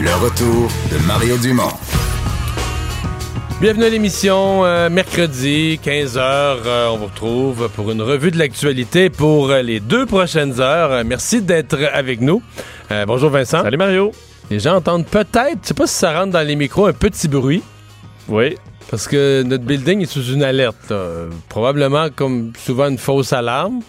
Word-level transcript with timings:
Le 0.00 0.14
retour 0.24 0.68
de 0.92 1.06
Mario 1.06 1.36
Dumont. 1.38 1.72
Bienvenue 3.60 3.84
à 3.84 3.88
l'émission, 3.88 4.64
euh, 4.64 4.88
mercredi, 4.88 5.80
15h, 5.84 6.88
on 6.92 6.96
vous 6.98 7.06
retrouve 7.06 7.68
pour 7.74 7.90
une 7.90 8.02
revue 8.02 8.30
de 8.30 8.38
l'actualité 8.38 9.10
pour 9.10 9.50
euh, 9.50 9.62
les 9.62 9.80
deux 9.80 10.06
prochaines 10.06 10.60
heures. 10.60 10.92
Euh, 10.92 11.02
merci 11.04 11.42
d'être 11.42 11.76
avec 11.92 12.20
nous. 12.20 12.42
Euh, 12.92 13.04
bonjour 13.06 13.30
Vincent. 13.30 13.62
Salut 13.62 13.76
Mario. 13.76 14.12
Les 14.50 14.60
gens 14.60 14.76
entendent 14.76 15.06
peut-être, 15.06 15.58
je 15.62 15.68
sais 15.68 15.74
pas 15.74 15.86
si 15.88 15.94
ça 15.94 16.18
rentre 16.18 16.32
dans 16.32 16.46
les 16.46 16.56
micros, 16.56 16.86
un 16.86 16.92
petit 16.92 17.26
bruit. 17.26 17.62
Oui. 18.28 18.56
Parce 18.90 19.08
que 19.08 19.42
notre 19.42 19.64
building 19.64 20.02
est 20.02 20.06
sous 20.06 20.24
une 20.32 20.42
alerte. 20.44 20.90
là. 20.90 20.96
Euh, 20.96 21.28
Probablement, 21.48 22.08
comme 22.14 22.52
souvent, 22.64 22.88
une 22.88 22.98
fausse 22.98 23.32
alarme. 23.32 23.80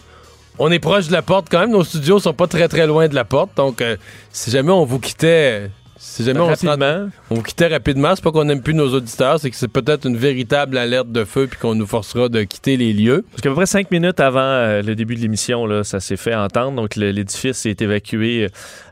On 0.62 0.70
est 0.72 0.80
proche 0.80 1.08
de 1.08 1.14
la 1.14 1.22
porte 1.22 1.48
quand 1.50 1.60
même. 1.60 1.72
Nos 1.72 1.86
studios 1.86 2.20
sont 2.20 2.34
pas 2.34 2.48
très 2.48 2.68
très 2.68 2.86
loin 2.86 3.08
de 3.08 3.16
la 3.16 3.24
porte. 3.24 3.52
Donc, 3.56 3.80
euh, 3.82 3.96
si 4.30 4.52
jamais 4.52 4.72
on 4.74 4.84
vous 4.84 5.00
quittait, 5.00 5.72
si 6.02 6.24
jamais 6.24 6.40
Rapidement. 6.40 7.10
on 7.30 7.36
vous 7.36 7.44
quittait 7.44 7.68
rapidement, 7.68 8.16
c'est 8.16 8.24
pas 8.24 8.32
qu'on 8.32 8.46
n'aime 8.46 8.62
plus 8.62 8.74
nos 8.74 8.94
auditeurs, 8.94 9.38
c'est 9.40 9.50
que 9.50 9.56
c'est 9.58 9.68
peut-être 9.68 10.06
une 10.08 10.16
véritable 10.16 10.78
alerte 10.78 11.12
de 11.12 11.26
feu 11.26 11.48
puis 11.48 11.60
qu'on 11.60 11.76
nous 11.76 11.86
forcera 11.86 12.30
de 12.30 12.44
quitter 12.44 12.78
les 12.78 12.94
lieux. 12.94 13.26
Parce 13.32 13.42
qu'à 13.42 13.50
peu 13.50 13.56
près 13.56 13.66
cinq 13.66 13.92
minutes 13.92 14.20
avant 14.22 14.40
euh, 14.40 14.82
le 14.82 14.96
début 14.96 15.16
de 15.16 15.20
l'émission, 15.20 15.66
là, 15.66 15.84
ça 15.84 16.00
s'est 16.00 16.16
fait 16.18 16.34
entendre. 16.34 16.78
Donc, 16.82 16.96
l'édifice 16.96 17.66
est 17.66 17.82
évacué. 17.82 18.48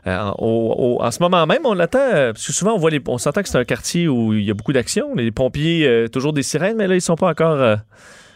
euh, 0.06 0.18
en, 0.18 0.34
au- 0.38 0.74
au- 0.98 1.02
en 1.02 1.10
ce 1.10 1.18
moment 1.20 1.46
même, 1.46 1.64
on 1.64 1.72
l'attend. 1.74 1.98
euh, 1.98 2.32
parce 2.34 2.46
que 2.46 2.52
souvent, 2.52 2.74
on 2.74 2.78
voit 2.78 2.90
les, 2.90 3.00
on 3.08 3.16
s'entend 3.18 3.42
que 3.42 3.48
c'est 3.48 3.58
un 3.58 3.64
quartier 3.64 4.06
où 4.08 4.34
il 4.34 4.44
y 4.44 4.50
a 4.50 4.54
beaucoup 4.54 4.72
d'action. 4.74 5.14
Les 5.16 5.30
pompiers, 5.30 6.06
toujours 6.12 6.32
des 6.34 6.42
sirènes, 6.42 6.76
mais 6.76 6.86
là, 6.86 6.94
ils 6.94 7.00
sont 7.00 7.16
pas 7.16 7.28
encore, 7.30 7.78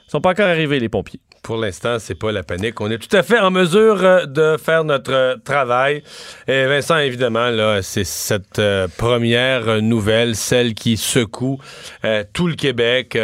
sont 0.09 0.21
pas 0.23 0.31
encore 0.31 0.47
arrivés, 0.47 0.81
les 0.81 0.89
pompiers. 0.89 1.21
Pour 1.43 1.57
l'instant, 1.57 1.97
c'est 1.99 2.15
pas 2.15 2.31
la 2.31 2.45
panique. 2.45 2.81
On 2.81 2.89
est 2.89 2.99
tout 2.99 3.17
à 3.17 3.25
fait 3.25 3.41
en 3.41 3.51
mesure 3.51 4.05
euh, 4.05 4.27
de 4.27 4.57
faire 4.57 4.85
notre 4.85 5.13
euh, 5.13 5.37
travail. 5.45 6.05
Et 6.47 6.67
Vincent, 6.67 6.99
évidemment, 6.99 7.51
là, 7.51 7.83
c'est 7.83 8.05
cette 8.05 8.61
euh, 8.61 8.87
première 8.97 9.83
nouvelle, 9.83 10.37
celle 10.37 10.75
qui 10.75 10.97
secoue 10.97 11.59
tout 12.33 12.47
le 12.47 12.55
Québec, 12.55 13.19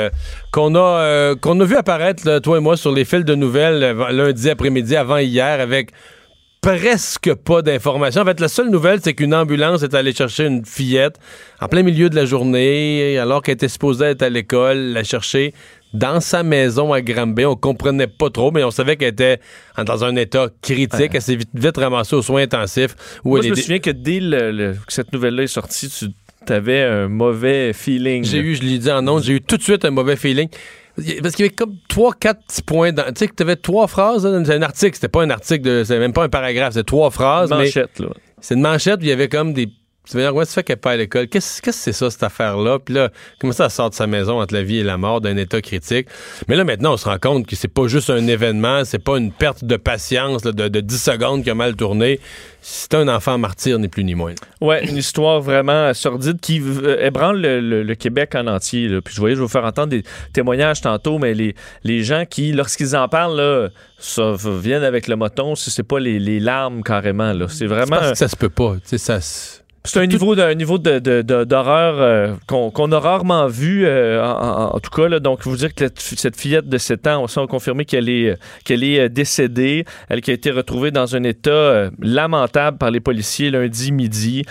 qu'on 0.53 0.75
a 0.75 1.35
qu'on 1.41 1.61
a 1.61 1.65
vu 1.65 1.77
apparaître, 1.77 2.39
toi 2.41 2.59
et 2.59 2.61
moi, 2.61 2.77
sur 2.77 2.93
les 2.93 3.05
fils 3.05 3.25
de 3.25 3.35
nouvelles 3.35 3.97
lundi 4.11 4.51
après-midi, 4.51 4.97
avant 4.97 5.19
hier, 5.19 5.61
avec 5.61 5.91
presque 6.61 7.35
pas 7.35 7.63
d'informations. 7.63 8.23
En 8.23 8.25
fait, 8.25 8.41
la 8.41 8.49
seule 8.49 8.71
nouvelle, 8.71 9.01
c'est 9.03 9.15
qu'une 9.15 9.35
ambulance 9.35 9.83
est 9.83 9.95
allée 9.95 10.13
chercher 10.13 10.47
une 10.47 10.65
fillette 10.65 11.19
en 11.61 11.69
plein 11.69 11.83
milieu 11.83 12.11
de 12.11 12.17
la 12.17 12.25
journée, 12.25 13.19
alors 13.19 13.43
qu'elle 13.43 13.55
était 13.55 13.69
supposée 13.69 14.07
être 14.07 14.23
à 14.23 14.29
l'école, 14.29 14.79
la 14.93 15.05
chercher 15.05 15.55
dans 15.95 16.21
sa 16.21 16.43
maison 16.43 16.93
à 16.93 17.01
Granby. 17.01 17.45
On 17.45 17.57
comprenait 17.57 18.07
pas 18.07 18.31
trop, 18.31 18.51
mais 18.51 18.63
on 18.65 18.71
savait 18.71 18.97
qu'elle 18.97 19.09
était 19.13 19.41
dans 19.85 20.05
un 20.05 20.15
état 20.17 20.49
critique. 20.63 21.11
Elle 21.15 21.23
s'est 21.23 21.37
vite, 21.37 21.51
vite 21.55 21.77
ramassée 21.77 22.17
aux 22.17 22.23
soins 22.23 22.43
intensifs. 22.43 22.95
Où 23.25 23.31
Moi, 23.31 23.39
elle 23.41 23.45
je 23.47 23.51
me 23.51 23.55
souviens 23.57 23.79
que 23.79 23.91
dès 23.91 24.21
le- 24.21 24.51
le- 24.53 24.73
que 24.75 24.93
cette 24.93 25.13
nouvelle-là 25.13 25.45
est 25.45 25.47
sortie, 25.49 25.89
tu 25.89 26.53
avais 26.53 26.83
un 26.83 27.09
mauvais 27.09 27.73
feeling. 27.73 28.25
J'ai 28.25 28.39
eu, 28.39 28.55
je 28.55 28.63
l'ai 28.63 28.79
dit 28.79 28.91
en 28.91 29.07
ondes, 29.09 29.23
j'ai 29.23 29.35
eu 29.35 29.41
tout 29.41 29.57
de 29.57 29.63
suite 29.63 29.85
un 29.85 29.91
mauvais 29.91 30.17
feeling. 30.17 30.49
Parce 31.23 31.37
qu'il 31.37 31.45
y 31.45 31.49
avait 31.49 31.55
comme 31.55 31.77
trois, 31.89 32.13
quatre 32.13 32.41
petits 32.49 32.63
points. 32.63 32.93
dans- 32.93 33.05
Tu 33.05 33.13
sais, 33.19 33.29
que 33.29 33.35
tu 33.37 33.43
avais 33.45 33.55
trois 33.57 33.87
phrases. 33.87 34.27
là, 34.27 34.43
C'est 34.45 34.53
un 34.55 34.63
article, 34.63 34.95
c'était 34.95 35.07
pas 35.09 35.23
un 35.23 35.31
article, 35.31 35.63
de, 35.63 35.85
c'était 35.85 36.01
même 36.01 36.13
pas 36.13 36.25
un 36.25 36.29
paragraphe, 36.29 36.73
c'était 36.75 36.83
trois 36.85 37.11
phrases. 37.11 37.51
mais 37.51 37.57
manchette, 37.59 38.01
là. 38.01 38.09
C'est 38.41 38.55
une 38.55 38.63
manchette, 38.63 38.99
puis 38.99 39.07
il 39.07 39.11
y 39.11 39.13
avait 39.13 39.29
comme 39.29 39.53
des. 39.53 39.69
Tu 40.11 40.17
veux 40.17 40.23
dire, 40.23 40.31
comment 40.33 40.45
ça 40.45 40.53
fait 40.55 40.63
qu'elle 40.63 40.77
n'est 40.77 40.81
pas 40.81 40.93
à 40.93 40.97
l'école? 40.97 41.29
Qu'est-ce 41.29 41.61
que 41.61 41.71
c'est 41.71 41.93
ça, 41.93 42.11
cette 42.11 42.23
affaire-là? 42.23 42.79
Puis 42.79 42.95
là, 42.95 43.11
comment 43.39 43.53
ça 43.53 43.69
sort 43.69 43.91
de 43.91 43.95
sa 43.95 44.07
maison 44.07 44.41
entre 44.41 44.55
la 44.55 44.63
vie 44.63 44.79
et 44.79 44.83
la 44.83 44.97
mort 44.97 45.21
d'un 45.21 45.37
état 45.37 45.61
critique? 45.61 46.09
Mais 46.49 46.57
là, 46.57 46.65
maintenant, 46.65 46.95
on 46.95 46.97
se 46.97 47.05
rend 47.05 47.19
compte 47.19 47.47
que 47.47 47.55
c'est 47.57 47.69
pas 47.69 47.89
juste 47.89 48.09
un 48.09 48.27
événement, 48.27 48.85
c'est 48.87 48.99
pas 49.03 49.19
une 49.19 49.33
perte 49.33 49.65
de 49.65 49.77
patience 49.77 50.45
là, 50.47 50.53
de, 50.53 50.69
de 50.69 50.81
10 50.81 51.03
secondes 51.03 51.45
qui 51.45 51.51
a 51.51 51.55
mal 51.55 51.77
tourné. 51.77 52.21
C'est 52.63 52.95
un 52.95 53.07
enfant 53.09 53.39
martyr, 53.39 53.79
ni 53.79 53.89
plus 53.89 54.03
ni 54.05 54.15
moins. 54.15 54.35
Ouais, 54.61 54.85
une 54.87 54.97
histoire 54.97 55.41
vraiment 55.41 55.93
sordide 55.95 56.41
qui 56.41 56.61
euh, 56.61 57.05
ébranle 57.05 57.41
le, 57.41 57.61
le- 57.61 57.83
le 57.83 57.95
Québec 57.95 58.35
en 58.35 58.47
entier. 58.47 58.89
là. 58.89 59.01
Puis 59.01 59.15
je 59.15 59.21
voyais, 59.21 59.35
je 59.37 59.41
vais 59.41 59.47
vous 59.47 59.53
faire 59.53 59.65
entendre 59.65 59.89
des 59.89 60.03
témoignages 60.33 60.81
tantôt, 60.81 61.19
mais 61.19 61.35
les, 61.35 61.55
les 61.85 62.03
gens 62.03 62.25
qui, 62.29 62.53
lorsqu'ils 62.53 62.97
en 62.97 63.09
parlent, 63.09 63.37
là, 63.37 63.69
ça 63.99 64.35
viennent 64.61 64.85
avec 64.85 65.07
le 65.07 65.17
moton, 65.17 65.55
si 65.55 65.71
c'est 65.71 65.83
pas 65.83 66.01
les, 66.01 66.19
les 66.19 66.41
larmes 66.41 66.83
carrément. 66.83 67.33
C'est 67.49 67.67
vraiment. 67.67 67.97
parce 67.97 68.11
que 68.13 68.19
ça 68.19 68.29
se 68.29 68.37
peut 68.37 68.49
pas. 68.51 68.77
Tu 68.89 68.99
ça 68.99 69.19
C'est 69.89 70.01
un 70.01 70.07
niveau, 70.07 70.35
de, 70.35 70.43
un 70.43 70.55
niveau 70.55 70.79
de, 70.79 70.99
d'horreur 71.45 71.95
euh, 71.99 72.35
qu'on, 72.47 72.71
qu'on 72.71 72.93
a 72.93 72.99
rarement 73.01 73.47
vu, 73.47 73.85
euh, 73.87 74.23
en, 74.23 74.31
en- 74.31 74.77
en 74.77 74.81
tout 74.81 74.91
cas. 74.91 75.09
Là, 75.09 75.19
donc, 75.21 75.43
vous 75.45 75.57
dire 75.57 75.75
que 75.75 75.85
la- 75.85 75.91
cette 75.97 76.37
fillette 76.39 76.69
de 76.69 76.79
7 76.79 77.07
ans, 77.07 77.23
on 77.23 77.27
sait 77.27 77.41
confirmé 77.49 77.85
qu'elle 77.85 78.09
est, 78.09 78.31
euh, 78.31 78.37
qu'elle 78.65 78.85
est 78.85 79.09
décédée. 79.09 79.85
Elle 80.09 80.21
qui 80.21 80.31
a 80.31 80.35
été 80.35 80.51
retrouvée 80.51 80.91
dans 80.91 81.17
un 81.17 81.23
état 81.23 81.51
euh, 81.51 81.91
lamentable 82.01 82.79
par 82.79 82.91
les 82.91 83.01
policiers 83.01 83.51
lundi 83.51 83.93
midi, 83.93 84.45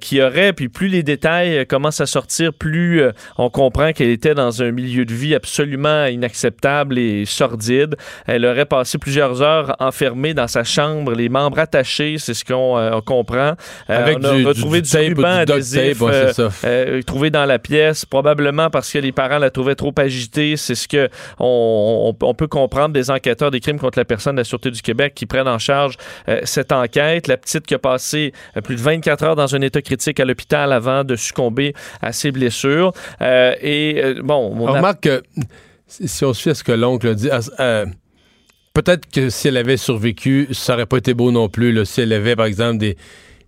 qui 0.00 0.22
aurait, 0.22 0.52
puis 0.52 0.68
plus 0.68 0.88
les 0.88 1.02
détails 1.02 1.66
commencent 1.66 2.00
à 2.00 2.06
sortir, 2.06 2.52
plus 2.52 3.02
on 3.36 3.50
comprend 3.50 3.92
qu'elle 3.92 4.08
était 4.10 4.34
dans 4.34 4.62
un 4.62 4.70
milieu 4.70 5.04
de 5.04 5.12
vie 5.14 5.34
absolument 5.34 6.06
inacceptable 6.06 6.98
et 6.98 7.24
sordide. 7.26 7.96
Elle 8.26 8.44
aurait 8.46 8.64
passé 8.64 8.98
plusieurs 8.98 9.42
heures 9.42 9.76
enfermée 9.80 10.34
dans 10.34 10.46
sa 10.48 10.64
chambre, 10.64 11.12
les 11.14 11.28
membres 11.28 11.58
attachés, 11.58 12.16
c'est 12.18 12.34
ce 12.34 12.44
qu'on 12.44 12.78
on 12.78 13.00
comprend. 13.00 13.54
Avec 13.88 14.18
on 14.20 14.24
a 14.24 14.32
du- 14.34 14.40
du- 14.42 14.46
retrouvé 14.46 14.77
du 14.80 14.90
du, 14.90 14.90
tape 14.90 15.14
du 15.14 15.52
adhésif 15.52 15.98
tape, 15.98 16.08
ouais, 16.08 16.14
euh, 16.14 16.32
ça. 16.32 16.50
euh, 16.64 17.02
trouvé 17.02 17.30
dans 17.30 17.44
la 17.44 17.58
pièce, 17.58 18.04
probablement 18.04 18.70
parce 18.70 18.90
que 18.92 18.98
les 18.98 19.12
parents 19.12 19.38
la 19.38 19.50
trouvaient 19.50 19.74
trop 19.74 19.92
agitée. 19.96 20.56
C'est 20.56 20.74
ce 20.74 20.88
que 20.88 21.08
on, 21.38 22.14
on- 22.20 22.26
on 22.26 22.34
peut 22.34 22.46
comprendre 22.46 22.92
des 22.94 23.10
enquêteurs 23.10 23.50
des 23.50 23.60
crimes 23.60 23.78
contre 23.78 23.98
la 23.98 24.04
personne 24.04 24.36
de 24.36 24.40
la 24.40 24.44
Sûreté 24.44 24.70
du 24.70 24.82
Québec 24.82 25.12
qui 25.14 25.26
prennent 25.26 25.48
en 25.48 25.58
charge 25.58 25.96
euh, 26.28 26.40
cette 26.44 26.72
enquête. 26.72 27.26
La 27.28 27.36
petite 27.36 27.66
qui 27.66 27.74
a 27.74 27.78
passé 27.78 28.32
plus 28.64 28.76
de 28.76 28.80
24 28.80 29.24
heures 29.24 29.36
dans 29.36 29.54
un 29.54 29.60
état 29.60 29.82
critique 29.82 30.20
à 30.20 30.24
l'hôpital 30.24 30.72
avant 30.72 31.04
de 31.04 31.16
succomber 31.16 31.74
à 32.02 32.12
ses 32.12 32.30
blessures. 32.32 32.92
Euh, 33.20 33.54
et 33.60 34.14
bon, 34.22 34.52
on 34.56 34.64
On 34.64 34.66
a- 34.68 34.72
remarque 34.78 35.00
que 35.04 35.22
si 35.88 36.24
on 36.24 36.30
à 36.30 36.34
ce 36.34 36.62
que 36.62 36.72
l'oncle 36.72 37.08
a 37.08 37.14
dit, 37.14 37.30
peut-être 38.74 39.10
que 39.10 39.30
si 39.30 39.48
elle 39.48 39.56
avait 39.56 39.76
survécu, 39.76 40.48
ça 40.52 40.74
aurait 40.74 40.86
pas 40.86 40.98
été 40.98 41.14
beau 41.14 41.30
non 41.32 41.48
plus. 41.48 41.72
Là, 41.72 41.84
si 41.84 42.00
elle 42.00 42.12
avait, 42.12 42.36
par 42.36 42.46
exemple, 42.46 42.78
des, 42.78 42.96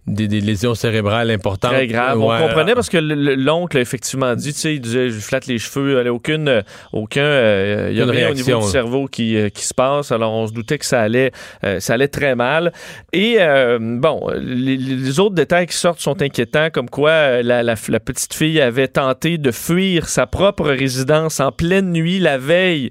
des, 0.06 0.28
des 0.28 0.40
lésions 0.40 0.74
cérébrales 0.74 1.30
importantes. 1.30 1.72
Très 1.72 1.86
grave. 1.86 2.18
Ouais, 2.18 2.36
On 2.40 2.46
comprenait 2.48 2.74
parce 2.74 2.88
que 2.88 2.96
le- 2.98 3.14
le- 3.14 3.34
l'oncle 3.34 3.76
a 3.76 3.80
effectivement 3.80 4.34
dit, 4.34 4.52
tu 4.52 4.58
sais, 4.60 4.74
il 4.74 4.80
disait, 4.80 5.10
je 5.10 5.18
flatte 5.20 5.46
les 5.46 5.58
cheveux, 5.58 5.98
il 5.98 6.02
n'y 6.02 6.08
a 6.08 6.12
aucune, 6.12 6.48
euh, 6.48 6.62
aucun, 6.92 7.20
euh, 7.22 7.88
il 7.92 7.98
y 7.98 8.02
a 8.02 8.06
rien 8.06 8.30
au 8.30 8.34
niveau 8.34 8.46
du 8.60 8.70
cerveau 8.70 9.06
qui, 9.06 9.36
euh, 9.36 9.48
qui 9.50 9.64
se 9.64 9.74
passe. 9.74 10.10
Alors, 10.12 10.32
on 10.32 10.46
se 10.46 10.52
doutait 10.52 10.78
que 10.78 10.86
ça 10.86 11.00
allait, 11.00 11.32
euh, 11.64 11.80
ça 11.80 11.94
allait 11.94 12.08
très 12.08 12.34
mal. 12.34 12.72
Et, 13.12 13.36
euh, 13.38 13.78
bon, 13.80 14.28
les, 14.36 14.76
les 14.76 15.20
autres 15.20 15.34
détails 15.34 15.66
qui 15.66 15.76
sortent 15.76 16.00
sont 16.00 16.20
inquiétants, 16.22 16.68
comme 16.72 16.88
quoi 16.90 17.42
la, 17.42 17.62
la- 17.62 17.74
la 17.88 18.00
petite 18.00 18.34
fille 18.34 18.60
avait 18.60 18.88
tenté 18.88 19.38
de 19.38 19.50
fuir 19.50 20.08
sa 20.08 20.26
propre 20.26 20.68
résidence 20.70 21.40
en 21.40 21.52
pleine 21.52 21.92
nuit 21.92 22.18
la 22.18 22.38
veille 22.38 22.90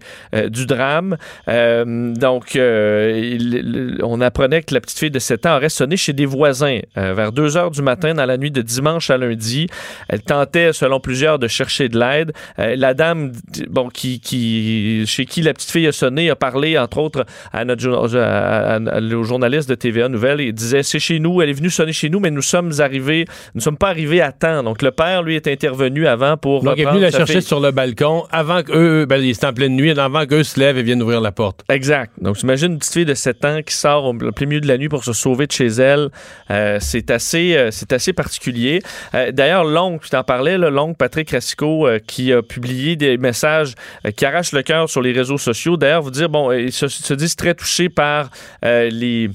du 0.49 0.65
drame. 0.65 1.17
Donc, 1.47 2.55
il- 2.55 3.97
on 4.03 4.21
apprenait 4.21 4.61
que 4.63 4.73
la 4.73 4.81
petite 4.81 4.99
fille 4.99 5.11
de 5.11 5.19
7 5.19 5.45
ans 5.45 5.57
aurait 5.57 5.69
sonné 5.69 5.97
chez 5.97 6.13
des 6.13 6.25
voisins 6.25 6.79
euh, 6.99 7.13
vers 7.13 7.31
2 7.31 7.57
heures 7.57 7.71
du 7.71 7.81
matin 7.81 8.13
dans 8.13 8.25
la 8.25 8.37
nuit 8.37 8.51
de 8.51 8.61
dimanche 8.61 9.09
à 9.09 9.17
lundi. 9.17 9.67
Elle 10.07 10.21
tentait, 10.21 10.73
selon 10.73 10.99
plusieurs, 10.99 11.39
de 11.39 11.47
chercher 11.47 11.89
de 11.89 11.99
l'aide. 11.99 12.33
Euh, 12.59 12.75
la 12.75 12.93
dame, 12.93 13.31
bon, 13.69 13.89
qui, 13.89 14.19
qui, 14.19 15.03
chez 15.07 15.25
qui 15.25 15.41
la 15.41 15.53
petite 15.53 15.71
fille 15.71 15.87
a 15.87 15.91
sonné, 15.91 16.29
a 16.29 16.35
parlé, 16.35 16.77
entre 16.77 16.97
autres, 16.99 17.25
à 17.53 17.65
notre 17.65 17.89
à, 18.17 18.79
au 19.15 19.23
journaliste 19.23 19.69
de 19.69 19.75
TVA 19.75 20.09
Nouvelle 20.09 20.41
et 20.41 20.51
disait 20.51 20.83
c'est 20.83 20.99
chez 20.99 21.19
nous, 21.19 21.41
elle 21.41 21.49
est 21.49 21.53
venue 21.53 21.69
sonner 21.69 21.93
chez 21.93 22.09
nous, 22.09 22.19
mais 22.19 22.31
nous 22.31 22.41
sommes 22.41 22.71
arrivés, 22.79 23.25
nous 23.53 23.59
ne 23.59 23.61
sommes 23.61 23.77
pas 23.77 23.89
arrivés 23.89 24.21
à 24.21 24.31
temps. 24.31 24.63
Donc 24.63 24.81
le 24.81 24.91
père, 24.91 25.23
lui, 25.23 25.35
est 25.35 25.47
intervenu 25.47 26.07
avant 26.07 26.37
pour. 26.37 26.63
Donc 26.63 26.75
il 26.77 26.83
est 26.83 26.85
venu 26.85 27.01
la 27.01 27.11
chercher 27.11 27.41
sur 27.41 27.59
le 27.59 27.71
balcon 27.71 28.23
avant 28.31 28.63
qu'eux, 28.63 29.05
ben, 29.05 29.17
il 29.21 29.29
était 29.29 29.45
en 29.45 29.53
pleine 29.53 29.75
nuit, 29.75 29.91
avant 29.91 30.25
qu'eux 30.25 30.43
se 30.43 30.59
lèvent 30.59 30.77
et 30.77 30.83
viennent 30.83 31.01
ouvrir 31.01 31.21
la 31.21 31.31
porte. 31.31 31.63
Exact. 31.69 32.11
Donc 32.21 32.37
t'imagines 32.37 32.73
une 32.73 32.79
petite 32.79 32.93
fille 32.93 33.05
de 33.05 33.13
7 33.13 33.45
ans 33.45 33.59
qui 33.65 33.73
sort 33.73 34.05
au 34.05 34.13
plein 34.13 34.47
milieu 34.47 34.61
de 34.61 34.67
la 34.67 34.77
nuit 34.77 34.89
pour 34.89 35.03
se 35.03 35.13
sauver 35.13 35.47
de 35.47 35.51
chez 35.51 35.67
elle. 35.67 36.09
Euh, 36.51 36.79
c'est 36.89 37.11
assez, 37.11 37.55
euh, 37.55 37.69
assez 37.91 38.13
particulier. 38.13 38.81
Euh, 39.13 39.31
d'ailleurs, 39.31 39.63
l'oncle, 39.63 40.05
tu 40.05 40.09
t'en 40.09 40.23
parlais, 40.23 40.57
l'oncle 40.57 40.97
Patrick 40.97 41.29
Racicot, 41.29 41.87
qui 42.07 42.33
a 42.33 42.41
publié 42.41 42.95
des 42.95 43.17
messages 43.17 43.75
qui 44.15 44.25
arrachent 44.25 44.53
le 44.53 44.63
cœur 44.63 44.89
sur 44.89 45.01
les 45.01 45.11
réseaux 45.11 45.37
sociaux. 45.37 45.77
D'ailleurs, 45.77 46.01
vous 46.01 46.11
dire, 46.11 46.29
bon, 46.29 46.51
il 46.51 46.71
se, 46.71 46.87
se 46.87 47.13
disent 47.13 47.35
très 47.35 47.53
touchés 47.53 47.89
par 47.89 48.29
les 48.63 49.29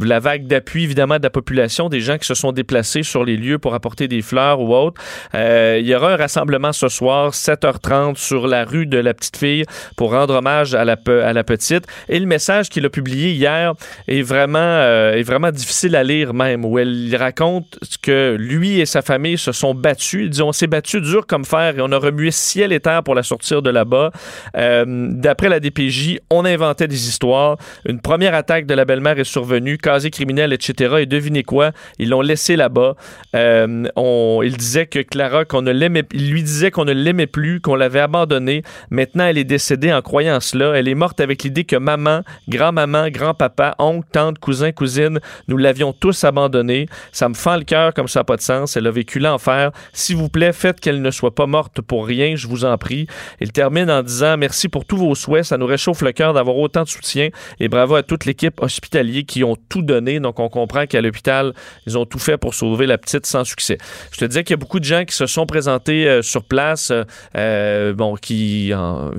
la 0.00 0.18
vague 0.18 0.46
d'appui, 0.46 0.84
évidemment, 0.84 1.18
de 1.18 1.22
la 1.22 1.30
population, 1.30 1.88
des 1.88 2.00
gens 2.00 2.18
qui 2.18 2.26
se 2.26 2.34
sont 2.34 2.52
déplacés 2.52 3.02
sur 3.02 3.24
les 3.24 3.36
lieux 3.36 3.58
pour 3.58 3.74
apporter 3.74 4.08
des 4.08 4.22
fleurs 4.22 4.60
ou 4.60 4.74
autre. 4.74 5.00
Euh, 5.34 5.78
il 5.80 5.86
y 5.86 5.94
aura 5.94 6.14
un 6.14 6.16
rassemblement 6.16 6.72
ce 6.72 6.88
soir, 6.88 7.32
7h30, 7.32 8.16
sur 8.16 8.48
la 8.48 8.64
rue 8.64 8.86
de 8.86 8.98
la 8.98 9.14
petite 9.14 9.36
fille 9.36 9.64
pour 9.96 10.12
rendre 10.12 10.34
hommage 10.34 10.74
à 10.74 10.84
la, 10.84 10.96
à 11.06 11.32
la 11.32 11.44
petite. 11.44 11.86
Et 12.08 12.18
le 12.18 12.26
message 12.26 12.70
qu'il 12.70 12.84
a 12.84 12.90
publié 12.90 13.32
hier 13.32 13.74
est 14.08 14.22
vraiment, 14.22 14.58
euh, 14.58 15.14
est 15.14 15.22
vraiment 15.22 15.50
difficile 15.50 15.94
à 15.96 16.02
lire 16.02 16.34
même, 16.34 16.64
où 16.64 16.78
elle 16.78 17.14
raconte 17.16 17.78
que 18.02 18.36
lui 18.38 18.80
et 18.80 18.86
sa 18.86 19.02
famille 19.02 19.38
se 19.38 19.52
sont 19.52 19.74
battus. 19.74 20.24
Il 20.24 20.30
dit, 20.30 20.42
on 20.42 20.52
s'est 20.52 20.66
battu 20.66 21.00
dur 21.00 21.26
comme 21.26 21.44
fer 21.44 21.78
et 21.78 21.80
on 21.80 21.92
a 21.92 21.98
remué 21.98 22.30
ciel 22.30 22.72
et 22.72 22.80
terre 22.80 23.02
pour 23.02 23.14
la 23.14 23.22
sortir 23.22 23.62
de 23.62 23.70
là-bas. 23.70 24.10
Euh, 24.56 24.84
D'après 25.10 25.48
la 25.48 25.60
DPJ, 25.60 26.18
on 26.30 26.44
inventait 26.44 26.88
des 26.88 27.08
histoires. 27.08 27.56
Une 27.86 28.00
première 28.00 28.34
attaque 28.34 28.66
de 28.66 28.74
la 28.74 28.84
belle-mère 28.84 29.18
est 29.18 29.24
survenue 29.24 29.73
casé 29.78 30.10
criminel, 30.10 30.52
etc. 30.52 30.96
Et 31.00 31.06
devinez 31.06 31.42
quoi? 31.42 31.72
Ils 31.98 32.10
l'ont 32.10 32.20
laissé 32.20 32.56
là-bas. 32.56 32.96
Euh, 33.34 33.84
on, 33.96 34.40
il 34.42 34.56
disait 34.56 34.86
que 34.86 35.00
Clara, 35.00 35.44
qu'on 35.44 35.62
ne 35.62 35.72
l'aimait, 35.72 36.04
il 36.12 36.30
lui 36.30 36.42
disait 36.42 36.70
qu'on 36.70 36.84
ne 36.84 36.92
l'aimait 36.92 37.26
plus, 37.26 37.60
qu'on 37.60 37.74
l'avait 37.74 38.00
abandonnée. 38.00 38.62
Maintenant, 38.90 39.24
elle 39.24 39.38
est 39.38 39.44
décédée 39.44 39.92
en 39.92 40.02
croyant 40.02 40.40
cela. 40.40 40.76
Elle 40.76 40.88
est 40.88 40.94
morte 40.94 41.20
avec 41.20 41.42
l'idée 41.42 41.64
que 41.64 41.76
maman, 41.76 42.22
grand-maman, 42.48 43.08
grand-papa, 43.08 43.74
oncle, 43.78 44.08
tante, 44.12 44.38
cousin, 44.38 44.72
cousine, 44.72 45.20
nous 45.48 45.56
l'avions 45.56 45.92
tous 45.92 46.24
abandonnée. 46.24 46.86
Ça 47.12 47.28
me 47.28 47.34
fend 47.34 47.56
le 47.56 47.64
cœur 47.64 47.94
comme 47.94 48.08
ça 48.08 48.20
n'a 48.20 48.24
pas 48.24 48.36
de 48.36 48.42
sens. 48.42 48.76
Elle 48.76 48.86
a 48.86 48.90
vécu 48.90 49.18
l'enfer. 49.18 49.70
S'il 49.92 50.16
vous 50.16 50.28
plaît, 50.28 50.52
faites 50.52 50.80
qu'elle 50.80 51.02
ne 51.02 51.10
soit 51.10 51.34
pas 51.34 51.46
morte 51.46 51.80
pour 51.80 52.06
rien, 52.06 52.36
je 52.36 52.46
vous 52.46 52.64
en 52.64 52.76
prie. 52.78 53.06
Il 53.40 53.52
termine 53.52 53.90
en 53.90 54.02
disant 54.02 54.36
merci 54.36 54.68
pour 54.68 54.84
tous 54.84 54.96
vos 54.96 55.14
souhaits. 55.14 55.44
Ça 55.44 55.58
nous 55.58 55.66
réchauffe 55.66 56.02
le 56.02 56.12
cœur 56.12 56.34
d'avoir 56.34 56.56
autant 56.56 56.82
de 56.82 56.88
soutien 56.88 57.28
et 57.60 57.68
bravo 57.68 57.94
à 57.94 58.02
toute 58.02 58.24
l'équipe 58.24 58.60
hospitalière 58.62 59.24
qui 59.26 59.44
ont 59.44 59.56
tout 59.68 59.82
donné. 59.82 60.20
Donc, 60.20 60.40
on 60.40 60.48
comprend 60.48 60.86
qu'à 60.86 61.00
l'hôpital, 61.00 61.52
ils 61.86 61.98
ont 61.98 62.06
tout 62.06 62.18
fait 62.18 62.36
pour 62.36 62.54
sauver 62.54 62.86
la 62.86 62.98
petite 62.98 63.26
sans 63.26 63.44
succès. 63.44 63.78
Je 64.12 64.18
te 64.18 64.24
disais 64.24 64.44
qu'il 64.44 64.52
y 64.52 64.54
a 64.54 64.58
beaucoup 64.58 64.80
de 64.80 64.84
gens 64.84 65.04
qui 65.04 65.14
se 65.14 65.26
sont 65.26 65.46
présentés 65.46 66.08
euh, 66.08 66.22
sur 66.22 66.44
place, 66.44 66.90
euh, 66.90 67.04
euh, 67.36 67.92
bon, 67.92 68.16
qui, 68.16 68.72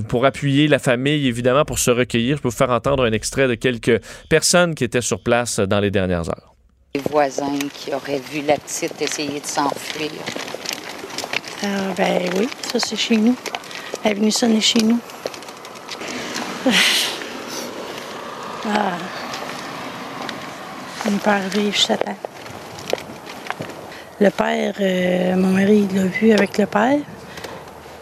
pour 0.08 0.26
appuyer 0.26 0.68
la 0.68 0.80
famille, 0.80 1.28
évidemment, 1.28 1.66
pour 1.66 1.80
se 1.80 1.92
recueillir. 1.92 2.38
Je 2.38 2.42
peux 2.42 2.50
vous 2.50 2.56
faire 2.56 2.70
entendre 2.70 3.06
un 3.06 3.12
extrait 3.12 3.48
de 3.48 3.56
quelques 3.56 4.02
personnes 4.30 4.76
qui 4.76 4.84
étaient 4.84 5.02
sur 5.02 5.22
place 5.22 5.60
dans 5.60 5.80
les 5.80 5.92
dernières 5.92 6.30
heures. 6.30 6.54
Les 6.94 7.02
voisins 7.02 7.60
qui 7.74 7.94
auraient 7.94 8.22
vu 8.32 8.42
la 8.48 8.56
petite 8.56 9.02
essayer 9.02 9.40
de 9.40 9.46
s'enfuir. 9.46 10.12
Ah, 11.64 11.94
ben 11.98 12.30
oui, 12.38 12.48
ça 12.72 12.80
c'est 12.80 12.96
chez 12.96 13.18
nous. 13.18 13.36
Elle 14.04 14.12
est 14.12 14.16
venue 14.16 14.32
sonner 14.32 14.62
chez 14.62 14.80
nous. 14.80 15.00
Ah 18.68 18.98
ne 21.10 21.18
pas 21.20 21.34
arriver 21.34 21.72
jusqu'à 21.72 21.98
terre. 21.98 22.16
Le 24.20 24.30
père, 24.30 24.74
euh, 24.80 25.36
mon 25.36 25.50
mari 25.50 25.88
l'a 25.94 26.06
vu 26.06 26.32
avec 26.32 26.58
le 26.58 26.66
père. 26.66 27.00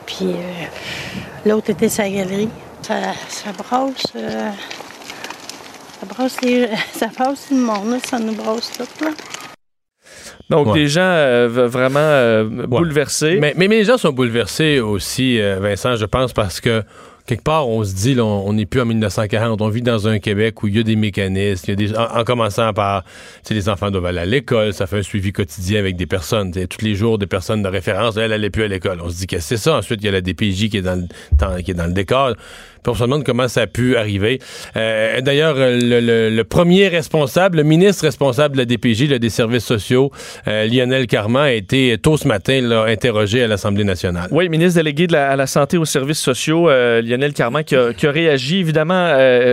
Puis 0.06 0.34
euh, 0.34 1.50
l'autre 1.50 1.72
était 1.72 1.90
sa 1.90 2.08
galerie. 2.08 2.50
Ça, 2.82 3.14
ça 3.28 3.52
brasse. 3.52 4.14
Euh, 4.16 4.50
ça 6.00 6.06
brasse 6.06 6.42
les, 6.42 6.70
ça 6.94 7.08
brasse 7.08 7.48
le 7.50 7.58
monde, 7.58 8.00
ça 8.06 8.20
nous 8.20 8.36
brasse 8.36 8.72
tout. 8.72 9.06
Là. 9.06 9.12
Donc, 10.50 10.74
des 10.74 10.88
gens 10.88 11.48
vraiment 11.48 12.44
bouleversés. 12.68 13.38
Mais, 13.40 13.54
mais, 13.56 13.68
mais, 13.68 13.78
les 13.78 13.86
gens 13.86 13.98
sont 13.98 14.12
bouleversés 14.12 14.82
aussi, 14.82 15.40
Vincent, 15.40 15.96
je 15.96 16.06
pense, 16.06 16.32
parce 16.32 16.62
que 16.62 16.84
quelque 17.26 17.44
part, 17.44 17.68
on 17.68 17.84
se 17.84 17.94
dit, 17.94 18.20
on 18.20 18.54
n'est 18.54 18.66
plus 18.66 18.82
en 18.82 18.86
1940. 18.86 19.62
On 19.62 19.70
vit 19.70 19.82
dans 19.82 20.08
un 20.08 20.20
Québec 20.20 20.62
où 20.64 20.68
il 20.68 20.76
y 20.76 20.80
a 20.80 20.84
des 20.84 20.96
mécanismes. 20.96 21.72
Y 21.72 21.74
a 21.74 21.76
des, 21.76 21.98
en, 21.98 22.24
commençant 22.24 22.74
par, 22.74 23.04
les 23.50 23.70
enfants 23.70 23.92
doivent 23.92 24.06
aller 24.06 24.20
à 24.20 24.26
l'école. 24.26 24.74
Ça 24.74 24.88
fait 24.88 25.00
un 25.00 25.04
suivi 25.04 25.32
quotidien 25.32 25.80
avec 25.80 25.96
des 25.96 26.06
personnes. 26.06 26.52
Tous 26.52 26.84
les 26.84 26.96
jours, 26.96 27.18
des 27.18 27.28
personnes 27.28 27.64
de 27.64 27.70
référence. 27.70 28.18
Elle, 28.18 28.32
elle 28.32 28.42
n'est 28.42 28.50
plus 28.50 28.64
à 28.64 28.68
l'école. 28.68 29.00
On 29.02 29.10
se 29.10 29.18
dit 29.18 29.28
que 29.28 29.40
c'est 29.40 29.58
ça. 29.58 29.78
Ensuite, 29.78 30.02
il 30.02 30.06
y 30.06 30.10
a 30.10 30.12
la 30.12 30.22
DPJ 30.22 30.70
qui 30.70 30.78
est 30.78 30.82
dans 30.82 31.00
le, 31.00 31.62
qui 31.62 31.72
est 31.72 31.76
dans 31.76 31.88
le 31.88 31.94
décor 31.94 32.36
on 32.88 32.94
se 32.94 33.02
demande 33.04 33.24
comment 33.24 33.48
ça 33.48 33.62
a 33.62 33.68
pu 33.68 33.96
arriver. 33.96 34.40
Euh, 34.76 35.22
d'ailleurs, 35.22 35.56
le, 35.58 36.42
premier 36.44 36.88
responsable, 36.88 37.58
le 37.58 37.64
ministre 37.64 38.04
responsable 38.04 38.56
de 38.56 38.60
la 38.60 38.66
DPJ, 38.66 39.08
des 39.20 39.30
services 39.30 39.66
sociaux, 39.66 40.12
euh, 40.48 40.66
Lionel 40.66 41.08
Carman, 41.08 41.44
a 41.44 41.54
été 41.54 41.98
tôt 41.98 42.18
ce 42.18 42.28
matin 42.28 42.62
là, 42.62 42.84
interrogé 42.84 43.44
à 43.44 43.48
l'Assemblée 43.48 43.84
nationale. 43.84 44.28
Oui, 44.32 44.50
ministre 44.50 44.80
délégué 44.80 45.08
de 45.08 45.14
la, 45.14 45.32
à 45.32 45.36
la 45.36 45.48
santé 45.48 45.78
et 45.78 45.80
aux 45.80 45.86
services 45.86 46.20
sociaux, 46.20 46.70
euh, 46.70 47.02
Lionel 47.02 47.34
Carman, 47.34 47.64
qui 47.64 47.76
a, 47.76 47.94
réagi, 48.04 48.58
évidemment, 48.60 49.08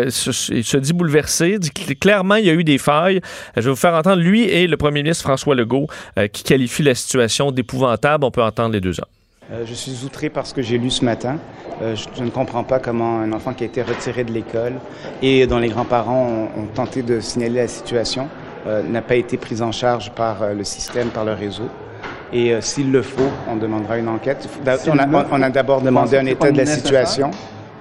il 0.05 0.11
se 0.13 0.77
dit 0.77 0.93
bouleversé, 0.93 1.59
dit 1.59 1.71
clairement 1.71 2.35
il 2.37 2.47
y 2.47 2.51
a 2.51 2.55
eu 2.55 2.65
des 2.65 2.79
failles. 2.79 3.21
Je 3.57 3.63
vais 3.63 3.71
vous 3.71 3.77
faire 3.77 3.95
entendre 3.95 4.23
lui 4.23 4.45
et 4.45 4.67
le 4.67 4.77
premier 4.77 5.03
ministre 5.03 5.23
François 5.25 5.55
Legault 5.55 5.87
qui 6.33 6.43
qualifie 6.43 6.83
la 6.83 6.95
situation 6.95 7.53
d'épouvantable. 7.53 8.25
On 8.25 8.31
peut 8.31 8.43
entendre 8.43 8.73
les 8.75 8.81
deux 8.81 8.99
hommes. 9.01 9.20
Je 9.65 9.75
suis 9.75 10.05
outré 10.05 10.29
par 10.31 10.47
ce 10.47 10.55
que 10.55 10.63
j'ai 10.63 10.79
lu 10.79 10.91
ce 10.91 11.05
matin. 11.05 11.39
Euh, 11.83 11.97
je, 11.97 12.23
ne 12.23 12.29
comprends 12.29 12.63
pas 12.63 12.79
comment 12.79 13.21
un 13.21 13.33
enfant 13.33 13.55
qui 13.55 13.65
a 13.65 13.67
été 13.67 13.81
retiré 13.83 14.25
de 14.25 14.33
l'école 14.33 14.75
et 15.23 15.47
dont 15.47 15.59
les 15.59 15.69
grands-parents 15.69 16.49
ont, 16.57 16.67
tenté 16.75 17.03
de 17.03 17.21
signaler 17.21 17.61
la 17.63 17.69
situation 17.69 18.29
euh, 18.67 18.83
n'a 18.83 19.01
pas 19.01 19.15
été 19.15 19.39
pris 19.39 19.63
en 19.63 19.73
charge 19.73 20.11
par 20.11 20.43
euh, 20.43 20.53
le 20.53 20.65
système, 20.65 21.09
par 21.09 21.25
le 21.25 21.33
réseau. 21.33 21.69
Et 22.33 22.55
s'il 22.61 22.93
le 22.93 23.03
faut, 23.03 23.29
on 23.51 23.57
demandera 23.57 23.99
une 23.99 24.07
enquête. 24.07 24.49
On 24.87 25.43
a, 25.43 25.51
d'abord 25.51 25.81
demandé 25.83 26.17
un 26.17 26.27
état 26.27 26.53
de 26.53 26.59
la 26.59 26.67
situation 26.67 27.33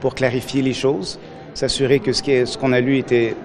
pour 0.01 0.15
clarifier 0.15 0.63
les 0.63 0.73
choses, 0.73 1.19
s'assurer 1.53 1.99
que 1.99 2.13
ce 2.13 2.57
qu'on 2.57 2.73
a 2.73 2.79
lu 2.79 2.97
était 2.97 3.35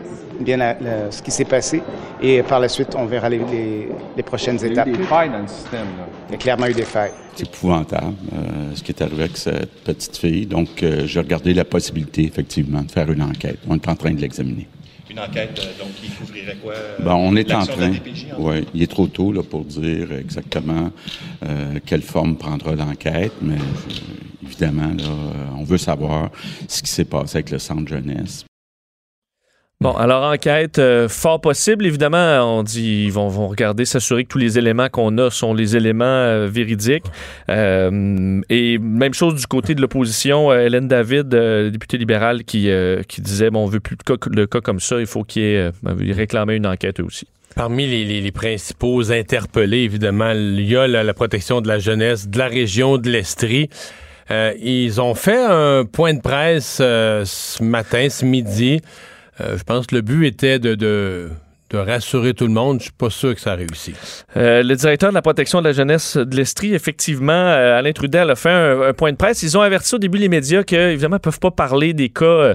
bien 0.40 0.76
ce 1.10 1.22
qui 1.22 1.30
s'est 1.30 1.44
passé. 1.44 1.82
Et 2.22 2.42
par 2.42 2.60
la 2.60 2.68
suite, 2.68 2.94
on 2.96 3.06
verra 3.06 3.28
les, 3.28 3.40
prochaines 4.24 4.64
étapes. 4.64 4.86
Il 4.86 4.92
y 4.92 4.94
a 4.94 4.98
eu 4.98 5.02
des 5.02 5.06
failles 5.06 5.30
dans 5.30 5.42
le 5.42 5.48
système. 5.48 5.86
Il 6.28 6.32
y 6.32 6.34
a 6.34 6.38
clairement 6.38 6.66
eu 6.66 6.74
des 6.74 6.84
failles. 6.84 7.12
C'est 7.34 7.48
épouvantable 7.48 8.14
euh, 8.32 8.74
ce 8.74 8.82
qui 8.82 8.92
est 8.92 9.02
arrivé 9.02 9.24
avec 9.24 9.36
cette 9.36 9.82
petite 9.82 10.16
fille. 10.16 10.46
Donc, 10.46 10.82
euh, 10.82 11.06
j'ai 11.06 11.20
regardé 11.20 11.52
la 11.52 11.64
possibilité, 11.64 12.24
effectivement, 12.24 12.82
de 12.82 12.90
faire 12.90 13.10
une 13.10 13.22
enquête. 13.22 13.58
On 13.68 13.74
est 13.74 13.88
en 13.88 13.96
train 13.96 14.12
de 14.12 14.20
l'examiner. 14.20 14.68
Une 15.10 15.18
enquête, 15.18 15.58
euh, 15.58 15.82
donc, 15.82 15.94
qui 15.94 16.08
couvrirait 16.10 16.56
quoi? 16.62 16.74
Ben, 17.00 17.14
on 17.14 17.34
est 17.36 17.52
en 17.52 17.66
train. 17.66 17.92
Oui, 18.38 18.66
il 18.72 18.82
est 18.82 18.90
trop 18.90 19.06
tôt 19.06 19.32
là, 19.32 19.42
pour 19.42 19.64
dire 19.64 20.12
exactement 20.12 20.90
quelle 21.84 22.02
forme 22.02 22.36
prendra 22.36 22.74
l'enquête, 22.74 23.32
mais 23.42 23.58
évidemment, 24.42 24.92
là, 24.96 25.10
on 25.58 25.64
veut 25.64 25.78
savoir 25.78 26.30
ce 26.68 26.82
qui 26.82 26.90
s'est 26.90 27.04
passé 27.04 27.38
avec 27.38 27.50
le 27.50 27.58
centre 27.58 27.86
jeunesse. 27.86 28.44
Bon, 29.84 29.92
alors 29.92 30.24
enquête 30.32 30.78
euh, 30.78 31.10
fort 31.10 31.42
possible. 31.42 31.84
Évidemment, 31.84 32.58
on 32.58 32.62
dit 32.62 33.04
ils 33.04 33.12
vont, 33.12 33.28
regarder, 33.48 33.84
s'assurer 33.84 34.24
que 34.24 34.30
tous 34.30 34.38
les 34.38 34.56
éléments 34.56 34.88
qu'on 34.88 35.18
a 35.18 35.28
sont 35.28 35.52
les 35.52 35.76
éléments 35.76 36.06
euh, 36.06 36.48
véridiques. 36.50 37.04
Euh, 37.50 38.40
et 38.48 38.78
même 38.78 39.12
chose 39.12 39.34
du 39.34 39.46
côté 39.46 39.74
de 39.74 39.82
l'opposition, 39.82 40.50
Hélène 40.54 40.88
David, 40.88 41.28
députée 41.28 41.98
libérale, 41.98 42.44
qui, 42.44 42.70
qui 43.08 43.20
disait 43.20 43.50
bon, 43.50 43.64
on 43.64 43.66
veut 43.66 43.80
plus 43.80 43.98
de 43.98 44.46
cas, 44.46 44.60
comme 44.62 44.80
ça, 44.80 45.00
il 45.00 45.06
faut 45.06 45.22
qu'il 45.22 45.42
ait 45.42 45.70
réclamé 46.12 46.54
une 46.54 46.66
enquête 46.66 47.00
aussi. 47.00 47.26
Parmi 47.54 47.86
les, 47.86 48.32
principaux 48.32 49.12
interpellés, 49.12 49.80
évidemment, 49.82 50.30
il 50.30 50.62
y 50.62 50.78
a 50.78 50.86
la, 50.86 51.12
protection 51.12 51.60
de 51.60 51.68
la 51.68 51.78
jeunesse 51.78 52.26
de 52.26 52.38
la 52.38 52.46
région 52.46 52.96
de 52.96 53.10
l'Estrie. 53.10 53.68
ils 54.30 54.98
ont 55.02 55.14
fait 55.14 55.44
un 55.44 55.84
point 55.84 56.14
de 56.14 56.22
presse 56.22 56.76
ce 56.76 57.62
matin, 57.62 58.08
ce 58.08 58.24
midi. 58.24 58.80
Euh, 59.40 59.58
je 59.58 59.64
pense 59.64 59.86
que 59.86 59.94
le 59.94 60.00
but 60.00 60.26
était 60.26 60.58
de, 60.58 60.74
de 60.74 61.30
rassurer 61.76 62.34
tout 62.34 62.46
le 62.46 62.52
monde. 62.52 62.78
Je 62.78 62.84
suis 62.84 62.92
pas 62.92 63.10
sûr 63.10 63.34
que 63.34 63.40
ça 63.40 63.52
a 63.52 63.54
réussi. 63.56 63.94
Euh, 64.36 64.62
le 64.62 64.76
directeur 64.76 65.10
de 65.10 65.14
la 65.14 65.22
protection 65.22 65.60
de 65.60 65.64
la 65.64 65.72
jeunesse 65.72 66.16
de 66.16 66.36
l'Estrie, 66.36 66.74
effectivement, 66.74 67.32
euh, 67.32 67.78
Alain 67.78 67.92
Trudel 67.92 68.30
a 68.30 68.36
fait 68.36 68.50
un, 68.50 68.92
point 68.92 69.12
de 69.12 69.16
presse. 69.16 69.42
Ils 69.42 69.58
ont 69.58 69.62
averti 69.62 69.94
au 69.94 69.98
début 69.98 70.18
les 70.18 70.28
médias 70.28 70.62
qu'évidemment, 70.62 71.16
ils 71.16 71.20
peuvent 71.20 71.40
pas 71.40 71.50
parler 71.50 71.92
des 71.94 72.10
cas 72.10 72.54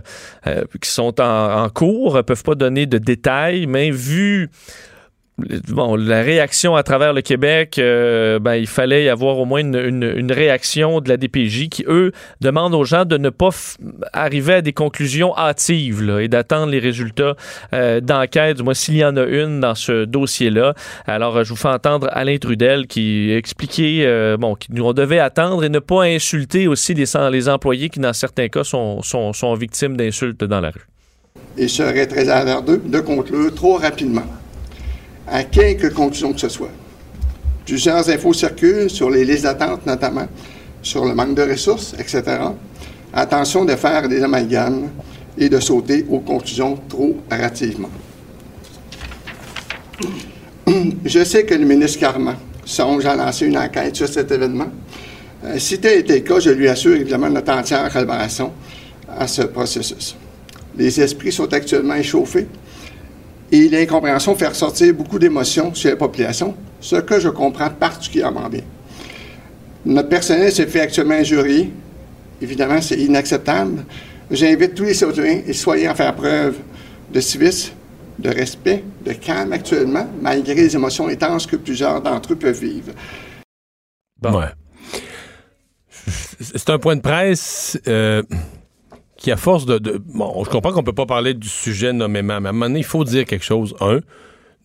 qui 0.81 0.89
sont 0.89 1.19
en, 1.19 1.63
en 1.63 1.69
cours, 1.69 2.23
peuvent 2.23 2.43
pas 2.43 2.55
donner 2.55 2.85
de 2.85 2.97
détails, 2.97 3.67
mais 3.67 3.91
vu 3.91 4.49
bon, 5.69 5.95
la 5.95 6.21
réaction 6.21 6.75
à 6.75 6.83
travers 6.83 7.13
le 7.13 7.21
Québec, 7.21 7.77
euh, 7.79 8.39
ben, 8.39 8.55
il 8.55 8.67
fallait 8.67 9.05
y 9.05 9.09
avoir 9.09 9.37
au 9.37 9.45
moins 9.45 9.61
une, 9.61 10.31
réaction 10.31 11.01
de 11.01 11.09
la 11.09 11.17
DPJ 11.17 11.69
qui, 11.69 11.83
eux, 11.87 12.11
demandent 12.41 12.75
aux 12.75 12.83
gens 12.83 13.05
de 13.05 13.17
ne 13.17 13.29
pas 13.29 13.49
arriver 14.13 14.55
à 14.55 14.61
des 14.61 14.73
conclusions 14.73 15.35
hâtives 15.35 16.17
et 16.21 16.27
d'attendre 16.27 16.71
les 16.71 16.79
résultats 16.79 17.35
euh, 17.73 17.99
d'enquête, 17.99 18.57
du 18.57 18.63
moins 18.63 18.73
s'il 18.73 18.97
y 18.97 19.05
en 19.05 19.17
a 19.17 19.23
une 19.23 19.59
dans 19.59 19.75
ce 19.75 20.05
dossier-là. 20.05 20.73
Alors, 21.05 21.37
euh, 21.37 21.43
je 21.43 21.49
vous 21.49 21.55
fais 21.55 21.69
entendre 21.69 22.09
Alain 22.11 22.37
Trudel 22.37 22.87
qui 22.87 23.31
expliquait 23.31 24.03
euh, 24.05 24.37
bon, 24.37 24.55
qu'on 24.55 24.93
devait 24.93 25.19
attendre 25.19 25.63
et 25.63 25.69
ne 25.69 25.79
pas 25.79 26.03
insulter 26.03 26.67
aussi 26.67 26.93
les, 26.93 27.49
employés 27.49 27.89
qui, 27.89 27.99
dans 27.99 28.13
certains 28.13 28.47
cas, 28.47 28.63
sont, 28.63 29.01
victimes 29.59 29.97
d'insultes 29.97 30.43
dans 30.43 30.61
la 30.61 30.69
rue. 30.69 30.87
Il 31.57 31.69
serait 31.69 32.07
très 32.07 32.29
hasardeux 32.29 32.81
de 32.85 32.99
conclure 32.99 33.53
trop 33.53 33.75
rapidement 33.75 34.25
à 35.31 35.43
quelque 35.43 35.87
conclusion 35.87 36.33
que 36.33 36.39
ce 36.39 36.49
soit. 36.49 36.71
Plusieurs 37.65 38.09
infos 38.09 38.33
circulent 38.33 38.89
sur 38.89 39.09
les 39.09 39.23
listes 39.23 39.43
d'attente, 39.43 39.85
notamment 39.85 40.27
sur 40.81 41.05
le 41.05 41.13
manque 41.13 41.35
de 41.35 41.43
ressources, 41.43 41.93
etc. 41.99 42.23
Attention 43.13 43.65
de 43.65 43.75
faire 43.75 44.07
des 44.07 44.23
amalgames 44.23 44.89
et 45.37 45.49
de 45.49 45.59
sauter 45.59 46.05
aux 46.09 46.19
conclusions 46.19 46.77
trop 46.87 47.15
hâtivement. 47.31 47.89
Je 51.05 51.23
sais 51.23 51.45
que 51.45 51.53
le 51.53 51.65
ministre 51.65 51.99
Carman 51.99 52.35
songe 52.65 53.05
à 53.05 53.15
lancer 53.15 53.45
une 53.47 53.57
enquête 53.57 53.95
sur 53.95 54.07
cet 54.07 54.31
événement. 54.31 54.67
Euh, 55.43 55.57
si 55.57 55.79
tel 55.79 55.99
était 55.99 56.15
le 56.15 56.19
cas, 56.21 56.39
je 56.39 56.49
lui 56.49 56.67
assure 56.67 56.95
évidemment 56.95 57.29
notre 57.29 57.51
entière 57.51 57.91
collaboration 57.91 58.51
à 59.17 59.25
ce 59.27 59.43
processus. 59.43 60.15
Les 60.77 60.99
esprits 61.01 61.31
sont 61.31 61.51
actuellement 61.53 61.95
échauffés 61.95 62.47
et 63.51 63.69
l'incompréhension 63.69 64.35
fait 64.35 64.47
ressortir 64.47 64.93
beaucoup 64.93 65.19
d'émotions 65.19 65.73
chez 65.73 65.89
la 65.89 65.95
population, 65.95 66.55
ce 66.79 66.97
que 66.97 67.19
je 67.19 67.29
comprends 67.29 67.69
particulièrement 67.69 68.49
bien. 68.49 68.61
Notre 69.85 70.09
personnel 70.09 70.51
se 70.51 70.65
fait 70.65 70.81
actuellement 70.81 71.15
injurier. 71.15 71.71
Évidemment, 72.41 72.81
c'est 72.81 72.99
inacceptable. 72.99 73.85
J'invite 74.29 74.75
tous 74.75 74.83
les 74.83 74.93
citoyens 74.93 75.41
et 75.45 75.53
soyez 75.53 75.89
en 75.89 75.95
faire 75.95 76.15
preuve 76.15 76.57
de 77.11 77.19
civisme, 77.19 77.73
de 78.19 78.29
respect, 78.29 78.83
de 79.03 79.13
calme 79.13 79.53
actuellement, 79.53 80.07
malgré 80.21 80.55
les 80.55 80.75
émotions 80.75 81.07
intenses 81.07 81.47
que 81.47 81.55
plusieurs 81.55 82.01
d'entre 82.01 82.33
eux 82.33 82.35
peuvent 82.35 82.59
vivre. 82.59 82.91
Ouais. 84.23 84.51
C'est 86.39 86.69
un 86.69 86.79
point 86.79 86.95
de 86.95 87.01
presse 87.01 87.79
euh, 87.87 88.21
qui, 89.19 89.31
à 89.31 89.37
force 89.37 89.65
de, 89.65 90.01
Bon, 90.13 90.43
je 90.43 90.49
comprends 90.49 90.71
qu'on 90.71 90.83
peut 90.83 90.93
pas 90.93 91.05
parler 91.05 91.33
du 91.33 91.49
sujet 91.49 91.93
nommément, 91.93 92.39
mais 92.39 92.47
à 92.47 92.49
un 92.49 92.53
moment 92.53 92.65
donné, 92.67 92.79
il 92.79 92.85
faut 92.85 93.03
dire 93.03 93.25
quelque 93.25 93.45
chose. 93.45 93.75
Un. 93.81 93.99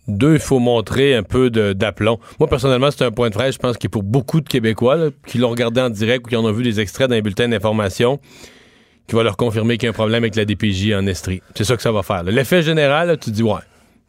Deux, 0.06 0.34
il 0.34 0.40
faut 0.40 0.58
montrer 0.58 1.16
un 1.16 1.22
peu 1.22 1.50
d'aplomb. 1.50 2.20
Moi, 2.38 2.48
personnellement, 2.48 2.90
c'est 2.90 3.04
un 3.04 3.10
point 3.10 3.30
de 3.30 3.34
presse, 3.34 3.54
je 3.54 3.58
pense, 3.58 3.76
qui 3.78 3.86
est 3.86 3.90
pour 3.90 4.02
beaucoup 4.02 4.40
de 4.40 4.48
Québécois 4.48 5.10
qui 5.26 5.38
l'ont 5.38 5.48
regardé 5.48 5.80
en 5.80 5.90
direct 5.90 6.26
ou 6.26 6.30
qui 6.30 6.36
en 6.36 6.44
ont 6.44 6.52
vu 6.52 6.62
des 6.62 6.78
extraits 6.78 7.08
d'un 7.08 7.20
bulletin 7.20 7.48
d'information 7.48 8.20
qui 9.06 9.16
va 9.16 9.22
leur 9.22 9.36
confirmer 9.36 9.76
qu'il 9.76 9.86
y 9.86 9.88
a 9.88 9.90
un 9.90 9.94
problème 9.94 10.22
avec 10.22 10.36
la 10.36 10.44
DPJ 10.44 10.92
en 10.94 11.06
Estrie. 11.06 11.42
C'est 11.54 11.64
ça 11.64 11.76
que 11.76 11.82
ça 11.82 11.92
va 11.92 12.02
faire. 12.02 12.22
L'effet 12.22 12.62
général, 12.62 13.16
tu 13.18 13.30
dis, 13.30 13.42
ouais, 13.42 13.60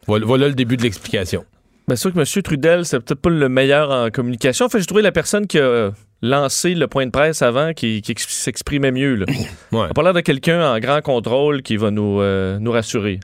voilà, 0.06 0.48
le 0.48 0.54
début 0.54 0.76
de 0.76 0.82
l'explication. 0.82 1.44
Bien 1.88 1.96
sûr 1.96 2.12
que 2.12 2.18
M. 2.18 2.42
Trudel, 2.42 2.84
c'est 2.84 3.00
peut-être 3.00 3.20
pas 3.20 3.30
le 3.30 3.48
meilleur 3.48 3.90
en 3.90 4.10
communication. 4.10 4.66
Enfin, 4.66 4.78
j'ai 4.78 4.86
trouvé 4.86 5.02
la 5.02 5.12
personne 5.12 5.46
qui 5.46 5.58
a 5.58 5.92
lancé 6.22 6.74
le 6.74 6.86
point 6.86 7.06
de 7.06 7.10
presse 7.10 7.42
avant 7.42 7.72
qui, 7.72 8.02
qui 8.02 8.12
ex- 8.12 8.28
s'exprimait 8.28 8.92
mieux. 8.92 9.14
Là. 9.14 9.26
On 9.72 9.82
a 9.82 9.88
pas 9.94 10.02
l'air 10.02 10.14
de 10.14 10.20
quelqu'un 10.20 10.72
en 10.74 10.78
grand 10.78 11.00
contrôle 11.02 11.62
qui 11.62 11.76
va 11.76 11.90
nous, 11.90 12.20
euh, 12.20 12.58
nous 12.58 12.72
rassurer. 12.72 13.20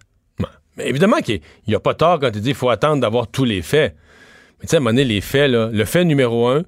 Mais 0.77 0.89
évidemment 0.89 1.19
qu'il 1.21 1.41
n'y 1.69 1.75
a 1.75 1.81
pas 1.81 1.95
tort 1.95 2.19
quand 2.21 2.31
il 2.35 2.41
dit 2.41 2.49
qu'il 2.49 2.55
faut 2.55 2.71
attendre 2.71 3.01
d'avoir 3.01 3.27
tous 3.29 3.45
les 3.45 3.61
faits. 3.63 3.95
Mais 4.61 4.67
tu 4.67 4.71
sais, 4.71 4.77
à 4.77 4.79
un 4.79 4.81
moment 4.81 4.91
donné, 4.91 5.05
les 5.05 5.21
faits, 5.21 5.51
là, 5.51 5.69
le 5.73 5.85
fait 5.85 6.05
numéro 6.05 6.49
un, 6.49 6.63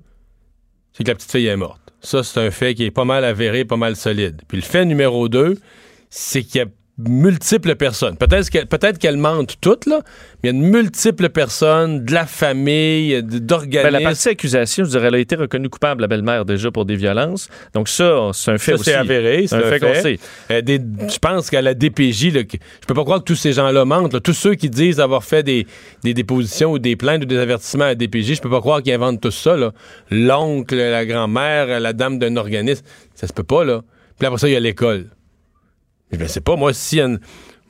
c'est 0.93 1.05
que 1.05 1.09
la 1.09 1.15
petite 1.15 1.33
fille 1.33 1.47
est 1.47 1.57
morte. 1.57 1.81
Ça, 2.01 2.23
c'est 2.23 2.39
un 2.39 2.51
fait 2.51 2.75
qui 2.75 2.85
est 2.85 2.91
pas 2.91 3.07
mal 3.07 3.25
avéré, 3.25 3.65
pas 3.65 3.77
mal 3.79 3.97
solide. 3.97 4.43
Puis 4.47 4.59
le 4.59 4.63
fait 4.63 4.85
numéro 4.85 5.29
deux, 5.31 5.59
c'est 6.11 6.43
qu'il 6.43 6.61
y 6.61 6.65
a 6.65 6.67
multiples 6.97 7.75
personnes. 7.75 8.17
Peut-être 8.17 8.49
qu'elle 8.51 8.67
peut 8.67 8.79
qu'elles 9.01 9.17
mentent 9.17 9.57
toutes, 9.61 9.87
là, 9.87 10.01
mais 10.43 10.51
il 10.51 10.57
y 10.57 10.59
a 10.59 10.63
de 10.63 10.65
multiples 10.71 11.29
personnes, 11.29 12.05
de 12.05 12.13
la 12.13 12.25
famille, 12.27 13.21
d- 13.21 13.41
Ben, 13.41 13.41
d'organismes. 13.41 13.91
la 13.91 14.01
partie 14.01 14.29
accusation, 14.29 14.85
je 14.85 14.91
dirais, 14.91 15.09
elle 15.09 15.15
a 15.17 15.19
été 15.19 15.35
reconnue 15.35 15.69
coupable, 15.69 16.03
la 16.03 16.07
belle-mère, 16.07 16.45
déjà, 16.45 16.71
pour 16.71 16.85
des 16.85 16.95
violences. 16.95 17.49
Donc 17.73 17.89
ça, 17.89 18.31
c'est 18.33 18.53
un 18.53 18.59
fait 18.59 18.73
Ça, 18.73 18.75
aussi. 18.75 18.85
c'est 18.85 18.95
avéré, 18.95 19.47
c'est 19.49 19.57
un 19.57 19.63
fait 19.63 19.81
qu'on 19.81 19.95
sait. 19.95 20.19
Euh, 20.53 20.61
des- 20.61 20.79
je 20.79 21.19
pense 21.19 21.51
qu'à 21.51 21.63
la 21.63 21.75
DPJ, 21.75 22.31
là, 22.31 22.43
je 22.51 22.87
peux 22.87 22.95
pas 22.95 23.03
croire 23.03 23.19
que 23.19 23.25
tous 23.25 23.35
ces 23.35 23.53
gens-là 23.53 23.85
mentent. 23.85 24.13
là. 24.13 24.21
Tous 24.21 24.33
ceux 24.33 24.55
qui 24.55 24.71
disent 24.71 25.01
avoir 25.01 25.25
fait 25.25 25.43
des, 25.43 25.67
des 26.05 26.15
dépositions 26.15 26.71
ou 26.73 26.79
des 26.79 26.95
plaintes 26.95 27.23
ou 27.25 27.27
des 27.27 27.39
avertissements 27.39 27.85
à 27.85 27.89
la 27.89 27.95
DPJ, 27.97 28.35
je 28.37 28.41
peux 28.41 28.51
pas 28.51 28.61
croire 28.61 28.83
qu'ils 28.83 28.93
inventent 28.93 29.21
tout 29.21 29.31
ça. 29.33 29.57
L'oncle, 30.11 30.77
la 30.77 31.05
grand-mère, 31.07 31.81
la 31.81 31.93
dame 31.93 32.19
d'un 32.19 32.37
organisme, 32.37 32.85
ça 33.15 33.27
se 33.27 33.33
peut 33.33 33.43
pas. 33.43 33.65
là. 33.65 33.81
Puis 34.19 34.27
après 34.27 34.39
ça, 34.39 34.49
il 34.49 34.53
y 34.53 34.57
a 34.57 34.61
l'école. 34.61 35.07
Je 36.13 36.19
ne 36.23 36.27
sais 36.29 36.41
pas, 36.41 36.57
moi, 36.57 36.73
si 36.73 37.01
une- 37.01 37.19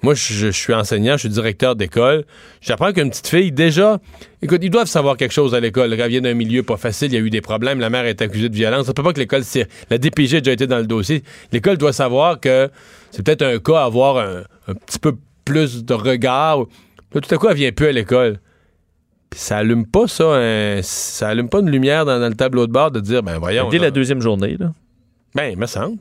moi, 0.03 0.13
je, 0.15 0.35
je 0.35 0.51
suis 0.51 0.75
enseignant, 0.75 1.15
je 1.15 1.21
suis 1.21 1.29
directeur 1.31 1.77
d'école. 1.77 2.25
J'apprends 2.61 2.93
qu'une 2.93 3.09
petite 3.09 3.27
fille, 3.29 3.53
déjà, 3.53 4.01
écoute, 4.43 4.61
ils 4.63 4.69
doivent 4.71 4.87
savoir 4.89 5.17
quelque 5.17 5.33
chose 5.33 5.55
à 5.55 5.61
l'école. 5.61 5.93
Elle 5.95 6.09
vient 6.11 6.21
d'un 6.21 6.35
milieu 6.35 6.63
pas 6.63 6.77
facile, 6.77 7.11
il 7.13 7.15
y 7.15 7.17
a 7.17 7.21
eu 7.21 7.31
des 7.31 7.41
problèmes, 7.41 7.81
la 7.81 7.89
mère 7.89 8.05
est 8.05 8.21
accusée 8.21 8.51
de 8.51 8.55
violence. 8.55 8.85
Ça 8.87 8.93
peut 8.93 9.03
pas 9.03 9.15
que 9.15 9.21
l'école, 9.21 9.43
la 9.89 9.97
DPG 9.99 10.37
a 10.37 10.41
déjà 10.41 10.53
été 10.53 10.67
dans 10.67 10.77
le 10.79 10.87
dossier. 10.87 11.23
L'école 11.53 11.79
doit 11.79 11.95
savoir 11.95 12.39
que 12.39 12.69
c'est 13.13 13.23
peut-être 13.25 13.43
un 13.43 13.59
cas 13.59 13.79
à 13.79 13.85
avoir 13.85 14.19
un, 14.19 14.43
un 14.69 14.75
petit 14.75 14.99
peu 14.99 15.15
plus 15.47 15.85
de 15.85 15.95
regard. 15.95 16.59
Là, 17.15 17.21
tout 17.23 17.35
à 17.35 17.39
coup, 17.39 17.49
elle 17.49 17.57
vient 17.57 17.73
plus 17.73 17.87
à 17.87 17.93
l'école. 17.93 18.41
Ça 19.35 19.57
allume 19.59 19.87
pas 19.87 20.07
ça, 20.07 20.25
un- 20.35 20.83
ça 20.83 21.29
allume 21.29 21.49
pas 21.49 21.61
une 21.61 21.71
lumière 21.71 22.05
dans, 22.05 22.21
dans 22.21 22.29
le 22.29 22.35
tableau 22.35 22.67
de 22.67 22.73
bord 22.73 22.91
de 22.91 23.01
dire, 23.01 23.23
ben 23.23 23.39
voyons. 23.39 23.69
Dès 23.71 23.79
là. 23.79 23.85
la 23.85 23.91
deuxième 23.91 24.21
journée, 24.21 24.57
là. 24.59 24.73
Ben, 25.35 25.47
il 25.51 25.59
me 25.59 25.67
semble. 25.67 25.97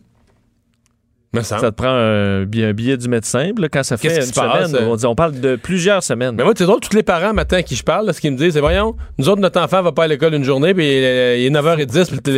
Ça 1.59 1.71
te 1.71 1.75
prend 1.75 1.89
un, 1.89 2.43
billet- 2.45 2.65
un 2.67 2.73
billet 2.73 2.95
du 2.97 3.07
médecin. 3.09 3.51
là, 3.57 3.67
quand 3.69 3.81
ça 3.83 3.97
fait 3.97 4.09
une 4.27 4.31
passe, 4.33 4.67
semaine, 4.69 4.83
euh? 4.83 4.87
on, 4.91 4.95
dit- 4.95 5.05
on 5.05 5.15
parle 5.15 5.39
de 5.39 5.55
plusieurs 5.55 6.03
semaines. 6.03 6.35
Mais 6.35 6.43
moi, 6.43 6.53
c'est 6.55 6.65
drôle, 6.65 6.79
tous 6.79 6.95
les 6.95 7.01
parents, 7.03 7.33
matin, 7.33 7.57
à 7.57 7.63
qui 7.63 7.75
je 7.75 7.83
parle, 7.83 8.05
là, 8.05 8.13
ce 8.13 8.21
qu'ils 8.21 8.31
me 8.31 8.37
disent, 8.37 8.53
c'est 8.53 8.59
voyons, 8.59 8.95
nous 9.17 9.29
autres, 9.29 9.41
notre 9.41 9.59
enfant 9.59 9.81
va 9.81 9.91
pas 9.91 10.03
à 10.03 10.07
l'école 10.07 10.33
une 10.35 10.43
journée, 10.43 10.73
puis 10.73 10.85
euh, 10.87 11.35
il 11.37 11.45
est 11.45 11.49
9h10, 11.49 12.05
puis 12.21 12.33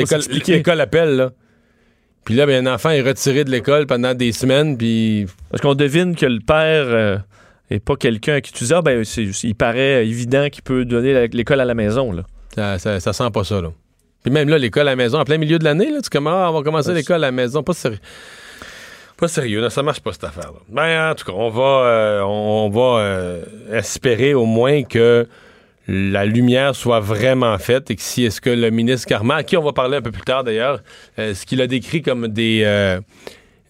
l'école, 0.54 0.80
appelle, 0.82 1.16
là. 1.18 1.32
Puis 2.24 2.34
là, 2.36 2.46
ben, 2.48 2.66
un 2.68 2.74
enfant 2.74 2.90
est 2.90 3.02
retiré 3.02 3.44
de 3.44 3.52
l'école 3.52 3.86
pendant 3.86 4.14
des 4.14 4.32
semaines, 4.32 4.78
puis. 4.78 5.28
Parce 5.52 5.62
qu'on 5.62 5.76
devine 5.76 6.16
que 6.16 6.26
le 6.26 6.40
père 6.40 6.86
euh, 6.88 7.18
est 7.70 7.80
pas 7.80 7.96
quelqu'un 7.98 8.36
à 8.36 8.42
qui 8.42 8.52
tu 8.54 8.64
dis, 8.64 8.74
ah, 8.74 8.82
ben, 8.82 9.04
il 9.44 9.56
paraît 9.56 10.08
évident 10.08 10.50
qu'il 10.50 10.64
peut 10.64 10.86
donner 10.86 11.28
l'école 11.28 11.60
à 11.60 11.66
la 11.66 11.74
maison. 11.76 12.12
Là. 12.12 12.24
Ça, 12.56 12.80
ça, 12.80 13.00
ça 13.00 13.14
sent 13.14 13.30
pas 13.34 13.44
ça, 13.44 13.62
là. 13.62 13.70
Puis 14.24 14.34
même 14.34 14.50
là, 14.50 14.58
l'école 14.58 14.88
à 14.88 14.92
la 14.92 14.96
maison, 14.96 15.20
en 15.20 15.24
plein 15.24 15.38
milieu 15.38 15.60
de 15.60 15.64
l'année, 15.66 15.92
là, 15.92 16.00
tu 16.02 16.10
commences, 16.10 16.34
ah, 16.36 16.50
on 16.50 16.54
va 16.54 16.64
commencer 16.64 16.94
l'école 16.96 17.18
à 17.18 17.28
la 17.28 17.32
maison. 17.32 17.62
Pas 17.62 17.74
sérieux. 17.74 18.00
Pas 19.18 19.28
sérieux, 19.30 19.62
là, 19.62 19.70
ça 19.70 19.82
marche 19.82 20.02
pas 20.02 20.12
cette 20.12 20.26
affaire-là. 20.26 20.60
Ben, 20.68 21.12
en 21.12 21.16
tout 21.16 21.26
cas, 21.26 21.32
on 21.34 21.50
va, 21.50 21.64
euh, 21.64 22.22
on 22.22 22.70
va 22.70 23.00
euh, 23.00 23.44
espérer 23.72 24.34
au 24.34 24.46
moins 24.46 24.84
que 24.84 25.28
la 25.88 26.26
lumière 26.26 26.76
soit 26.76 27.00
vraiment 27.00 27.58
faite 27.58 27.92
et 27.92 27.96
que 27.96 28.02
si 28.02 28.26
est-ce 28.26 28.42
que 28.42 28.50
le 28.50 28.72
ministre 28.72 29.08
Carman, 29.08 29.38
à 29.38 29.44
qui 29.44 29.56
on 29.56 29.64
va 29.64 29.72
parler 29.72 29.98
un 29.98 30.02
peu 30.02 30.12
plus 30.12 30.24
tard 30.24 30.44
d'ailleurs, 30.44 30.82
euh, 31.20 31.34
ce 31.34 31.46
qu'il 31.46 31.62
a 31.62 31.68
décrit 31.68 32.02
comme 32.02 32.28
des, 32.28 33.00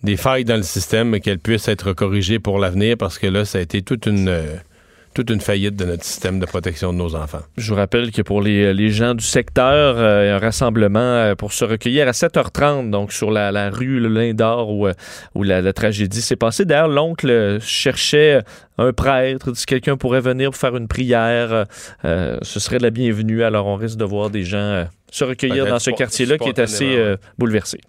des 0.01 0.17
failles 0.17 0.45
dans 0.45 0.55
le 0.55 0.63
système, 0.63 1.19
qu'elles 1.19 1.39
puissent 1.39 1.67
être 1.67 1.93
corrigées 1.93 2.39
pour 2.39 2.57
l'avenir 2.57 2.95
parce 2.97 3.19
que 3.19 3.27
là, 3.27 3.45
ça 3.45 3.59
a 3.59 3.61
été 3.61 3.81
toute 3.81 4.07
une, 4.07 4.33
toute 5.15 5.29
une 5.29 5.39
faillite 5.39 5.77
de 5.77 5.85
notre 5.85 6.03
système 6.03 6.39
de 6.39 6.45
protection 6.45 6.91
de 6.91 6.97
nos 6.97 7.15
enfants. 7.15 7.39
Je 7.57 7.69
vous 7.71 7.77
rappelle 7.77 8.11
que 8.11 8.21
pour 8.21 8.41
les, 8.41 8.73
les 8.73 8.89
gens 8.89 9.15
du 9.15 9.23
secteur, 9.23 9.95
euh, 9.97 10.25
il 10.25 10.27
y 10.27 10.29
a 10.29 10.35
un 10.35 10.39
rassemblement 10.39 10.99
euh, 10.99 11.35
pour 11.35 11.53
se 11.53 11.63
recueillir 11.63 12.07
à 12.07 12.11
7h30, 12.11 12.89
donc 12.89 13.13
sur 13.13 13.31
la, 13.31 13.49
la 13.51 13.69
rue 13.69 14.01
Le 14.01 14.09
Lindor 14.09 14.69
où, 14.69 14.87
euh, 14.87 14.93
où 15.33 15.43
la, 15.43 15.61
la 15.61 15.71
tragédie 15.71 16.21
s'est 16.21 16.35
passée. 16.35 16.65
D'ailleurs, 16.65 16.89
l'oncle 16.89 17.29
euh, 17.29 17.59
cherchait 17.61 18.41
un 18.77 18.91
prêtre, 18.91 19.55
si 19.55 19.65
quelqu'un 19.65 19.95
pourrait 19.95 20.19
venir 20.19 20.51
pour 20.51 20.59
faire 20.59 20.75
une 20.75 20.89
prière, 20.89 21.65
euh, 22.03 22.37
ce 22.41 22.59
serait 22.59 22.77
de 22.77 22.83
la 22.83 22.89
bienvenue. 22.89 23.41
Alors, 23.41 23.67
on 23.67 23.75
risque 23.77 23.97
de 23.97 24.03
voir 24.03 24.29
des 24.29 24.43
gens 24.43 24.57
euh, 24.57 24.83
se 25.11 25.23
recueillir 25.23 25.65
dans 25.65 25.79
ce 25.79 25.91
quartier-là 25.91 26.37
qui 26.37 26.49
est 26.49 26.59
assez 26.59 27.15
bouleversé. 27.37 27.79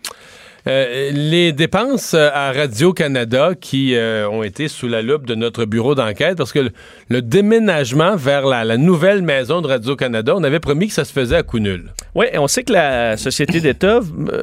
Euh, 0.69 1.11
les 1.13 1.53
dépenses 1.53 2.15
euh, 2.15 2.29
à 2.33 2.51
Radio-Canada 2.51 3.51
qui 3.61 3.95
euh, 3.95 4.29
ont 4.29 4.43
été 4.43 4.67
sous 4.67 4.89
la 4.89 5.01
loupe 5.01 5.25
de 5.25 5.37
notre 5.37 5.65
bureau 5.65 5.95
d'enquête, 5.95 6.37
parce 6.37 6.53
que 6.53 6.71
le, 7.09 7.23
déménagement 7.23 8.17
vers 8.17 8.45
la, 8.47 8.65
la 8.65 8.77
nouvelle 8.77 9.23
maison 9.23 9.61
de 9.61 9.69
Radio-Canada, 9.69 10.35
on 10.37 10.43
avait 10.43 10.59
promis 10.59 10.89
que 10.89 10.93
ça 10.93 11.05
se 11.05 11.13
faisait 11.13 11.37
à 11.37 11.43
coup 11.45 11.61
nul. 11.61 11.93
Oui, 12.17 12.27
on 12.35 12.49
sait 12.49 12.65
que 12.65 12.73
la 12.73 13.17
Société 13.17 13.61
d'État 13.61 14.01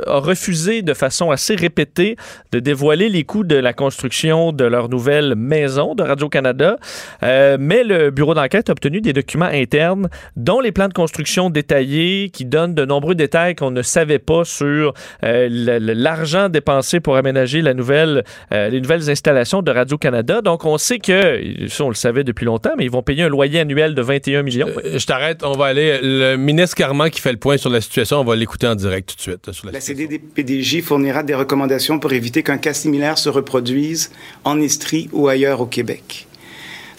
a 0.07 0.19
refusé 0.19 0.81
de 0.81 0.93
façon 0.93 1.29
assez 1.31 1.55
répétée 1.55 2.15
de 2.53 2.59
dévoiler 2.59 3.09
les 3.09 3.25
coûts 3.25 3.43
de 3.43 3.55
la 3.55 3.73
construction 3.73 4.53
de 4.53 4.63
leur 4.63 4.87
nouvelle 4.87 5.35
maison 5.35 5.93
de 5.93 6.03
Radio-Canada, 6.03 6.77
mais 7.21 7.83
le 7.83 8.11
bureau 8.11 8.33
d'enquête 8.33 8.69
a 8.69 8.71
obtenu 8.71 9.01
des 9.01 9.11
documents 9.13 9.45
internes, 9.51 10.07
dont 10.37 10.61
les 10.61 10.71
plans 10.71 10.87
de 10.87 10.93
construction 10.93 11.49
détaillés 11.49 12.29
qui 12.29 12.45
donnent 12.45 12.75
de 12.75 12.85
nombreux 12.85 13.15
détails 13.15 13.55
qu'on 13.55 13.71
ne 13.71 13.81
savait 13.81 14.19
pas 14.19 14.45
sur 14.45 14.93
le- 15.21 15.79
le- 15.79 15.93
l'argent 16.15 16.49
dépensé 16.49 16.99
pour 16.99 17.15
aménager 17.15 17.61
la 17.61 17.73
nouvelle, 17.73 18.23
euh, 18.51 18.69
les 18.69 18.81
nouvelles 18.81 19.09
installations 19.09 19.61
de 19.61 19.71
Radio-Canada. 19.71 20.41
Donc, 20.41 20.65
on 20.65 20.77
sait 20.77 20.99
que, 20.99 21.67
ça, 21.69 21.83
on 21.83 21.89
le 21.89 21.95
savait 21.95 22.23
depuis 22.23 22.45
longtemps, 22.45 22.71
mais 22.77 22.85
ils 22.85 22.91
vont 22.91 23.01
payer 23.01 23.23
un 23.23 23.29
loyer 23.29 23.59
annuel 23.59 23.95
de 23.95 24.01
21 24.01 24.43
millions. 24.43 24.67
Euh, 24.67 24.99
je 24.99 25.05
t'arrête, 25.05 25.43
on 25.43 25.53
va 25.53 25.65
aller. 25.65 25.99
Le 26.01 26.35
ministre 26.35 26.75
Carman 26.75 27.09
qui 27.09 27.19
fait 27.21 27.31
le 27.31 27.37
point 27.37 27.57
sur 27.57 27.69
la 27.69 27.81
situation, 27.81 28.19
on 28.19 28.23
va 28.23 28.35
l'écouter 28.35 28.67
en 28.67 28.75
direct 28.75 29.09
tout 29.09 29.15
de 29.15 29.21
suite. 29.21 29.51
Sur 29.51 29.65
la 29.65 29.73
La 29.73 29.81
CDPDJ 29.81 30.81
fournira 30.81 31.23
des 31.23 31.35
recommandations 31.35 31.99
pour 31.99 32.13
éviter 32.13 32.43
qu'un 32.43 32.57
cas 32.57 32.73
similaire 32.73 33.17
se 33.17 33.29
reproduise 33.29 34.11
en 34.43 34.61
Estrie 34.61 35.09
ou 35.11 35.27
ailleurs 35.27 35.61
au 35.61 35.65
Québec. 35.65 36.27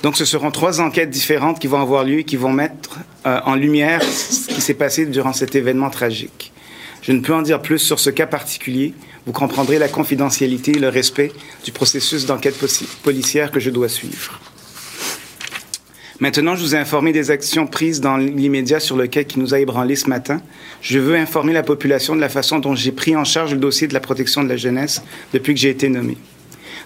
Donc, 0.02 0.16
ce 0.16 0.24
seront 0.24 0.50
trois 0.50 0.80
enquêtes 0.80 1.10
différentes 1.10 1.58
qui 1.58 1.66
vont 1.66 1.80
avoir 1.80 2.04
lieu 2.04 2.18
et 2.18 2.24
qui 2.24 2.36
vont 2.36 2.52
mettre 2.52 2.98
euh, 3.26 3.40
en 3.44 3.54
lumière 3.54 4.02
ce 4.02 4.48
qui 4.48 4.60
s'est 4.60 4.74
passé 4.74 5.06
durant 5.06 5.32
cet 5.32 5.54
événement 5.54 5.88
tragique. 5.88 6.52
Je 7.06 7.12
ne 7.12 7.20
peux 7.20 7.34
en 7.34 7.42
dire 7.42 7.60
plus 7.60 7.78
sur 7.78 8.00
ce 8.00 8.08
cas 8.08 8.26
particulier. 8.26 8.94
Vous 9.26 9.32
comprendrez 9.32 9.78
la 9.78 9.88
confidentialité 9.88 10.72
et 10.72 10.78
le 10.78 10.88
respect 10.88 11.32
du 11.62 11.70
processus 11.70 12.24
d'enquête 12.24 12.56
policière 13.02 13.50
que 13.50 13.60
je 13.60 13.68
dois 13.68 13.90
suivre. 13.90 14.40
Maintenant, 16.18 16.54
je 16.54 16.62
vous 16.62 16.74
ai 16.74 16.78
informé 16.78 17.12
des 17.12 17.30
actions 17.30 17.66
prises 17.66 18.00
dans 18.00 18.16
l'immédiat 18.16 18.80
sur 18.80 18.96
le 18.96 19.06
cas 19.06 19.24
qui 19.24 19.38
nous 19.38 19.52
a 19.52 19.58
ébranlé 19.58 19.96
ce 19.96 20.08
matin. 20.08 20.40
Je 20.80 20.98
veux 20.98 21.16
informer 21.16 21.52
la 21.52 21.62
population 21.62 22.16
de 22.16 22.20
la 22.20 22.30
façon 22.30 22.58
dont 22.58 22.74
j'ai 22.74 22.92
pris 22.92 23.16
en 23.16 23.24
charge 23.24 23.52
le 23.52 23.60
dossier 23.60 23.86
de 23.86 23.92
la 23.92 24.00
protection 24.00 24.42
de 24.42 24.48
la 24.48 24.56
jeunesse 24.56 25.02
depuis 25.34 25.52
que 25.52 25.60
j'ai 25.60 25.70
été 25.70 25.90
nommé. 25.90 26.16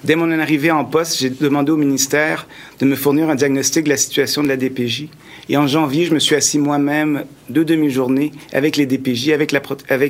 Dès 0.05 0.15
mon 0.15 0.31
arrivée 0.39 0.71
en 0.71 0.85
poste, 0.85 1.19
j'ai 1.19 1.31
demandé 1.31 1.73
au 1.73 1.77
ministère 1.77 2.47
de 2.79 2.87
me 2.87 2.95
fournir 2.95 3.31
un 3.31 3.35
diagnostic 3.35 3.85
de 3.85 3.89
la 3.89 3.97
situation 3.97 4.43
de 4.43 4.49
la 4.49 4.57
DPJ. 4.57 5.09
Et 5.49 5.57
en 5.57 5.67
janvier, 5.67 6.05
je 6.05 6.15
me 6.15 6.19
suis 6.19 6.37
assis 6.37 6.59
moi-même 6.59 7.25
deux 7.49 7.65
demi-journées 7.65 8.33
avec 8.53 8.77
les 8.77 8.87
DPJ, 8.87 9.31
avec, 9.31 9.53
la, 9.53 9.61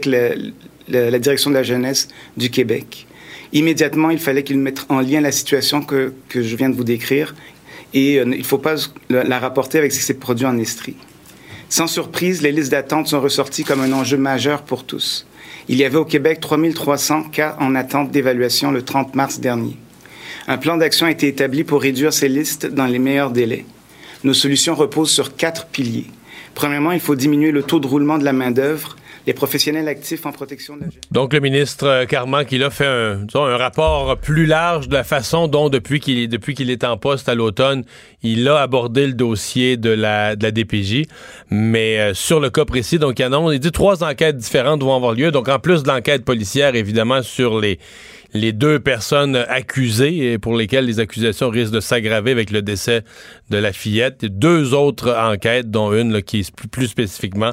la, 0.07 1.11
la, 1.11 1.18
direction 1.18 1.50
de 1.50 1.54
la 1.54 1.62
jeunesse 1.62 2.09
du 2.37 2.50
Québec. 2.50 3.07
Immédiatement, 3.52 4.11
il 4.11 4.18
fallait 4.18 4.42
qu'ils 4.42 4.59
mettent 4.59 4.85
en 4.90 5.00
lien 5.00 5.21
la 5.21 5.33
situation 5.33 5.80
que, 5.80 6.12
je 6.35 6.57
viens 6.57 6.68
de 6.68 6.76
vous 6.76 6.85
décrire 6.85 7.35
et 7.95 8.18
euh, 8.18 8.25
il 8.25 8.38
ne 8.38 8.42
faut 8.42 8.59
pas 8.59 8.75
la 9.09 9.38
rapporter 9.38 9.78
avec 9.78 9.92
ce 9.92 9.99
qui 9.99 10.04
s'est 10.04 10.14
produit 10.14 10.45
en 10.45 10.59
Estrie. 10.59 10.97
Sans 11.71 11.87
surprise, 11.87 12.42
les 12.42 12.52
listes 12.52 12.73
d'attente 12.73 13.09
sont 13.09 13.21
ressorties 13.21 13.64
comme 13.64 13.80
un 13.80 13.92
enjeu 13.92 14.18
majeur 14.18 14.62
pour 14.62 14.85
tous. 14.85 15.26
Il 15.71 15.77
y 15.77 15.85
avait 15.85 15.99
au 15.99 16.07
Québec 16.07 16.41
3300 16.41 17.25
cas 17.25 17.55
en 17.61 17.75
attente 17.75 18.11
d'évaluation 18.11 18.71
le 18.71 18.83
30 18.83 19.15
mars 19.15 19.39
dernier. 19.39 19.77
Un 20.47 20.57
plan 20.57 20.79
d'action 20.79 21.07
a 21.07 21.11
été 21.11 21.29
établi 21.29 21.63
pour 21.63 21.83
réduire 21.83 22.15
ces 22.15 22.31
listes 22.31 22.65
dans 22.65 22.87
les 22.87 22.99
meilleurs 22.99 23.31
délais. 23.31 23.67
Nos 24.25 24.33
solutions 24.33 24.75
reposent 24.75 25.11
sur 25.11 25.37
quatre 25.37 25.67
piliers. 25.67 26.07
Premièrement, 26.55 26.93
il 26.93 27.01
faut 27.01 27.15
diminuer 27.15 27.51
le 27.51 27.63
taux 27.63 27.81
de 27.81 27.87
roulement 27.87 28.17
de 28.17 28.25
la 28.25 28.33
main-d'œuvre 28.33 28.97
les 29.28 29.35
professionnels 29.35 29.88
actifs 29.88 30.25
en 30.25 30.32
protection 30.32 30.76
de 30.76 30.80
la 30.80 30.87
jeunesse. 30.87 31.02
Donc, 31.11 31.35
le 31.35 31.40
ministre 31.40 32.06
Carman, 32.06 32.47
qui 32.47 32.62
a 32.62 32.70
fait 32.70 32.87
un, 32.87 33.26
rapport 33.35 34.16
plus 34.16 34.47
large 34.47 34.88
de 34.88 34.94
la 34.94 35.04
façon 35.04 35.49
dont, 35.49 35.68
depuis 35.68 36.00
qu'il 36.00 36.70
est 36.70 36.85
en 36.85 36.97
poste 36.97 37.28
à 37.28 37.35
l'automne, 37.35 37.85
il 38.23 38.49
a 38.49 38.62
abordé 38.62 39.06
le 39.06 39.12
dossier 39.12 39.76
de 39.76 39.90
la, 39.90 40.35
DPJ. 40.35 41.02
Mais 41.50 41.99
euh, 41.99 42.14
sur 42.14 42.40
le 42.40 42.49
cas 42.49 42.64
précis, 42.64 42.99
donc, 42.99 43.18
il, 43.18 43.23
annonce, 43.23 43.52
il 43.52 43.61
dit 43.61 43.70
trois 43.70 44.02
enquêtes 44.02 44.38
différentes 44.38 44.82
vont 44.82 44.97
avoir 44.97 45.12
lieu. 45.12 45.30
Donc, 45.30 45.50
en 45.50 45.58
plus 45.58 45.82
de 45.82 45.88
l'enquête 45.88 46.25
policière, 46.25 46.75
évidemment, 46.75 47.23
sur 47.23 47.61
les 47.61 48.52
deux 48.54 48.80
personnes 48.80 49.37
accusées 49.37 50.32
et 50.32 50.38
pour 50.38 50.56
lesquelles 50.56 50.87
les 50.87 51.00
accusations 51.00 51.50
risquent 51.50 51.75
de 51.75 51.80
s'aggraver 51.80 52.30
avec 52.30 52.50
le 52.50 52.62
décès 52.62 53.02
de 53.50 53.58
la 53.58 53.75
fillette. 53.75 54.25
Deux 54.25 54.73
autres 54.73 55.14
enquêtes, 55.14 55.70
dont 55.70 55.92
une 55.92 56.23
qui 56.23 56.38
est 56.38 56.66
plus 56.70 56.87
spécifiquement 56.87 57.52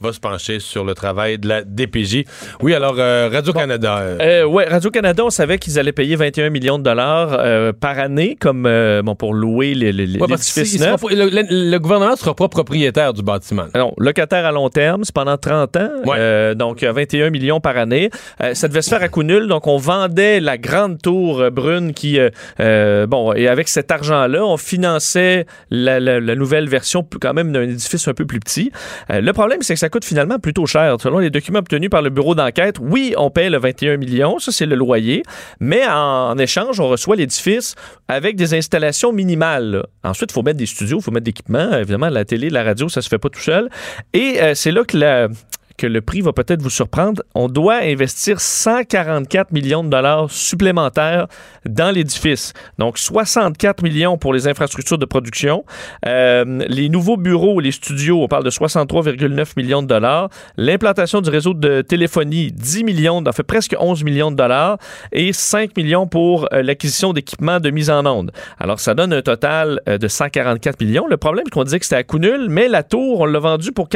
va 0.00 0.12
se 0.12 0.20
pencher 0.20 0.60
sur 0.60 0.84
le 0.84 0.94
travail 0.94 1.38
de 1.38 1.48
la 1.48 1.62
DPJ. 1.62 2.24
Oui, 2.60 2.74
alors 2.74 2.96
euh, 2.98 3.30
Radio-Canada. 3.32 3.98
Euh... 3.98 4.18
Euh, 4.20 4.44
oui, 4.44 4.64
Radio-Canada, 4.64 5.24
on 5.24 5.30
savait 5.30 5.58
qu'ils 5.58 5.78
allaient 5.78 5.92
payer 5.92 6.16
21 6.16 6.50
millions 6.50 6.78
de 6.78 6.84
dollars 6.84 7.36
euh, 7.38 7.72
par 7.72 7.98
année 7.98 8.36
comme 8.38 8.64
bon, 9.04 9.14
pour 9.14 9.32
louer 9.32 9.74
les, 9.74 9.92
les, 9.92 10.18
ouais. 10.18 10.36
Sera, 10.36 10.96
le, 11.10 11.28
le, 11.30 11.70
le, 11.70 11.78
gouvernement 11.78 12.12
ne 12.12 12.16
sera 12.16 12.34
pas 12.34 12.48
propriétaire 12.48 13.12
du 13.14 13.22
bâtiment. 13.22 13.66
Non, 13.74 13.94
locataire 13.98 14.44
à 14.44 14.52
long 14.52 14.68
terme, 14.68 15.04
c'est 15.04 15.14
pendant 15.14 15.38
30 15.38 15.76
ans. 15.76 15.90
Ouais. 16.04 16.54
donc 16.54 16.82
21 16.82 17.30
millions 17.30 17.60
par 17.60 17.76
année. 17.76 18.10
ça 18.52 18.68
devait 18.68 18.82
se 18.82 18.90
faire 18.90 19.02
à 19.02 19.08
coup 19.08 19.22
nul, 19.22 19.48
donc 19.48 19.66
on 19.66 19.78
vendait 19.78 20.40
la 20.40 20.58
grande 20.58 21.00
tour 21.00 21.50
brune 21.50 21.94
qui, 21.94 22.18
bon, 22.58 23.32
et 23.32 23.48
avec 23.48 23.68
cet 23.68 23.90
argent-là, 23.90 24.44
on 24.44 24.56
finançait 24.56 25.46
la, 25.70 26.00
la, 26.00 26.20
la, 26.20 26.34
nouvelle 26.34 26.68
version 26.68 27.06
quand 27.20 27.32
même 27.32 27.52
d'un 27.52 27.62
édifice 27.62 28.06
un 28.08 28.14
peu 28.14 28.26
plus 28.26 28.40
petit. 28.40 28.70
le 29.08 29.32
problème, 29.32 29.62
c'est 29.62 29.74
que 29.74 29.80
ça 29.80 29.85
ça 29.86 29.90
coûte 29.90 30.04
finalement 30.04 30.40
plutôt 30.40 30.66
cher. 30.66 30.96
Selon 31.00 31.20
les 31.20 31.30
documents 31.30 31.60
obtenus 31.60 31.90
par 31.90 32.02
le 32.02 32.10
bureau 32.10 32.34
d'enquête, 32.34 32.78
oui, 32.80 33.14
on 33.16 33.30
paie 33.30 33.48
le 33.48 33.58
21 33.58 33.98
millions, 33.98 34.40
ça 34.40 34.50
c'est 34.50 34.66
le 34.66 34.74
loyer, 34.74 35.22
mais 35.60 35.86
en, 35.86 36.36
échange, 36.38 36.80
on 36.80 36.88
reçoit 36.88 37.14
l'édifice 37.14 37.76
avec 38.08 38.34
des 38.34 38.52
installations 38.54 39.12
minimales. 39.12 39.84
Ensuite, 40.02 40.32
il 40.32 40.34
faut 40.34 40.42
mettre 40.42 40.58
des 40.58 40.66
studios, 40.66 40.98
il 40.98 41.04
faut 41.04 41.12
mettre 41.12 41.22
d'équipements. 41.22 41.72
Évidemment, 41.74 42.08
la 42.08 42.24
télé, 42.24 42.50
la 42.50 42.64
radio, 42.64 42.88
ça 42.88 43.00
se 43.00 43.08
fait 43.08 43.18
pas 43.18 43.28
tout 43.28 43.38
seul. 43.38 43.68
Et 44.12 44.42
euh, 44.42 44.56
c'est 44.56 44.72
là 44.72 44.82
que 44.82 44.96
la, 44.96 45.28
que 45.76 45.86
le 45.86 46.00
prix 46.00 46.20
va 46.20 46.32
peut-être 46.32 46.62
vous 46.62 46.70
surprendre. 46.70 47.22
On 47.34 47.48
doit 47.48 47.76
investir 47.76 48.40
144 48.40 49.52
millions 49.52 49.84
de 49.84 49.88
dollars 49.88 50.30
supplémentaires 50.30 51.26
dans 51.64 51.90
l'édifice. 51.90 52.52
Donc 52.78 52.98
64 52.98 53.82
millions 53.82 54.18
pour 54.18 54.32
les 54.32 54.48
infrastructures 54.48 54.98
de 54.98 55.04
production. 55.04 55.64
Euh, 56.06 56.64
les 56.68 56.88
nouveaux 56.88 57.16
bureaux, 57.16 57.60
les 57.60 57.72
studios, 57.72 58.22
on 58.22 58.28
parle 58.28 58.44
de 58.44 58.50
63,9 58.50 59.52
millions 59.56 59.82
de 59.82 59.88
dollars. 59.88 60.28
L'implantation 60.56 61.20
du 61.20 61.30
réseau 61.30 61.54
de 61.54 61.82
téléphonie, 61.82 62.52
10 62.52 62.84
millions, 62.84 63.22
en 63.26 63.32
fait 63.32 63.42
presque 63.42 63.76
11 63.78 64.04
millions 64.04 64.30
de 64.30 64.36
dollars. 64.36 64.78
Et 65.12 65.32
5 65.32 65.76
millions 65.76 66.06
pour 66.06 66.48
euh, 66.52 66.62
l'acquisition 66.62 67.12
d'équipements 67.12 67.60
de 67.60 67.70
mise 67.70 67.90
en 67.90 68.06
onde. 68.06 68.32
Alors 68.58 68.80
ça 68.80 68.94
donne 68.94 69.12
un 69.12 69.22
total 69.22 69.80
euh, 69.88 69.98
de 69.98 70.08
144 70.08 70.80
millions. 70.80 71.06
Le 71.06 71.16
problème, 71.16 71.44
c'est 71.46 71.52
qu'on 71.52 71.64
disait 71.64 71.78
que 71.78 71.84
c'était 71.84 71.96
à 71.96 72.04
coût 72.04 72.18
nul, 72.18 72.46
mais 72.48 72.68
la 72.68 72.82
tour, 72.82 73.20
on 73.20 73.26
l'a 73.26 73.38
vendue 73.38 73.72
pour 73.72 73.88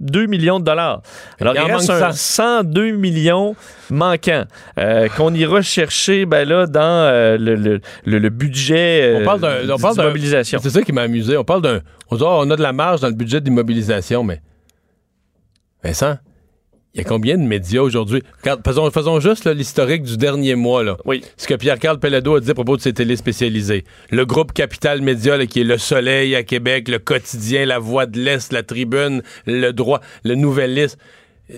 42 0.00 0.26
millions 0.26 0.60
de 0.60 0.64
dollars. 0.64 1.02
Alors, 1.40 1.54
il, 1.54 1.62
il 1.62 1.72
reste 1.72 1.90
un 1.90 2.12
102 2.12 2.90
millions 2.92 3.54
manquants 3.90 4.44
euh, 4.78 5.08
qu'on 5.08 5.32
ira 5.34 5.62
chercher 5.62 6.26
ben 6.26 6.48
là, 6.48 6.66
dans 6.66 6.80
euh, 6.80 7.36
le, 7.38 7.54
le, 7.54 7.80
le, 8.04 8.30
budget 8.30 9.02
euh, 9.02 9.20
on 9.20 9.24
parle 9.24 9.40
d'un, 9.40 9.70
on 9.70 9.78
parle 9.78 9.96
d'immobilisation. 9.96 10.58
C'est 10.62 10.70
ça 10.70 10.82
qui 10.82 10.92
m'a 10.92 11.02
amusé. 11.02 11.36
On 11.36 11.44
parle 11.44 11.62
d'un... 11.62 11.80
On, 12.10 12.16
dit, 12.16 12.22
oh, 12.24 12.40
on 12.42 12.50
a 12.50 12.56
de 12.56 12.62
la 12.62 12.72
marge 12.72 13.00
dans 13.00 13.08
le 13.08 13.14
budget 13.14 13.40
d'immobilisation, 13.40 14.24
mais... 14.24 14.40
Vincent, 15.82 16.18
il 16.94 16.98
y 16.98 17.00
a 17.02 17.04
combien 17.04 17.38
de 17.38 17.42
médias 17.42 17.82
aujourd'hui? 17.82 18.22
Faisons, 18.64 18.90
faisons 18.90 19.20
juste 19.20 19.46
l'historique 19.46 20.02
du 20.02 20.16
dernier 20.16 20.56
mois. 20.56 20.82
Là. 20.82 20.96
Oui. 21.04 21.22
Ce 21.36 21.46
que 21.46 21.54
Pierre-Carl 21.54 22.00
Pelledo 22.00 22.34
a 22.34 22.40
dit 22.40 22.50
à 22.50 22.54
propos 22.54 22.76
de 22.76 22.82
ses 22.82 22.92
télés 22.92 23.14
spécialisées. 23.14 23.84
Le 24.10 24.26
groupe 24.26 24.52
Capital 24.52 25.00
Média, 25.00 25.36
là, 25.36 25.46
qui 25.46 25.60
est 25.60 25.64
Le 25.64 25.78
Soleil 25.78 26.34
à 26.34 26.42
Québec, 26.42 26.88
Le 26.88 26.98
Quotidien, 26.98 27.64
La 27.64 27.78
Voix 27.78 28.06
de 28.06 28.18
l'Est, 28.18 28.52
La 28.52 28.64
Tribune, 28.64 29.22
Le 29.46 29.70
Droit, 29.70 30.00
Le 30.24 30.34
Nouvelliste. 30.34 30.98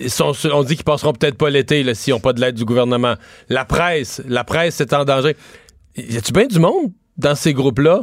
Sont, 0.08 0.32
on 0.52 0.64
dit 0.64 0.76
qu'ils 0.76 0.84
passeront 0.84 1.12
peut-être 1.12 1.36
pas 1.36 1.50
l'été 1.50 1.94
s'ils 1.94 2.12
n'ont 2.12 2.20
pas 2.20 2.32
de 2.32 2.40
l'aide 2.40 2.54
du 2.54 2.64
gouvernement. 2.64 3.14
La 3.48 3.64
presse, 3.64 4.22
la 4.26 4.44
presse 4.44 4.80
est 4.80 4.92
en 4.92 5.04
danger. 5.04 5.36
Y 5.96 6.16
a-tu 6.16 6.32
bien 6.32 6.46
du 6.46 6.58
monde 6.58 6.92
dans 7.16 7.34
ces 7.34 7.54
groupes-là? 7.54 8.02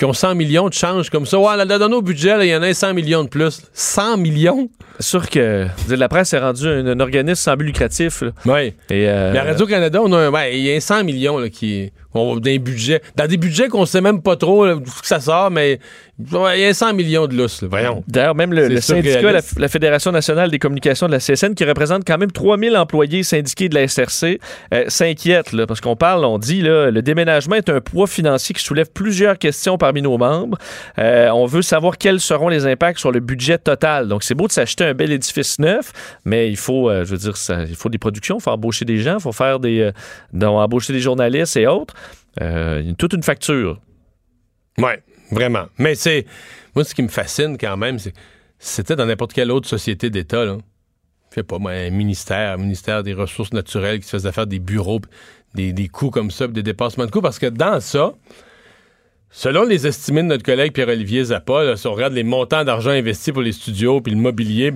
Qui 0.00 0.06
ont 0.06 0.14
100 0.14 0.34
millions 0.34 0.66
de 0.66 0.72
change 0.72 1.10
comme 1.10 1.26
ça? 1.26 1.38
Ouais, 1.38 1.56
là, 1.58 1.66
dans 1.66 1.90
nos 1.90 2.00
budgets, 2.00 2.34
il 2.40 2.48
y 2.48 2.56
en 2.56 2.62
a 2.62 2.72
100 2.72 2.94
millions 2.94 3.22
de 3.22 3.28
plus. 3.28 3.60
100 3.74 4.16
millions? 4.16 4.70
sûr 4.98 5.28
que 5.28 5.66
la 5.88 6.08
presse 6.08 6.32
est 6.32 6.38
rendue 6.38 6.66
un, 6.66 6.86
un 6.86 7.00
organisme 7.00 7.34
sans 7.42 7.54
but 7.54 7.66
lucratif. 7.66 8.24
Oui. 8.46 8.74
Et 8.88 9.08
euh, 9.08 9.32
La 9.34 9.44
Radio-Canada, 9.44 10.00
on 10.02 10.10
a 10.12 10.18
un, 10.18 10.30
ouais, 10.30 10.58
il 10.58 10.64
y 10.64 10.74
a 10.74 10.80
100 10.80 11.04
millions 11.04 11.38
là, 11.38 11.50
qui, 11.50 11.92
on, 12.14 12.34
dans 12.34 12.40
des 12.40 12.58
budgets. 12.58 13.00
Dans 13.16 13.26
des 13.26 13.36
budgets 13.36 13.68
qu'on 13.68 13.86
sait 13.86 14.00
même 14.00 14.22
pas 14.22 14.36
trop 14.36 14.74
d'où 14.74 14.92
ça 15.02 15.20
sort, 15.20 15.50
mais 15.50 15.78
il 16.18 16.60
y 16.60 16.64
a 16.64 16.74
100 16.74 16.94
millions 16.94 17.26
de 17.26 17.34
lousse. 17.34 17.62
Voyons. 17.64 18.04
D'ailleurs, 18.08 18.34
même 18.34 18.52
le, 18.52 18.68
le 18.68 18.80
syndicat, 18.80 19.32
la, 19.32 19.40
la, 19.56 19.68
Fédération 19.68 20.12
nationale 20.12 20.50
des 20.50 20.58
communications 20.58 21.06
de 21.06 21.12
la 21.12 21.18
CSN, 21.18 21.54
qui 21.54 21.64
représente 21.64 22.04
quand 22.06 22.18
même 22.18 22.32
3000 22.32 22.76
employés 22.76 23.22
syndiqués 23.22 23.68
de 23.68 23.74
la 23.74 23.88
SRC, 23.88 24.38
euh, 24.74 24.84
s'inquiète 24.88 25.52
là, 25.52 25.66
parce 25.66 25.80
qu'on 25.80 25.96
parle, 25.96 26.24
on 26.24 26.38
dit, 26.38 26.62
là, 26.62 26.90
le 26.90 27.02
déménagement 27.02 27.56
est 27.56 27.68
un 27.68 27.80
poids 27.80 28.06
financier 28.06 28.54
qui 28.54 28.62
soulève 28.62 28.90
plusieurs 28.92 29.38
questions 29.38 29.78
parmi 29.78 30.02
nos 30.02 30.18
membres. 30.18 30.58
Euh, 30.98 31.28
on 31.30 31.46
veut 31.46 31.62
savoir 31.62 31.98
quels 31.98 32.20
seront 32.20 32.48
les 32.48 32.66
impacts 32.66 32.98
sur 32.98 33.12
le 33.12 33.20
budget 33.20 33.58
total. 33.58 34.08
Donc, 34.08 34.22
c'est 34.22 34.34
beau 34.34 34.46
de 34.46 34.52
s'acheter 34.52 34.84
un 34.84 34.94
bel 34.94 35.12
édifice 35.12 35.58
neuf, 35.58 35.92
mais 36.24 36.48
il 36.48 36.56
faut, 36.56 36.90
euh, 36.90 37.04
je 37.04 37.12
veux 37.12 37.18
dire, 37.18 37.36
ça, 37.36 37.62
il 37.68 37.76
faut 37.76 37.88
des 37.88 37.98
productions, 37.98 38.38
il 38.38 38.42
faut 38.42 38.50
embaucher 38.50 38.84
des 38.84 38.98
gens, 38.98 39.16
il 39.18 39.22
faut 39.22 39.32
faire 39.32 39.60
des, 39.60 39.90
euh, 40.42 40.46
embaucher 40.46 40.92
des 40.92 41.00
journalistes 41.00 41.56
et 41.56 41.66
autres. 41.66 41.94
Euh, 42.40 42.92
toute 42.98 43.12
une 43.12 43.22
facture. 43.22 43.80
Oui, 44.78 44.92
vraiment. 45.30 45.66
Mais 45.78 45.94
c'est. 45.94 46.26
Moi, 46.74 46.84
ce 46.84 46.94
qui 46.94 47.02
me 47.02 47.08
fascine 47.08 47.58
quand 47.58 47.76
même, 47.76 47.98
c'est 47.98 48.14
c'était 48.60 48.94
dans 48.94 49.06
n'importe 49.06 49.32
quelle 49.32 49.50
autre 49.50 49.66
société 49.66 50.10
d'État, 50.10 50.44
là. 50.44 50.58
Je 51.30 51.36
sais 51.36 51.42
pas, 51.42 51.58
moi, 51.58 51.72
un 51.72 51.90
ministère, 51.90 52.52
un 52.52 52.56
ministère 52.58 53.02
des 53.02 53.14
Ressources 53.14 53.52
naturelles 53.52 54.00
qui 54.00 54.06
se 54.06 54.10
faisait 54.10 54.32
faire 54.32 54.46
des 54.46 54.58
bureaux, 54.58 55.00
des, 55.54 55.72
des 55.72 55.88
coûts 55.88 56.10
comme 56.10 56.30
ça, 56.30 56.46
des 56.46 56.62
dépassements 56.62 57.06
de 57.06 57.10
coûts, 57.10 57.22
parce 57.22 57.38
que 57.38 57.46
dans 57.46 57.80
ça, 57.80 58.12
selon 59.30 59.64
les 59.64 59.86
estimés 59.86 60.22
de 60.22 60.26
notre 60.26 60.42
collègue 60.42 60.72
Pierre-Olivier 60.72 61.24
Zappa, 61.24 61.76
si 61.76 61.86
on 61.86 61.94
regarde 61.94 62.12
les 62.12 62.24
montants 62.24 62.64
d'argent 62.64 62.90
investis 62.90 63.32
pour 63.32 63.42
les 63.42 63.52
studios 63.52 64.00
puis 64.00 64.12
le 64.12 64.18
mobilier, 64.18 64.72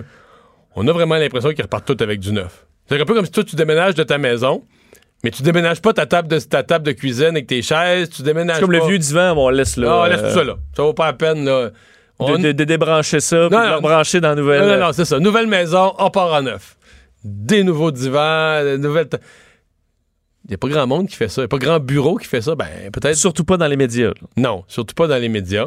on 0.77 0.87
a 0.89 0.93
vraiment 0.93 1.17
l'impression 1.17 1.53
qu'ils 1.53 1.65
repartent 1.65 1.87
tous 1.87 2.03
avec 2.03 2.21
du 2.21 2.33
neuf. 2.33 2.67
C'est 2.89 3.01
un 3.01 3.05
peu 3.05 3.15
comme 3.15 3.27
si 3.27 3.33
toi, 3.33 3.45
tu 3.45 3.57
déménages 3.57 3.95
de 3.95 4.03
ta 4.05 4.17
maison, 4.17 4.65
mais 5.25 5.31
tu 5.33 5.43
déménages 5.43 5.81
pas 5.83 5.93
ta 5.93 6.07
table 6.07 6.29
de, 6.29 6.39
ta 6.39 6.63
table 6.63 6.87
de 6.87 6.93
cuisine 6.93 7.29
avec 7.31 7.49
tes 7.49 7.63
chaises, 7.63 8.11
tu 8.11 8.23
déménages 8.23 8.57
C'est 8.57 8.63
comme 8.63 8.71
pas- 8.71 8.79
le 8.79 8.87
vieux 8.87 8.99
divan, 8.99 9.35
on 9.37 9.49
laisse 9.49 9.77
là. 9.77 9.89
Non, 9.89 10.01
on 10.03 10.05
laisse 10.05 10.21
euh, 10.21 10.29
tout 10.29 10.35
ça 10.39 10.45
là. 10.45 10.57
Ça 10.77 10.83
vaut 10.85 10.95
pas 10.95 11.07
la 11.07 11.13
peine, 11.15 11.45
là. 11.45 11.71
On- 12.21 12.33
De, 12.39 12.43
de- 12.43 12.53
de 12.53 12.65
débrancher 12.65 13.19
ça, 13.19 13.49
puis 13.51 13.59
de 13.59 13.63
le 13.71 13.75
rebrancher 13.75 14.21
dans 14.21 14.29
la 14.29 14.35
nouvelle. 14.37 14.61
Non, 14.63 14.69
non, 14.79 14.87
non, 14.87 14.93
c'est 14.93 15.05
ça. 15.05 15.19
Nouvelle 15.19 15.49
maison, 15.49 15.93
on 15.99 16.11
part 16.11 16.33
en 16.33 16.43
neuf. 16.43 16.77
Des 17.25 17.65
nouveaux 17.65 17.91
divans, 17.91 18.63
de 18.63 18.77
nouvelles. 18.77 19.09
ta- 19.09 19.19
Il 20.45 20.51
n'y 20.51 20.55
a 20.55 20.59
pas 20.59 20.69
grand 20.69 20.87
monde 20.87 21.09
qui 21.09 21.17
fait 21.17 21.29
ça. 21.29 21.41
Il 21.41 21.45
n'y 21.45 21.47
a 21.47 21.49
pas 21.49 21.59
grand 21.59 21.81
bureau 21.81 22.17
qui 22.17 22.27
fait 22.29 22.43
ça. 22.43 22.55
Ben, 22.55 22.67
peut-être. 22.93 23.17
Surtout 23.17 23.45
pas 23.45 23.57
dans 23.57 23.67
les 23.67 23.77
médias. 23.77 24.09
là. 24.09 24.15
Non, 24.37 24.63
surtout 24.69 24.95
pas 24.95 25.07
dans 25.09 25.17
les 25.17 25.29
médias. 25.31 25.67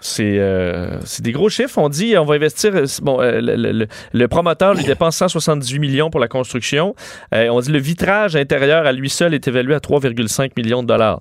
C'est 0.00 0.38
euh, 0.38 1.00
c'est 1.04 1.22
des 1.22 1.32
gros 1.32 1.48
chiffres. 1.48 1.78
On 1.78 1.88
dit 1.88 2.16
on 2.16 2.24
va 2.24 2.36
investir. 2.36 2.74
euh, 2.76 2.84
Bon, 3.02 3.20
euh, 3.20 3.40
le, 3.40 3.86
le- 4.12 4.28
promoteur 4.28 4.74
lui 4.74 4.84
dépense 4.84 5.16
178 5.16 5.78
millions 5.80 6.10
pour 6.10 6.20
la 6.20 6.28
construction. 6.28 6.94
On 7.32 7.60
dit 7.60 7.72
le 7.72 7.78
vitrage 7.80 8.36
intérieur 8.36 8.86
à 8.86 8.92
lui 8.92 9.10
seul 9.10 9.34
est 9.34 9.48
évalué 9.48 9.74
à 9.74 9.78
3,5 9.80 10.52
millions 10.56 10.82
de 10.82 10.88
dollars. 10.88 11.20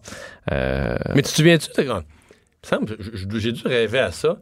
Mais 0.52 0.98
tu 1.16 1.22
te 1.24 1.28
souviens-tu, 1.30 1.70
j'ai 3.36 3.52
dû 3.52 3.62
rêver 3.66 4.00
à 4.00 4.12
ça. 4.12 4.38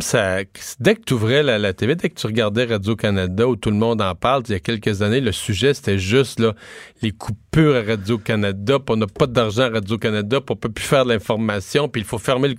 Ça, 0.00 0.38
dès 0.80 0.96
que 0.96 1.02
tu 1.06 1.14
ouvrais 1.14 1.44
la, 1.44 1.58
la 1.58 1.72
TV, 1.72 1.94
dès 1.94 2.08
que 2.08 2.14
tu 2.18 2.26
regardais 2.26 2.64
Radio-Canada 2.64 3.46
où 3.46 3.54
tout 3.54 3.70
le 3.70 3.76
monde 3.76 4.02
en 4.02 4.14
parle, 4.16 4.42
il 4.48 4.52
y 4.52 4.54
a 4.56 4.58
quelques 4.58 5.02
années, 5.02 5.20
le 5.20 5.30
sujet 5.30 5.74
c'était 5.74 5.98
juste 5.98 6.40
là, 6.40 6.54
les 7.02 7.12
coupures 7.56 7.76
à 7.76 7.82
Radio-Canada, 7.82 8.78
puis 8.78 8.94
on 8.94 8.96
n'a 8.96 9.06
pas 9.06 9.26
d'argent 9.26 9.62
à 9.62 9.68
Radio-Canada, 9.70 10.40
puis 10.40 10.52
on 10.52 10.56
peut 10.56 10.68
plus 10.68 10.84
faire 10.84 11.04
de 11.04 11.10
l'information, 11.12 11.88
puis 11.88 12.02
il 12.02 12.04
faut 12.04 12.18
fermer 12.18 12.48
le. 12.48 12.54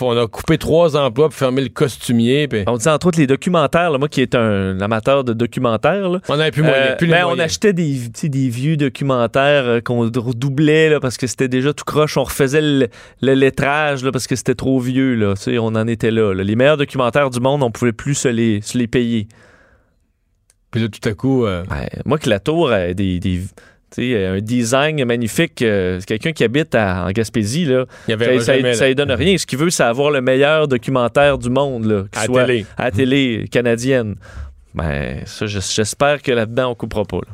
On 0.00 0.16
a 0.16 0.26
coupé 0.26 0.56
trois 0.56 0.96
emplois 0.96 1.28
pour 1.28 1.36
fermer 1.36 1.62
le 1.62 1.68
costumier. 1.68 2.48
puis- 2.48 2.64
on 2.66 2.76
dit 2.78 2.88
entre 2.88 3.08
autres 3.08 3.18
les 3.20 3.26
documentaires. 3.26 3.90
là, 3.90 3.98
moi 3.98 4.08
qui 4.08 4.22
est 4.22 4.34
un 4.34 4.80
amateur 4.80 5.24
de 5.24 5.34
documentaires, 5.34 6.08
là, 6.08 6.20
On 6.28 6.36
n'avait 6.38 6.50
plus, 6.52 6.62
moyen, 6.62 6.96
plus 6.96 7.06
les 7.06 7.12
ben, 7.12 7.26
on 7.26 7.38
achetait 7.38 7.74
des, 7.74 8.48
vieux 8.48 8.76
documentaires 8.78 9.66
euh, 9.66 9.80
qu'on 9.80 10.00
redoublait 10.00 10.88
là, 10.88 11.00
parce 11.00 11.16
que 11.18 11.26
c'était 11.26 11.48
déjà 11.48 11.72
tout 11.74 11.84
croche. 11.84 12.16
On 12.16 12.24
refaisait 12.24 12.62
le, 12.62 12.88
le 13.20 13.34
lettrage 13.34 14.10
parce 14.10 14.26
que 14.26 14.36
c'était 14.36 14.54
trop 14.54 14.80
vieux. 14.80 15.14
Là, 15.16 15.34
on 15.60 15.74
en 15.76 15.86
était 15.86 16.10
là, 16.10 16.32
là. 16.32 16.42
Les 16.42 16.56
meilleurs 16.56 16.78
documentaires 16.78 17.28
du 17.30 17.40
monde, 17.40 17.62
on 17.62 17.70
pouvait 17.70 17.92
plus 17.92 18.14
se 18.14 18.28
les, 18.28 18.62
se 18.62 18.78
les 18.78 18.86
payer. 18.86 19.28
Puis 20.70 20.80
là, 20.82 20.88
tout 20.88 21.06
à 21.08 21.12
coup. 21.12 21.44
euh, 21.44 21.62
Ouais, 21.70 21.88
moi 22.06 22.18
que 22.18 22.28
la 22.30 22.40
tour 22.40 22.70
a 22.72 22.94
des, 22.94 23.20
des- 23.20 23.42
tu 23.94 24.10
sais, 24.12 24.26
un 24.26 24.40
design 24.40 25.04
magnifique, 25.04 25.62
euh, 25.62 25.98
c'est 26.00 26.06
quelqu'un 26.06 26.32
qui 26.32 26.42
habite 26.44 26.74
à- 26.74 27.04
en 27.06 27.10
Gaspésie, 27.12 27.64
là, 27.64 27.84
Il 28.08 28.10
y 28.10 28.14
avait 28.14 28.38
ça, 28.40 28.44
ça, 28.46 28.56
jamais, 28.56 28.74
ça 28.74 28.82
là. 28.84 28.88
lui 28.88 28.94
donne 28.96 29.12
rien. 29.12 29.38
Ce 29.38 29.46
qu'il 29.46 29.58
veut, 29.58 29.70
c'est 29.70 29.84
avoir 29.84 30.10
le 30.10 30.20
meilleur 30.20 30.66
documentaire 30.68 31.38
du 31.38 31.48
monde, 31.50 31.84
là, 31.86 32.02
À 32.16 32.24
soit 32.24 32.44
télé. 32.44 32.66
à 32.76 32.84
la 32.84 32.90
télé 32.90 33.46
canadienne. 33.50 34.16
Ben, 34.74 35.20
ça, 35.26 35.46
j'espère 35.46 36.20
que 36.22 36.32
là-dedans, 36.32 36.70
on 36.70 36.74
coupera 36.74 37.04
pas. 37.04 37.18
là. 37.18 37.32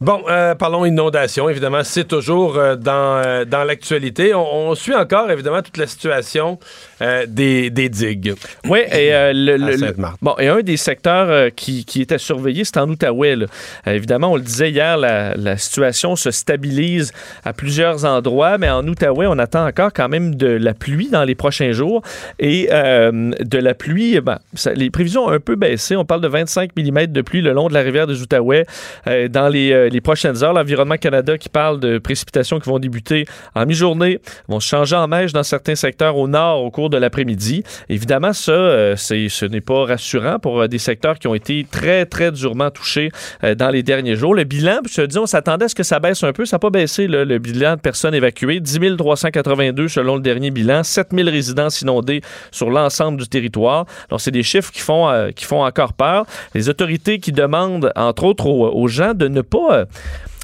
Bon, 0.00 0.22
euh, 0.28 0.54
parlons 0.54 0.84
inondation. 0.84 1.48
Évidemment, 1.48 1.82
c'est 1.82 2.06
toujours 2.06 2.56
euh, 2.56 2.76
dans, 2.76 3.20
euh, 3.24 3.44
dans 3.44 3.64
l'actualité. 3.64 4.32
On, 4.32 4.68
on 4.70 4.74
suit 4.76 4.94
encore, 4.94 5.28
évidemment, 5.30 5.60
toute 5.60 5.76
la 5.76 5.88
situation 5.88 6.58
euh, 7.02 7.26
des, 7.28 7.70
des 7.70 7.88
digues. 7.88 8.34
Oui, 8.68 8.80
et 8.80 9.14
euh, 9.14 9.32
le, 9.34 9.94
bon, 10.20 10.34
et 10.38 10.48
un 10.48 10.60
des 10.60 10.76
secteurs 10.76 11.28
euh, 11.30 11.50
qui, 11.50 11.84
qui 11.84 12.02
était 12.02 12.18
surveillé, 12.18 12.64
c'est 12.64 12.78
en 12.78 12.88
Outaouais. 12.88 13.36
là. 13.36 13.46
Évidemment, 13.86 14.32
on 14.32 14.36
le 14.36 14.42
disait 14.42 14.70
hier, 14.70 14.96
la, 14.96 15.34
la 15.36 15.56
situation 15.56 16.16
se 16.16 16.30
stabilise 16.30 17.12
à 17.44 17.52
plusieurs 17.52 18.04
endroits, 18.04 18.58
mais 18.58 18.68
en 18.70 18.86
Outaouais, 18.86 19.26
on 19.26 19.38
attend 19.38 19.66
encore 19.66 19.92
quand 19.92 20.08
même 20.08 20.34
de 20.34 20.46
la 20.48 20.74
pluie 20.74 21.08
dans 21.10 21.24
les 21.24 21.34
prochains 21.34 21.72
jours. 21.72 22.02
Et 22.38 22.68
de 22.70 23.58
la 23.58 23.74
pluie, 23.74 24.20
ben, 24.20 24.38
ça- 24.54 24.72
les 24.74 24.90
prévisions 24.90 25.26
ont 25.26 25.30
un 25.30 25.40
peu 25.40 25.56
baissé. 25.56 25.96
On 25.96 26.04
parle 26.04 26.20
de 26.20 26.28
25 26.28 26.70
mm 26.76 27.06
de 27.06 27.22
pluie 27.22 27.40
le 27.42 27.52
long 27.52 27.68
de 27.68 27.74
la 27.74 27.80
rivière 27.80 28.06
des 28.06 28.20
Outaouais 28.22 28.64
dans 29.06 29.48
les, 29.48 29.90
les 29.90 30.00
prochaines 30.00 30.42
heures. 30.42 30.52
L'Environnement 30.52 30.96
Canada 30.96 31.38
qui 31.38 31.48
parle 31.48 31.80
de 31.80 31.98
précipitations 31.98 32.58
qui 32.60 32.68
vont 32.68 32.78
débuter 32.78 33.24
en 33.54 33.66
mi-journée, 33.66 34.20
vont 34.48 34.60
se 34.60 34.68
changer 34.68 34.96
en 34.96 35.08
neige 35.08 35.32
dans 35.32 35.42
certains 35.42 35.74
secteurs 35.74 36.16
au 36.16 36.28
nord 36.28 36.62
au 36.64 36.70
cours 36.70 36.87
de 36.88 36.96
l'après-midi. 36.96 37.62
Évidemment, 37.88 38.32
ça, 38.32 38.52
euh, 38.52 38.96
ce 38.96 39.44
n'est 39.46 39.60
pas 39.60 39.84
rassurant 39.84 40.38
pour 40.38 40.60
euh, 40.60 40.68
des 40.68 40.78
secteurs 40.78 41.18
qui 41.18 41.26
ont 41.26 41.34
été 41.34 41.66
très, 41.70 42.06
très 42.06 42.32
durement 42.32 42.70
touchés 42.70 43.10
euh, 43.44 43.54
dans 43.54 43.70
les 43.70 43.82
derniers 43.82 44.16
jours. 44.16 44.34
Le 44.34 44.44
bilan, 44.44 44.80
je 44.88 45.02
te 45.02 45.06
dis, 45.06 45.18
on 45.18 45.26
s'attendait 45.26 45.66
à 45.66 45.68
ce 45.68 45.74
que 45.74 45.82
ça 45.82 46.00
baisse 46.00 46.22
un 46.22 46.32
peu. 46.32 46.44
Ça 46.44 46.56
n'a 46.56 46.58
pas 46.60 46.70
baissé, 46.70 47.06
là, 47.06 47.24
le 47.24 47.38
bilan 47.38 47.76
de 47.76 47.80
personnes 47.80 48.14
évacuées. 48.14 48.60
10 48.60 48.96
382 48.96 49.88
selon 49.88 50.16
le 50.16 50.22
dernier 50.22 50.50
bilan. 50.50 50.82
7 50.82 51.08
000 51.12 51.28
résidences 51.28 51.82
inondées 51.82 52.22
sur 52.50 52.70
l'ensemble 52.70 53.18
du 53.20 53.28
territoire. 53.28 53.86
Donc, 54.10 54.20
c'est 54.20 54.30
des 54.30 54.42
chiffres 54.42 54.72
qui 54.72 54.80
font, 54.80 55.08
euh, 55.08 55.30
qui 55.30 55.44
font 55.44 55.64
encore 55.64 55.92
peur. 55.92 56.26
Les 56.54 56.68
autorités 56.68 57.18
qui 57.18 57.32
demandent, 57.32 57.92
entre 57.96 58.24
autres, 58.24 58.46
aux, 58.46 58.88
gens 58.88 59.14
de 59.14 59.28
ne 59.28 59.42
pas 59.42 59.84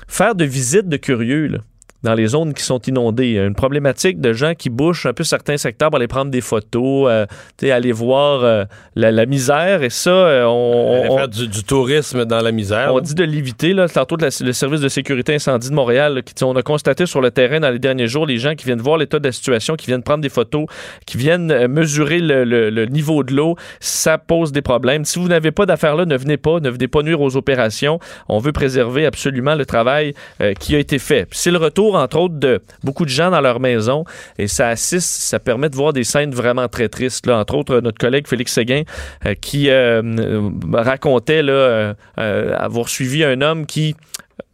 faire 0.08 0.34
de 0.34 0.44
visites 0.44 0.88
de 0.88 0.96
curieux. 0.96 1.46
là, 1.46 1.58
dans 2.04 2.14
les 2.14 2.26
zones 2.28 2.54
qui 2.54 2.62
sont 2.62 2.78
inondées. 2.80 3.32
Une 3.38 3.54
problématique 3.54 4.20
de 4.20 4.32
gens 4.32 4.54
qui 4.54 4.70
bouchent 4.70 5.06
un 5.06 5.12
peu 5.12 5.24
certains 5.24 5.56
secteurs 5.56 5.90
pour 5.90 5.96
aller 5.96 6.06
prendre 6.06 6.30
des 6.30 6.40
photos, 6.42 7.08
euh, 7.10 7.26
aller 7.62 7.92
voir 7.92 8.44
euh, 8.44 8.64
la, 8.94 9.10
la 9.10 9.26
misère. 9.26 9.82
Et 9.82 9.90
ça, 9.90 10.10
euh, 10.10 10.44
on, 10.44 11.10
on- 11.10 11.16
faire 11.16 11.28
du, 11.28 11.48
du 11.48 11.64
tourisme 11.64 12.24
dans 12.26 12.40
la 12.42 12.52
misère. 12.52 12.94
on 12.94 13.00
dit 13.00 13.14
de 13.14 13.24
l'éviter. 13.24 13.72
Là. 13.72 13.88
Tantôt, 13.88 14.16
la- 14.16 14.28
le 14.40 14.52
service 14.52 14.80
de 14.80 14.88
sécurité 14.88 15.34
incendie 15.34 15.70
de 15.70 15.74
Montréal, 15.74 16.22
qui, 16.24 16.44
on 16.44 16.54
a 16.54 16.62
constaté 16.62 17.06
sur 17.06 17.20
le 17.20 17.30
terrain 17.30 17.58
dans 17.60 17.70
les 17.70 17.78
derniers 17.78 18.06
jours, 18.06 18.26
les 18.26 18.36
gens 18.38 18.54
qui 18.54 18.66
viennent 18.66 18.80
voir 18.82 18.98
l'état 18.98 19.18
de 19.18 19.26
la 19.26 19.32
situation, 19.32 19.74
qui 19.74 19.86
viennent 19.86 20.02
prendre 20.02 20.20
des 20.22 20.28
photos, 20.28 20.66
qui 21.06 21.16
viennent 21.16 21.50
euh, 21.50 21.66
mesurer 21.68 22.18
le, 22.20 22.44
le- 22.44 22.68
le 22.70 22.86
niveau 22.86 23.22
de 23.24 23.32
l'eau, 23.34 23.56
ça 23.80 24.18
pose 24.18 24.52
des 24.52 24.62
problèmes. 24.62 25.04
Si 25.06 25.18
vous 25.18 25.28
n'avez 25.28 25.50
pas 25.52 25.64
d'affaires 25.66 25.96
là, 25.96 26.04
ne 26.04 26.16
venez 26.16 26.36
pas, 26.36 26.60
ne 26.60 26.68
venez 26.68 26.86
pas 26.88 27.02
nuire 27.02 27.20
aux 27.22 27.36
opérations. 27.36 27.98
On 28.28 28.38
veut 28.40 28.52
préserver 28.52 29.06
absolument 29.06 29.54
le 29.54 29.64
travail 29.64 30.12
qui 30.60 30.76
a 30.76 30.78
été 30.78 30.98
fait. 30.98 31.26
C'est 31.30 31.50
le 31.50 31.58
retour, 31.58 31.93
entre 31.94 32.18
autres, 32.18 32.34
de 32.34 32.60
beaucoup 32.82 33.04
de 33.04 33.10
gens 33.10 33.30
dans 33.30 33.40
leur 33.40 33.60
maison 33.60 34.04
et 34.38 34.48
ça 34.48 34.68
assiste, 34.68 35.22
ça 35.22 35.38
permet 35.38 35.68
de 35.68 35.76
voir 35.76 35.92
des 35.92 36.04
scènes 36.04 36.34
vraiment 36.34 36.68
très 36.68 36.88
tristes. 36.88 37.26
Là. 37.26 37.38
Entre 37.38 37.54
autres, 37.54 37.80
notre 37.80 37.98
collègue 37.98 38.26
Félix 38.26 38.52
Séguin 38.52 38.82
euh, 39.26 39.34
qui 39.34 39.70
euh, 39.70 40.02
euh, 40.02 40.50
racontait 40.72 41.42
là, 41.42 41.94
avoir 42.16 42.88
suivi 42.88 43.24
un 43.24 43.40
homme 43.40 43.66
qui 43.66 43.96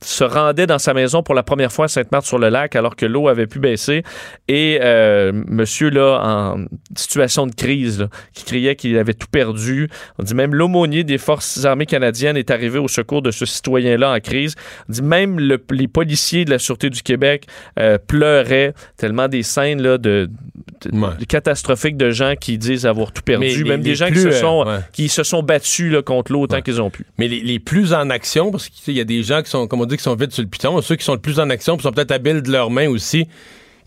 se 0.02 0.24
rendait 0.24 0.66
dans 0.66 0.78
sa 0.78 0.94
maison 0.94 1.22
pour 1.22 1.34
la 1.34 1.42
première 1.42 1.70
fois 1.72 1.84
à 1.86 1.88
Sainte-Marthe-sur-le-Lac 1.88 2.74
alors 2.76 2.96
que 2.96 3.06
l'eau 3.06 3.28
avait 3.28 3.46
pu 3.46 3.58
baisser 3.58 4.02
et 4.48 4.78
euh, 4.82 5.30
monsieur 5.46 5.90
là 5.90 6.20
en 6.22 6.64
situation 6.96 7.46
de 7.46 7.54
crise 7.54 8.00
là, 8.00 8.08
qui 8.32 8.44
criait 8.44 8.76
qu'il 8.76 8.96
avait 8.98 9.14
tout 9.14 9.26
perdu. 9.30 9.88
On 10.18 10.22
dit 10.22 10.34
même 10.34 10.54
l'aumônier 10.54 11.04
des 11.04 11.18
forces 11.18 11.64
armées 11.64 11.86
canadiennes 11.86 12.36
est 12.36 12.50
arrivé 12.50 12.78
au 12.78 12.88
secours 12.88 13.22
de 13.22 13.30
ce 13.30 13.44
citoyen-là 13.46 14.12
en 14.12 14.20
crise. 14.20 14.54
On 14.88 14.92
dit 14.92 15.02
même 15.02 15.38
le- 15.38 15.62
les 15.70 15.88
policiers 15.88 16.44
de 16.44 16.50
la 16.50 16.58
Sûreté 16.58 16.90
du 16.90 17.02
Québec 17.02 17.46
euh, 17.78 17.98
pleuraient 17.98 18.74
tellement 18.96 19.28
des 19.28 19.42
scènes 19.42 19.82
là, 19.82 19.98
de- 19.98 20.30
Ouais. 20.92 21.08
de 21.96 22.10
gens 22.10 22.34
qui 22.40 22.58
disent 22.58 22.86
avoir 22.86 23.12
tout 23.12 23.22
perdu. 23.22 23.44
Mais 23.46 23.70
même 23.70 23.80
les 23.82 23.90
des 23.90 23.94
gens 23.94 24.06
qui 24.08 24.12
euh, 24.26 24.32
ouais. 24.66 24.78
qui 24.92 25.08
se 25.08 25.22
sont 25.22 25.42
battus 25.42 25.92
là, 25.92 26.02
contre 26.02 26.32
l'eau 26.32 26.42
autant 26.42 26.56
Ouais. 26.56 26.62
qu'ils 26.62 26.80
ont 26.80 26.90
pu. 26.90 27.04
Mais 27.18 27.28
les, 27.28 27.40
les 27.40 27.58
plus 27.58 27.92
en 27.92 28.08
action, 28.10 28.50
parce 28.50 28.68
qu'il 28.68 28.94
y 28.94 29.00
a 29.00 29.04
des 29.04 29.22
gens 29.22 29.42
qui 29.42 29.50
sont, 29.50 29.66
comme 29.66 29.80
on 29.80 29.86
dit, 29.86 29.96
qui 29.96 30.02
sont 30.02 30.14
vite 30.14 30.32
sur 30.32 30.42
le 30.42 30.48
piton, 30.48 30.80
ceux 30.82 30.96
qui 30.96 31.04
sont 31.04 31.14
le 31.14 31.20
plus 31.20 31.38
en 31.40 31.50
action, 31.50 31.76
puis 31.76 31.82
sont 31.82 31.92
peut-être 31.92 32.12
habiles 32.12 32.42
de 32.42 32.50
leurs 32.50 32.70
mains 32.70 32.88
aussi, 32.88 33.26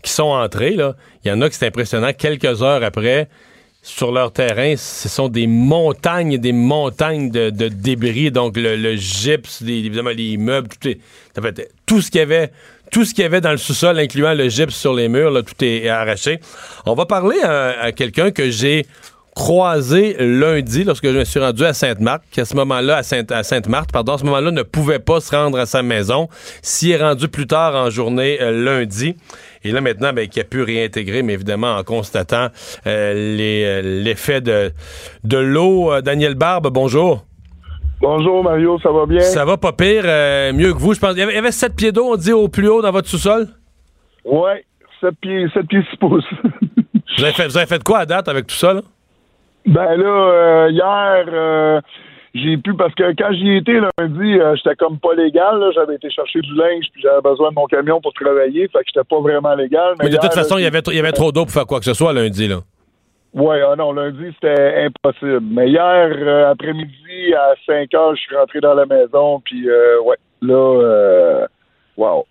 qui 0.02 0.10
sont 0.12 0.24
entrés, 0.24 0.74
là. 0.74 0.96
Il 1.24 1.28
y 1.28 1.30
en 1.32 1.40
a 1.40 1.48
qui 1.48 1.56
c'est 1.56 1.66
impressionnant, 1.66 2.12
quelques 2.12 2.62
heures 2.62 2.82
après, 2.84 3.28
sur 3.82 4.12
leur 4.12 4.32
terrain, 4.32 4.74
ce 4.76 5.08
sont 5.10 5.28
des 5.28 5.46
montagnes 5.46 6.38
des 6.38 6.52
montagnes 6.52 7.30
de, 7.30 7.50
de 7.50 7.68
débris, 7.68 8.30
donc 8.30 8.56
le, 8.56 8.76
le 8.76 8.96
gypse, 8.96 9.60
les- 9.60 9.78
évidemment 9.78 10.10
les 10.10 10.36
meubles, 10.38 10.68
tout, 10.80 10.88
tout 11.84 12.00
ce 12.00 12.10
qu'il 12.10 12.20
y 12.20 12.22
avait. 12.22 12.50
Tout 12.94 13.04
ce 13.04 13.12
qu'il 13.12 13.22
y 13.22 13.26
avait 13.26 13.40
dans 13.40 13.50
le 13.50 13.56
sous-sol, 13.56 13.98
incluant 13.98 14.34
le 14.34 14.48
gypse 14.48 14.76
sur 14.76 14.94
les 14.94 15.08
murs, 15.08 15.32
là, 15.32 15.42
tout 15.42 15.64
est 15.64 15.88
arraché. 15.88 16.38
On 16.86 16.94
va 16.94 17.06
parler 17.06 17.34
à, 17.42 17.90
quelqu'un 17.90 18.30
que 18.30 18.50
j'ai 18.50 18.86
croisé 19.34 20.14
lundi 20.20 20.84
lorsque 20.84 21.04
je 21.04 21.18
me 21.18 21.24
suis 21.24 21.40
rendu 21.40 21.64
à 21.64 21.72
Sainte-Marthe, 21.72 22.22
qui 22.30 22.40
à 22.40 22.44
ce 22.44 22.54
moment-là, 22.54 22.98
à, 22.98 23.02
Sainte- 23.02 23.32
à 23.32 23.42
Sainte-Marthe, 23.42 23.90
pardon, 23.90 24.12
à 24.12 24.18
ce 24.18 24.24
moment-là, 24.26 24.52
ne 24.52 24.62
pouvait 24.62 25.00
pas 25.00 25.18
se 25.18 25.34
rendre 25.34 25.58
à 25.58 25.66
sa 25.66 25.82
maison. 25.82 26.28
S'y 26.62 26.92
est 26.92 27.02
rendu 27.02 27.26
plus 27.26 27.48
tard 27.48 27.74
en 27.74 27.90
journée 27.90 28.40
euh, 28.40 28.52
lundi. 28.52 29.16
Et 29.64 29.72
là, 29.72 29.80
maintenant, 29.80 30.12
ben, 30.12 30.28
qui 30.28 30.38
a 30.38 30.44
pu 30.44 30.62
réintégrer, 30.62 31.24
mais 31.24 31.32
évidemment, 31.32 31.74
en 31.74 31.82
constatant 31.82 32.46
euh, 32.86 33.36
euh, 33.40 34.02
l'effet 34.04 34.40
de, 34.40 34.72
l'eau. 35.36 36.00
Daniel 36.00 36.36
Barbe, 36.36 36.68
bonjour. 36.72 37.24
Bonjour 38.04 38.44
Mario, 38.44 38.78
ça 38.80 38.92
va 38.92 39.06
bien? 39.06 39.20
Ça 39.20 39.46
va 39.46 39.56
pas 39.56 39.72
pire, 39.72 40.02
euh, 40.04 40.52
mieux 40.52 40.74
que 40.74 40.78
vous, 40.78 40.92
je 40.92 41.00
pense. 41.00 41.14
Il 41.14 41.20
y 41.20 41.22
avait, 41.22 41.32
il 41.32 41.36
y 41.36 41.38
avait 41.38 41.50
7 41.50 41.74
pieds 41.74 41.90
d'eau, 41.90 42.04
on 42.12 42.16
dit, 42.16 42.34
au 42.34 42.48
plus 42.48 42.68
haut 42.68 42.82
dans 42.82 42.90
votre 42.90 43.08
sous-sol? 43.08 43.46
Ouais, 44.26 44.62
7 45.00 45.14
pieds, 45.22 45.46
7 45.54 45.66
pieds 45.66 45.82
6 45.90 45.96
pouces. 45.96 46.24
Vous 47.16 47.24
avez 47.24 47.32
fait, 47.32 47.46
vous 47.46 47.56
avez 47.56 47.66
fait 47.66 47.82
quoi 47.82 48.00
à 48.00 48.06
date 48.06 48.28
avec 48.28 48.48
tout 48.48 48.56
ça, 48.56 48.74
là? 48.74 48.80
ben 49.66 49.96
là, 49.96 50.06
euh, 50.06 50.70
hier, 50.70 51.24
euh, 51.32 51.80
j'ai 52.34 52.56
pu, 52.56 52.74
parce 52.74 52.92
que 52.94 53.14
quand 53.16 53.32
j'y 53.32 53.56
étais 53.56 53.80
lundi, 53.80 54.38
euh, 54.40 54.56
j'étais 54.56 54.74
comme 54.74 54.98
pas 54.98 55.14
légal, 55.14 55.62
j'avais 55.74 55.94
été 55.94 56.10
chercher 56.10 56.40
du 56.40 56.54
linge, 56.56 56.86
puis 56.92 57.00
j'avais 57.00 57.22
besoin 57.22 57.50
de 57.50 57.54
mon 57.54 57.66
camion 57.66 58.00
pour 58.00 58.12
travailler, 58.12 58.68
fait 58.68 58.80
que 58.80 58.84
j'étais 58.88 59.06
pas 59.08 59.20
vraiment 59.20 59.54
légal. 59.54 59.94
Mais 60.00 60.06
de 60.06 60.10
hier, 60.10 60.20
toute 60.20 60.34
façon, 60.34 60.58
il 60.58 60.64
y 60.64 60.66
avait, 60.66 60.82
il 60.88 60.96
y 60.96 60.98
avait 60.98 61.12
trop 61.12 61.30
d'eau 61.30 61.44
pour 61.44 61.52
faire 61.52 61.66
quoi 61.66 61.78
que 61.78 61.86
ce 61.86 61.94
soit 61.94 62.12
lundi, 62.12 62.48
là. 62.48 62.56
Ouais, 63.34 63.60
ah 63.68 63.74
non, 63.76 63.92
lundi, 63.92 64.32
c'était 64.34 64.86
impossible. 64.86 65.40
Mais 65.42 65.68
hier 65.68 65.82
euh, 65.82 66.50
après-midi, 66.52 67.34
à 67.36 67.54
5 67.66 67.92
heures, 67.94 68.14
je 68.14 68.20
suis 68.20 68.36
rentré 68.36 68.60
dans 68.60 68.74
la 68.74 68.86
maison, 68.86 69.40
puis 69.44 69.68
euh, 69.68 70.00
ouais, 70.02 70.16
là, 70.40 70.54
euh, 70.54 71.46
wow. 71.96 72.24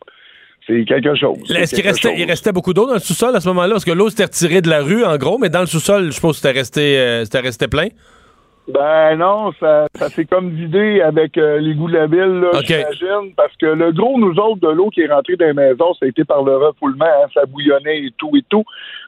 C'est 0.65 0.85
quelque 0.85 1.13
chose. 1.15 1.37
Est-ce 1.53 1.75
qu'il 1.75 1.85
restait, 1.85 2.09
chose. 2.09 2.19
il 2.19 2.25
restait 2.25 2.53
beaucoup 2.53 2.73
d'eau 2.73 2.87
dans 2.87 2.93
le 2.93 2.99
sous-sol 2.99 3.35
à 3.35 3.41
ce 3.41 3.49
moment-là? 3.49 3.71
Parce 3.71 3.83
que 3.83 3.91
l'eau 3.91 4.09
s'était 4.09 4.23
retirée 4.23 4.61
de 4.61 4.69
la 4.69 4.81
rue, 4.81 5.03
en 5.03 5.17
gros, 5.17 5.37
mais 5.37 5.49
dans 5.49 5.59
le 5.59 5.65
sous-sol, 5.65 6.05
je 6.05 6.11
suppose 6.11 6.39
que 6.39 6.47
c'était 6.47 6.57
resté, 6.57 6.97
euh, 6.97 7.25
c'était 7.25 7.41
resté 7.41 7.67
plein. 7.67 7.87
Ben 8.67 9.17
non, 9.17 9.51
ça, 9.59 9.87
ça 9.93 10.07
s'est 10.07 10.25
comme 10.25 10.49
vidé 10.51 11.01
avec 11.01 11.37
euh, 11.37 11.59
l'égout 11.59 11.89
de 11.89 11.95
la 11.95 12.07
ville, 12.07 12.39
là, 12.39 12.51
j'imagine, 12.63 13.33
parce 13.35 13.53
que 13.57 13.65
le 13.65 13.91
gros, 13.91 14.17
nous 14.17 14.39
autres, 14.39 14.61
de 14.61 14.69
l'eau 14.69 14.89
qui 14.89 15.01
est 15.01 15.11
rentrée 15.13 15.35
dans 15.35 15.47
les 15.47 15.53
maisons, 15.53 15.93
ça 15.95 16.05
a 16.05 16.07
été 16.07 16.23
par 16.23 16.43
le 16.43 16.55
refoulement, 16.55 17.05
hein, 17.05 17.27
ça 17.33 17.45
bouillonnait 17.45 18.05
et 18.05 18.11
tout 18.17 18.31
et 18.37 18.43
tout. 18.47 18.63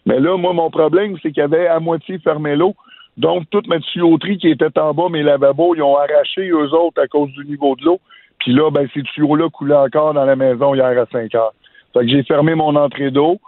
Mais 0.06 0.20
là, 0.20 0.36
moi, 0.36 0.52
mon 0.52 0.70
problème, 0.70 1.16
c'est 1.22 1.30
qu'il 1.30 1.40
y 1.40 1.42
avait 1.42 1.68
à 1.68 1.80
moitié 1.80 2.20
fermé 2.20 2.58
l'eau. 2.58 2.76
Donc, 3.16 3.44
toute 3.50 3.68
ma 3.68 3.80
tuyauterie 3.80 4.38
qui 4.38 4.50
était 4.50 4.78
en 4.78 4.94
bas, 4.94 5.08
mes 5.10 5.24
lavabos, 5.24 5.74
ils 5.76 5.82
ont 5.82 5.96
arraché 5.96 6.50
eux 6.50 6.74
autres 6.74 7.02
à 7.02 7.08
cause 7.08 7.32
du 7.32 7.46
niveau 7.46 7.78
de 7.78 7.86
l'eau. 7.86 8.02
Puis 8.40 8.54
là, 8.54 8.70
ben, 8.70 8.88
ces 8.94 9.04
tuyaux-là 9.04 9.50
coulaient 9.50 9.74
encore 9.74 10.14
dans 10.14 10.26
la 10.26 10.36
maison 10.36 10.76
hier 10.76 11.00
à 11.00 11.06
5 11.06 11.34
heures. 11.34 11.54
Fait 11.94 12.02
que 12.02 12.10
j'ai 12.10 12.24
fermé 12.24 12.56
mon 12.56 12.76
entrée 12.76 13.10
d'eau. 13.10 13.40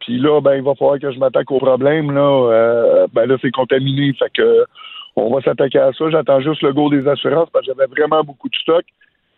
Puis 0.00 0.18
là, 0.18 0.40
ben, 0.40 0.54
il 0.54 0.62
va 0.62 0.74
falloir 0.74 0.98
que 0.98 1.12
je 1.12 1.18
m'attaque 1.18 1.50
au 1.50 1.58
problème. 1.58 2.12
Là, 2.12 2.48
Euh, 2.50 3.06
ben 3.12 3.26
là, 3.26 3.36
c'est 3.42 3.50
contaminé. 3.50 4.14
Fait 4.18 4.30
que 4.32 4.64
on 5.16 5.34
va 5.34 5.40
s'attaquer 5.42 5.78
à 5.78 5.92
ça. 5.92 6.10
J'attends 6.10 6.40
juste 6.40 6.62
le 6.62 6.72
go 6.72 6.90
des 6.90 7.06
assurances 7.06 7.48
parce 7.52 7.66
que 7.66 7.72
j'avais 7.72 7.86
vraiment 7.86 8.22
beaucoup 8.22 8.48
de 8.48 8.56
stock. 8.56 8.84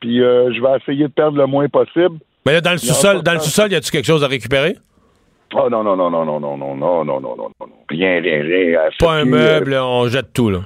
Puis 0.00 0.22
euh, 0.22 0.52
je 0.52 0.60
vais 0.60 0.76
essayer 0.78 1.04
de 1.04 1.12
perdre 1.12 1.38
le 1.38 1.46
moins 1.46 1.68
possible. 1.68 2.18
Mais 2.44 2.54
là, 2.54 2.60
dans 2.60 2.72
le 2.72 2.78
sous-sol, 2.78 3.22
dans 3.22 3.34
le 3.34 3.40
sous-sol, 3.40 3.70
y 3.70 3.76
a-tu 3.76 3.90
quelque 3.90 4.06
chose 4.06 4.24
à 4.24 4.28
récupérer? 4.28 4.76
Oh 5.54 5.68
non, 5.70 5.84
non, 5.84 5.96
non, 5.96 6.10
non, 6.10 6.24
non, 6.24 6.40
non, 6.40 6.56
non, 6.56 6.76
non, 6.76 7.04
non, 7.04 7.20
non, 7.20 7.36
non, 7.36 7.50
non. 7.60 7.66
Rien, 7.88 8.20
rien, 8.20 8.42
rien. 8.42 8.80
Pas 8.98 9.12
un 9.12 9.24
meuble, 9.24 9.74
on 9.74 10.08
jette 10.08 10.32
tout, 10.32 10.50
là. 10.50 10.60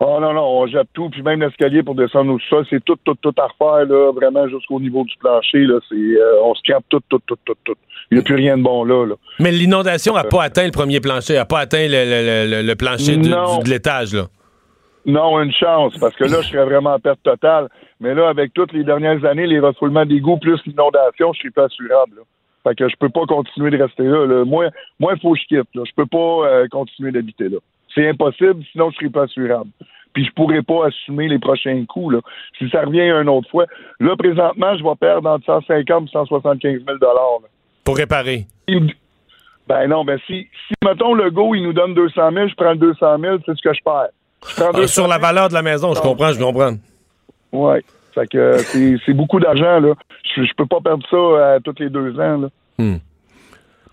Oh 0.00 0.18
non, 0.20 0.32
non, 0.32 0.60
on 0.60 0.66
jette 0.68 0.88
tout, 0.94 1.10
puis 1.10 1.22
même 1.22 1.40
l'escalier 1.40 1.82
pour 1.82 1.96
descendre 1.96 2.32
au 2.32 2.38
sol, 2.48 2.64
c'est 2.70 2.82
tout, 2.84 2.96
tout, 3.04 3.16
tout 3.20 3.34
à 3.36 3.48
refaire, 3.48 3.84
là, 3.86 4.12
vraiment 4.12 4.48
jusqu'au 4.48 4.78
niveau 4.78 5.02
du 5.02 5.14
plancher, 5.18 5.64
là, 5.64 5.80
c'est, 5.88 5.96
euh, 5.96 6.42
on 6.44 6.54
scrape 6.54 6.84
tout, 6.88 7.00
tout, 7.08 7.20
tout, 7.26 7.36
tout, 7.44 7.56
tout. 7.64 7.74
Il 8.10 8.14
n'y 8.16 8.20
a 8.20 8.24
plus 8.24 8.36
rien 8.36 8.56
de 8.56 8.62
bon 8.62 8.84
là, 8.84 9.04
là. 9.06 9.14
Mais 9.38 9.52
l'inondation 9.52 10.14
n'a 10.14 10.24
pas 10.24 10.42
atteint 10.44 10.64
le 10.64 10.70
premier 10.72 11.00
plancher, 11.00 11.34
n'a 11.34 11.44
pas 11.44 11.60
atteint 11.60 11.86
le, 11.88 12.04
le- 12.04 12.50
le- 12.50 12.66
le 12.66 12.74
plancher 12.74 13.16
du- 13.16 13.28
Non. 13.28 13.58
du- 13.58 13.64
de 13.64 13.70
l'étage, 13.70 14.14
là. 14.14 14.24
Non, 15.06 15.40
une 15.40 15.52
chance, 15.52 15.94
parce 16.00 16.14
que 16.16 16.24
là, 16.24 16.40
je 16.42 16.48
serais 16.48 16.64
vraiment 16.64 16.94
en 16.94 16.98
perte 16.98 17.22
totale. 17.22 17.68
Mais 18.00 18.14
là, 18.14 18.28
avec 18.28 18.52
toutes 18.54 18.72
les 18.72 18.84
dernières 18.84 19.24
années, 19.24 19.46
les 19.46 19.58
refoulements 19.60 20.04
d'égouts 20.04 20.36
plus 20.38 20.60
l'inondation, 20.66 21.32
je 21.32 21.38
suis 21.38 21.50
pas 21.50 21.64
assurable, 21.64 22.16
là. 22.16 22.22
Fait 22.64 22.74
que 22.74 22.88
je 22.88 22.96
peux 22.98 23.08
pas 23.08 23.24
continuer 23.26 23.70
de 23.70 23.82
rester 23.82 24.02
là, 24.02 24.26
là. 24.26 24.44
Moi, 24.44 24.66
moi, 24.98 25.12
il 25.14 25.20
faut 25.20 25.32
que 25.34 25.38
je 25.40 25.46
quitte, 25.46 25.68
là. 25.74 25.82
Je 25.86 25.92
peux 25.96 26.06
pas 26.06 26.46
euh, 26.46 26.66
continuer 26.70 27.12
d'habiter 27.12 27.48
là. 27.48 27.58
C'est 27.94 28.08
impossible, 28.08 28.62
sinon 28.72 28.90
je 28.90 28.96
serai 28.96 29.08
pas 29.10 29.22
assurable. 29.22 29.70
Puis 30.12 30.24
je 30.26 30.32
pourrais 30.32 30.62
pas 30.62 30.86
assumer 30.86 31.28
les 31.28 31.38
prochains 31.38 31.84
coups, 31.86 32.14
là. 32.14 32.20
Si 32.58 32.68
ça 32.70 32.82
revient 32.82 33.08
une 33.08 33.28
autre 33.28 33.48
fois. 33.50 33.66
Là, 34.00 34.16
présentement, 34.16 34.76
je 34.76 34.82
vais 34.82 34.96
perdre 35.00 35.28
entre 35.30 35.44
150 35.46 36.08
et 36.08 36.10
175 36.10 36.72
000 36.84 36.98
là. 37.00 37.08
Pour 37.88 37.96
réparer. 37.96 38.44
Ben 39.66 39.88
non, 39.88 40.04
ben 40.04 40.18
si, 40.26 40.46
si, 40.66 40.74
mettons, 40.84 41.14
le 41.14 41.30
go, 41.30 41.54
il 41.54 41.62
nous 41.62 41.72
donne 41.72 41.94
200 41.94 42.32
000, 42.34 42.48
je 42.48 42.54
prends 42.54 42.72
le 42.72 42.76
200 42.76 43.18
000, 43.18 43.36
c'est 43.46 43.56
ce 43.56 43.62
que 43.62 43.72
je 43.72 43.80
perds. 43.82 44.08
Je 44.46 44.54
prends 44.56 44.72
Ah, 44.74 44.76
200 44.76 44.88
sur 44.88 45.08
la 45.08 45.14
000, 45.14 45.26
valeur 45.26 45.48
de 45.48 45.54
la 45.54 45.62
maison, 45.62 45.94
je 45.94 46.00
comprends, 46.02 46.30
je 46.34 46.38
comprends. 46.38 46.74
Ouais. 47.50 47.82
Fait 48.14 48.26
que 48.26 48.36
euh, 48.36 48.98
c'est 49.06 49.14
beaucoup 49.14 49.40
d'argent, 49.40 49.80
là. 49.80 49.94
Je, 50.36 50.44
je 50.44 50.52
peux 50.54 50.66
pas 50.66 50.80
perdre 50.84 51.02
ça 51.10 51.54
à 51.54 51.60
tous 51.60 51.76
les 51.78 51.88
deux 51.88 52.12
ans, 52.20 52.36
là. 52.36 52.48
Hmm. 52.76 52.98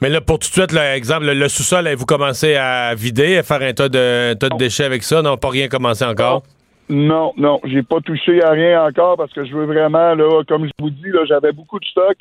Mais 0.02 0.10
là, 0.10 0.20
pour 0.20 0.40
tout 0.40 0.50
de 0.50 0.54
suite, 0.54 0.74
là, 0.74 0.98
exemple, 0.98 1.28
le, 1.28 1.34
le 1.34 1.48
sous-sol, 1.48 1.88
vous 1.96 2.06
commencez 2.06 2.58
à 2.58 2.96
vider, 2.96 3.38
à 3.38 3.44
faire 3.44 3.62
un 3.62 3.72
tas 3.72 3.88
de, 3.88 4.34
un 4.34 4.36
tas 4.36 4.50
de 4.50 4.58
déchets 4.58 4.84
avec 4.84 5.04
ça? 5.04 5.22
Non, 5.22 5.38
pas 5.38 5.52
rien 5.52 5.70
commencé 5.70 6.04
encore? 6.04 6.44
Non, 6.90 7.32
non, 7.38 7.62
j'ai 7.64 7.82
pas 7.82 8.02
touché 8.02 8.44
à 8.44 8.50
rien 8.50 8.84
encore 8.84 9.16
parce 9.16 9.32
que 9.32 9.46
je 9.46 9.56
veux 9.56 9.66
vraiment, 9.66 10.16
là, 10.16 10.44
comme 10.50 10.66
je 10.66 10.72
vous 10.80 10.90
dis, 10.90 11.08
là, 11.14 11.22
j'avais 11.26 11.54
beaucoup 11.54 11.80
de 11.80 11.86
stock. 11.86 12.18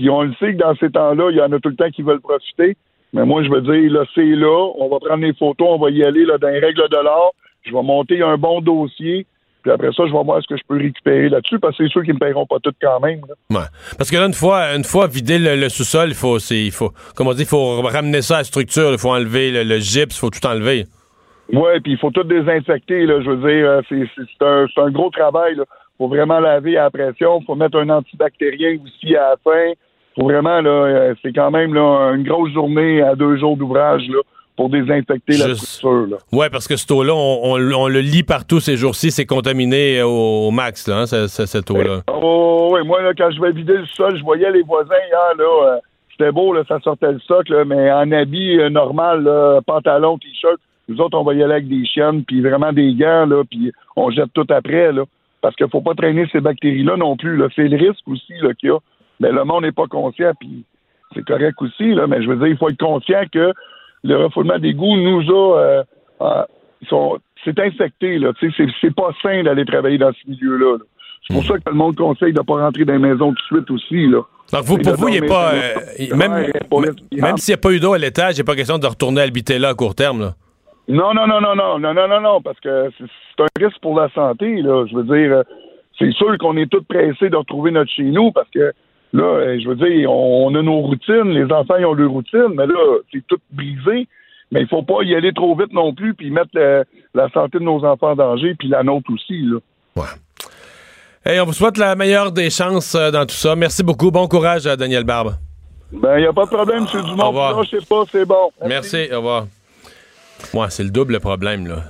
Puis 0.00 0.08
on 0.08 0.22
le 0.22 0.32
sait 0.40 0.54
que 0.54 0.58
dans 0.58 0.74
ces 0.76 0.88
temps-là, 0.88 1.28
il 1.30 1.36
y 1.36 1.42
en 1.42 1.52
a 1.52 1.58
tout 1.60 1.68
le 1.68 1.76
temps 1.76 1.90
qui 1.90 2.00
veulent 2.00 2.22
profiter. 2.22 2.74
Mais 3.12 3.26
moi, 3.26 3.42
je 3.42 3.50
veux 3.50 3.60
dire, 3.60 3.92
là, 3.92 4.04
c'est 4.14 4.24
là, 4.24 4.70
on 4.78 4.88
va 4.88 4.98
prendre 4.98 5.22
les 5.22 5.34
photos, 5.34 5.68
on 5.72 5.78
va 5.78 5.90
y 5.90 6.02
aller 6.02 6.24
là, 6.24 6.38
dans 6.38 6.48
les 6.48 6.58
règles 6.58 6.88
de 6.88 6.96
l'art. 6.96 7.32
Je 7.64 7.70
vais 7.70 7.82
monter 7.82 8.22
un 8.22 8.38
bon 8.38 8.62
dossier. 8.62 9.26
Puis 9.62 9.70
après 9.70 9.92
ça, 9.92 10.04
je 10.06 10.12
vais 10.14 10.24
voir 10.24 10.40
ce 10.42 10.48
que 10.48 10.56
je 10.56 10.62
peux 10.66 10.78
récupérer 10.78 11.28
là-dessus 11.28 11.58
parce 11.58 11.76
que 11.76 11.84
c'est 11.84 11.90
sûr 11.90 12.02
qu'ils 12.02 12.14
me 12.14 12.18
paieront 12.18 12.46
pas 12.46 12.56
tout 12.62 12.72
quand 12.80 12.98
même. 13.00 13.20
là. 13.28 13.34
Ouais. 13.58 13.66
Parce 13.98 14.10
que 14.10 14.16
là, 14.16 14.24
une 14.24 14.32
fois, 14.32 14.74
une 14.74 14.84
fois 14.84 15.06
vidé 15.06 15.38
le, 15.38 15.54
le 15.56 15.68
sous-sol, 15.68 16.08
il 16.08 16.14
faut, 16.14 16.38
il 16.38 16.72
faut, 16.72 16.92
comme 17.14 17.26
on 17.28 17.34
dit, 17.34 17.42
il 17.42 17.46
faut 17.48 17.82
ramener 17.82 18.22
ça 18.22 18.36
à 18.36 18.38
la 18.38 18.44
structure, 18.44 18.92
il 18.92 18.98
faut 18.98 19.10
enlever 19.10 19.50
le, 19.50 19.64
le 19.64 19.80
gypse, 19.80 20.16
il 20.16 20.20
faut 20.20 20.30
tout 20.30 20.46
enlever. 20.46 20.86
Ouais, 21.52 21.78
puis 21.80 21.92
il 21.92 21.98
faut 21.98 22.10
tout 22.10 22.22
désinfecter, 22.22 23.04
là. 23.04 23.20
Je 23.20 23.28
veux 23.32 23.52
dire, 23.52 23.68
euh, 23.68 23.80
c'est, 23.86 24.46
un, 24.46 24.66
c'est 24.74 24.80
un 24.80 24.90
gros 24.90 25.10
travail, 25.10 25.56
là. 25.56 25.64
Faut 25.98 26.08
vraiment 26.08 26.40
laver 26.40 26.78
à 26.78 26.84
la 26.84 26.90
pression. 26.90 27.42
Faut 27.42 27.54
mettre 27.54 27.76
un 27.76 27.90
antibactérien 27.90 28.78
aussi 28.82 29.14
à 29.14 29.32
la 29.32 29.36
fin. 29.44 29.72
Faut 30.18 30.24
vraiment, 30.24 30.60
là, 30.60 30.70
euh, 30.70 31.14
c'est 31.22 31.32
quand 31.32 31.50
même, 31.50 31.72
là, 31.74 32.12
une 32.14 32.24
grosse 32.24 32.52
journée 32.52 33.00
à 33.02 33.14
deux 33.14 33.36
jours 33.36 33.56
d'ouvrage, 33.56 34.02
là, 34.08 34.18
pour 34.56 34.68
désinfecter 34.68 35.36
la 35.38 35.54
structure. 35.54 36.18
Ouais, 36.32 36.50
parce 36.50 36.66
que 36.68 36.76
cette 36.76 36.90
eau-là, 36.90 37.14
on, 37.14 37.54
on- 37.54 37.72
on 37.74 37.88
le 37.88 38.00
lit 38.00 38.22
partout 38.24 38.60
ces 38.60 38.76
jours-ci, 38.76 39.10
c'est 39.10 39.24
contaminé 39.26 40.02
au, 40.02 40.48
au 40.48 40.50
max, 40.50 40.86
là, 40.88 41.00
hein, 41.02 41.06
cette 41.06 41.70
eau-là. 41.70 42.00
Oh, 42.12 42.70
oui, 42.72 42.80
moi, 42.86 43.00
là, 43.02 43.12
quand 43.16 43.30
je 43.30 43.40
vais 43.40 43.52
vider 43.52 43.76
le 43.78 43.86
sol, 43.86 44.16
je 44.18 44.22
voyais 44.22 44.50
les 44.50 44.62
voisins 44.62 44.94
hier, 45.08 45.34
là, 45.38 45.44
euh, 45.74 45.76
c'était 46.10 46.32
beau, 46.32 46.52
là, 46.52 46.62
ça 46.68 46.78
sortait 46.80 47.12
le 47.12 47.20
stock, 47.20 47.48
là, 47.48 47.64
mais 47.64 47.90
en 47.90 48.10
habit 48.12 48.58
euh, 48.58 48.68
normal, 48.68 49.22
là, 49.22 49.60
pantalon, 49.66 50.18
t-shirt, 50.18 50.58
nous 50.88 51.00
autres, 51.00 51.16
on 51.16 51.22
va 51.22 51.32
y 51.34 51.42
aller 51.42 51.52
avec 51.54 51.68
des 51.68 51.86
chiennes, 51.86 52.24
puis 52.24 52.42
vraiment 52.42 52.72
des 52.72 52.92
gants, 52.94 53.24
là, 53.26 53.42
puis 53.48 53.72
on 53.96 54.10
jette 54.10 54.32
tout 54.34 54.46
après, 54.50 54.92
là, 54.92 55.04
parce 55.40 55.56
qu'il 55.56 55.68
faut 55.70 55.80
pas 55.80 55.94
traîner 55.94 56.26
ces 56.32 56.40
bactéries-là 56.40 56.96
non 56.98 57.16
plus, 57.16 57.36
là. 57.36 57.46
C'est 57.56 57.68
le 57.68 57.76
risque 57.78 58.06
aussi, 58.08 58.34
là, 58.42 58.52
qu'il 58.54 58.68
y 58.68 58.72
a. 58.72 58.78
Mais 59.20 59.30
le 59.30 59.44
monde 59.44 59.64
n'est 59.64 59.72
pas 59.72 59.86
conscient, 59.86 60.32
puis 60.40 60.64
c'est 61.14 61.24
correct 61.24 61.60
aussi, 61.60 61.94
là, 61.94 62.06
mais 62.06 62.22
je 62.22 62.28
veux 62.28 62.36
dire, 62.36 62.46
il 62.48 62.56
faut 62.56 62.68
être 62.68 62.78
conscient 62.78 63.22
que 63.32 63.52
le 64.04 64.16
refoulement 64.16 64.58
d'égout 64.58 64.96
nous 64.96 65.22
a... 65.30 65.58
euh, 65.60 65.82
euh, 66.22 66.42
sont- 66.88 67.18
c'est 67.44 67.58
infecté, 67.58 68.18
là, 68.18 68.32
tu 68.38 68.50
sais, 68.50 68.54
c'est- 68.64 68.72
c'est 68.80 68.94
pas 68.94 69.10
sain 69.22 69.42
d'aller 69.42 69.64
travailler 69.64 69.98
dans 69.98 70.12
ce 70.12 70.30
milieu-là, 70.30 70.78
là. 70.78 70.84
C'est 71.28 71.34
pour 71.34 71.44
ça 71.44 71.54
que 71.58 71.68
le 71.70 71.74
monde 71.76 71.96
conseille 71.96 72.32
de 72.32 72.40
pas 72.40 72.54
rentrer 72.54 72.84
dans 72.84 72.94
les 72.94 72.98
maisons 72.98 73.32
tout 73.34 73.56
de 73.56 73.58
suite 73.58 73.70
aussi, 73.70 74.06
là. 74.08 74.22
Donc, 74.52 74.62
vous, 74.64 74.78
pour 74.78 74.94
vous, 74.94 75.08
il 75.08 75.24
pas. 75.26 75.52
euh, 75.52 75.74
le- 75.76 76.02
il- 76.04 76.14
même 76.16 76.32
Ouais, 76.32 76.50
pour 76.68 76.80
mettre- 76.80 76.94
même 77.12 77.36
s'il 77.36 77.52
n'y 77.52 77.58
a 77.58 77.62
pas 77.62 77.70
eu 77.72 77.78
d'eau 77.78 77.92
à 77.92 77.98
l'étage, 77.98 78.36
il 78.36 78.40
n'est 78.40 78.44
pas 78.44 78.56
question 78.56 78.78
de 78.78 78.86
retourner 78.86 79.20
habiter 79.20 79.58
là 79.58 79.68
à 79.68 79.74
court 79.74 79.94
terme, 79.94 80.20
là. 80.20 80.34
Non, 80.88 81.14
non, 81.14 81.26
non, 81.28 81.40
non, 81.40 81.54
non, 81.54 81.78
non, 81.78 81.94
non, 81.94 82.08
non, 82.08 82.20
non, 82.20 82.40
parce 82.42 82.58
que 82.58 82.90
c'est 82.98 83.04
c'est 83.36 83.42
un 83.44 83.64
risque 83.66 83.78
pour 83.80 83.98
la 84.00 84.08
santé, 84.10 84.60
là. 84.62 84.86
Je 84.90 84.96
veux 84.96 85.04
dire, 85.04 85.32
euh, 85.36 85.42
c'est 85.98 86.10
sûr 86.12 86.36
qu'on 86.38 86.56
est 86.56 86.66
tous 86.70 86.82
pressés 86.82 87.28
de 87.30 87.36
retrouver 87.36 87.70
notre 87.70 87.90
chez 87.92 88.02
nous 88.02 88.32
parce 88.32 88.48
que 88.50 88.72
là, 89.12 89.24
euh, 89.24 89.58
je 89.62 89.68
veux 89.68 89.76
dire, 89.76 90.10
on, 90.10 90.54
a 90.54 90.62
nos 90.62 90.80
routines, 90.80 91.30
les 91.30 91.52
enfants 91.52 91.76
ils 91.78 91.86
ont 91.86 91.94
leur 91.94 92.10
routine, 92.10 92.54
mais 92.54 92.66
là, 92.66 92.98
c'est 93.12 93.26
tout 93.26 93.38
brisé. 93.50 94.06
Mais 94.52 94.62
il 94.62 94.68
faut 94.68 94.82
pas 94.82 95.02
y 95.02 95.14
aller 95.14 95.32
trop 95.32 95.56
vite 95.56 95.72
non 95.72 95.94
plus, 95.94 96.12
puis 96.12 96.30
mettre 96.30 96.50
la 97.14 97.28
santé 97.30 97.58
de 97.58 97.64
nos 97.64 97.84
enfants 97.84 98.10
en 98.10 98.16
danger, 98.16 98.56
puis 98.58 98.66
la 98.66 98.82
nôtre 98.82 99.12
aussi, 99.12 99.42
là. 99.42 99.58
Hey, 101.22 101.38
on 101.38 101.44
vous 101.44 101.52
souhaite 101.52 101.76
la 101.76 101.96
meilleure 101.96 102.32
des 102.32 102.48
chances 102.48 102.94
euh, 102.94 103.10
dans 103.10 103.26
tout 103.26 103.34
ça. 103.34 103.54
Merci 103.54 103.82
beaucoup. 103.82 104.10
Bon 104.10 104.26
courage, 104.26 104.66
à 104.66 104.74
Daniel 104.74 105.04
Barbe. 105.04 105.34
Ben, 105.92 106.16
il 106.16 106.22
n'y 106.22 106.26
a 106.26 106.32
pas 106.32 106.46
de 106.46 106.50
problème, 106.50 106.86
M. 106.92 107.02
Dumont. 107.04 107.24
Au 107.24 107.28
revoir. 107.28 107.62
Je 107.64 107.76
sais 107.78 107.86
pas, 107.86 108.04
c'est 108.10 108.24
bon. 108.24 108.50
Merci. 108.66 109.06
Au 109.12 109.18
revoir. 109.18 109.46
Moi, 110.54 110.70
c'est 110.70 110.82
le 110.82 110.88
double 110.88 111.20
problème, 111.20 111.66
là. 111.66 111.82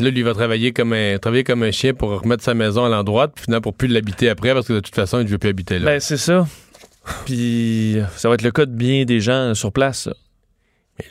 Là, 0.00 0.10
lui 0.10 0.22
va 0.22 0.34
travailler 0.34 0.72
comme 0.72 0.92
un, 0.92 1.18
travailler 1.18 1.44
comme 1.44 1.62
un 1.62 1.70
chien 1.70 1.94
pour 1.94 2.20
remettre 2.20 2.42
sa 2.42 2.54
maison 2.54 2.84
à 2.84 2.88
l'endroit, 2.88 3.28
puis 3.28 3.44
finalement 3.44 3.62
pour 3.62 3.74
plus 3.74 3.88
l'habiter 3.88 4.28
après, 4.28 4.52
parce 4.54 4.66
que 4.66 4.74
de 4.74 4.80
toute 4.80 4.94
façon, 4.94 5.18
il 5.18 5.24
ne 5.24 5.28
veut 5.28 5.38
plus 5.38 5.50
habiter 5.50 5.78
là. 5.78 5.86
Ben, 5.86 6.00
c'est 6.00 6.16
ça. 6.16 6.46
Puis 7.24 7.96
ça 8.16 8.28
va 8.28 8.34
être 8.34 8.42
le 8.42 8.50
cas 8.50 8.66
de 8.66 8.72
bien 8.72 9.04
des 9.04 9.20
gens 9.20 9.54
sur 9.54 9.72
place. 9.72 10.08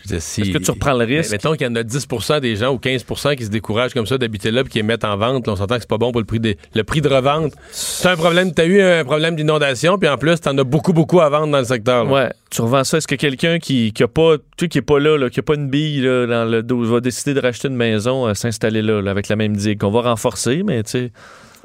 Ça. 0.05 0.15
Est-ce 0.15 0.51
que 0.51 0.57
tu 0.57 0.71
reprends 0.71 0.93
le 0.93 1.05
risque? 1.05 1.31
mettons 1.31 1.53
qu'il 1.53 1.67
y 1.67 1.69
en 1.69 1.75
a 1.75 1.83
10 1.83 2.07
des 2.41 2.55
gens 2.55 2.73
ou 2.73 2.77
15 2.77 3.05
qui 3.37 3.45
se 3.45 3.49
découragent 3.49 3.93
comme 3.93 4.05
ça 4.05 4.17
d'habiter 4.17 4.51
là 4.51 4.63
puis 4.63 4.71
qui 4.71 4.77
les 4.79 4.83
mettent 4.83 5.05
en 5.05 5.17
vente. 5.17 5.47
Là, 5.47 5.53
on 5.53 5.55
s'entend 5.55 5.75
que 5.75 5.81
c'est 5.81 5.89
pas 5.89 5.97
bon 5.97 6.11
pour 6.11 6.21
le 6.21 6.25
prix, 6.25 6.39
des, 6.39 6.57
le 6.73 6.83
prix 6.83 7.01
de 7.01 7.09
revente. 7.09 7.53
C'est 7.71 8.07
un 8.09 8.15
problème. 8.15 8.53
Tu 8.53 8.61
as 8.61 8.65
eu 8.65 8.81
un 8.81 9.03
problème 9.03 9.35
d'inondation, 9.35 9.97
puis 9.97 10.09
en 10.09 10.17
plus, 10.17 10.39
tu 10.39 10.49
en 10.49 10.57
as 10.57 10.63
beaucoup, 10.63 10.93
beaucoup 10.93 11.21
à 11.21 11.29
vendre 11.29 11.51
dans 11.51 11.59
le 11.59 11.65
secteur. 11.65 12.05
là. 12.05 12.11
Ouais, 12.11 12.33
tu 12.49 12.61
revends 12.61 12.83
ça. 12.83 12.97
Est-ce 12.97 13.07
que 13.07 13.15
quelqu'un 13.15 13.59
qui, 13.59 13.93
qui 13.93 14.03
a 14.03 14.07
pas, 14.07 14.37
tu 14.37 14.65
sais, 14.65 14.67
qui 14.69 14.77
est 14.79 14.83
pas 14.83 14.99
là, 14.99 15.17
là, 15.17 15.29
qui 15.29 15.39
a 15.39 15.43
pas 15.43 15.55
une 15.55 15.69
bille 15.69 16.01
là, 16.01 16.25
dans 16.25 16.45
le 16.45 16.63
dos, 16.63 16.83
va 16.83 16.99
décider 16.99 17.33
de 17.33 17.39
racheter 17.39 17.67
une 17.67 17.75
maison, 17.75 18.27
euh, 18.27 18.33
s'installer 18.33 18.81
là, 18.81 19.01
là, 19.01 19.11
avec 19.11 19.27
la 19.29 19.35
même 19.35 19.55
digue? 19.55 19.79
Qu'on 19.79 19.91
va 19.91 20.01
renforcer, 20.01 20.63
mais 20.63 20.83
tu 20.83 20.91
sais. 20.91 21.11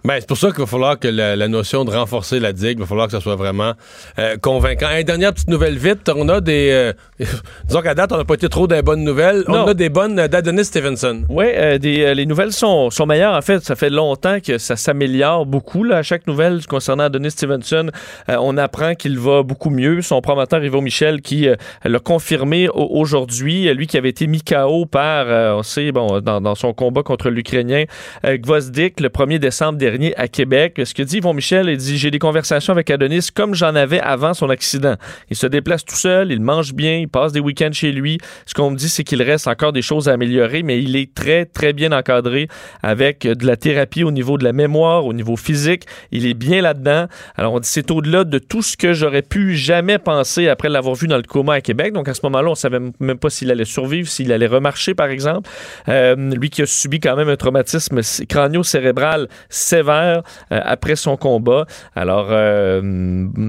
Ben, 0.07 0.17
c'est 0.21 0.29
pour 0.29 0.37
ça 0.37 0.51
qu'il 0.51 0.59
va 0.61 0.67
falloir 0.67 0.99
que 0.99 1.09
la, 1.09 1.35
la 1.35 1.49
notion 1.49 1.83
de 1.87 1.91
renforcer 1.91 2.39
la 2.39 2.53
digue, 2.53 2.73
il 2.77 2.81
va 2.81 2.85
falloir 2.85 3.07
que 3.07 3.13
ça 3.13 3.23
soit 3.23 3.37
vraiment 3.37 3.73
euh, 4.19 4.37
convaincant. 4.37 4.89
Une 4.95 5.03
dernière 5.05 5.33
petite 5.33 5.49
nouvelle 5.49 5.79
vite, 5.79 6.11
on 6.15 6.29
a 6.29 6.43
des... 6.43 6.69
euh, 6.71 7.25
disons 7.65 7.81
qu'à 7.81 7.95
date, 7.95 8.13
on 8.13 8.19
n'a 8.19 8.25
pas 8.27 8.35
été 8.35 8.51
trop 8.51 8.67
des 8.67 8.83
bonnes 8.83 9.03
nouvelles. 9.03 9.45
Non. 9.49 9.65
On 9.65 9.69
a 9.69 9.73
des 9.73 9.89
bonnes 9.89 10.19
euh, 10.19 10.29
d'Adonis 10.29 10.67
Stevenson. 10.67 11.23
Oui, 11.31 11.47
les 11.81 12.27
nouvelles 12.27 12.53
sont, 12.53 12.91
sont 12.91 13.07
meilleures. 13.07 13.33
En 13.35 13.41
fait, 13.41 13.61
ça 13.65 13.77
fait 13.77 13.89
longtemps 13.89 14.41
que 14.41 14.59
ça 14.59 14.77
s'améliore 14.77 15.47
beaucoup. 15.47 15.85
Là, 15.85 15.97
à 15.97 16.03
chaque 16.03 16.27
nouvelle 16.27 16.67
concernant 16.67 17.05
Adonis 17.05 17.31
Stevenson, 17.31 17.89
on 18.29 18.59
apprend 18.59 18.95
qu'il 18.97 19.19
va 19.19 19.43
beaucoup 19.43 19.71
mieux. 19.71 20.03
Son 20.03 20.21
promoteur, 20.21 20.63
Ivo 20.63 20.83
Michel, 20.83 21.23
qui 21.23 21.49
l'a 21.83 21.99
confirmé 21.99 22.69
au- 22.69 22.91
aujourd'hui. 22.91 23.73
Lui 23.73 23.87
qui 23.87 23.97
avait 23.97 24.11
été 24.11 24.27
mis 24.27 24.43
KO 24.43 24.85
par, 24.85 25.57
on 25.57 25.63
sait, 25.63 25.93
bon, 25.93 26.21
dans, 26.21 26.43
dans 26.43 26.55
son 26.55 26.75
combat 26.75 27.03
contre 27.03 27.31
l'Ukrainien, 27.31 27.85
Gvozdik, 28.23 29.01
le 29.01 29.09
1er 29.09 29.39
décembre 29.39 29.79
dernier 29.79 29.94
à 30.17 30.29
Québec. 30.29 30.81
Ce 30.85 30.95
que 30.95 31.03
dit 31.03 31.19
Yvon 31.19 31.35
Michel, 31.35 31.69
il 31.69 31.77
dit 31.77 31.97
J'ai 31.99 32.11
des 32.11 32.19
conversations 32.19 32.73
avec 32.73 32.91
Adonis 32.91 33.29
comme 33.35 33.55
j'en 33.55 33.75
avais 33.75 34.01
avant 34.01 34.35
son 34.35 34.51
accident. 34.51 34.97
Il 35.31 35.37
se 35.37 35.47
déplace 35.47 35.85
tout 35.85 35.95
seul, 35.95 36.33
il 36.33 36.41
mange 36.41 36.75
bien, 36.75 36.97
il 36.97 37.09
passe 37.09 37.33
des 37.33 37.41
week-ends 37.41 37.73
chez 37.73 37.93
lui. 37.93 38.19
Ce 38.47 38.55
qu'on 38.55 38.71
me 38.71 38.77
dit, 38.77 38.89
c'est 38.89 39.05
qu'il 39.05 39.23
reste 39.23 39.47
encore 39.47 39.73
des 39.73 39.83
choses 39.83 40.09
à 40.09 40.13
améliorer, 40.13 40.63
mais 40.63 40.83
il 40.83 40.97
est 40.97 41.15
très, 41.15 41.47
très 41.47 41.73
bien 41.73 41.93
encadré 41.93 42.49
avec 42.83 43.27
de 43.27 43.47
la 43.47 43.57
thérapie 43.57 44.05
au 44.05 44.11
niveau 44.11 44.39
de 44.39 44.45
la 44.45 44.53
mémoire, 44.53 45.07
au 45.07 45.13
niveau 45.13 45.37
physique. 45.37 45.85
Il 46.11 46.27
est 46.27 46.35
bien 46.35 46.61
là-dedans. 46.61 47.07
Alors, 47.37 47.55
on 47.55 47.61
dit 47.61 47.69
c'est 47.69 47.91
au-delà 47.91 48.25
de 48.25 48.39
tout 48.39 48.63
ce 48.63 48.77
que 48.77 48.93
j'aurais 48.93 49.23
pu 49.23 49.55
jamais 49.55 49.99
penser 49.99 50.49
après 50.49 50.69
l'avoir 50.69 50.95
vu 50.95 51.07
dans 51.07 51.17
le 51.17 51.23
coma 51.23 51.55
à 51.55 51.61
Québec. 51.61 51.93
Donc, 51.93 52.09
à 52.09 52.15
ce 52.15 52.21
moment-là, 52.25 52.51
on 52.51 52.55
savait 52.55 52.81
même 53.01 53.19
pas 53.19 53.31
s'il 53.31 53.51
allait 53.51 53.65
survivre, 53.65 54.09
s'il 54.09 54.33
allait 54.33 54.47
remarcher, 54.47 54.95
par 54.95 55.09
exemple. 55.09 55.49
Euh, 55.89 56.17
lui 56.17 56.51
qui 56.51 56.63
a 56.63 56.67
subi 56.67 57.01
quand 57.01 57.17
même 57.17 57.29
un 57.29 57.37
traumatisme 57.37 58.01
crânio-cérébral 58.29 59.29
sévère 59.49 59.84
euh, 59.93 60.21
après 60.51 60.97
son 60.97 61.17
combat. 61.17 61.67
Alors, 61.95 62.29
euh, 62.31 62.81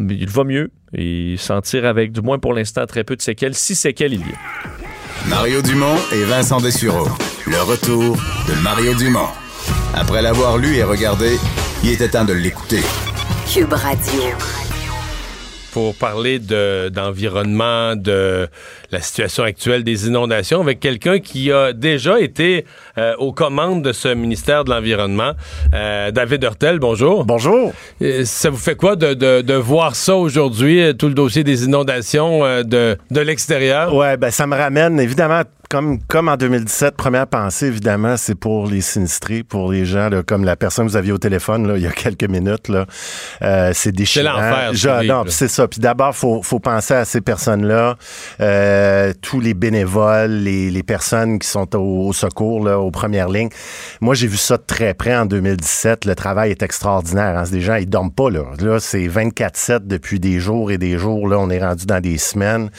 il 0.10 0.30
va 0.30 0.44
mieux. 0.44 0.72
Il 0.94 1.38
s'en 1.40 1.62
tire 1.62 1.86
avec, 1.86 2.12
du 2.12 2.22
moins 2.22 2.40
pour 2.40 2.54
l'instant, 2.54 2.86
très 2.86 3.04
peu 3.04 3.16
de 3.16 3.22
séquelles. 3.22 3.56
Si 3.56 3.76
séquelles 3.76 4.14
il 4.14 4.22
y 4.22 4.24
a. 4.24 5.30
Mario 5.30 5.62
Dumont 5.62 5.96
et 6.14 6.24
Vincent 6.24 6.60
Dessureau. 6.60 7.08
Le 7.48 7.62
retour 7.62 8.16
de 8.48 8.62
Mario 8.62 8.94
Dumont. 8.96 9.30
Après 9.94 10.22
l'avoir 10.22 10.58
lu 10.58 10.76
et 10.76 10.84
regardé, 10.84 11.38
il 11.84 11.92
était 11.92 12.10
temps 12.10 12.26
de 12.26 12.34
l'écouter. 12.34 12.82
Cube 13.52 13.74
Radio. 13.74 14.65
Pour 15.76 15.94
parler 15.94 16.40
de- 16.40 16.88
d'environnement, 16.88 17.98
de, 17.98 18.48
la 18.92 19.02
situation 19.02 19.44
actuelle 19.44 19.84
des 19.84 20.08
inondations, 20.08 20.62
avec 20.62 20.80
quelqu'un 20.80 21.20
qui 21.20 21.52
a 21.52 21.74
déjà 21.74 22.18
été 22.22 22.64
euh, 22.98 23.14
aux 23.18 23.34
commandes 23.34 23.84
de 23.84 23.92
ce 23.92 24.08
ministère 24.08 24.64
de 24.64 24.70
l'Environnement, 24.70 25.34
euh, 25.74 26.12
David 26.12 26.44
Hurtel. 26.44 26.80
Bonjour. 26.80 27.26
Bonjour. 27.26 27.74
ça 28.24 28.50
vous 28.50 28.58
fait 28.58 28.76
quoi 28.78 28.96
de, 28.96 29.14
de- 29.14 29.42
de 29.42 29.54
voir 29.54 29.96
ça 29.98 30.16
aujourd'hui, 30.16 30.82
euh, 30.82 30.94
tout 30.94 31.10
le 31.10 31.14
dossier 31.14 31.44
des 31.44 31.66
inondations 31.66 32.46
euh, 32.46 32.64
de, 32.64 32.98
de 33.12 33.20
l'extérieur? 33.20 33.94
Ouais, 33.94 34.16
ben 34.16 34.32
ça 34.32 34.48
me 34.48 34.56
ramène 34.56 34.98
évidemment 35.02 35.42
comme 35.76 36.00
comme 36.08 36.30
en 36.30 36.38
2017, 36.38 36.96
première 36.96 37.28
pensée 37.28 37.66
évidemment, 37.68 38.16
c'est 38.16 38.36
pour 38.36 38.68
les 38.68 38.80
sinistrés, 38.80 39.44
pour 39.44 39.74
les 39.74 39.84
gens 39.86 40.08
là, 40.08 40.24
comme 40.24 40.46
la 40.46 40.56
personne 40.56 40.86
que 40.86 40.92
vous 40.92 40.96
aviez 40.98 41.12
au 41.12 41.18
téléphone 41.18 41.68
là, 41.68 41.76
il 41.76 41.84
y 41.84 41.88
a 41.88 41.92
quelques 41.92 42.24
minutes 42.30 42.70
là. 42.70 42.86
Euh, 43.42 43.72
c'est 43.74 43.92
déchirant. 43.92 44.32
l'enfer, 44.40 44.70
ce 44.72 44.78
Je- 44.78 44.88
qu'ils 44.90 45.00
vivent, 45.02 45.12
non, 45.12 45.24
c'est 45.28 45.50
ça. 45.50 45.68
Puis 45.68 45.82
d'abord 45.82 46.16
faut 46.16 46.42
faut 46.44 46.60
penser 46.60 46.94
à 46.94 47.04
ces 47.04 47.20
personnes-là, 47.20 47.98
euh, 48.40 49.12
tous 49.22 49.42
les 49.42 49.54
bénévoles, 49.54 50.32
les, 50.32 50.72
les 50.72 50.84
personnes 50.84 51.40
qui 51.40 51.48
sont 51.50 51.76
au, 51.76 52.08
au 52.08 52.14
secours 52.14 52.64
là, 52.64 52.80
aux 52.80 52.92
premières 52.92 53.28
lignes. 53.28 53.50
Moi, 54.00 54.16
j'ai 54.16 54.28
vu 54.28 54.38
ça 54.38 54.56
de 54.56 54.64
très 54.66 54.94
près 54.94 55.16
en 55.18 55.26
2017. 55.26 56.06
Le 56.06 56.16
travail 56.16 56.52
est 56.52 56.64
extraordinaire. 56.64 57.38
Hein. 57.38 57.44
C'est 57.46 57.52
des 57.56 57.62
gens, 57.62 57.76
ils 57.76 57.90
dorment 57.90 58.14
pas 58.14 58.30
là. 58.30 58.44
Là, 58.60 58.80
c'est 58.80 59.08
24/7 59.08 59.88
depuis 59.88 60.22
des 60.22 60.40
jours 60.40 60.72
et 60.72 60.78
des 60.78 60.98
jours. 60.98 61.28
Là, 61.28 61.38
on 61.38 61.50
est 61.50 61.60
rendu 61.62 61.86
dans 61.86 62.00
des 62.00 62.18
semaines. 62.18 62.70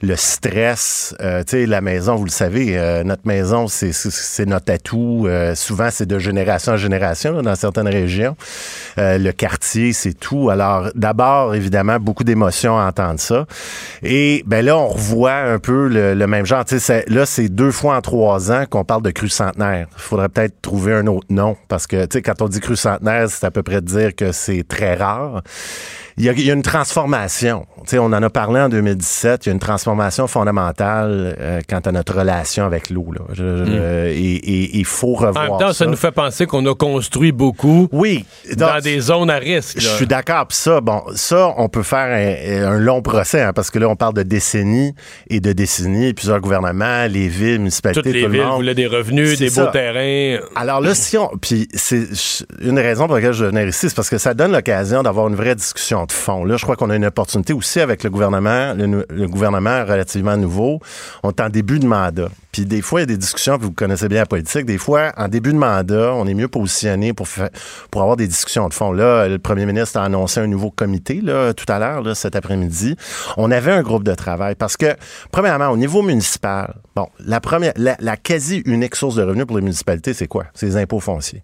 Le 0.00 0.16
stress, 0.16 1.14
euh, 1.20 1.42
tu 1.44 1.50
sais, 1.58 1.66
la 1.66 1.82
maison, 1.82 2.14
vous 2.16 2.24
le 2.24 2.30
savez, 2.30 2.45
euh, 2.54 3.04
notre 3.04 3.26
maison, 3.26 3.66
c'est 3.68 4.46
notre 4.46 4.72
atout. 4.72 5.24
Euh, 5.26 5.54
souvent, 5.54 5.88
c'est 5.90 6.06
de 6.06 6.18
génération 6.18 6.72
en 6.72 6.76
génération 6.76 7.32
là, 7.32 7.42
dans 7.42 7.54
certaines 7.54 7.88
régions. 7.88 8.36
Euh, 8.98 9.18
le 9.18 9.32
quartier, 9.32 9.92
c'est 9.92 10.14
tout. 10.14 10.50
Alors, 10.50 10.90
d'abord, 10.94 11.54
évidemment, 11.54 11.98
beaucoup 11.98 12.24
d'émotions 12.24 12.78
à 12.78 12.86
entendre 12.86 13.20
ça. 13.20 13.46
Et 14.02 14.42
ben 14.46 14.64
là, 14.64 14.76
on 14.76 14.88
revoit 14.88 15.34
un 15.34 15.58
peu 15.58 15.88
le, 15.88 16.14
le 16.14 16.26
même 16.26 16.46
genre. 16.46 16.64
Là, 17.08 17.26
c'est 17.26 17.48
deux 17.48 17.70
fois 17.70 17.96
en 17.96 18.00
trois 18.00 18.50
ans 18.52 18.64
qu'on 18.68 18.84
parle 18.84 19.02
de 19.02 19.10
crue 19.10 19.28
centenaire. 19.28 19.86
Il 19.96 20.02
faudrait 20.02 20.28
peut-être 20.28 20.60
trouver 20.62 20.94
un 20.94 21.06
autre 21.06 21.26
nom 21.30 21.56
parce 21.68 21.86
que, 21.86 22.04
tu 22.06 22.18
sais, 22.18 22.22
quand 22.22 22.42
on 22.42 22.48
dit 22.48 22.60
crue 22.60 22.76
centenaire, 22.76 23.28
c'est 23.28 23.46
à 23.46 23.50
peu 23.50 23.62
près 23.62 23.80
dire 23.80 24.14
que 24.14 24.32
c'est 24.32 24.66
très 24.66 24.94
rare. 24.94 25.42
Il 26.18 26.24
y, 26.24 26.28
a, 26.30 26.32
il 26.32 26.40
y 26.46 26.50
a 26.50 26.54
une 26.54 26.62
transformation. 26.62 27.66
Tu 27.82 27.90
sais, 27.90 27.98
on 27.98 28.06
en 28.06 28.22
a 28.22 28.30
parlé 28.30 28.58
en 28.60 28.68
2017. 28.70 29.44
Il 29.44 29.48
y 29.48 29.50
a 29.50 29.52
une 29.52 29.58
transformation 29.58 30.26
fondamentale 30.26 31.36
euh, 31.38 31.60
quant 31.68 31.80
à 31.80 31.92
notre 31.92 32.14
relation 32.16 32.64
avec 32.64 32.88
l'eau. 32.90 33.06
je- 33.34 33.42
euh, 33.44 34.06
et 34.14 34.76
il 34.78 34.84
faut 34.84 35.12
revoir 35.14 35.36
En 35.36 35.40
même 35.40 35.58
temps, 35.60 35.72
ça, 35.74 35.84
ça. 35.84 35.86
nous 35.86 35.96
fait 35.96 36.12
penser 36.12 36.46
qu'on 36.46 36.64
a 36.66 36.74
construit 36.74 37.32
beaucoup 37.32 37.88
oui, 37.92 38.24
dans 38.56 38.80
des 38.80 38.98
zones 39.00 39.28
à 39.30 39.36
risque. 39.36 39.78
Je 39.78 39.86
suis 39.88 40.06
d'accord. 40.06 40.46
Puis 40.46 40.56
ça, 40.56 40.80
bon, 40.80 41.02
ça, 41.14 41.52
on 41.58 41.68
peut 41.68 41.82
faire 41.82 42.08
un, 42.66 42.72
un 42.74 42.78
long 42.78 43.02
procès, 43.02 43.42
hein, 43.42 43.52
parce 43.52 43.70
que 43.70 43.78
là, 43.78 43.88
on 43.88 43.96
parle 43.96 44.14
de 44.14 44.22
décennies 44.22 44.94
et 45.28 45.40
de 45.40 45.52
décennies, 45.52 46.14
plusieurs 46.14 46.40
gouvernements, 46.40 47.06
les 47.08 47.28
villes, 47.28 47.58
municipalités, 47.58 48.00
Toutes 48.02 48.12
les 48.14 48.22
tout 48.22 48.26
le 48.28 48.32
villes 48.32 48.42
monde. 48.42 48.56
voulaient 48.56 48.74
des 48.74 48.86
revenus, 48.86 49.38
des 49.38 49.50
ça. 49.50 49.66
beaux 49.66 49.70
terrains. 49.70 50.38
Alors 50.56 50.80
là, 50.80 50.94
si 50.94 51.18
on. 51.18 51.28
Puis 51.40 51.68
c'est 51.74 52.06
une 52.62 52.78
raison 52.78 53.06
pour 53.06 53.16
laquelle 53.16 53.32
je 53.34 53.44
venais 53.44 53.68
ici, 53.68 53.88
c'est 53.90 53.94
parce 53.96 54.08
que 54.10 54.18
ça 54.18 54.32
donne 54.32 54.52
l'occasion 54.52 55.02
d'avoir 55.02 55.28
une 55.28 55.34
vraie 55.36 55.54
discussion 55.54 56.05
de 56.06 56.12
fond. 56.12 56.44
Là, 56.44 56.56
je 56.56 56.62
crois 56.62 56.76
qu'on 56.76 56.90
a 56.90 56.96
une 56.96 57.04
opportunité 57.04 57.52
aussi 57.52 57.80
avec 57.80 58.02
le 58.02 58.10
gouvernement, 58.10 58.74
le, 58.74 59.26
gouvernement 59.26 59.84
relativement 59.84 60.36
nouveau. 60.36 60.80
On 61.22 61.30
est 61.30 61.40
en 61.40 61.48
début 61.48 61.78
de 61.78 61.86
mandat. 61.86 62.28
Puis 62.56 62.64
des 62.64 62.80
fois, 62.80 63.00
il 63.00 63.02
y 63.02 63.04
a 63.04 63.06
des 63.06 63.18
discussions, 63.18 63.58
puis 63.58 63.66
vous 63.66 63.74
connaissez 63.74 64.08
bien 64.08 64.20
la 64.20 64.26
politique. 64.26 64.64
Des 64.64 64.78
fois, 64.78 65.12
en 65.18 65.28
début 65.28 65.52
de 65.52 65.58
mandat, 65.58 66.14
on 66.14 66.26
est 66.26 66.32
mieux 66.32 66.48
positionné 66.48 67.12
pour, 67.12 67.28
pour 67.90 68.00
avoir 68.00 68.16
des 68.16 68.26
discussions 68.26 68.66
de 68.66 68.72
fond. 68.72 68.92
Là, 68.92 69.28
le 69.28 69.38
premier 69.38 69.66
ministre 69.66 69.98
a 69.98 70.04
annoncé 70.04 70.40
un 70.40 70.46
nouveau 70.46 70.70
comité 70.70 71.20
là, 71.20 71.52
tout 71.52 71.70
à 71.70 71.78
l'heure, 71.78 72.16
cet 72.16 72.34
après-midi. 72.34 72.96
On 73.36 73.50
avait 73.50 73.72
un 73.72 73.82
groupe 73.82 74.04
de 74.04 74.14
travail 74.14 74.54
parce 74.54 74.78
que, 74.78 74.96
premièrement, 75.32 75.68
au 75.68 75.76
niveau 75.76 76.00
municipal, 76.00 76.76
bon, 76.94 77.08
la 77.18 77.40
première, 77.40 77.74
la, 77.76 77.94
la 78.00 78.16
quasi 78.16 78.62
unique 78.64 78.96
source 78.96 79.16
de 79.16 79.22
revenus 79.22 79.44
pour 79.44 79.58
les 79.58 79.62
municipalités, 79.62 80.14
c'est 80.14 80.26
quoi? 80.26 80.46
C'est 80.54 80.64
les 80.64 80.78
impôts 80.78 81.00
fonciers. 81.00 81.42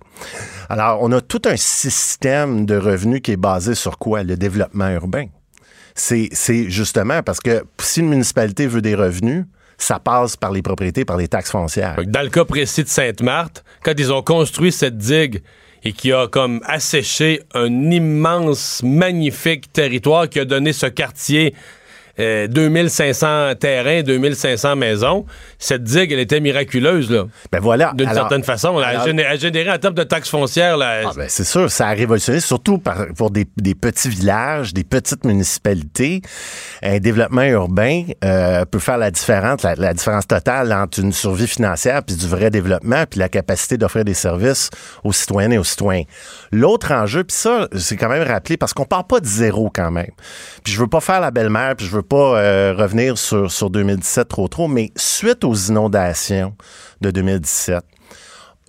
Alors, 0.70 1.02
on 1.02 1.12
a 1.12 1.20
tout 1.20 1.42
un 1.44 1.58
système 1.58 2.64
de 2.64 2.78
revenus 2.78 3.20
qui 3.20 3.32
est 3.32 3.36
basé 3.36 3.74
sur 3.74 3.98
quoi? 3.98 4.22
Le 4.22 4.38
développement 4.38 4.88
urbain. 4.88 5.26
C'est 5.94 6.30
justement 6.70 7.22
parce 7.22 7.40
que 7.40 7.64
si 7.80 8.00
une 8.00 8.08
municipalité 8.08 8.66
veut 8.66 8.80
des 8.80 8.94
revenus, 8.94 9.44
ça 9.82 9.98
passe 9.98 10.36
par 10.36 10.52
les 10.52 10.62
propriétés, 10.62 11.04
par 11.04 11.16
les 11.16 11.28
taxes 11.28 11.50
foncières. 11.50 11.96
Dans 12.06 12.22
le 12.22 12.28
cas 12.28 12.44
précis 12.44 12.84
de 12.84 12.88
Sainte-Marthe, 12.88 13.64
quand 13.82 13.94
ils 13.98 14.12
ont 14.12 14.22
construit 14.22 14.72
cette 14.72 14.96
digue 14.96 15.42
et 15.84 15.92
qui 15.92 16.12
a 16.12 16.28
comme 16.28 16.60
asséché 16.64 17.42
un 17.54 17.90
immense, 17.90 18.82
magnifique 18.84 19.72
territoire 19.72 20.28
qui 20.28 20.38
a 20.38 20.44
donné 20.44 20.72
ce 20.72 20.86
quartier 20.86 21.54
euh, 22.18 22.46
2500 22.46 23.54
terrains, 23.58 24.02
2500 24.02 24.76
maisons, 24.76 25.24
cette 25.58 25.82
digue, 25.84 26.12
elle 26.12 26.18
était 26.18 26.40
miraculeuse, 26.40 27.10
là. 27.10 27.24
Ben 27.50 27.60
voilà. 27.60 27.92
D'une 27.94 28.08
certaine 28.14 28.42
façon. 28.44 28.78
là. 28.78 28.88
alors- 28.88 29.06
elle, 29.08 29.40
généré 29.40 29.70
en 29.70 29.78
termes 29.78 29.94
de 29.94 30.02
taxes 30.02 30.28
foncières, 30.30 30.76
là. 30.76 31.02
Ah 31.06 31.12
ben, 31.16 31.26
c'est 31.28 31.44
sûr, 31.44 31.70
ça 31.70 31.88
a 31.88 31.92
révolutionné, 31.92 32.40
surtout 32.40 32.78
par- 32.78 33.06
pour 33.16 33.30
des, 33.30 33.46
des 33.56 33.74
petits 33.74 34.08
villages, 34.08 34.74
des 34.74 34.84
petites 34.84 35.24
municipalités. 35.24 36.20
Un 36.82 36.98
développement 36.98 37.42
urbain 37.42 38.04
euh, 38.24 38.64
peut 38.64 38.78
faire 38.78 38.98
la 38.98 39.10
différence, 39.10 39.62
la, 39.62 39.74
la 39.74 39.94
différence 39.94 40.26
totale 40.26 40.72
entre 40.72 41.00
une 41.00 41.12
survie 41.12 41.46
financière 41.46 42.02
puis 42.02 42.16
du 42.16 42.26
vrai 42.26 42.50
développement, 42.50 43.04
puis 43.08 43.20
la 43.20 43.28
capacité 43.28 43.76
d'offrir 43.76 44.04
des 44.04 44.14
services 44.14 44.70
aux 45.04 45.12
citoyennes 45.12 45.52
et 45.52 45.58
aux 45.58 45.64
citoyens. 45.64 46.04
L'autre 46.50 46.92
enjeu, 46.92 47.24
puis 47.24 47.36
ça, 47.36 47.68
c'est 47.76 47.96
quand 47.96 48.08
même 48.08 48.26
rappelé, 48.26 48.56
parce 48.56 48.72
qu'on 48.74 48.84
part 48.84 49.06
pas 49.06 49.20
de 49.20 49.26
zéro 49.26 49.70
quand 49.74 49.90
même. 49.90 50.10
Puis 50.64 50.72
je 50.72 50.78
veux 50.80 50.86
pas 50.86 51.00
faire 51.00 51.20
la 51.20 51.30
belle-mère, 51.30 51.74
puis 51.76 51.86
je 51.86 51.90
veux 51.92 52.01
pas 52.02 52.38
euh, 52.38 52.74
revenir 52.76 53.16
sur, 53.18 53.50
sur 53.50 53.70
2017 53.70 54.28
trop 54.28 54.48
trop, 54.48 54.68
mais 54.68 54.90
suite 54.96 55.44
aux 55.44 55.54
inondations 55.54 56.54
de 57.00 57.10
2017, 57.10 57.84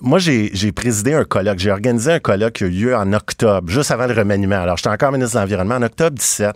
moi, 0.02 0.20
j'ai 0.20 0.72
présidé 0.74 1.14
un 1.14 1.24
colloque. 1.24 1.60
J'ai 1.60 1.72
organisé 1.72 2.12
un 2.12 2.20
colloque 2.20 2.54
qui 2.54 2.66
a 2.66 2.68
eu 2.68 2.72
lieu 2.72 2.96
en 2.96 3.14
octobre, 3.14 3.70
juste 3.70 3.90
avant 3.90 4.06
le 4.06 4.14
remaniement. 4.14 4.62
Alors, 4.62 4.76
j'étais 4.76 4.90
encore 4.90 5.14
ministre 5.14 5.36
de 5.36 5.40
l'Environnement 5.40 5.76
en 5.76 5.82
octobre 5.82 6.18
17, 6.18 6.54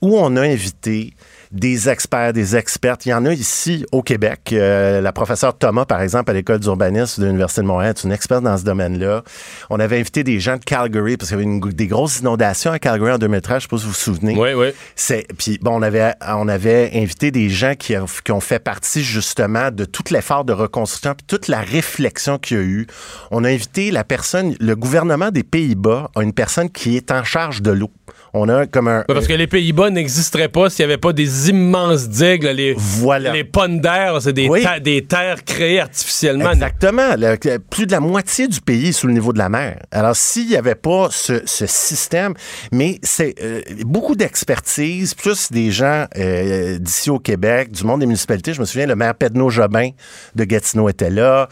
où 0.00 0.18
on 0.18 0.34
a 0.34 0.40
invité 0.40 1.14
des 1.52 1.88
experts, 1.88 2.32
des 2.32 2.56
expertes. 2.56 3.04
Il 3.06 3.10
y 3.10 3.14
en 3.14 3.26
a 3.26 3.32
ici 3.32 3.84
au 3.92 4.02
Québec. 4.02 4.50
Euh, 4.52 5.00
la 5.00 5.12
professeure 5.12 5.56
Thomas, 5.56 5.84
par 5.84 6.00
exemple, 6.00 6.30
à 6.30 6.34
l'école 6.34 6.58
d'urbanisme 6.60 7.20
de 7.22 7.26
l'Université 7.26 7.60
de 7.60 7.66
Montréal, 7.66 7.94
est 7.96 8.04
une 8.04 8.12
experte 8.12 8.42
dans 8.42 8.56
ce 8.56 8.64
domaine-là. 8.64 9.22
On 9.68 9.78
avait 9.78 10.00
invité 10.00 10.24
des 10.24 10.40
gens 10.40 10.56
de 10.56 10.64
Calgary 10.64 11.16
parce 11.16 11.28
qu'il 11.30 11.38
y 11.38 11.42
avait 11.42 11.50
une- 11.50 11.60
des 11.60 11.86
grosses 11.86 12.20
inondations 12.20 12.72
à 12.72 12.78
Calgary 12.78 13.12
en 13.12 13.18
2013. 13.18 13.58
Je 13.58 13.62
sais 13.62 13.68
pas 13.68 13.76
si 13.76 13.84
vous 13.84 13.90
vous 13.90 13.94
souvenez. 13.96 14.34
Oui, 14.36 14.54
oui. 14.54 14.68
C'est 14.96 15.26
puis 15.38 15.58
bon, 15.60 15.72
on 15.78 15.82
avait 15.82 16.12
on 16.26 16.48
avait 16.48 16.90
invité 16.94 17.30
des 17.30 17.50
gens 17.50 17.74
qui, 17.74 17.96
ont- 17.96 18.06
qui 18.24 18.32
ont 18.32 18.40
fait 18.40 18.58
partie 18.58 19.02
justement 19.04 19.70
de 19.70 19.84
tout 19.84 20.04
l'effort 20.10 20.44
de 20.44 20.52
reconstruction 20.54 21.14
puis 21.14 21.26
toute 21.26 21.48
la 21.48 21.60
réflexion 21.60 22.38
qu'il 22.38 22.56
y 22.56 22.60
a 22.60 22.62
eu. 22.62 22.86
On 23.30 23.44
a 23.44 23.48
invité 23.50 23.90
la 23.90 24.04
personne, 24.04 24.54
le 24.58 24.74
gouvernement 24.74 25.30
des 25.30 25.42
Pays-Bas 25.42 26.10
a 26.14 26.22
une 26.22 26.32
personne 26.32 26.70
qui 26.70 26.96
est 26.96 27.10
en 27.10 27.24
charge 27.24 27.60
de 27.62 27.70
l'eau. 27.72 27.90
On 28.34 28.48
a 28.48 28.66
comme 28.66 28.88
un 28.88 29.04
Parce 29.06 29.26
que 29.26 29.34
les 29.34 29.46
Pays-Bas 29.46 29.90
n'existeraient 29.90 30.48
pas 30.48 30.70
s'il 30.70 30.86
n'y 30.86 30.92
avait 30.92 30.98
pas 31.00 31.12
des 31.12 31.50
immenses 31.50 32.08
digues, 32.08 32.44
les, 32.44 32.74
Voilà. 32.78 33.30
les 33.32 33.44
d'air, 33.78 34.22
c'est 34.22 34.32
des, 34.32 34.48
Oui. 34.48 34.62
ta- 34.62 34.80
des 34.80 35.04
terres 35.04 35.44
créées 35.44 35.80
artificiellement. 35.80 36.50
Exactement. 36.52 37.14
Le- 37.18 37.58
plus 37.58 37.86
de 37.86 37.92
la 37.92 38.00
moitié 38.00 38.48
du 38.48 38.60
pays 38.62 38.88
est 38.88 38.92
sous 38.92 39.06
le 39.06 39.12
niveau 39.12 39.34
de 39.34 39.38
la 39.38 39.50
mer. 39.50 39.80
Alors, 39.90 40.16
s'il 40.16 40.48
n'y 40.48 40.56
avait 40.56 40.74
pas 40.74 41.08
ce, 41.10 41.42
ce 41.44 41.66
système, 41.66 42.32
mais 42.72 42.98
c'est 43.02 43.34
euh, 43.42 43.60
beaucoup 43.84 44.16
d'expertise, 44.16 45.12
plus 45.14 45.52
des 45.52 45.70
gens 45.70 46.06
euh, 46.16 46.78
d'ici 46.78 47.10
au 47.10 47.18
Québec, 47.18 47.70
du 47.70 47.84
monde 47.84 48.00
des 48.00 48.06
municipalités. 48.06 48.54
Je 48.54 48.60
me 48.60 48.64
souviens, 48.64 48.86
le 48.86 48.96
maire 48.96 49.14
Pedno 49.14 49.50
Jobin 49.50 49.90
de 50.34 50.44
Gatineau 50.44 50.88
était 50.88 51.10
là. 51.10 51.48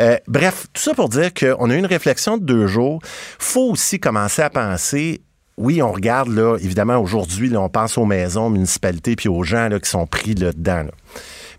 Euh, 0.00 0.16
bref, 0.26 0.66
tout 0.72 0.82
ça 0.82 0.94
pour 0.94 1.08
dire 1.08 1.30
qu'on 1.32 1.70
a 1.70 1.74
eu 1.74 1.78
une 1.78 1.86
réflexion 1.86 2.38
de 2.38 2.44
deux 2.44 2.66
jours. 2.66 2.98
faut 3.38 3.70
aussi 3.70 4.00
commencer 4.00 4.42
à 4.42 4.50
penser 4.50 5.20
oui, 5.56 5.82
on 5.82 5.92
regarde, 5.92 6.28
là, 6.28 6.56
évidemment, 6.56 6.98
aujourd'hui, 6.98 7.48
là, 7.48 7.60
on 7.60 7.68
pense 7.68 7.96
aux 7.96 8.04
maisons, 8.04 8.46
aux 8.46 8.50
municipalités, 8.50 9.16
puis 9.16 9.28
aux 9.28 9.42
gens 9.42 9.68
là, 9.68 9.78
qui 9.78 9.88
sont 9.88 10.06
pris 10.06 10.34
là-dedans. 10.34 10.84
là. 10.84 10.90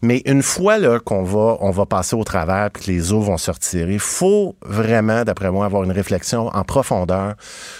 Mais 0.01 0.21
une 0.25 0.43
fois 0.43 0.77
là, 0.77 0.99
qu'on 0.99 1.23
va, 1.23 1.57
on 1.61 1.71
va 1.71 1.85
passer 1.85 2.15
au 2.15 2.23
travers 2.23 2.69
puis 2.71 2.85
que 2.85 2.91
les 2.91 3.13
eaux 3.13 3.21
vont 3.21 3.37
se 3.37 3.49
retirer, 3.49 3.93
il 3.93 3.99
faut 3.99 4.55
vraiment, 4.63 5.23
d'après 5.23 5.49
moi, 5.49 5.65
avoir 5.65 5.83
une 5.83 5.91
réflexion 5.91 6.47
en 6.47 6.63
profondeur 6.63 7.35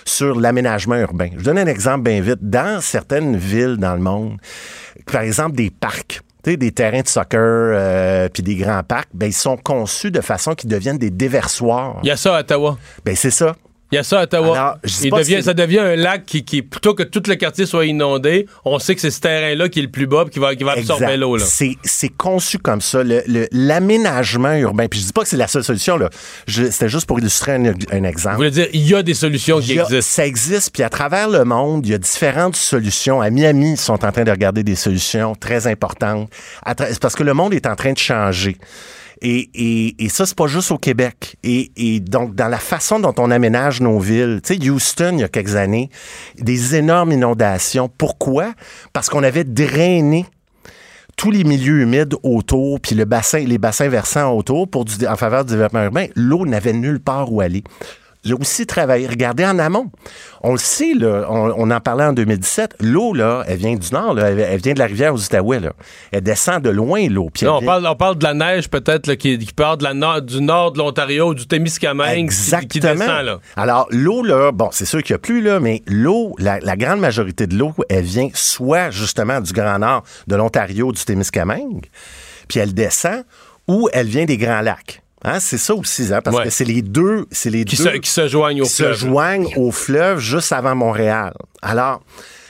sur 0.05 0.39
l'aménagement 0.39 0.95
urbain. 0.95 1.29
Je 1.37 1.43
donne 1.43 1.57
un 1.57 1.67
exemple 1.67 2.09
bien 2.09 2.21
vite. 2.21 2.39
Dans 2.41 2.81
certaines 2.81 3.35
villes 3.35 3.77
dans 3.77 3.93
le 3.93 4.01
monde, 4.01 4.37
par 5.11 5.21
exemple 5.21 5.55
des 5.55 5.69
parcs, 5.69 6.21
des 6.43 6.71
terrains 6.71 7.01
de 7.01 7.07
soccer 7.07 7.39
euh, 7.39 8.29
puis 8.29 8.43
des 8.43 8.55
grands 8.55 8.83
parcs, 8.83 9.09
ben, 9.13 9.27
ils 9.27 9.33
sont 9.33 9.57
conçus 9.57 10.11
de 10.11 10.21
façon 10.21 10.53
qu'ils 10.53 10.69
deviennent 10.69 10.99
des 10.99 11.09
déversoirs. 11.09 11.99
Il 12.03 12.07
y 12.07 12.11
a 12.11 12.17
ça 12.17 12.35
à 12.35 12.39
Ottawa. 12.41 12.77
Ben, 13.03 13.15
c'est 13.15 13.31
ça. 13.31 13.55
Il 13.91 13.95
y 13.95 13.97
a 13.99 14.03
ça 14.03 14.19
à 14.21 14.23
Ottawa. 14.23 14.57
Alors, 14.59 14.77
je 14.83 15.09
devient, 15.09 15.43
ça 15.43 15.53
devient 15.53 15.77
un 15.79 15.95
lac 15.95 16.25
qui, 16.25 16.43
qui, 16.43 16.63
plutôt 16.63 16.95
que 16.95 17.03
tout 17.03 17.21
le 17.27 17.35
quartier 17.35 17.65
soit 17.67 17.85
inondé, 17.85 18.47
on 18.65 18.79
sait 18.79 18.95
que 18.95 18.99
c'est 19.01 19.11
ce 19.11 19.19
terrain-là 19.21 19.69
qui 19.69 19.79
est 19.79 19.83
le 19.83 19.91
plus 19.91 20.07
bas 20.07 20.23
et 20.25 20.29
qui 20.31 20.39
va, 20.39 20.55
qui 20.55 20.63
va 20.63 20.71
absorber 20.71 21.17
l'eau. 21.17 21.37
C'est, 21.39 22.09
conçu 22.17 22.57
comme 22.57 22.81
ça. 22.81 23.03
Le- 23.03 23.21
le- 23.27 23.47
l'aménagement 23.51 24.53
urbain, 24.53 24.87
puis 24.87 24.99
je 24.99 25.05
dis 25.05 25.13
pas 25.13 25.21
que 25.21 25.27
c'est 25.29 25.37
la 25.37 25.47
seule 25.47 25.63
solution, 25.63 25.99
c'était 26.47 26.89
juste 26.89 27.05
pour 27.05 27.19
illustrer 27.19 27.53
un, 27.53 27.65
un 27.65 28.03
exemple. 28.03 28.31
Vous 28.35 28.37
voulez 28.37 28.51
dire, 28.51 28.67
il 28.73 28.87
y 28.87 28.95
a 28.95 29.03
des 29.03 29.13
solutions 29.13 29.59
qui 29.59 29.77
a- 29.79 29.83
existent. 29.83 30.01
Ça 30.01 30.25
existe, 30.25 30.71
puis 30.73 30.81
à 30.83 30.89
travers 30.89 31.29
le 31.29 31.43
monde, 31.45 31.85
il 31.85 31.91
y 31.91 31.95
a 31.95 31.97
différentes 31.99 32.55
solutions. 32.55 33.21
À 33.21 33.29
Miami, 33.29 33.73
ils 33.73 33.77
sont 33.77 34.03
en 34.05 34.11
train 34.11 34.23
de 34.23 34.31
regarder 34.31 34.63
des 34.63 34.75
solutions 34.75 35.35
très 35.35 35.67
importantes. 35.67 36.29
À 36.65 36.73
parce 36.75 37.15
que 37.15 37.23
le 37.23 37.33
monde 37.33 37.53
est 37.53 37.67
en 37.67 37.75
train 37.75 37.93
de 37.93 37.97
changer. 37.97 38.57
Et, 39.21 39.95
et, 40.03 40.09
ça, 40.09 40.25
c'est 40.25 40.35
pas 40.35 40.47
juste 40.47 40.71
au 40.71 40.77
Québec. 40.77 41.37
Et, 41.43 41.99
donc, 41.99 42.35
dans 42.35 42.47
la 42.47 42.57
façon 42.57 42.99
dont 42.99 43.13
on 43.17 43.31
aménage 43.31 43.81
nos 43.81 43.99
villes, 43.99 44.41
tu 44.43 44.55
sais, 44.55 44.69
Houston, 44.69 45.11
il 45.13 45.19
y 45.21 45.23
a 45.23 45.29
quelques 45.29 45.55
années, 45.55 45.89
des 46.37 46.75
énormes 46.75 47.11
inondations. 47.11 47.89
Pourquoi? 47.89 48.53
Parce 48.93 49.09
qu'on 49.09 49.23
avait 49.23 49.43
drainé 49.43 50.25
tous 51.15 51.31
les 51.31 51.43
milieux 51.43 51.81
humides 51.81 52.15
autour, 52.23 52.79
puis 52.81 52.95
le 52.95 53.05
bassin, 53.05 53.39
les 53.39 53.57
bassins 53.57 53.87
versants 53.87 54.33
autour 54.33 54.67
pour 54.67 54.85
en 55.07 55.15
faveur 55.15 55.45
du 55.45 55.53
développement 55.53 55.83
urbain, 55.83 56.07
l'eau 56.15 56.45
n'avait 56.45 56.73
nulle 56.73 56.99
part 56.99 57.31
où 57.31 57.41
aller. 57.41 57.63
J'ai 58.25 58.33
aussi 58.33 58.65
travaillé, 58.65 59.07
regardez 59.07 59.45
en 59.45 59.59
amont. 59.59 59.91
On 60.41 60.51
le 60.53 60.57
sait, 60.57 60.93
là, 60.95 61.27
on, 61.29 61.53
on 61.57 61.69
en 61.71 61.79
parlait 61.79 62.03
en 62.05 62.13
2017. 62.13 62.75
L'eau, 62.81 63.13
là, 63.13 63.43
elle 63.47 63.57
vient 63.57 63.75
du 63.75 63.87
nord, 63.91 64.13
là, 64.15 64.29
elle, 64.31 64.39
elle 64.39 64.59
vient 64.61 64.73
de 64.73 64.79
la 64.79 64.85
rivière 64.87 65.13
aux 65.13 65.19
Outaouais. 65.23 65.59
Là. 65.59 65.73
Elle 66.11 66.21
descend 66.21 66.61
de 66.63 66.69
loin, 66.69 67.07
l'eau. 67.07 67.29
on, 67.47 67.61
parle, 67.61 67.85
on 67.87 67.95
parle 67.95 68.17
de 68.17 68.23
la 68.23 68.33
neige 68.33 68.69
peut-être 68.69 69.13
qui, 69.13 69.37
qui 69.37 69.53
part 69.53 69.77
de 69.77 69.83
la 69.83 69.93
nord, 69.93 70.21
du 70.23 70.41
nord 70.41 70.71
de 70.71 70.79
l'Ontario, 70.79 71.33
du 71.35 71.45
Témiscamingue, 71.47 72.13
qui- 72.15 72.19
Exactement. 72.19 72.67
qui 72.67 72.79
descend. 72.79 73.25
Là. 73.25 73.39
Alors, 73.55 73.87
l'eau, 73.91 74.23
là, 74.23 74.51
bon, 74.51 74.69
c'est 74.71 74.85
sûr 74.85 75.03
qu'il 75.03 75.13
n'y 75.13 75.17
a 75.17 75.19
plus, 75.19 75.41
là, 75.41 75.59
mais 75.59 75.83
l'eau, 75.85 76.35
la, 76.39 76.59
la 76.59 76.75
grande 76.75 76.99
majorité 76.99 77.47
de 77.47 77.55
l'eau, 77.55 77.73
elle 77.89 78.05
vient 78.05 78.29
soit 78.33 78.89
justement 78.89 79.39
du 79.41 79.53
Grand 79.53 79.79
Nord, 79.79 80.03
de 80.27 80.35
l'Ontario, 80.35 80.91
du 80.91 81.05
Témiscamingue, 81.05 81.85
puis 82.47 82.59
elle 82.59 82.73
descend, 82.73 83.23
ou 83.67 83.87
elle 83.93 84.07
vient 84.07 84.25
des 84.25 84.37
Grands 84.37 84.61
Lacs. 84.61 85.01
Hein, 85.27 85.39
c'est 85.39 85.57
ça 85.57 85.73
aussi, 85.73 86.13
hein, 86.13 86.21
parce 86.23 86.37
Ouais. 86.37 86.43
que 86.43 86.49
c'est 86.51 86.65
les 86.65 86.81
deux, 86.83 87.25
c'est 87.31 87.49
les 87.49 87.65
Qui 87.65 87.77
deux 87.77 87.83
se, 87.83 87.97
qui 87.97 88.09
se 88.09 88.27
joignent 88.27 88.61
au 88.61 88.65
qui 88.65 88.69
se 88.69 88.83
fleuve. 88.83 88.95
joignent 88.97 89.47
au 89.57 89.71
fleuve 89.71 90.19
juste 90.19 90.51
avant 90.53 90.75
Montréal. 90.75 91.33
Alors, 91.63 92.03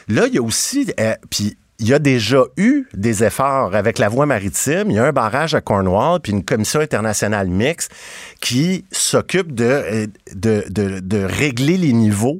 là, 0.09 0.27
il 0.27 0.33
y 0.33 0.37
a 0.37 0.41
aussi, 0.41 0.85
euh, 0.99 1.13
puis 1.29 1.57
il 1.79 1.87
y 1.89 1.93
a 1.93 1.99
déjà 1.99 2.43
eu 2.57 2.87
des 2.93 3.23
efforts 3.23 3.75
avec 3.75 3.99
la 3.99 4.07
voie 4.07 4.25
maritime. 4.25 4.85
Il 4.89 4.95
y 4.95 4.99
a 4.99 5.05
un 5.05 5.11
barrage 5.11 5.55
à 5.55 5.61
Cornwall, 5.61 6.21
puis 6.21 6.31
une 6.31 6.43
commission 6.43 6.79
internationale 6.79 7.49
mixte 7.49 7.91
qui 8.39 8.85
s'occupe 8.91 9.53
de, 9.53 9.65
euh, 9.65 10.07
de, 10.33 10.63
de, 10.69 11.23
régler 11.23 11.77
les 11.77 11.91
niveaux 11.91 12.39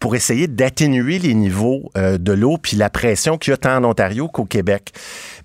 pour 0.00 0.14
essayer 0.16 0.48
d'atténuer 0.48 1.18
les 1.18 1.34
niveaux 1.34 1.90
euh, 1.96 2.18
de 2.18 2.32
l'eau 2.32 2.58
puis 2.58 2.76
la 2.76 2.90
pression 2.90 3.38
qu'il 3.38 3.52
y 3.52 3.54
a 3.54 3.56
tant 3.56 3.76
en 3.76 3.84
Ontario 3.84 4.28
qu'au 4.28 4.44
Québec. 4.44 4.92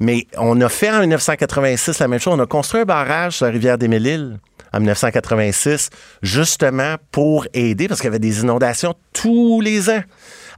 Mais 0.02 0.28
on 0.38 0.60
a 0.60 0.68
fait 0.68 0.90
en 0.90 1.00
1986 1.00 2.00
la 2.00 2.08
même 2.10 2.20
chose. 2.20 2.34
On 2.38 2.42
a 2.42 2.48
construit 2.48 2.82
un 2.82 2.86
barrage 2.86 3.38
sur 3.38 3.46
la 3.46 3.52
rivière 3.52 3.78
des 3.78 3.88
Mille-Îles 3.88 4.40
en 4.74 4.80
1986, 4.80 5.90
justement 6.22 6.96
pour 7.12 7.48
aider, 7.54 7.88
parce 7.88 8.02
qu'il 8.02 8.08
y 8.08 8.10
avait 8.10 8.20
des 8.20 8.42
inondations 8.42 8.94
tous 9.14 9.62
les 9.62 9.90
ans 9.90 10.04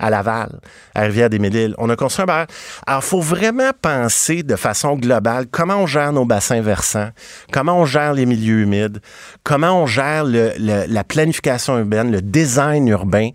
à 0.01 0.09
Laval, 0.09 0.59
à 0.95 1.01
Rivière-des-Mille-Îles. 1.03 1.75
On 1.77 1.89
a 1.89 1.95
construit 1.95 2.23
un 2.23 2.25
barrage. 2.25 2.47
Alors, 2.87 3.01
il 3.03 3.07
faut 3.07 3.21
vraiment 3.21 3.69
penser 3.81 4.43
de 4.43 4.55
façon 4.55 4.95
globale 4.95 5.45
comment 5.49 5.75
on 5.75 5.87
gère 5.87 6.11
nos 6.11 6.25
bassins 6.25 6.61
versants, 6.61 7.09
comment 7.51 7.79
on 7.79 7.85
gère 7.85 8.13
les 8.13 8.25
milieux 8.25 8.61
humides, 8.61 8.99
comment 9.43 9.83
on 9.83 9.85
gère 9.85 10.25
la 10.25 11.03
planification 11.03 11.77
urbaine, 11.77 12.11
le 12.11 12.21
design 12.21 12.87
urbain. 12.87 13.29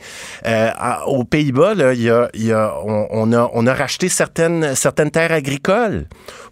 Euh, 0.45 0.71
aux 1.07 1.25
Pays-Bas, 1.25 1.75
là, 1.75 1.93
on, 3.13 3.33
a, 3.67 3.75
racheté 3.75 4.09
certaines, 4.09 4.75
terres 5.13 5.33
agricoles 5.33 6.07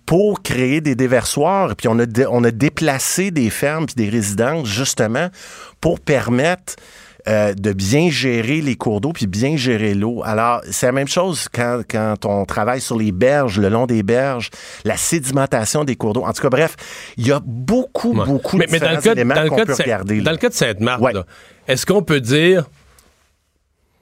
pour 0.07 0.43
créer 0.43 0.81
des 0.81 0.95
déversoirs. 0.95 1.75
Puis 1.77 1.89
on 1.89 1.99
a, 1.99 2.07
dé- 2.07 2.27
on 2.31 2.45
a 2.45 2.53
déplacé 2.53 3.33
des 3.33 3.51
fermes 3.51 3.87
puis 3.87 3.97
des 3.97 4.09
résidences 4.09 4.69
justement 4.69 5.29
pour 5.81 5.99
permettre 5.99 6.77
euh, 7.27 7.55
de 7.55 7.72
bien 7.72 8.11
gérer 8.11 8.61
les 8.61 8.77
cours 8.77 9.01
d'eau 9.01 9.12
puis 9.12 9.27
bien 9.27 9.57
gérer 9.57 9.95
l'eau. 9.95 10.22
Alors, 10.25 10.61
c'est 10.70 10.87
la 10.87 10.93
même 10.93 11.09
chose 11.09 11.49
quand, 11.53 11.81
quand 11.91 12.27
on 12.27 12.45
travaille 12.45 12.81
sur 12.83 12.99
les 12.99 13.12
berges, 13.12 13.59
le 13.59 13.68
long 13.70 13.87
des 13.87 14.03
berges, 14.03 14.51
la 14.85 14.97
sédimentation 14.97 15.85
des 15.85 15.97
cours 15.97 16.12
d'eau. 16.12 16.22
En 16.25 16.33
tout 16.33 16.43
cas, 16.43 16.51
bref, 16.51 16.77
il 17.16 17.27
y 17.27 17.33
a 17.33 17.41
beaucoup, 17.45 18.14
Ouais. 18.14 18.27
beaucoup 18.27 18.59
mais, 18.59 18.66
de 18.66 18.72
mais 18.72 18.79
dans 18.81 18.91
le 18.91 19.01
cas, 19.01 19.12
éléments 19.12 19.35
qu'on 19.49 19.57
de 19.57 19.64
peut 19.64 19.75
regarder. 19.75 20.16
là. 20.18 20.22
Dans 20.25 20.31
le 20.33 20.37
cas 20.37 20.49
de 20.51 20.55
Sainte-Marthe, 20.55 21.01
Ouais. 21.03 21.12
est-ce 21.68 21.87
qu'on 21.87 22.03
peut 22.03 22.20
dire 22.20 22.64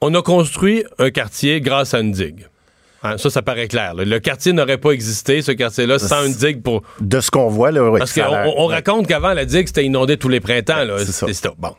on 0.00 0.12
a 0.14 0.22
construit 0.22 0.84
un 0.98 1.10
quartier 1.10 1.60
grâce 1.60 1.94
à 1.94 2.00
une 2.00 2.10
digue? 2.12 2.48
Hein, 3.04 3.18
ça, 3.18 3.30
ça 3.30 3.42
paraît 3.42 3.66
clair. 3.68 3.94
là. 3.94 4.04
Le 4.04 4.18
quartier 4.20 4.52
n'aurait 4.52 4.78
pas 4.78 4.90
existé, 4.92 5.42
ce 5.42 5.50
quartier-là, 5.52 5.98
sans 5.98 6.24
une 6.26 6.34
digue 6.34 6.62
pour. 6.62 6.82
De 7.00 7.20
ce 7.20 7.30
qu'on 7.32 7.48
voit, 7.48 7.70
là, 7.72 7.88
oui. 7.90 7.98
Parce 7.98 8.12
ça 8.12 8.22
qu'on 8.24 8.32
ouais. 8.68 8.74
raconte 8.74 9.06
qu'avant, 9.08 9.32
la 9.32 9.44
digue, 9.44 9.66
c'était 9.66 9.84
inondé 9.84 10.16
tous 10.16 10.28
les 10.28 10.38
printemps. 10.40 10.84
là. 10.84 10.98
C'était- 11.04 11.32
c'était- 11.32 11.48
Bon. 11.58 11.74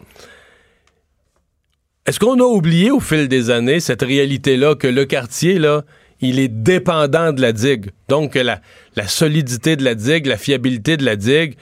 Est-ce 2.06 2.20
qu'on 2.20 2.38
a 2.40 2.44
oublié 2.44 2.92
au 2.92 3.00
fil 3.00 3.30
des 3.30 3.50
années 3.50 3.80
cette 3.80 4.02
réalité-là 4.02 4.76
que 4.76 4.88
le 4.88 5.06
quartier, 5.06 5.58
là, 5.58 5.84
il 6.20 6.38
est 6.38 6.50
dépendant 6.50 7.32
de 7.32 7.40
la 7.40 7.54
digue? 7.54 7.92
Donc, 8.10 8.36
la, 8.36 8.60
la 8.98 9.08
solidité 9.08 9.78
de 9.78 9.86
la 9.86 9.96
digue, 9.96 10.26
la 10.26 10.36
fiabilité 10.36 10.98
de 10.98 11.06
la 11.06 11.16
digue 11.16 11.56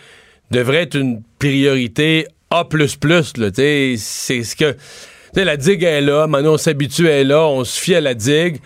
devrait 0.49 0.81
être 0.81 0.95
une 0.95 1.21
priorité 1.37 2.25
A. 2.49 2.67
C'est 2.71 3.97
ce 4.43 4.55
que. 4.55 4.75
la 5.35 5.57
digue 5.57 5.83
est 5.83 6.01
là, 6.01 6.25
maintenant 6.25 6.53
on 6.53 6.57
s'habitue, 6.57 7.05
elle 7.07 7.21
est 7.21 7.23
là, 7.25 7.45
on 7.45 7.63
se 7.63 7.79
fie 7.79 7.93
à 7.93 8.01
la 8.01 8.15
digue. 8.15 8.57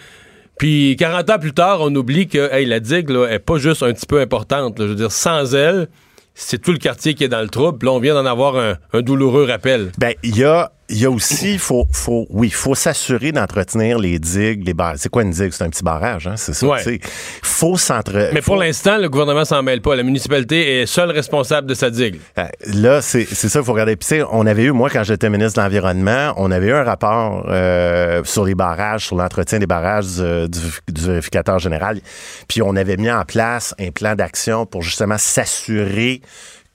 Puis 0.57 0.95
40 0.97 1.29
ans 1.29 1.39
plus 1.39 1.53
tard, 1.53 1.79
on 1.81 1.93
oublie 1.93 2.29
que 2.29 2.53
hey, 2.53 2.65
la 2.65 2.79
digue 2.79 3.09
là, 3.09 3.27
est 3.27 3.39
pas 3.39 3.57
juste 3.57 3.83
un 3.83 3.91
petit 3.91 4.05
peu 4.05 4.21
importante. 4.21 4.75
Je 4.77 4.85
veux 4.85 4.95
dire, 4.95 5.11
sans 5.11 5.53
elle, 5.53 5.89
c'est 6.35 6.61
tout 6.61 6.71
le 6.71 6.77
quartier 6.77 7.15
qui 7.15 7.25
est 7.25 7.29
dans 7.29 7.41
le 7.41 7.49
trouble. 7.49 7.85
Là, 7.85 7.91
on 7.91 7.99
vient 7.99 8.13
d'en 8.13 8.25
avoir 8.25 8.55
un, 8.55 8.77
un 8.93 9.01
douloureux 9.01 9.43
rappel. 9.43 9.91
Ben, 9.97 10.13
il 10.23 10.37
y 10.37 10.45
a 10.45 10.71
il 10.87 10.97
y 10.99 11.05
a 11.05 11.09
aussi, 11.09 11.57
faut, 11.57 11.85
faut, 11.91 12.27
oui, 12.29 12.49
faut 12.51 12.75
s'assurer 12.75 13.31
d'entretenir 13.31 13.97
les 13.97 14.19
digues, 14.19 14.65
les 14.65 14.73
barrages. 14.75 14.99
C'est 14.99 15.09
quoi 15.09 15.23
une 15.23 15.31
digue? 15.31 15.51
C'est 15.51 15.63
un 15.63 15.69
petit 15.69 15.83
barrage, 15.83 16.27
hein? 16.27 16.35
C'est 16.37 16.53
ça. 16.53 16.67
Ouais. 16.67 16.99
Faut 17.41 17.75
s'entre. 17.77 18.29
Mais 18.33 18.41
pour 18.41 18.55
l'instant, 18.55 18.97
le 18.97 19.09
gouvernement 19.09 19.45
s'en 19.45 19.63
mêle 19.63 19.81
pas. 19.81 19.95
La 19.95 20.03
municipalité 20.03 20.81
est 20.81 20.85
seule 20.85 21.09
responsable 21.11 21.67
de 21.67 21.73
sa 21.73 21.89
digue. 21.89 22.19
Euh, 22.37 22.45
Là, 22.73 23.01
c'est 23.01 23.25
ça, 23.25 23.59
il 23.59 23.65
faut 23.65 23.71
regarder. 23.73 23.95
Puis, 23.95 24.19
on 24.31 24.45
avait 24.45 24.63
eu, 24.65 24.71
moi, 24.71 24.89
quand 24.91 25.03
j'étais 25.03 25.29
ministre 25.29 25.59
de 25.59 25.63
l'Environnement, 25.63 26.33
on 26.37 26.51
avait 26.51 26.67
eu 26.67 26.73
un 26.73 26.83
rapport 26.83 27.45
euh, 27.49 28.23
sur 28.23 28.45
les 28.45 28.53
barrages, 28.55 29.07
sur 29.07 29.15
l'entretien 29.15 29.59
des 29.59 29.67
barrages 29.67 30.17
du, 30.17 30.47
du- 30.49 30.93
du 30.93 31.01
vérificateur 31.07 31.57
général. 31.59 31.99
Puis, 32.47 32.61
on 32.61 32.75
avait 32.75 32.97
mis 32.97 33.09
en 33.09 33.23
place 33.25 33.73
un 33.79 33.89
plan 33.91 34.13
d'action 34.15 34.65
pour 34.65 34.83
justement 34.83 35.17
s'assurer 35.17 36.21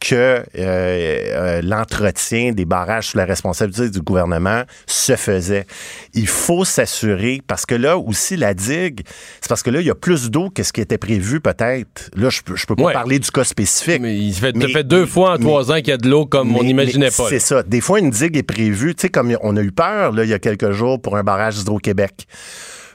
que 0.00 0.14
euh, 0.14 0.42
euh, 0.56 1.60
l'entretien 1.62 2.52
des 2.52 2.64
barrages 2.64 3.08
sous 3.08 3.18
la 3.18 3.26
responsabilité 3.26 3.90
du 3.90 4.00
gouvernement 4.00 4.62
se 4.86 5.14
faisait. 5.14 5.66
Il 6.14 6.26
faut 6.26 6.64
s'assurer, 6.64 7.42
parce 7.46 7.66
que 7.66 7.74
là 7.74 7.98
aussi, 7.98 8.36
la 8.38 8.54
digue, 8.54 9.02
c'est 9.42 9.48
parce 9.48 9.62
que 9.62 9.68
là, 9.70 9.80
il 9.80 9.86
y 9.86 9.90
a 9.90 9.94
plus 9.94 10.30
d'eau 10.30 10.48
que 10.48 10.62
ce 10.62 10.72
qui 10.72 10.80
était 10.80 10.96
prévu 10.96 11.40
peut-être. 11.40 12.10
Là, 12.16 12.30
je 12.30 12.40
peux, 12.40 12.56
je 12.56 12.64
peux 12.66 12.76
pas 12.76 12.82
Ouais. 12.84 12.92
parler 12.94 13.18
du 13.18 13.30
cas 13.30 13.44
spécifique. 13.44 14.00
Mais 14.00 14.16
il 14.16 14.32
fait, 14.32 14.56
fait 14.72 14.84
deux 14.84 15.04
fois 15.04 15.34
en 15.34 15.38
trois 15.38 15.70
ans 15.70 15.76
qu'il 15.76 15.88
y 15.88 15.92
a 15.92 15.98
de 15.98 16.08
l'eau 16.08 16.24
comme 16.24 16.56
on 16.56 16.62
n'imaginait 16.62 17.10
pas. 17.10 17.28
C'est 17.28 17.38
ça. 17.38 17.62
Des 17.62 17.82
fois, 17.82 17.98
une 18.00 18.10
digue 18.10 18.38
est 18.38 18.42
prévue. 18.42 18.94
Tu 18.94 19.02
sais, 19.02 19.08
comme 19.10 19.36
on 19.42 19.56
a 19.56 19.60
eu 19.62 19.70
peur 19.72 20.12
là, 20.12 20.24
il 20.24 20.30
y 20.30 20.34
a 20.34 20.38
quelques 20.38 20.70
jours 20.70 21.00
pour 21.00 21.18
un 21.18 21.22
barrage 21.22 21.56
d'Hydro-Québec. 21.56 22.26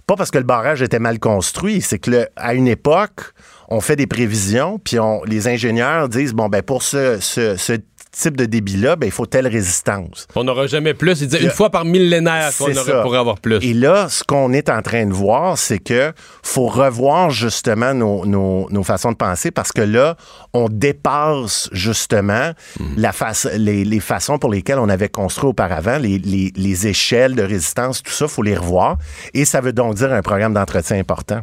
Pas 0.07 0.15
parce 0.15 0.31
que 0.31 0.37
le 0.39 0.43
barrage 0.43 0.81
était 0.81 0.99
mal 0.99 1.19
construit, 1.19 1.81
c'est 1.81 1.97
que 1.99 2.11
le- 2.11 2.27
à 2.35 2.53
une 2.53 2.67
époque, 2.67 3.33
on 3.69 3.81
fait 3.81 3.95
des 3.95 4.07
prévisions, 4.07 4.79
puis 4.83 4.99
on, 4.99 5.23
les 5.25 5.47
ingénieurs 5.47 6.09
disent 6.09 6.33
bon 6.33 6.49
ben 6.49 6.61
pour 6.61 6.83
ce, 6.83 7.19
ce- 7.19 7.55
ce 7.57 7.73
type 8.11 8.37
de 8.37 8.45
débit-là, 8.45 8.95
ben 8.95 9.07
il 9.07 9.11
faut 9.11 9.25
telle 9.25 9.45
résistance. 9.45 10.25
On 10.35 10.45
n'aura 10.45 10.67
jamais 10.67 10.93
plus. 10.93 11.19
Il 11.19 11.35
une 11.43 11.49
fois 11.49 11.69
par 11.69 11.83
millénaire 11.83 12.49
qu'on 12.57 13.01
pourrait 13.01 13.17
avoir 13.17 13.39
plus. 13.41 13.57
Et 13.61 13.73
là, 13.73 14.07
ce 14.07 14.23
qu'on 14.23 14.53
est 14.53 14.69
en 14.69 14.81
train 14.81 15.05
de 15.05 15.11
voir, 15.13 15.57
c'est 15.57 15.79
que 15.79 16.13
faut 16.41 16.67
revoir 16.67 17.29
justement 17.31 17.93
nos, 17.93 18.25
nos- 18.25 18.69
nos 18.69 18.83
façons 18.83 19.11
de 19.11 19.17
penser 19.17 19.51
parce 19.51 19.73
que 19.73 19.81
là, 19.81 20.15
on 20.53 20.69
dépasse 20.69 21.67
justement 21.73 22.51
Mhm. 22.79 22.85
la 22.95 23.11
face, 23.11 23.49
les, 23.57 23.83
les 23.83 23.99
façons 23.99 24.37
pour 24.39 24.49
lesquelles 24.49 24.79
on 24.79 24.87
avait 24.87 25.09
construit 25.09 25.49
auparavant, 25.49 25.97
les, 25.97 26.17
les- 26.19 26.53
les 26.55 26.87
échelles 26.87 27.35
de 27.35 27.43
résistance, 27.43 28.01
tout 28.01 28.13
ça, 28.13 28.29
faut 28.29 28.43
les 28.43 28.55
revoir. 28.55 28.97
Et 29.33 29.43
ça 29.43 29.59
veut 29.59 29.73
donc 29.73 29.95
dire 29.95 30.13
un 30.13 30.21
programme 30.21 30.53
d'entretien 30.53 30.97
important. 30.97 31.41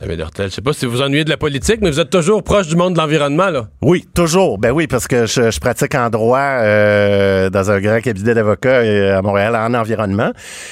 David 0.00 0.20
Hurtel, 0.20 0.48
je 0.48 0.54
sais 0.54 0.62
pas 0.62 0.72
si 0.72 0.86
vous 0.86 1.02
ennuyez 1.02 1.24
de 1.24 1.28
la 1.30 1.36
politique, 1.36 1.80
mais 1.82 1.90
vous 1.90 2.00
êtes 2.00 2.08
toujours 2.08 2.42
proche 2.42 2.66
du 2.68 2.74
monde 2.74 2.94
de 2.94 2.98
l'environnement, 2.98 3.50
là. 3.50 3.68
Oui, 3.82 4.06
toujours. 4.14 4.56
Ben 4.58 4.70
oui, 4.70 4.86
parce 4.86 5.06
que 5.06 5.26
je, 5.26 5.50
je 5.50 5.60
pratique 5.60 5.94
en 5.94 6.08
droit 6.08 6.38
euh, 6.40 7.50
dans 7.50 7.70
un 7.70 7.80
grand 7.80 8.00
cabinet 8.00 8.32
d'avocats 8.32 8.68
euh, 8.80 9.18
à 9.18 9.20
Montréal 9.20 9.54
en 9.54 9.74
environnement. 9.74 10.30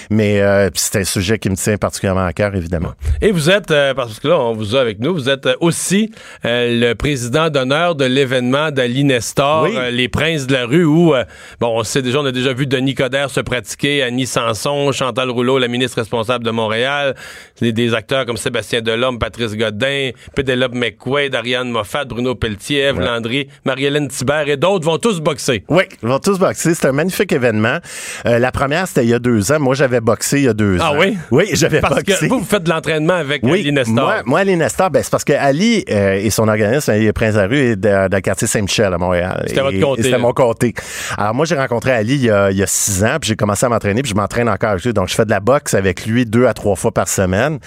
Mais 0.08 0.40
euh, 0.40 0.70
c'est 0.74 1.00
un 1.00 1.04
sujet 1.04 1.38
qui 1.38 1.50
me 1.50 1.56
tient 1.56 1.76
particulièrement 1.76 2.24
à 2.24 2.32
cœur, 2.32 2.54
évidemment. 2.56 2.92
Et 3.20 3.30
vous 3.30 3.50
êtes, 3.50 3.70
euh, 3.70 3.92
parce 3.92 4.18
que 4.18 4.28
là, 4.28 4.38
on 4.40 4.54
vous 4.54 4.74
a 4.76 4.80
avec 4.80 4.98
nous, 4.98 5.12
vous 5.12 5.28
êtes 5.28 5.44
euh, 5.44 5.54
aussi 5.60 6.10
euh, 6.46 6.88
le 6.88 6.94
président 6.94 7.50
d'honneur 7.50 7.96
de 7.96 8.06
l'événement 8.06 8.70
d'Ali 8.70 9.04
Nestor, 9.04 9.64
Oui. 9.64 9.76
euh, 9.76 9.90
Les 9.90 10.08
Princes 10.08 10.46
de 10.46 10.54
la 10.54 10.64
rue, 10.64 10.84
où, 10.86 11.14
euh, 11.14 11.24
bon, 11.60 11.78
on 11.78 11.82
sait 11.82 12.00
déjà, 12.00 12.20
on 12.20 12.24
a 12.26 12.32
déjà 12.32 12.54
vu 12.54 12.66
Denis 12.66 12.94
Coderre 12.94 13.28
se 13.28 13.40
pratiquer, 13.40 14.02
Annie 14.02 14.26
Sanson, 14.26 14.90
Chantal 14.92 15.28
Rouleau, 15.28 15.58
la 15.58 15.68
ministre 15.68 15.98
responsable 15.98 16.44
de 16.46 16.50
Montréal, 16.50 17.14
des, 17.60 17.72
des 17.74 17.92
acteurs 17.92 18.24
comme 18.24 18.38
Sébastien 18.38 18.80
Patrice 19.18 19.54
Godin, 19.56 20.10
Pénélope 20.34 20.74
McQuaid, 20.74 21.34
Ariane 21.34 21.70
Moffat, 21.70 22.04
Bruno 22.04 22.34
Pelletier, 22.34 22.92
Ouais. 22.92 23.04
Landry, 23.04 23.48
Marie-Hélène 23.64 24.08
Thibert 24.08 24.48
et 24.48 24.56
d'autres 24.56 24.84
vont 24.86 24.98
tous 24.98 25.20
boxer. 25.20 25.64
Oui, 25.68 25.82
ils 26.02 26.08
vont 26.08 26.18
tous 26.18 26.38
boxer. 26.38 26.74
C'est 26.74 26.86
un 26.88 26.92
magnifique 26.92 27.32
événement. 27.32 27.78
Euh, 28.26 28.38
la 28.38 28.50
première, 28.52 28.86
c'était 28.88 29.04
il 29.04 29.10
y 29.10 29.14
a 29.14 29.18
deux 29.18 29.52
ans. 29.52 29.58
Moi, 29.60 29.74
j'avais 29.74 30.00
boxé 30.00 30.38
il 30.38 30.44
y 30.44 30.48
a 30.48 30.54
deux 30.54 30.78
Ah 30.80 30.92
ans. 30.92 30.96
oui? 30.98 31.16
Oui, 31.30 31.44
j'avais 31.52 31.80
Parce 31.80 31.96
boxé. 31.96 32.26
que 32.28 32.32
vous, 32.32 32.38
vous 32.40 32.44
faites 32.44 32.62
de 32.62 32.70
l'entraînement 32.70 33.14
avec 33.14 33.42
Oui, 33.42 33.60
Ali 33.60 33.72
Nestor. 33.72 33.94
Moi, 33.94 34.22
moi, 34.24 34.40
Ali 34.40 34.56
Nestor, 34.56 34.90
ben, 34.90 35.02
c'est 35.02 35.10
parce 35.10 35.24
que 35.24 35.32
Ali 35.32 35.84
euh, 35.90 36.14
et 36.14 36.30
son 36.30 36.48
organisme, 36.48 36.92
Princes 37.12 37.34
de 37.34 37.38
la 37.40 37.46
rue, 37.46 37.58
est 37.58 37.76
de- 37.76 37.88
dans 38.08 38.16
le 38.16 38.20
quartier 38.20 38.46
Saint-Michel 38.46 38.92
à 38.92 38.98
Montréal. 38.98 39.44
C'était 39.48 39.60
votre 39.60 39.80
comté, 39.80 40.02
C'était 40.02 40.18
mon 40.18 40.32
comté. 40.32 40.74
Alors, 41.16 41.34
moi, 41.34 41.44
j'ai 41.46 41.56
rencontré 41.56 41.90
Ali 41.92 42.14
il 42.14 42.24
y, 42.24 42.30
a, 42.30 42.50
il 42.50 42.56
y 42.56 42.62
a 42.62 42.66
six 42.66 43.02
ans, 43.04 43.16
puis 43.20 43.28
j'ai 43.28 43.36
commencé 43.36 43.66
à 43.66 43.68
m'entraîner, 43.68 44.02
puis 44.02 44.10
je 44.10 44.14
m'entraîne 44.16 44.48
encore 44.48 44.70
avec 44.70 44.84
lui. 44.84 44.92
Donc, 44.92 45.08
je 45.08 45.14
fais 45.14 45.24
de 45.24 45.30
la 45.30 45.40
boxe 45.40 45.74
avec 45.74 46.06
lui 46.06 46.24
deux 46.26 46.46
à 46.46 46.54
trois 46.54 46.76
fois 46.76 46.92
par 46.92 47.08
semaine. 47.08 47.58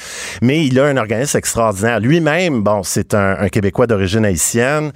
Mais 0.42 0.66
il 0.66 0.80
a 0.80 0.86
un 0.86 0.98
organisme 0.98 1.38
Lui-même, 2.00 2.64
bon, 2.64 2.84
c'est 2.84 3.14
un, 3.14 3.50
Québécois 3.50 3.88
d'origine 3.88 4.26
haïtienne 4.26 4.92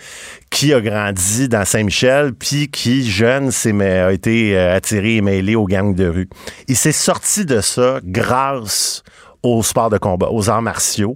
qui 0.49 0.73
a 0.73 0.81
grandi 0.81 1.49
dans 1.49 1.65
Saint-Michel, 1.65 2.33
puis 2.33 2.69
qui, 2.69 3.09
jeune, 3.09 3.51
a 3.81 4.11
été 4.11 4.57
euh, 4.57 4.75
attiré 4.75 5.17
et 5.17 5.21
mêlé 5.21 5.55
aux 5.55 5.65
gangs 5.65 5.93
de 5.93 6.07
rue. 6.07 6.29
Il 6.67 6.77
s'est 6.77 6.91
sorti 6.91 7.45
de 7.45 7.61
ça 7.61 7.99
grâce 8.03 9.03
au 9.43 9.61
sport 9.61 9.89
de 9.89 9.97
combat, 9.97 10.29
aux 10.31 10.49
arts 10.49 10.61
martiaux. 10.61 11.13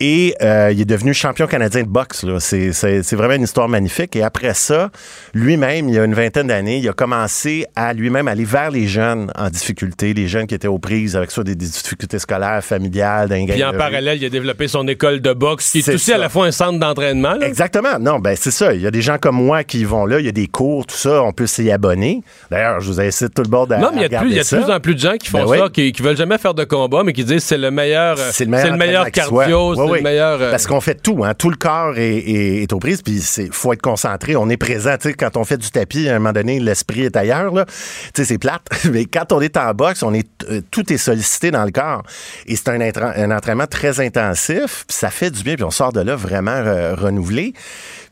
Et 0.00 0.34
euh, 0.42 0.70
il 0.72 0.80
est 0.80 0.84
devenu 0.84 1.12
champion 1.12 1.48
canadien 1.48 1.82
de 1.82 1.88
boxe. 1.88 2.22
là. 2.22 2.38
C'est, 2.38 2.72
c'est- 2.72 3.02
c'est 3.02 3.16
vraiment 3.16 3.34
une 3.34 3.42
histoire 3.42 3.68
magnifique. 3.68 4.14
Et 4.14 4.22
après 4.22 4.54
ça, 4.54 4.90
lui-même, 5.34 5.88
il 5.88 5.94
y 5.96 5.98
a 5.98 6.04
une 6.04 6.14
vingtaine 6.14 6.46
d'années, 6.46 6.78
il 6.78 6.88
a 6.88 6.92
commencé 6.92 7.66
à 7.74 7.92
lui-même 7.94 8.28
aller 8.28 8.44
vers 8.44 8.70
les 8.70 8.86
jeunes 8.86 9.32
en 9.36 9.50
difficulté, 9.50 10.14
les 10.14 10.28
jeunes 10.28 10.46
qui 10.46 10.54
étaient 10.54 10.68
aux 10.68 10.78
prises 10.78 11.16
avec 11.16 11.32
soit 11.32 11.42
des, 11.42 11.56
des 11.56 11.66
difficultés 11.66 12.20
scolaires, 12.20 12.62
familiales, 12.62 13.28
d'un 13.28 13.44
Puis 13.44 13.64
en 13.64 13.72
parallèle, 13.72 14.18
il 14.22 14.24
a 14.26 14.28
développé 14.30 14.68
son 14.68 14.86
école 14.86 15.20
de 15.20 15.32
boxe, 15.32 15.70
qui 15.72 15.78
est, 15.78 15.88
aussi 15.88 16.10
ça. 16.10 16.14
à 16.14 16.18
la 16.18 16.28
fois 16.28 16.46
un 16.46 16.52
centre 16.52 16.78
d'entraînement. 16.78 17.34
là. 17.34 17.48
Exactement. 17.48 17.98
Non, 17.98 18.20
ben 18.20 18.36
c'est 18.38 18.52
ça. 18.52 18.74
Il 18.74 18.80
y 18.80 18.86
a 18.86 18.92
des 18.92 19.02
gens 19.02 19.18
comme 19.18 19.34
moi 19.36 19.64
qui 19.64 19.84
vont 19.84 20.06
là. 20.06 20.20
Il 20.20 20.26
y 20.26 20.28
a 20.28 20.32
des 20.32 20.46
cours, 20.46 20.86
tout 20.86 20.96
ça. 20.96 21.22
On 21.24 21.32
peut 21.32 21.48
s'y 21.48 21.70
abonner. 21.72 22.22
D'ailleurs, 22.52 22.80
je 22.80 22.86
vous 22.86 23.00
incite 23.00 23.34
tout 23.34 23.42
le 23.42 23.48
bord 23.48 23.66
à 23.72 23.78
Non, 23.78 23.90
mais 23.92 24.02
il 24.02 24.02
y 24.02 24.04
a 24.04 24.08
de 24.08 24.16
plus, 24.18 24.30
il 24.30 24.36
y 24.36 24.38
a 24.38 24.42
de 24.44 24.48
regarder 24.48 24.64
plus 24.64 24.70
ça. 24.70 24.76
en 24.76 24.80
plus 24.80 24.94
de 24.94 25.00
gens 25.00 25.16
qui 25.16 25.28
font 25.28 25.38
Ben 25.44 25.50
oui. 25.50 25.58
ça, 25.58 25.68
qui, 25.70 25.90
qui 25.92 26.02
veulent 26.02 26.16
jamais 26.16 26.38
faire 26.38 26.54
de 26.54 26.62
combat, 26.62 27.02
mais 27.04 27.12
qui 27.12 27.24
disent 27.24 27.42
c'est 27.42 27.58
le 27.58 27.72
meilleur, 27.72 28.16
C'est 28.30 28.44
le 28.44 28.76
meilleur, 28.76 29.10
cardio, 29.10 29.74
Oui, 29.88 29.92
oui. 29.92 29.98
le 29.98 30.04
meilleur. 30.04 30.40
euh, 30.40 30.50
Parce 30.50 30.66
qu'on 30.66 30.80
fait 30.80 30.94
tout, 31.02 31.24
hein. 31.24 31.34
Tout 31.34 31.50
le 31.50 31.56
corps 31.56 31.96
est, 31.98 32.16
est- 32.18 32.62
est 32.62 32.72
aux 32.72 32.78
prises, 32.78 33.02
puis 33.02 33.22
il 33.38 33.52
faut 33.52 33.72
être 33.72 33.82
concentré. 33.82 34.36
On 34.36 34.48
est 34.48 34.56
présent. 34.56 34.94
Tu 35.00 35.08
sais, 35.08 35.14
quand 35.14 35.36
on 35.36 35.44
fait 35.44 35.56
du 35.56 35.70
tapis, 35.70 36.08
à 36.08 36.16
un 36.16 36.18
moment 36.18 36.32
donné, 36.32 36.60
l'esprit 36.60 37.02
est 37.02 37.16
ailleurs. 37.16 37.52
Là. 37.54 37.64
Tu 37.66 37.74
sais, 38.16 38.24
c'est 38.24 38.38
plate. 38.38 38.62
Mais 38.92 39.04
quand 39.04 39.32
on 39.32 39.40
est 39.40 39.56
en 39.56 39.72
boxe, 39.74 40.02
on 40.02 40.14
est 40.14 40.28
euh, 40.50 40.60
tout 40.70 40.92
est 40.92 40.96
sollicité 40.98 41.50
dans 41.50 41.64
le 41.64 41.70
corps. 41.70 42.02
Et 42.46 42.56
c'est 42.56 42.68
un, 42.68 42.78
entra- 42.78 43.14
un 43.16 43.30
entraînement 43.30 43.66
très 43.66 44.00
intensif, 44.00 44.84
puis 44.86 44.96
ça 44.96 45.10
fait 45.10 45.30
du 45.30 45.42
bien, 45.42 45.54
puis 45.54 45.64
on 45.64 45.70
sort 45.70 45.92
de 45.92 46.00
là 46.00 46.16
vraiment 46.16 46.62
renouvelé. 46.96 47.52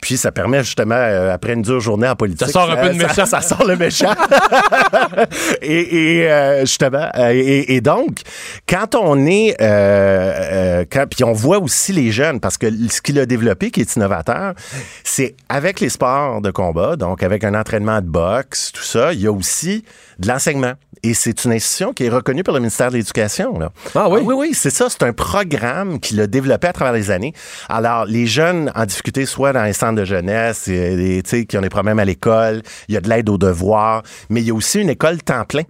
Puis 0.01 0.17
ça 0.17 0.33
permet 0.33 0.63
justement, 0.65 0.95
euh, 0.97 1.33
après 1.33 1.53
une 1.55 1.63
dure 1.63 1.81
journée 1.81 2.09
en 2.09 2.17
politique... 2.17 2.47
Ça 2.47 2.53
sort 2.53 2.71
un 2.71 2.77
peu 2.77 2.89
de 2.91 3.01
ça- 3.01 3.07
méchant. 3.09 3.27
Ça, 3.27 3.41
sort 3.41 3.65
le 3.67 3.77
méchant. 3.77 4.13
et 5.63 6.17
et, 6.23 6.31
euh, 6.31 6.61
justement, 6.61 7.09
euh, 7.17 7.31
et, 7.35 7.75
et 7.77 7.81
donc, 7.81 8.19
quand 8.69 8.95
on 8.95 9.27
est... 9.27 9.57
euh, 9.61 9.65
euh, 9.67 10.85
quand- 10.91 11.07
puis 11.09 11.25
on 11.25 11.33
voit 11.33 11.59
aussi 11.59 11.93
les 11.93 12.11
jeunes, 12.13 12.41
parce 12.41 12.59
que 12.59 12.67
ce 12.91 13.01
qu'il 13.01 13.19
a 13.19 13.27
développé, 13.27 13.71
qui 13.71 13.81
est 13.81 13.97
innovateur, 13.97 14.55
c'est 15.05 15.35
avec 15.49 15.81
les 15.81 15.89
sports 15.89 16.41
de 16.41 16.51
combat, 16.51 16.97
donc 16.97 17.23
avec 17.23 17.45
un 17.45 17.55
entraînement 17.55 18.01
de 18.01 18.07
boxe, 18.07 18.73
tout 18.73 18.83
ça, 18.83 19.13
il 19.13 19.21
y 19.21 19.27
a 19.27 19.33
aussi 19.33 19.85
de 20.19 20.29
l'enseignement. 20.29 20.73
Et 21.03 21.15
c'est 21.15 21.45
une 21.45 21.53
institution 21.53 21.93
qui 21.93 22.07
est 22.07 22.09
reconnue 22.09 22.43
par 22.43 22.55
le 22.55 22.61
ministère 22.61 22.91
de 22.91 22.97
l'Éducation. 22.97 23.59
là. 23.59 23.71
Ah 23.95 24.09
oui? 24.09 24.21
oui, 24.25 24.35
oui, 24.37 24.51
c'est 24.55 24.71
ça. 24.71 24.89
C'est 24.89 25.03
un 25.05 25.13
programme 25.13 26.01
qu'il 26.01 26.21
a 26.21 26.27
développé 26.27 26.67
à 26.67 26.73
travers 26.73 26.95
les 26.95 27.11
années. 27.11 27.33
Alors, 27.69 28.07
les 28.07 28.27
jeunes 28.27 28.73
en 28.75 28.85
difficulté, 28.87 29.25
soit 29.27 29.53
dans 29.53 29.63
les 29.63 29.73
centres 29.75 29.86
de 29.93 30.05
jeunesse, 30.05 30.65
tu 30.65 31.23
sais, 31.25 31.47
qui 31.47 31.57
ont 31.59 31.63
des 31.63 31.69
problèmes 31.69 31.99
à 31.99 32.05
l'école, 32.05 32.63
il 32.89 32.95
y 32.95 32.97
a 32.97 33.01
de 33.01 33.09
l'aide 33.09 33.29
aux 33.29 33.39
devoirs, 33.39 34.03
mais 34.31 34.41
il 34.41 34.49
y 34.49 34.51
a 34.51 34.55
aussi 34.55 34.81
une 34.81 34.91
école 34.91 35.23
temps 35.23 35.45
plein. 35.45 35.63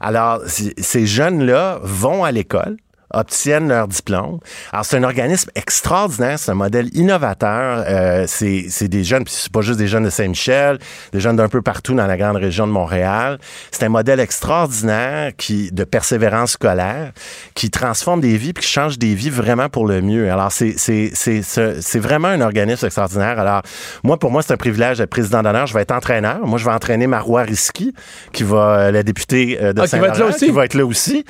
Alors, 0.00 0.40
ces 0.46 1.06
jeunes-là 1.06 1.80
vont 1.82 2.24
à 2.24 2.32
l'école 2.32 2.76
obtiennent 3.14 3.68
leur 3.68 3.88
diplôme. 3.88 4.38
Alors, 4.72 4.84
c'est 4.84 4.96
un 4.96 5.04
organisme 5.04 5.50
extraordinaire, 5.54 6.38
c'est 6.38 6.50
un 6.50 6.54
modèle 6.54 6.88
innovateur. 6.94 7.84
Euh, 7.86 8.24
c'est 8.26 8.66
c'est 8.68 8.88
des 8.88 9.04
jeunes, 9.04 9.24
puis 9.24 9.34
c'est 9.36 9.52
pas 9.52 9.60
juste 9.60 9.78
des 9.78 9.88
jeunes 9.88 10.04
de 10.04 10.10
Saint-Michel, 10.10 10.78
des 11.12 11.20
jeunes 11.20 11.36
d'un 11.36 11.48
peu 11.48 11.62
partout 11.62 11.94
dans 11.94 12.06
la 12.06 12.16
grande 12.16 12.36
région 12.36 12.66
de 12.66 12.72
Montréal. 12.72 13.38
C'est 13.70 13.84
un 13.84 13.88
modèle 13.88 14.20
extraordinaire 14.20 15.32
qui 15.36 15.70
de 15.72 15.84
persévérance 15.84 16.52
scolaire, 16.52 17.12
qui 17.54 17.70
transforme 17.70 18.20
des 18.20 18.36
vies, 18.36 18.52
puis 18.52 18.64
qui 18.64 18.70
change 18.70 18.98
des 18.98 19.14
vies 19.14 19.30
vraiment 19.30 19.68
pour 19.68 19.86
le 19.86 20.00
mieux. 20.02 20.30
Alors, 20.30 20.50
c'est 20.52 20.74
c'est 20.76 21.10
c'est 21.14 21.42
c'est 21.42 21.80
c'est 21.80 21.98
vraiment 22.00 22.28
un 22.28 22.40
organisme 22.40 22.86
extraordinaire. 22.86 23.38
Alors, 23.38 23.62
moi, 24.02 24.18
pour 24.18 24.30
moi, 24.30 24.42
c'est 24.42 24.52
un 24.52 24.56
privilège 24.56 24.98
d'être 24.98 25.10
président 25.10 25.42
d'honneur. 25.42 25.66
Je 25.66 25.74
vais 25.74 25.82
être 25.82 25.92
entraîneur. 25.92 26.46
Moi, 26.46 26.58
je 26.58 26.64
vais 26.64 26.72
entraîner 26.72 27.06
Marois 27.06 27.42
Risky, 27.42 27.94
qui 28.32 28.42
va, 28.42 28.78
euh, 28.78 28.90
la 28.90 29.02
députée 29.02 29.58
euh, 29.60 29.72
de 29.72 29.80
Ah, 29.80 29.86
qui 29.86 29.96
va 29.98 30.08
être 30.08 30.08
là 30.08 30.14
Saint-Laurent, 30.14 30.34
aussi? 30.34 30.46
qui 30.46 30.52
va 30.52 30.64
être 30.64 30.74
là 30.74 30.86
aussi. 30.86 31.24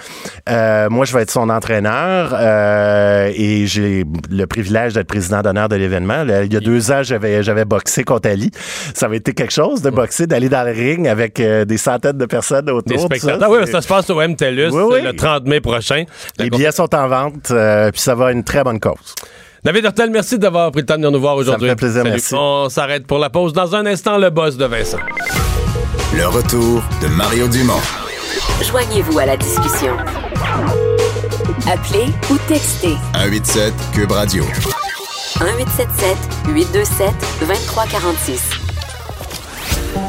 Euh, 0.48 0.88
moi, 0.90 1.04
je 1.04 1.12
vais 1.12 1.22
être 1.22 1.30
son 1.30 1.48
entraîneur 1.50 1.73
euh, 1.82 3.30
et 3.34 3.66
j'ai 3.66 4.04
le 4.30 4.46
privilège 4.46 4.92
d'être 4.94 5.06
président 5.06 5.42
d'honneur 5.42 5.68
de 5.68 5.76
l'événement. 5.76 6.24
Là, 6.24 6.44
Il 6.44 6.52
y 6.52 6.56
a 6.56 6.60
deux 6.60 6.90
ans, 6.92 7.02
j'avais 7.02 7.42
j'avais 7.42 7.64
boxé 7.64 8.04
contre 8.04 8.28
Ali. 8.28 8.50
Ça 8.94 9.06
avait 9.06 9.16
été 9.18 9.32
quelque 9.34 9.52
chose 9.52 9.82
de 9.82 9.90
boxer, 9.90 10.26
d'aller 10.26 10.48
dans 10.48 10.62
le 10.64 10.72
ring 10.72 11.06
avec 11.08 11.40
euh, 11.40 11.64
des 11.64 11.78
centaines 11.78 12.18
de 12.18 12.26
personnes 12.26 12.68
autour. 12.70 12.82
Des 12.84 12.98
spectateurs. 12.98 13.40
ça, 13.40 13.46
Ah 13.46 13.50
oui, 13.50 13.66
ça 13.70 13.80
se 13.80 13.88
passe 13.88 14.08
au 14.10 14.20
MTELUS 14.20 14.70
Oui, 14.72 14.82
oui. 14.92 15.02
le 15.02 15.14
30 15.14 15.46
mai 15.46 15.60
prochain. 15.60 16.04
Les 16.38 16.50
billets 16.50 16.72
sont 16.72 16.94
en 16.94 17.08
vente, 17.08 17.50
euh, 17.50 17.90
puis 17.90 18.00
ça 18.00 18.14
va 18.14 18.26
à 18.26 18.32
une 18.32 18.44
très 18.44 18.62
bonne 18.64 18.80
cause. 18.80 19.14
David 19.64 19.84
Hurtel, 19.84 20.10
merci 20.10 20.38
d'avoir 20.38 20.70
pris 20.72 20.82
le 20.82 20.86
temps 20.86 20.94
de 20.94 20.98
venir 20.98 21.10
nous 21.10 21.20
voir 21.20 21.36
aujourd'hui. 21.36 21.68
fait 21.70 21.76
plaisir, 21.76 22.02
Salut. 22.02 22.10
merci. 22.10 22.34
On 22.36 22.68
s'arrête 22.68 23.06
pour 23.06 23.18
la 23.18 23.30
pause. 23.30 23.52
Dans 23.54 23.74
un 23.74 23.86
instant, 23.86 24.18
le 24.18 24.28
boss 24.30 24.56
de 24.58 24.66
Vincent. 24.66 24.98
Le 26.14 26.26
retour 26.26 26.82
de 27.02 27.06
Mario 27.08 27.48
Dumont. 27.48 27.80
Joignez-vous 28.62 29.18
à 29.18 29.26
la 29.26 29.36
discussion. 29.38 29.96
Appelez 31.66 32.12
ou 32.30 32.36
textez 32.46 32.94
187 33.14 33.72
Cube 33.94 34.12
Radio. 34.12 34.44
1877 34.44 36.16
827 36.48 37.08
2346. 37.40 38.50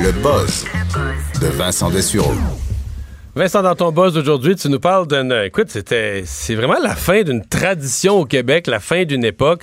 Le 0.01 0.11
buzz 0.21 0.65
de 1.39 1.47
Vincent 1.47 1.89
Dessureau. 1.89 2.33
Vincent, 3.35 3.61
dans 3.61 3.75
ton 3.75 3.93
buzz 3.93 4.13
d'aujourd'hui, 4.15 4.57
tu 4.57 4.67
nous 4.67 4.81
parles 4.81 5.07
d'une. 5.07 5.31
Écoute, 5.45 5.69
c'était, 5.69 6.23
c'est 6.25 6.55
vraiment 6.55 6.79
la 6.83 6.93
fin 6.93 7.23
d'une 7.23 7.45
tradition 7.45 8.19
au 8.19 8.25
Québec, 8.25 8.67
la 8.67 8.81
fin 8.81 9.05
d'une 9.05 9.23
époque. 9.23 9.61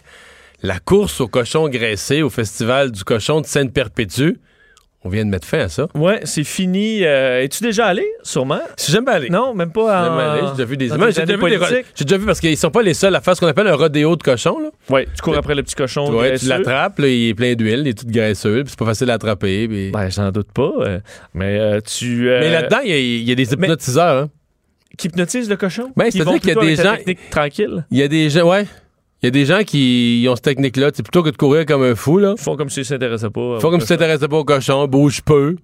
La 0.62 0.78
course 0.78 1.20
au 1.20 1.28
cochon 1.28 1.68
graissé 1.68 2.22
au 2.22 2.30
Festival 2.30 2.90
du 2.90 3.04
cochon 3.04 3.42
de 3.42 3.46
Seine-Perpétue. 3.46 4.38
On 5.04 5.08
vient 5.08 5.24
de 5.24 5.30
mettre 5.30 5.48
fin 5.48 5.58
à 5.58 5.68
ça. 5.68 5.88
Ouais, 5.96 6.20
c'est 6.24 6.44
fini. 6.44 7.04
Euh, 7.04 7.42
Es-tu 7.42 7.62
déjà 7.64 7.86
allé? 7.86 8.04
Sûrement? 8.22 8.60
Je 8.78 8.84
suis 8.84 8.92
jamais 8.92 9.10
allé. 9.10 9.30
Non, 9.30 9.52
même 9.52 9.72
pas 9.72 10.08
en... 10.10 10.46
j'ai 10.46 10.50
déjà 10.52 10.64
vu 10.64 10.76
des 10.76 10.86
images. 10.86 11.14
J'ai 11.14 11.22
déjà, 11.26 11.36
vu 11.36 11.58
déjà 12.04 12.18
parce 12.26 12.40
qu'ils 12.40 12.56
sont 12.56 12.70
pas 12.70 12.82
les 12.82 12.94
seuls 12.94 13.14
à 13.16 13.20
faire 13.20 13.34
ce 13.34 13.40
qu'on 13.40 13.48
appelle 13.48 13.66
un 13.66 13.74
rodéo 13.74 14.14
de 14.14 14.22
cochon. 14.22 14.60
Là. 14.60 14.68
Ouais, 14.90 15.08
tu 15.14 15.20
cours 15.20 15.36
après 15.36 15.56
le 15.56 15.62
petit 15.64 15.74
cochon. 15.74 16.08
Ouais, 16.12 16.38
tu 16.38 16.46
l'attrapes, 16.46 17.00
il 17.00 17.30
est 17.30 17.34
plein 17.34 17.54
d'huile, 17.54 17.80
il 17.80 17.88
est 17.88 17.98
tout 17.98 18.06
graisseux, 18.06 18.62
puis 18.62 18.70
c'est 18.70 18.78
pas 18.78 18.84
facile 18.86 19.10
à 19.10 19.14
attraper. 19.14 19.66
puis- 19.66 19.90
Ben, 19.90 20.08
j'en 20.08 20.30
doute 20.30 20.52
pas. 20.52 20.70
euh, 20.80 21.00
mais 21.34 21.58
euh, 21.58 21.80
tu. 21.80 22.28
euh, 22.30 22.38
Mais 22.40 22.50
là-dedans, 22.50 22.78
il 22.84 22.90
y, 22.90 22.92
a- 22.94 22.98
il 22.98 23.22
y 23.28 23.32
a 23.32 23.34
des 23.34 23.52
hypnotiseurs. 23.52 24.22
hein. 24.24 24.30
Qui 24.98 25.08
hypnotisent 25.08 25.48
le 25.48 25.56
cochon? 25.56 25.90
Ben, 25.96 26.10
c'est-à-dire 26.10 26.38
qu'il 26.38 26.50
y 26.50 26.52
a 26.52 26.60
des 26.60 26.76
gens- 26.76 26.96
tranquille? 27.30 27.84
Il 27.90 27.98
y 27.98 28.02
a 28.02 28.08
des 28.08 28.30
gens, 28.30 28.48
ouais. 28.48 28.66
Il 29.22 29.26
y 29.26 29.28
a 29.28 29.30
des 29.30 29.44
gens 29.46 29.62
qui 29.62 30.26
ont 30.28 30.34
cette 30.34 30.44
technique-là. 30.44 30.90
C'est 30.94 31.02
plutôt 31.04 31.22
que 31.22 31.30
de 31.30 31.36
courir 31.36 31.64
comme 31.64 31.82
un 31.84 31.94
fou, 31.94 32.18
là. 32.18 32.34
Ils 32.36 32.42
font 32.42 32.56
comme 32.56 32.70
s'ils 32.70 32.84
s'intéressaient 32.84 33.30
pas. 33.30 33.54
Ils 33.56 33.60
font 33.60 33.70
comme 33.70 33.80
si 33.80 33.86
s'intéressaient 33.86 34.26
pas 34.28 34.38
au 34.38 34.44
cochon, 34.44 34.86
bouge 34.88 35.22
peu. 35.22 35.56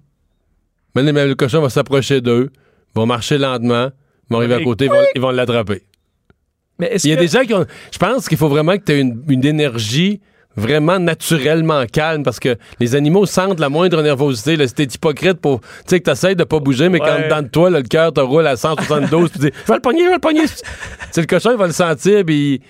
Maintenant, 0.95 1.25
le 1.25 1.35
cochon 1.35 1.61
va 1.61 1.69
s'approcher 1.69 2.21
d'eux, 2.21 2.49
vont 2.95 3.05
marcher 3.05 3.37
lentement, 3.37 3.89
vont 4.29 4.37
arriver 4.37 4.55
à 4.55 4.63
côté, 4.63 4.89
ils 5.13 5.21
vont, 5.21 5.31
l'attraper. 5.31 5.83
Mais 6.79 6.91
Il 7.03 7.09
y 7.09 7.13
a 7.13 7.15
que- 7.17 7.21
des 7.21 7.27
gens 7.27 7.41
qui 7.41 7.53
ont. 7.53 7.65
Je 7.91 7.97
pense 7.97 8.29
qu'il 8.29 8.37
faut 8.37 8.47
vraiment 8.47 8.77
que 8.77 8.83
tu 8.83 8.93
aies 8.93 9.01
une, 9.01 9.21
une 9.27 9.45
énergie 9.45 10.21
vraiment 10.55 10.97
naturellement 10.99 11.85
calme 11.85 12.23
parce 12.23 12.39
que 12.39 12.57
les 12.79 12.95
animaux 12.95 13.25
sentent 13.25 13.59
la 13.59 13.69
moindre 13.69 14.01
nervosité. 14.01 14.55
Si 14.67 14.73
t'es 14.73 14.83
hypocrite 14.85 15.39
pour. 15.41 15.59
Tu 15.59 15.67
sais, 15.87 15.99
que 15.99 16.05
t'essayes 16.05 16.35
de 16.37 16.45
pas 16.45 16.59
bouger, 16.59 16.87
mais 16.87 16.99
quand 16.99 17.41
de 17.41 17.47
toi, 17.49 17.69
là, 17.69 17.79
le 17.79 17.87
cœur 17.87 18.13
te 18.13 18.21
roule 18.21 18.47
à 18.47 18.55
172, 18.55 19.31
tu 19.33 19.39
dis 19.39 19.49
Je 19.53 19.67
vais 19.67 19.75
le 19.75 19.81
pogner, 19.81 20.03
je 20.03 20.07
vais 20.07 20.13
le 20.13 20.19
pogner. 20.19 20.43
Tu 20.43 20.55
sais, 21.11 21.21
le 21.21 21.27
cochon, 21.27 21.51
il 21.51 21.57
va 21.57 21.67
le 21.67 21.73
sentir, 21.73 22.23
puis 22.25 22.61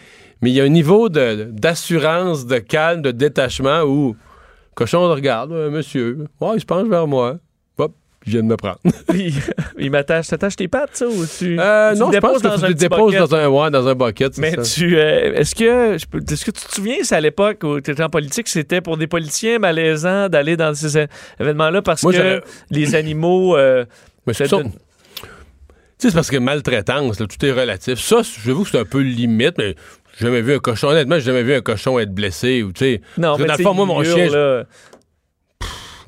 mais 0.42 0.50
il 0.52 0.54
y 0.56 0.62
a 0.62 0.64
un 0.64 0.70
niveau 0.70 1.10
d'assurance, 1.10 2.46
de, 2.46 2.58
calme, 2.60 3.02
de 3.02 3.12
détachement 3.12 3.82
où 3.84 4.10
le 4.14 4.76
cochon 4.76 5.08
le 5.08 5.14
regarde, 5.14 5.52
Euh, 5.52 5.70
monsieur. 5.70 6.18
Il 6.54 6.60
se 6.60 6.66
penche 6.66 6.88
vers 6.88 7.08
moi. 7.08 7.38
Hop, 7.78 7.94
il 8.26 8.32
vient 8.34 8.42
de 8.44 8.48
me 8.48 8.56
prendre. 8.56 8.80
il, 9.14 9.34
il 9.78 9.92
m'attache. 9.92 10.28
T'attaches 10.28 10.56
tes 10.56 10.68
pattes, 10.68 10.96
ça, 10.96 11.08
ou 11.08 11.26
tu. 11.26 11.60
Euh, 11.60 11.94
tu 11.94 12.00
non, 12.00 12.12
je 12.12 12.18
pense 12.20 12.42
que 12.42 12.48
tu 12.58 12.66
un 12.66 12.68
le 12.70 12.74
déposes 12.74 13.16
dans 13.16 13.36
un, 13.36 13.48
ouais, 13.48 13.70
dans 13.72 13.88
un 13.88 13.96
bucket. 13.96 14.38
Mais 14.38 14.56
ça. 14.56 14.62
tu, 14.62 14.98
euh, 14.98 15.34
est-ce 15.34 15.54
que, 15.56 15.98
je 15.98 16.34
est-ce 16.34 16.46
que 16.46 16.52
tu 16.52 16.66
te 16.66 16.74
souviens, 16.76 16.98
c'est 17.04 17.16
à 17.16 17.22
l'époque 17.22 17.64
où 17.64 17.82
tu 17.82 17.92
étais 17.92 18.04
en 18.04 18.10
politique, 18.10 18.48
c'était 18.48 18.82
pour 18.82 18.96
des 18.98 19.08
politiciens 19.08 19.60
malaisants 19.60 20.30
d'aller 20.30 20.56
dans 20.56 20.74
ces 20.74 21.06
événements-là 21.40 21.82
parce 21.82 22.04
Moi, 22.04 22.14
que 22.14 22.42
les 22.70 22.96
animaux. 23.02 23.58
euh, 23.58 23.86
Mais 24.26 24.34
c'est 24.34 24.48
c'est 26.02 26.14
parce 26.14 26.32
que 26.32 26.38
maltraitance, 26.38 27.20
là, 27.20 27.28
tout 27.28 27.46
est 27.46 27.52
relatif. 27.52 28.00
Ça, 28.00 28.22
j'avoue 28.46 28.64
que 28.64 28.70
c'est 28.70 28.80
un 28.80 28.86
peu 28.86 29.02
limite, 29.02 29.58
mais 29.58 29.76
j'ai 30.20 30.26
jamais 30.26 30.42
vu 30.42 30.56
un 30.56 30.60
cochon. 30.60 30.90
Honnêtement, 30.90 31.16
j'ai 31.16 31.26
jamais 31.26 31.44
vu 31.44 31.54
un 31.54 31.62
cochon 31.62 31.98
être 32.00 32.14
blessé 32.14 32.62
ou. 32.64 32.72
Non, 33.18 33.38
mais 33.38 33.46
dans 33.46 33.56
le 33.58 33.64
fond, 33.64 33.74
moi, 33.74 33.86
mon 33.86 34.02
hurle, 34.04 34.14
chien. 34.14 34.30
là. 34.30 34.66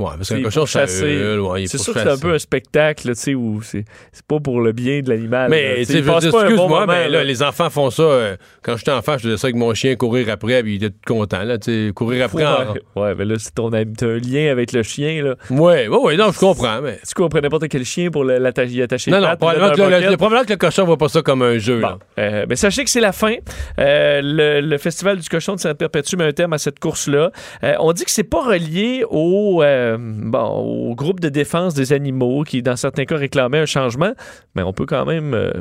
Ouais, 0.02 0.12
parce 0.18 0.30
cochon, 0.30 0.60
pour 0.62 0.70
ça 0.70 0.80
chasser. 0.82 1.38
ouais, 1.38 1.66
C'est 1.68 1.78
sûr 1.78 1.94
que 1.94 2.00
c'est 2.00 2.10
un 2.10 2.18
peu 2.18 2.34
un 2.34 2.40
spectacle, 2.40 3.10
tu 3.10 3.16
sais, 3.16 3.36
où 3.36 3.62
c'est 3.62 3.86
c'est 4.12 4.26
pas 4.26 4.40
pour 4.40 4.62
le 4.62 4.72
bien 4.72 5.02
de 5.02 5.10
l'animal. 5.10 5.50
Mais, 5.50 5.76
Tu 5.80 5.86
sais, 5.94 6.02
bon 6.02 6.20
excuse-moi, 6.20 6.86
mais 6.88 7.08
là, 7.10 7.24
les 7.24 7.44
enfants 7.44 7.70
font 7.70 7.90
ça. 7.90 8.04
euh, 8.04 8.36
quand 8.64 8.78
j'étais 8.78 8.92
enfant, 8.92 9.18
je 9.18 9.24
faisais 9.24 9.38
ça 9.38 9.48
avec 9.48 9.56
mon 9.56 9.74
chien, 9.74 9.96
courir 9.96 10.30
après, 10.30 10.64
puis 10.64 10.76
il 10.76 10.84
était 10.84 10.90
tout 11.06 11.14
content, 11.14 11.44
là, 11.44 11.58
tu 11.58 11.88
sais, 11.88 11.94
courir 11.94 12.26
après. 12.26 12.46
en- 12.46 12.52
Ouais, 12.72 12.80
ouais, 12.96 13.16
mais 13.16 13.26
là, 13.26 13.36
c'est 13.38 13.54
ton 13.54 13.72
ami- 13.74 13.94
t'as 13.98 14.08
un 14.08 14.18
lien 14.18 14.52
avec 14.52 14.72
le 14.72 14.84
chien, 14.84 15.24
là. 15.24 15.36
Ouais, 15.50 15.88
ouais, 15.88 15.98
ouais, 15.98 16.18
non, 16.18 16.32
je 16.32 16.40
comprends, 16.40 16.82
mais. 16.82 17.00
Tu 17.08 17.24
après 17.24 17.42
n'importe 17.42 17.68
quel 17.70 17.86
chien 17.86 18.10
pour 18.10 18.24
le- 18.24 18.38
l'attacher 18.40 18.72
y 18.74 18.82
attacher 18.82 19.12
Non, 19.12 19.22
non, 19.22 19.36
probablement 19.38 19.68
le 19.70 19.76
que, 19.76 19.82
le, 20.12 20.18
probablement 20.18 20.46
que 20.46 20.54
le 20.54 20.58
cochon 20.58 20.86
voit 20.86 20.98
pas 20.98 21.10
ça 21.10 21.22
comme 21.22 21.42
un 21.44 21.58
jeu, 21.60 21.80
là. 21.80 21.98
Euh, 22.18 22.46
mais 22.50 22.56
sachez 22.56 22.84
que 22.84 22.90
c'est 22.90 23.00
la 23.02 23.12
fin. 23.12 23.36
Euh, 23.80 24.22
le, 24.24 24.62
le 24.62 24.78
Festival 24.78 25.20
du 25.20 25.30
cochon 25.30 25.56
de 25.56 25.60
Saint-Perpétue 25.60 26.16
met 26.18 26.26
un 26.26 26.32
terme 26.32 26.54
à 26.54 26.58
cette 26.58 26.80
course-là. 26.80 27.32
On 27.80 27.94
dit 27.94 28.04
que 28.06 28.12
c'est 28.12 28.24
pas 28.24 28.42
relié 28.44 29.04
au, 29.10 29.62
euh, 29.94 29.98
bon, 30.00 30.90
au 30.90 30.96
groupe 30.96 31.20
de 31.20 31.30
défense 31.30 31.74
des 31.74 31.94
animaux 31.94 32.44
qui, 32.44 32.62
dans 32.62 32.76
certains 32.76 33.06
cas, 33.06 33.18
réclamait 33.18 33.60
un 33.60 33.66
changement, 33.66 34.14
mais 34.56 34.64
on 34.64 34.74
peut 34.74 34.86
quand 34.86 35.06
même 35.06 35.34
euh, 35.34 35.52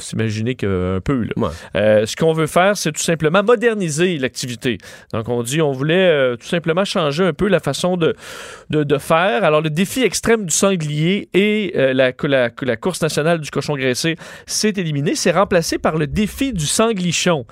s'imaginer 0.00 0.54
qu'un 0.54 1.00
peu. 1.04 1.24
là. 1.24 1.50
Euh, 1.76 2.06
ce 2.06 2.16
qu'on 2.16 2.32
veut 2.32 2.46
faire, 2.46 2.76
c'est 2.76 2.92
tout 2.92 3.02
simplement 3.02 3.42
moderniser 3.42 4.18
l'activité. 4.18 4.78
Donc, 5.12 5.28
on 5.28 5.42
dit, 5.42 5.60
on 5.62 5.72
voulait 5.72 6.08
euh, 6.08 6.36
tout 6.36 6.46
simplement 6.46 6.84
changer 6.84 7.24
un 7.24 7.32
peu 7.32 7.48
la 7.48 7.60
façon 7.60 7.96
de, 7.96 8.14
de, 8.70 8.82
de 8.82 8.98
faire. 8.98 9.44
Alors, 9.44 9.60
le 9.60 9.70
défi 9.70 10.02
extrême 10.02 10.44
du 10.46 10.54
sanglier 10.54 11.28
et 11.34 11.72
euh, 11.76 11.92
la, 11.92 12.12
la, 12.24 12.50
la 12.62 12.76
course 12.76 13.02
nationale 13.02 13.40
du 13.40 13.50
cochon 13.50 13.76
graissé 13.76 14.16
s'est 14.46 14.74
éliminé. 14.76 15.14
C'est 15.14 15.32
remplacé 15.32 15.78
par 15.78 15.96
le 15.96 16.06
défi 16.06 16.52
du 16.52 16.66
sanglichon. 16.66 17.46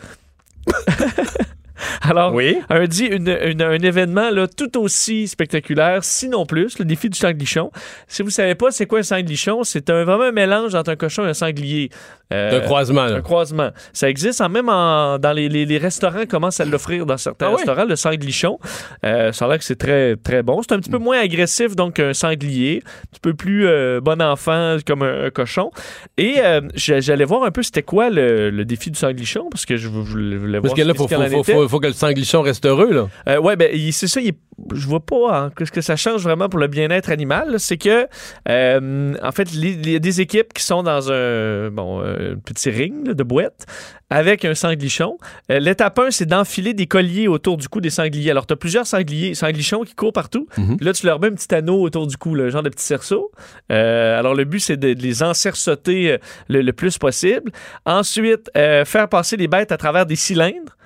Alors, 2.02 2.32
un, 2.70 2.84
dit, 2.86 3.04
une- 3.06 3.36
une- 3.44 3.62
un 3.62 3.78
événement 3.78 4.30
là, 4.30 4.46
tout 4.48 4.78
aussi 4.78 5.28
spectaculaire, 5.28 6.04
sinon 6.04 6.46
plus, 6.46 6.78
le 6.78 6.84
défi 6.84 7.08
du 7.10 7.18
sanglichon. 7.18 7.70
Si 8.06 8.22
vous 8.22 8.30
savez 8.30 8.54
pas 8.54 8.70
c'est 8.70 8.86
quoi 8.86 9.00
un 9.00 9.02
sanglichon, 9.02 9.64
c'est 9.64 9.90
un, 9.90 10.04
vraiment 10.04 10.24
un 10.24 10.32
mélange 10.32 10.74
entre 10.74 10.90
un 10.90 10.96
cochon 10.96 11.24
et 11.26 11.30
un 11.30 11.34
sanglier. 11.34 11.90
Euh, 12.32 12.58
Un 12.58 12.60
croisement, 12.60 13.06
là. 13.06 13.16
Un 13.16 13.20
croisement. 13.22 13.70
Ça 13.94 14.10
existe 14.10 14.42
en 14.42 14.50
même 14.50 14.68
en- 14.68 15.18
dans 15.18 15.32
les, 15.32 15.48
les- 15.48 15.64
les 15.64 15.78
restaurants 15.78 16.26
commencent 16.28 16.60
à 16.60 16.66
l'offrir 16.66 17.06
dans 17.06 17.16
certains 17.16 17.46
Ah 17.50 17.56
restaurants, 17.56 17.84
le 17.86 17.96
sanglichon. 17.96 18.58
Euh, 19.06 19.32
ça 19.32 19.46
a 19.46 19.48
l'air 19.48 19.58
que 19.58 19.64
c'est 19.64 19.76
très, 19.78 20.16
très 20.16 20.42
bon. 20.42 20.60
C'est 20.62 20.74
un 20.74 20.78
petit 20.78 20.90
peu 20.90 20.98
moins 20.98 21.18
agressif 21.20 21.74
donc 21.74 21.94
qu'un 21.94 22.12
sanglier, 22.12 22.82
un 22.84 23.06
petit 23.12 23.20
peu 23.22 23.32
plus 23.32 23.66
euh, 23.66 24.00
bon 24.02 24.20
enfant 24.20 24.76
comme 24.86 25.02
un, 25.02 25.24
un 25.26 25.30
cochon. 25.30 25.70
Et 26.18 26.34
euh, 26.40 26.60
j'a- 26.74 27.00
j'allais 27.00 27.24
voir 27.24 27.44
un 27.44 27.50
peu 27.50 27.62
c'était 27.62 27.82
quoi 27.82 28.10
le, 28.10 28.50
le 28.50 28.64
défi 28.66 28.90
du 28.90 28.98
sanglichon 28.98 29.48
parce 29.50 29.64
que 29.64 29.76
je 29.78 29.88
vou- 29.88 30.02
voulais 30.04 30.36
voulais 30.36 30.60
Parce 30.60 30.74
voir 30.74 30.76
que 30.76 30.82
là, 30.82 30.92
faut, 30.94 31.08
faut, 31.08 31.44
faut. 31.44 31.67
Faut- 31.68 31.76
faut 31.76 31.80
que 31.80 31.86
le 31.88 31.92
sanglichon 31.92 32.42
reste 32.42 32.66
heureux, 32.66 32.92
là. 32.92 33.08
Euh, 33.28 33.38
ouais, 33.40 33.56
ben, 33.56 33.70
c'est 33.92 34.06
ça. 34.08 34.20
il 34.20 34.28
est- 34.28 34.38
je 34.74 34.86
vois 34.88 34.98
pas 35.00 35.38
hein, 35.46 35.50
ce 35.64 35.70
que 35.70 35.80
ça 35.80 35.94
change 35.94 36.22
vraiment 36.22 36.48
pour 36.48 36.58
le 36.58 36.66
bien-être 36.66 37.10
animal. 37.10 37.60
C'est 37.60 37.76
que, 37.76 38.08
euh, 38.48 39.14
en 39.22 39.32
fait, 39.32 39.52
il 39.54 39.88
y 39.88 39.94
a 39.94 39.98
des 40.00 40.20
équipes 40.20 40.52
qui 40.52 40.64
sont 40.64 40.82
dans 40.82 41.12
un 41.12 41.70
bon, 41.70 42.00
euh, 42.02 42.34
petit 42.44 42.70
ring 42.70 43.06
là, 43.06 43.14
de 43.14 43.22
boîte 43.22 43.66
avec 44.10 44.44
un 44.44 44.54
sanglichon. 44.54 45.18
Euh, 45.52 45.58
L'étape 45.60 45.98
1, 45.98 46.10
c'est 46.10 46.26
d'enfiler 46.26 46.74
des 46.74 46.86
colliers 46.86 47.28
autour 47.28 47.56
du 47.56 47.68
cou 47.68 47.80
des 47.80 47.90
sangliers. 47.90 48.30
Alors, 48.30 48.46
tu 48.46 48.54
as 48.54 48.56
plusieurs 48.56 48.86
sangliers, 48.86 49.34
sanglichons 49.34 49.84
qui 49.84 49.94
courent 49.94 50.12
partout. 50.14 50.48
Puis 50.76 50.84
Là, 50.86 50.92
tu 50.92 51.06
leur 51.06 51.20
mets 51.20 51.28
un 51.28 51.32
petit 51.34 51.54
anneau 51.54 51.80
autour 51.82 52.06
du 52.06 52.16
cou, 52.16 52.34
un 52.34 52.48
genre 52.48 52.62
de 52.62 52.70
petit 52.70 52.84
cerceau. 52.84 53.30
Euh, 53.70 54.18
alors, 54.18 54.34
le 54.34 54.44
but, 54.44 54.60
c'est 54.60 54.76
de, 54.76 54.94
de 54.94 55.02
les 55.02 55.22
encerceauter 55.22 56.16
le, 56.48 56.62
le 56.62 56.72
plus 56.72 56.98
possible. 56.98 57.52
Ensuite, 57.86 58.50
faire 58.54 59.08
passer 59.08 59.36
les 59.36 59.46
bêtes 59.48 59.72
à 59.72 59.76
travers 59.76 60.06
des 60.06 60.16
cylindres. 60.16 60.76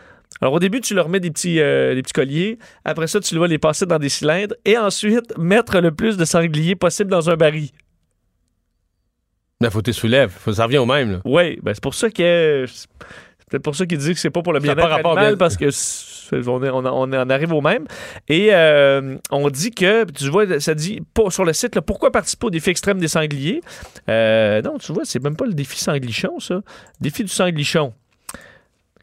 Alors, 0.43 0.55
au 0.55 0.59
début, 0.59 0.80
tu 0.80 0.93
leur 0.95 1.09
mets 1.09 1.20
des 1.20 1.30
petits, 1.30 1.61
euh, 1.61 1.95
des 1.95 2.03
petits 2.03 2.12
colliers. 2.12 2.59
Après 2.84 3.07
ça, 3.07 3.20
tu 3.20 3.38
vas 3.38 3.47
les 3.47 3.59
passer 3.59 3.86
dans 3.86 3.99
des 4.01 4.09
cylindres. 4.11 4.55
Et 4.64 4.76
ensuite, 4.76 5.38
mettre 5.38 5.80
le 5.80 5.93
plus 5.93 6.16
de 6.18 6.24
sangliers 6.24 6.74
possible 6.74 7.11
dans 7.11 7.30
un 7.30 7.36
baril. 7.36 7.70
Mais 9.61 9.70
faut 9.70 9.78
que 9.78 9.84
tu 9.84 9.93
soulèves. 9.93 10.30
Faut, 10.30 10.53
ça 10.53 10.64
revient 10.64 10.78
au 10.78 10.86
même. 10.86 11.20
Oui, 11.24 11.59
ben 11.62 11.72
c'est 11.74 11.82
pour 11.82 11.95
ça 11.95 12.11
que. 12.11 12.66
C'est 13.51 13.59
pour 13.61 13.76
ça 13.76 13.86
qu'il 13.86 13.99
dit 13.99 14.14
que 14.14 14.18
c'est 14.18 14.30
pas 14.30 14.43
pour 14.43 14.53
le 14.53 14.59
bien-être 14.61 14.80
animal, 15.11 15.28
bien- 15.28 15.36
parce 15.36 15.57
que 15.57 15.66
on, 16.49 16.62
est- 16.64 16.70
on, 16.70 16.84
on 16.86 17.12
en 17.12 17.30
arrive 17.30 17.53
au 17.53 17.61
même. 17.61 17.84
Et 18.26 18.49
euh, 18.53 19.16
on 19.30 19.51
dit 19.51 19.70
que, 19.70 20.11
tu 20.11 20.28
vois, 20.30 20.59
ça 20.59 20.74
dit 20.74 21.01
sur 21.28 21.45
le 21.45 21.53
site, 21.53 21.74
là, 21.76 21.82
pourquoi 21.82 22.11
participer 22.11 22.47
au 22.47 22.51
défi 22.51 22.70
extrême 22.70 22.99
des 22.99 23.09
sangliers? 23.09 23.61
Euh, 24.09 24.62
non, 24.62 24.78
tu 24.78 24.93
vois, 24.93 25.05
c'est 25.05 25.22
même 25.22 25.36
pas 25.36 25.45
le 25.45 25.53
défi 25.53 25.78
sanglichon, 25.78 26.40
ça. 26.40 26.62
Défi 27.01 27.22
du 27.24 27.30
sanglichon. 27.30 27.93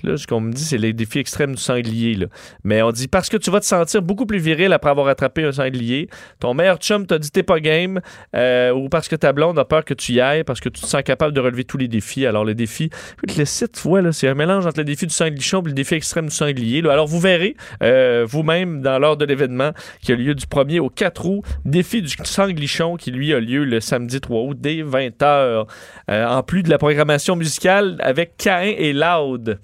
Là, 0.04 0.18
ce 0.18 0.28
qu'on 0.28 0.40
me 0.40 0.52
dit, 0.54 0.64
c'est 0.64 0.78
les 0.78 0.94
défis 0.94 1.20
extrêmes 1.20 1.56
du 1.56 1.62
sanglier. 1.62 2.16
Là. 2.16 2.28
Mais 2.64 2.82
on 2.82 2.92
dit 2.92 3.08
parce 3.08 3.30
que 3.30 3.38
tu 3.38 3.52
vas 3.52 3.60
te 3.60 3.66
sentir 3.66 4.02
beaucoup 4.02 4.26
plus 4.26 4.40
viril 4.40 4.72
après 4.74 4.90
avoir 4.90 5.08
attrapé 5.08 5.44
un 5.44 5.52
sanglier. 5.52 6.10
Ton 6.40 6.54
meilleur 6.54 6.78
chum 6.78 7.06
t'a 7.06 7.18
dit 7.20 7.32
t'es 7.32 7.44
pas 7.44 7.60
game. 7.60 8.00
euh, 8.36 8.72
ou 8.72 8.90
parce 8.90 9.08
que 9.08 9.16
ta 9.16 9.34
blonde 9.34 9.58
a 9.60 9.66
peur 9.66 9.84
que 9.86 9.94
tu 9.94 10.14
y 10.14 10.22
ailles, 10.22 10.44
parce 10.44 10.60
que 10.60 10.70
tu 10.70 10.82
te 10.82 10.86
sens 10.88 11.02
capable 11.04 11.34
de 11.34 11.40
relever 11.40 11.64
tous 11.64 11.78
les 11.78 11.88
défis. 11.88 12.26
Alors, 12.26 12.46
le 12.46 12.56
défi, 12.56 12.90
écoute, 13.18 13.38
le 13.38 13.46
site, 13.46 13.74
tu 13.74 13.88
vois, 13.88 14.02
là, 14.02 14.12
c'est 14.12 14.28
un 14.28 14.34
mélange 14.36 14.66
entre 14.66 14.80
le 14.80 14.86
défi 14.86 15.06
du 15.08 15.14
sanglichon 15.14 15.62
et 15.62 15.68
le 15.68 15.74
défi 15.74 15.96
extrême 15.96 16.28
du 16.28 16.36
sanglier. 16.36 16.82
là. 16.82 16.94
Alors, 16.94 17.08
vous 17.08 17.20
verrez 17.20 17.56
euh, 17.84 18.26
vous-même 18.28 18.82
dans 18.82 19.00
l'heure 19.00 19.18
de 19.18 19.26
l'événement 19.26 19.72
qui 20.02 20.12
a 20.12 20.16
lieu 20.16 20.36
du 20.36 20.46
1er 20.46 20.80
au 20.80 20.90
4 20.90 21.26
août. 21.26 21.44
Défi 21.66 22.02
du 22.02 22.14
sanglichon 22.24 22.96
qui, 22.96 23.12
lui, 23.12 23.34
a 23.34 23.40
lieu 23.40 23.64
le 23.66 23.80
samedi 23.80 24.22
3 24.22 24.42
août 24.42 24.58
dès 24.60 24.84
20h. 24.84 25.66
en 26.10 26.44
plus 26.44 26.64
de 26.64 26.70
la 26.70 26.78
programmation 26.78 27.36
musicale 27.36 27.98
avec 28.00 28.38
Cain 28.38 28.62
et 28.62 28.94
Loud. 28.94 29.60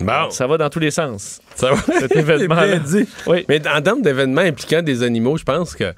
Bon. 0.00 0.30
Ça 0.30 0.46
va 0.46 0.58
dans 0.58 0.68
tous 0.70 0.80
les 0.80 0.90
sens. 0.90 1.40
Ça 1.54 1.70
va. 1.72 1.76
Cet 2.00 2.16
événement. 2.16 2.56
Oui. 3.26 3.44
Mais 3.48 3.62
en 3.68 3.80
termes 3.80 4.02
d'événements 4.02 4.40
impliquant 4.42 4.82
des 4.82 5.02
animaux, 5.02 5.36
je 5.36 5.44
pense 5.44 5.74
que. 5.74 5.92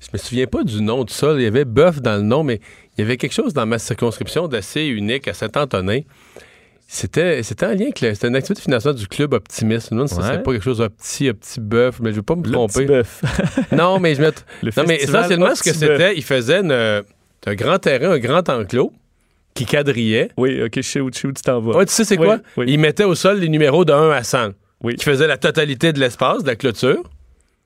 Je 0.00 0.06
me 0.14 0.18
souviens 0.18 0.46
pas 0.46 0.62
du 0.64 0.80
nom 0.80 1.04
de 1.04 1.10
ça. 1.10 1.34
Il 1.34 1.42
y 1.42 1.46
avait 1.46 1.66
bœuf 1.66 2.00
dans 2.00 2.16
le 2.16 2.22
nom, 2.22 2.42
mais 2.42 2.58
il 2.96 3.02
y 3.02 3.04
avait 3.04 3.18
quelque 3.18 3.34
chose 3.34 3.52
dans 3.52 3.66
ma 3.66 3.78
circonscription 3.78 4.48
d'assez 4.48 4.86
unique 4.86 5.28
à 5.28 5.34
Saint-Antonin. 5.34 6.00
C'était, 6.92 7.42
c'était 7.44 7.66
en 7.66 7.70
lien 7.74 7.82
avec 7.82 7.98
c'était 7.98 8.26
une 8.28 8.34
activité 8.34 8.62
financière 8.62 8.94
du 8.94 9.06
club 9.06 9.34
Optimiste. 9.34 9.92
Ouais. 9.92 10.06
c'est 10.08 10.42
pas 10.42 10.52
quelque 10.52 10.62
chose 10.64 10.78
de 10.78 10.88
petit, 10.88 11.32
petit 11.32 11.60
bœuf, 11.60 12.00
mais 12.00 12.10
je 12.10 12.16
veux 12.16 12.22
pas 12.22 12.34
me 12.34 12.42
Le 12.44 12.50
tromper. 12.50 12.86
petit 12.86 13.74
non, 13.76 14.00
mais 14.00 14.14
je 14.16 14.22
me... 14.22 14.32
Le 14.62 14.70
non, 14.76 14.84
mais 14.88 14.96
essentiellement, 15.02 15.54
ce 15.54 15.62
que 15.62 15.72
c'était, 15.72 16.16
il 16.16 16.24
faisait 16.24 16.60
une- 16.60 16.72
un 17.46 17.54
grand 17.54 17.78
terrain, 17.78 18.10
un 18.12 18.18
grand 18.18 18.48
enclos 18.48 18.92
qui 19.54 19.66
quadrillait. 19.66 20.30
Oui, 20.36 20.62
OK, 20.62 20.72
je 20.76 20.80
sais 20.82 21.00
où, 21.00 21.10
tu 21.10 21.32
t'en 21.34 21.60
vas. 21.60 21.76
Ouais, 21.78 21.86
tu 21.86 21.92
sais 21.92 22.04
c'est 22.04 22.18
Oui, 22.18 22.26
quoi? 22.26 22.38
oui. 22.56 22.66
Il 22.68 22.78
mettait 22.78 23.04
au 23.04 23.14
sol 23.14 23.38
les 23.40 23.48
numéros 23.48 23.84
de 23.84 23.92
1 23.92 24.10
à 24.10 24.22
100. 24.22 24.50
Oui. 24.82 24.94
Qui 24.96 25.04
faisait 25.04 25.26
la 25.26 25.36
totalité 25.36 25.92
de 25.92 26.00
l'espace, 26.00 26.42
de 26.42 26.48
la 26.48 26.56
clôture. 26.56 27.02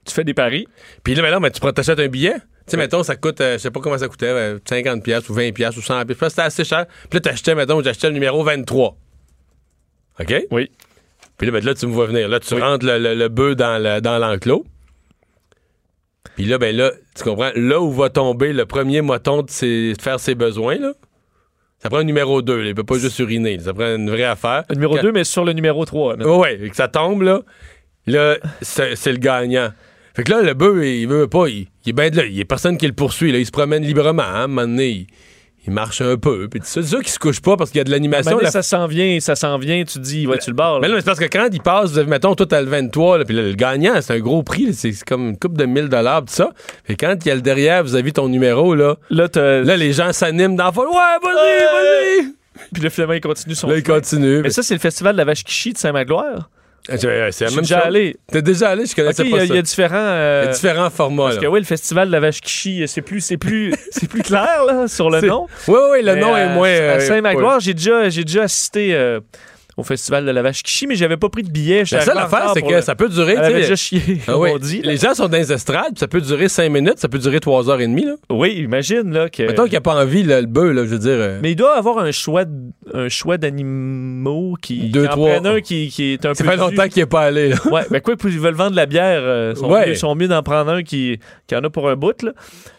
Tu 0.04 0.12
fais 0.12 0.24
des 0.24 0.34
paris. 0.34 0.66
Puis 1.02 1.14
là, 1.14 1.22
ben 1.22 1.30
là, 1.30 1.40
ben, 1.40 1.50
tu 1.50 1.60
t'achètes 1.60 2.00
un 2.00 2.08
billet. 2.08 2.34
Tu 2.34 2.40
sais, 2.72 2.76
mettons, 2.76 3.02
ça 3.02 3.16
coûte, 3.16 3.40
euh, 3.40 3.54
je 3.54 3.58
sais 3.58 3.70
pas 3.70 3.80
comment 3.80 3.96
ça 3.98 4.08
coûtait, 4.08 4.26
euh, 4.26 4.58
50 4.68 5.02
pièces 5.02 5.28
ou 5.28 5.34
20 5.34 5.52
pièces 5.52 5.76
ou 5.76 5.82
100 5.82 6.04
pièces. 6.06 6.18
C'était 6.30 6.42
assez 6.42 6.64
cher. 6.64 6.86
Puis 7.10 7.16
là, 7.16 7.20
t'achetais, 7.20 7.54
mettons, 7.54 7.82
j'achetais 7.82 8.08
le 8.08 8.14
numéro 8.14 8.42
23. 8.42 8.96
OK? 10.20 10.34
Oui. 10.50 10.70
Puis 11.36 11.46
là, 11.46 11.52
ben, 11.52 11.64
là, 11.64 11.74
tu 11.74 11.86
me 11.86 11.92
vois 11.92 12.06
venir. 12.06 12.28
Là, 12.28 12.40
tu 12.40 12.54
rentres 12.54 12.84
le, 12.86 12.98
le, 12.98 13.14
le 13.14 13.28
bœuf 13.28 13.56
dans 13.56 13.82
le- 13.82 14.00
dans 14.00 14.18
l'enclos. 14.18 14.64
Puis 16.36 16.46
là, 16.46 16.58
ben 16.58 16.74
là, 16.74 16.90
tu 17.16 17.22
comprends, 17.22 17.50
là 17.54 17.80
où 17.80 17.92
va 17.92 18.10
tomber 18.10 18.52
le 18.52 18.66
premier 18.66 19.02
moton 19.02 19.42
de, 19.42 19.50
ses- 19.50 19.92
de 19.94 20.02
faire 20.02 20.18
ses 20.18 20.34
besoins, 20.34 20.76
là, 20.76 20.92
ça 21.84 21.90
prend 21.90 21.98
un 21.98 22.04
numéro 22.04 22.40
2. 22.42 22.64
Il 22.64 22.74
peut 22.74 22.82
pas 22.82 22.98
juste 22.98 23.18
uriner. 23.18 23.58
Ça 23.60 23.74
prend 23.74 23.94
une 23.94 24.08
vraie 24.08 24.24
affaire. 24.24 24.64
Le 24.70 24.74
numéro 24.76 24.96
Quand- 24.96 25.02
2, 25.02 25.12
mais 25.12 25.22
sur 25.24 25.44
le 25.44 25.52
numéro 25.52 25.84
3. 25.84 26.16
Ouais, 26.16 26.24
ouais, 26.36 26.58
et 26.64 26.70
que 26.70 26.76
ça 26.76 26.88
tombe, 26.88 27.20
là, 27.22 27.42
là, 28.06 28.36
c'est 28.62 29.12
le 29.12 29.18
gagnant. 29.18 29.68
Fait 30.14 30.24
que 30.24 30.30
là, 30.32 30.40
le 30.42 30.54
bœuf, 30.54 30.82
il 30.84 31.06
veut 31.06 31.26
pas, 31.28 31.46
il, 31.48 31.66
il 31.84 31.90
est 31.90 31.92
bien 31.92 32.08
de 32.08 32.16
là. 32.16 32.24
Il 32.24 32.34
y 32.34 32.40
a 32.40 32.44
personne 32.46 32.78
qui 32.78 32.86
le 32.86 32.94
poursuit, 32.94 33.32
là. 33.32 33.38
Il 33.38 33.44
se 33.46 33.50
promène 33.50 33.82
librement, 33.84 34.22
hein. 34.22 34.34
À 34.34 34.42
un 34.44 34.46
moment 34.46 34.62
donné, 34.62 34.88
il, 34.88 35.06
il 35.66 35.72
marche 35.72 36.00
un 36.00 36.16
peu. 36.16 36.48
Puis 36.48 36.60
c'est 36.64 36.82
sûr 36.82 37.00
qu'il 37.00 37.08
se 37.08 37.18
couche 37.18 37.40
pas 37.40 37.56
parce 37.56 37.70
qu'il 37.70 37.78
y 37.78 37.80
a 37.80 37.84
de 37.84 37.90
l'animation. 37.90 38.38
La- 38.38 38.50
ça 38.50 38.62
s'en 38.62 38.86
vient, 38.86 39.18
ça 39.20 39.34
s'en 39.34 39.58
vient, 39.58 39.82
tu 39.84 39.98
dis, 39.98 40.26
vas-tu 40.26 40.50
le 40.50 40.56
bar? 40.56 40.80
Mais 40.80 40.88
non, 40.88 40.94
mais 40.94 41.00
c'est 41.00 41.06
parce 41.06 41.18
que 41.18 41.24
quand 41.24 41.48
il 41.50 41.60
passe, 41.60 41.92
vous 41.92 41.98
avez, 41.98 42.08
mettons, 42.08 42.34
tout 42.34 42.48
à 42.50 42.60
le 42.60 42.68
23, 42.68 43.18
là, 43.18 43.24
puis 43.24 43.34
là, 43.34 43.42
le 43.42 43.54
gagnant, 43.54 43.94
c'est 44.00 44.14
un 44.14 44.20
gros 44.20 44.42
prix, 44.42 44.74
c'est 44.74 44.92
comme 45.04 45.30
une 45.30 45.38
coupe 45.38 45.56
de 45.56 45.64
1000 45.64 45.88
dollars, 45.88 46.20
tout 46.20 46.34
ça. 46.34 46.50
Et 46.88 46.96
quand 46.96 47.14
il 47.24 47.28
y 47.28 47.30
a 47.30 47.34
le 47.34 47.40
derrière, 47.40 47.82
vous 47.82 47.94
avez 47.94 48.12
ton 48.12 48.28
numéro, 48.28 48.74
là, 48.74 48.96
là, 49.10 49.28
là 49.34 49.76
les 49.76 49.92
gens 49.92 50.12
s'animent 50.12 50.56
dans 50.56 50.66
la 50.66 50.72
foule. 50.72 50.88
Ouais, 50.88 50.94
vas-y, 51.22 52.22
vas-y! 52.22 52.34
Puis 52.72 52.82
là, 52.82 52.90
finalement, 52.90 53.14
il 53.14 53.20
continue 53.20 53.54
son 53.54 53.68
Là, 53.68 53.76
il 53.76 53.82
continue. 53.82 54.42
Mais 54.42 54.50
ça, 54.50 54.62
c'est 54.62 54.74
le 54.74 54.80
festival 54.80 55.14
de 55.14 55.18
la 55.18 55.24
vache 55.24 55.44
Kishi 55.44 55.72
de 55.72 55.78
Saint-Magloire. 55.78 56.50
C'est 56.86 56.98
c'est 57.32 57.46
suis 57.46 57.54
même 57.56 57.62
déjà 57.64 57.78
chose. 57.78 57.86
allé. 57.86 58.16
T'es 58.30 58.42
déjà 58.42 58.68
allé, 58.70 58.84
je 58.84 58.94
connaissais 58.94 59.22
il 59.22 59.28
y, 59.28 59.30
pas 59.30 59.36
a- 59.38 59.40
ça. 59.40 59.46
il 59.46 59.54
y 59.54 59.58
a 59.58 59.62
différents... 59.62 59.96
euh, 59.96 60.42
Il 60.44 60.46
y 60.46 60.50
a 60.50 60.52
différents 60.52 60.90
formats, 60.90 61.22
Parce 61.24 61.36
là. 61.36 61.40
que 61.42 61.46
oui, 61.46 61.58
le 61.60 61.64
festival 61.64 62.08
de 62.08 62.12
la 62.12 62.20
vache 62.20 62.40
Kishi, 62.42 62.86
c'est 62.86 63.00
plus, 63.00 63.20
c'est 63.22 63.38
plus, 63.38 63.72
c'est 63.90 64.06
plus 64.08 64.22
clair 64.22 64.64
là, 64.66 64.86
sur 64.86 65.08
le 65.08 65.22
nom. 65.22 65.46
Oui, 65.68 65.78
oui, 65.92 66.02
le 66.02 66.14
Mais, 66.14 66.20
nom 66.20 66.36
est 66.36 66.42
euh, 66.42 66.48
moins. 66.54 66.68
À 66.68 66.72
euh, 66.72 67.00
Saint-Magloire, 67.00 67.60
j'ai 67.60 67.72
déjà, 67.72 68.10
j'ai 68.10 68.24
déjà 68.24 68.42
assisté 68.42 68.94
euh, 68.94 69.20
au 69.76 69.82
festival 69.82 70.24
de 70.24 70.30
la 70.30 70.42
vache 70.42 70.62
Kishi, 70.62 70.86
mais 70.86 70.94
j'avais 70.94 71.16
pas 71.16 71.28
pris 71.28 71.42
de 71.42 71.50
billet. 71.50 71.84
La 71.90 72.00
seule 72.00 72.18
affaire, 72.18 72.50
c'est 72.54 72.62
que 72.62 72.80
ça 72.80 72.94
peut 72.94 73.08
durer. 73.08 73.32
Elle 73.32 73.38
avait 73.44 73.60
déjà 73.62 73.76
chié, 73.76 74.00
Ah 74.22 74.24
comme 74.32 74.42
oui. 74.42 74.50
on 74.54 74.58
dit. 74.58 74.82
là. 74.82 74.92
Les 74.92 74.96
gens 74.98 75.14
sont 75.14 75.28
dans 75.28 75.36
les 75.36 75.52
estrades, 75.52 75.98
ça 75.98 76.06
peut 76.08 76.20
durer 76.20 76.48
5 76.48 76.68
minutes, 76.70 76.98
ça 76.98 77.08
peut 77.08 77.18
durer 77.18 77.40
3 77.40 77.70
heures 77.70 77.80
et 77.80 77.86
demie. 77.86 78.04
Là. 78.04 78.14
Oui, 78.30 78.50
imagine 78.56 79.12
là 79.12 79.28
que. 79.28 79.42
Mettons 79.42 79.62
qu'il 79.64 79.72
n'y 79.72 79.76
a 79.78 79.80
pas 79.80 79.94
envie, 80.00 80.22
là, 80.22 80.40
le 80.40 80.46
bœuf, 80.46 80.72
là, 80.74 80.82
je 80.84 80.88
veux 80.90 80.98
dire. 80.98 81.10
euh, 81.12 81.38
Mais 81.42 81.52
il 81.52 81.56
doit 81.56 81.76
avoir 81.76 81.98
un 81.98 82.10
choix, 82.12 82.44
un 82.92 83.08
choix 83.08 83.36
d'animaux 83.38 84.56
qui, 84.60 84.90
Deux, 84.90 85.02
qui 85.02 85.08
en 85.08 85.10
trois. 85.10 85.30
prennent 85.30 85.46
un 85.46 85.60
qui, 85.60 85.88
qui 85.88 86.12
est 86.12 86.24
un 86.26 86.34
ça 86.34 86.44
peu. 86.44 86.50
fait 86.50 86.56
longtemps 86.56 86.88
qu'il 86.88 87.02
n'est 87.02 87.06
pas 87.06 87.22
allé. 87.22 87.48
Là. 87.50 87.56
Ouais, 87.70 87.82
ben 87.90 88.00
quoi, 88.00 88.14
ils 88.24 88.38
veulent 88.40 88.54
vendre 88.54 88.72
de 88.72 88.76
la 88.76 88.86
bière, 88.86 89.20
euh, 89.22 89.54
sont, 89.54 89.68
Ouais. 89.70 89.88
mieux, 89.88 89.94
sont 89.94 90.14
mieux 90.14 90.28
d'en 90.28 90.42
prendre 90.42 90.70
un 90.70 90.82
qui, 90.82 91.18
qui 91.46 91.56
en 91.56 91.64
a 91.64 91.70
pour 91.70 91.88
un 91.88 91.96
bout. 91.96 92.22
Là. 92.22 92.32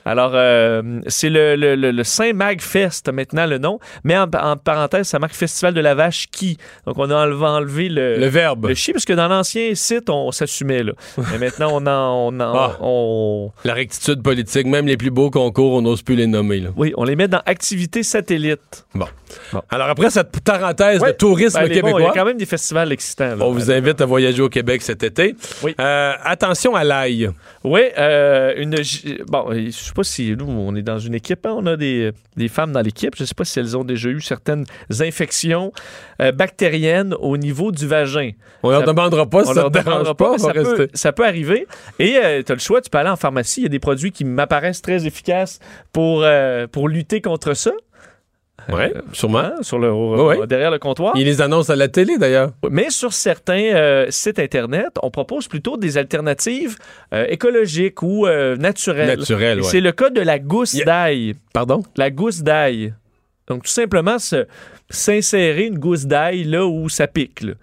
Alors, 0.06 0.32
euh, 0.36 0.82
c'est 1.08 1.30
le, 1.30 1.56
le, 1.56 1.76
le, 1.76 1.91
le 1.91 2.04
Saint-Mag 2.04 2.62
Fest, 2.62 3.12
maintenant 3.12 3.46
le 3.46 3.58
nom, 3.58 3.80
mais 4.04 4.18
en, 4.18 4.28
en 4.34 4.56
parenthèse, 4.58 5.08
ça 5.08 5.20
marque 5.20 5.34
Festival 5.34 5.74
de 5.74 5.82
la 5.82 5.96
Vache 5.96 6.28
qui. 6.32 6.58
Donc, 6.86 6.96
on 7.00 7.10
a 7.10 7.16
enlevé, 7.16 7.46
enlevé 7.46 7.90
le, 7.90 8.18
Le 8.18 8.28
verbe. 8.28 8.68
le 8.68 8.76
chi, 8.76 8.92
parce 8.94 9.06
que 9.06 9.14
dans 9.14 9.28
l'ancien 9.28 9.74
site, 9.76 10.10
on 10.10 10.32
s'assumait. 10.32 10.84
là. 10.84 10.94
Mais 11.32 11.38
maintenant, 11.40 11.70
on 11.72 11.86
en. 11.88 12.28
On 12.34 12.40
en- 12.40 12.54
Ah. 12.56 12.78
on- 12.82 13.52
La 13.64 13.74
rectitude 13.74 14.22
politique, 14.22 14.68
même 14.68 14.86
les 14.88 14.98
plus 14.98 15.10
beaux 15.12 15.30
concours, 15.32 15.74
on 15.74 15.82
n'ose 15.82 16.02
plus 16.02 16.16
les 16.16 16.28
nommer. 16.28 16.60
Là. 16.60 16.70
oui, 16.78 16.94
on 16.98 17.04
les 17.04 17.16
met 17.16 17.28
dans 17.28 17.42
activités 17.46 18.04
satellites. 18.04 18.86
Bon. 18.94 19.08
Bon. 19.54 19.62
Alors, 19.70 19.90
après 19.90 20.10
cette 20.10 20.40
parenthèse 20.42 21.02
Ouais. 21.02 21.12
de 21.14 21.18
tourisme 21.18 21.60
Ben, 21.60 21.66
bons, 21.68 21.74
il 21.74 21.78
y 21.78 21.82
québécois, 21.82 22.10
a 22.10 22.14
quand 22.14 22.26
même 22.26 22.38
des 22.38 22.46
festivals 22.46 22.92
excitants. 22.92 23.36
là. 23.36 23.46
on 23.46 23.52
vous 23.52 23.72
invite 23.72 24.02
à 24.02 24.06
voyager 24.06 24.42
au 24.42 24.50
Québec 24.50 24.82
cet 24.82 25.04
été. 25.04 25.36
Oui. 25.64 25.76
Euh, 25.80 26.14
attention 26.24 26.76
à 26.76 26.84
l'ail. 26.84 27.30
Oui, 27.64 27.82
euh, 27.98 28.54
une. 28.58 28.76
Bon, 29.28 29.48
je 29.54 29.70
sais 29.72 29.94
pas 29.94 30.04
si 30.04 30.36
nous, 30.38 30.46
on 30.48 30.76
est 30.76 30.82
dans 30.82 31.00
une 31.00 31.16
équipe, 31.16 31.46
hein, 31.46 31.56
on 31.58 31.66
a 31.66 31.76
des, 31.78 32.12
des 32.38 32.48
femmes 32.48 32.72
dans 32.72 32.82
l'équipe. 32.82 33.16
Je 33.18 33.24
sais 33.26 33.34
pas 33.36 33.46
si 33.46 33.60
elles 33.60 33.76
ont 33.76 33.84
déjà 33.84 34.10
eu 34.10 34.22
certaines 34.22 34.66
infections 35.00 35.72
euh, 36.22 36.32
bactériennes 36.32 37.14
au 37.20 37.38
niveau 37.38 37.72
du 37.72 37.88
vagin. 37.88 38.32
On 38.64 38.70
leur 38.70 38.82
Ça- 38.82 38.88
demandera 38.88 39.26
pas 39.30 39.42
si 39.44 39.54
ça 39.54 39.62
leur 39.62 39.72
dérange 39.72 39.86
demandera 39.86 40.16
pas. 40.16 40.32
on 40.34 40.38
ça, 40.38 40.54
peut, 40.54 40.88
ça 40.94 41.12
peut 41.12 41.26
arriver. 41.26 41.68
Et 42.00 42.18
tu 42.46 42.52
as 42.52 42.56
le 42.56 42.60
choix, 42.62 42.82
tu 42.82 42.90
peux 42.90 42.98
aller 42.98 43.10
en 43.10 43.16
pharmacie. 43.16 43.62
Il 43.62 43.64
y 43.64 43.68
a 43.68 43.70
des 43.70 43.80
produits 43.80 44.12
qui 44.12 44.26
m'apparaissent 44.26 44.82
très 44.82 45.06
efficaces 45.06 45.60
pour, 45.92 46.26
pour 46.72 46.88
lutter 46.88 47.22
contre 47.22 47.54
ça. 47.54 47.72
Ouais, 48.72 48.93
sûrement. 49.13 49.39
Hein, 49.39 49.53
sur 49.61 49.78
le, 49.80 49.91
Ouais, 49.91 50.38
ouais. 50.39 50.47
derrière 50.47 50.72
le 50.72 50.80
comptoir. 50.80 51.13
Ils 51.16 51.26
les 51.26 51.41
annoncent 51.41 51.72
à 51.72 51.76
la 51.76 51.88
télé, 51.88 52.18
d'ailleurs. 52.18 52.51
Mais 52.70 52.89
sur 52.89 53.13
certains 53.13 53.74
euh, 53.76 54.07
sites 54.09 54.39
Internet, 54.39 54.89
on 55.03 55.11
propose 55.11 55.47
plutôt 55.47 55.78
des 55.78 55.97
alternatives 55.97 56.78
euh, 57.13 57.26
écologiques 57.30 58.01
ou 58.01 58.26
euh, 58.28 58.55
naturelles. 58.55 59.18
Naturelles, 59.20 59.61
ouais. 59.61 59.68
C'est 59.68 59.82
le 59.82 59.91
cas 59.91 60.09
de 60.09 60.22
la 60.22 60.39
gousse 60.39 60.76
d'ail. 60.76 61.36
Pardon? 61.53 61.84
La 61.95 62.09
gousse 62.09 62.41
d'ail. 62.41 62.93
Donc, 63.47 63.63
tout 63.63 63.70
simplement, 63.72 64.18
se- 64.18 64.47
s'insérer 64.90 65.66
une 65.66 65.80
gousse 65.80 66.06
d'ail 66.06 66.44
là 66.44 66.66
où 66.66 66.90
ça 66.90 67.08
pique. 67.08 67.42
là. 67.42 67.54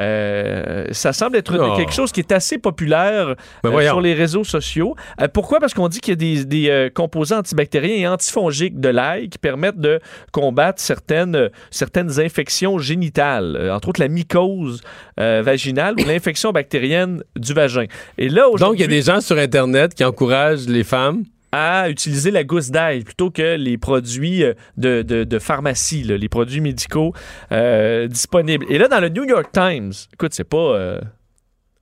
Euh, 0.00 0.86
ça 0.90 1.12
semble 1.12 1.36
être 1.36 1.56
Oh. 1.56 1.76
quelque 1.76 1.92
chose 1.92 2.10
qui 2.10 2.18
est 2.20 2.32
assez 2.32 2.58
populaire 2.58 3.36
Ben 3.62 3.72
euh, 3.72 3.82
sur 3.82 4.00
les 4.00 4.12
réseaux 4.14 4.42
sociaux. 4.42 4.96
Euh, 5.20 5.28
pourquoi? 5.28 5.60
Parce 5.60 5.72
qu'on 5.72 5.88
dit 5.88 6.00
qu'il 6.00 6.12
y 6.12 6.14
a 6.14 6.16
des, 6.16 6.44
des, 6.44 6.90
composants 6.92 7.38
antibactériens 7.38 7.94
et 7.94 8.08
antifongiques 8.08 8.80
de 8.80 8.88
l'ail 8.88 9.28
qui 9.28 9.38
permettent 9.38 9.78
de 9.78 10.00
combattre 10.32 10.80
certaines, 10.82 11.48
certaines 11.70 12.18
infections 12.20 12.78
génitales, 12.78 13.70
entre 13.72 13.88
autres 13.88 14.00
la 14.00 14.08
mycose 14.08 14.82
vaginale 15.16 15.94
ou 16.00 16.04
l'infection 16.04 16.50
bactérienne 16.50 17.22
du 17.36 17.54
vagin. 17.54 17.84
Et 18.18 18.28
là, 18.28 18.46
Donc, 18.58 18.74
il 18.74 18.80
y 18.80 18.84
a 18.84 18.88
des 18.88 19.02
gens 19.02 19.20
sur 19.20 19.38
Internet 19.38 19.94
qui 19.94 20.04
encouragent 20.04 20.66
les 20.66 20.84
femmes. 20.84 21.24
À 21.56 21.88
utiliser 21.88 22.32
la 22.32 22.42
gousse 22.42 22.70
d'ail 22.72 23.04
plutôt 23.04 23.30
que 23.30 23.54
les 23.54 23.78
produits 23.78 24.42
euh, 24.42 24.54
de, 24.76 25.38
pharmacie, 25.38 26.02
les 26.02 26.28
produits 26.28 26.60
médicaux 26.60 27.12
euh, 27.52 28.08
disponibles. 28.08 28.66
Et 28.68 28.76
là, 28.76 28.88
dans 28.88 28.98
le 28.98 29.08
New 29.08 29.22
York 29.24 29.50
Times, 29.52 29.92
écoute, 30.12 30.34
c'est 30.34 30.42
pas... 30.42 30.56
euh, 30.74 31.00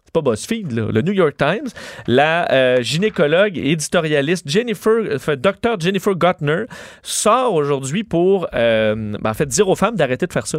c'est 0.04 0.12
pas 0.12 0.30
BuzzFeed, 0.30 0.72
là. 0.72 0.88
Le 0.92 1.00
New 1.00 1.14
York 1.14 1.36
Times, 1.38 1.68
la 2.06 2.82
gynécologue 2.82 3.56
et 3.56 3.70
éditorialiste 3.70 4.46
Jennifer, 4.46 4.92
enfin, 5.14 5.36
Dr. 5.36 5.80
Jennifer 5.80 6.14
Gottner 6.14 6.64
sort 7.02 7.54
aujourd'hui 7.54 8.04
pour, 8.04 8.46
ben, 8.52 9.16
en 9.24 9.32
fait, 9.34 9.46
dire 9.46 9.70
aux 9.70 9.74
femmes 9.76 9.96
d'arrêter 9.96 10.26
de 10.26 10.32
faire 10.34 10.46
ça 10.46 10.58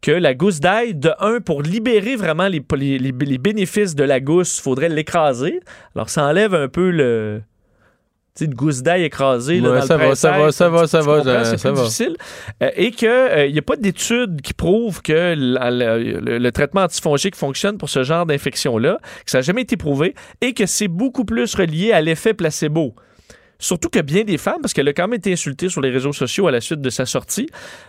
que 0.00 0.12
la 0.12 0.34
gousse 0.34 0.60
d'ail, 0.60 0.94
de 0.94 1.10
un, 1.18 1.40
pour 1.40 1.62
libérer 1.62 2.14
vraiment 2.14 2.46
les, 2.46 2.62
les- 3.00 3.38
bénéfices 3.38 3.96
de 3.96 4.04
la 4.04 4.20
gousse, 4.20 4.60
faudrait 4.60 4.88
l'écraser. 4.88 5.58
Alors, 5.96 6.08
ça 6.08 6.24
enlève 6.24 6.54
un 6.54 6.68
peu 6.68 6.90
le. 6.92 7.42
Une 8.40 8.54
gousse 8.54 8.82
d'ail 8.82 9.04
écrasée. 9.04 9.60
là, 9.60 9.70
Ouais, 9.70 9.80
dans 9.80 9.86
ça 9.86 9.96
le 9.96 10.06
va, 10.08 10.14
ça 10.14 10.30
va, 10.38 10.52
ça 10.52 10.68
va, 10.68 10.86
ça 10.86 11.00
va, 11.00 11.44
C'est 11.44 11.58
ça 11.58 11.72
va. 11.72 11.82
difficile. 11.82 12.16
Euh, 12.62 12.70
et 12.76 12.90
qu'il 12.90 13.08
n'y 13.52 13.58
a 13.58 13.62
pas 13.62 13.76
d'études 13.76 14.40
qui 14.42 14.54
prouvent 14.54 15.02
que 15.02 15.34
le, 15.36 16.38
le 16.38 16.52
traitement 16.52 16.82
antifongique 16.82 17.36
fonctionne 17.36 17.78
pour 17.78 17.88
ce 17.88 18.02
genre 18.02 18.26
d'infection-là, 18.26 18.98
que 19.24 19.30
ça 19.30 19.38
n'a 19.38 19.42
jamais 19.42 19.62
été 19.62 19.76
prouvé, 19.76 20.14
et 20.40 20.52
que 20.54 20.66
c'est 20.66 20.88
beaucoup 20.88 21.24
plus 21.24 21.54
relié 21.54 21.92
à 21.92 22.00
l'effet 22.00 22.34
placebo. 22.34 22.94
Surtout 23.60 23.88
que 23.88 23.98
bien 23.98 24.22
des 24.22 24.38
femmes, 24.38 24.60
parce 24.62 24.72
qu'elle 24.72 24.86
a 24.86 24.92
quand 24.92 25.08
même 25.08 25.18
été 25.18 25.32
insultée 25.32 25.68
sur 25.68 25.80
les 25.80 25.90
réseaux 25.90 26.12
sociaux 26.12 26.46
à 26.46 26.52
la 26.52 26.60
suite 26.60 26.80
de 26.80 26.90
sa 26.90 27.06
sortie, 27.06 27.48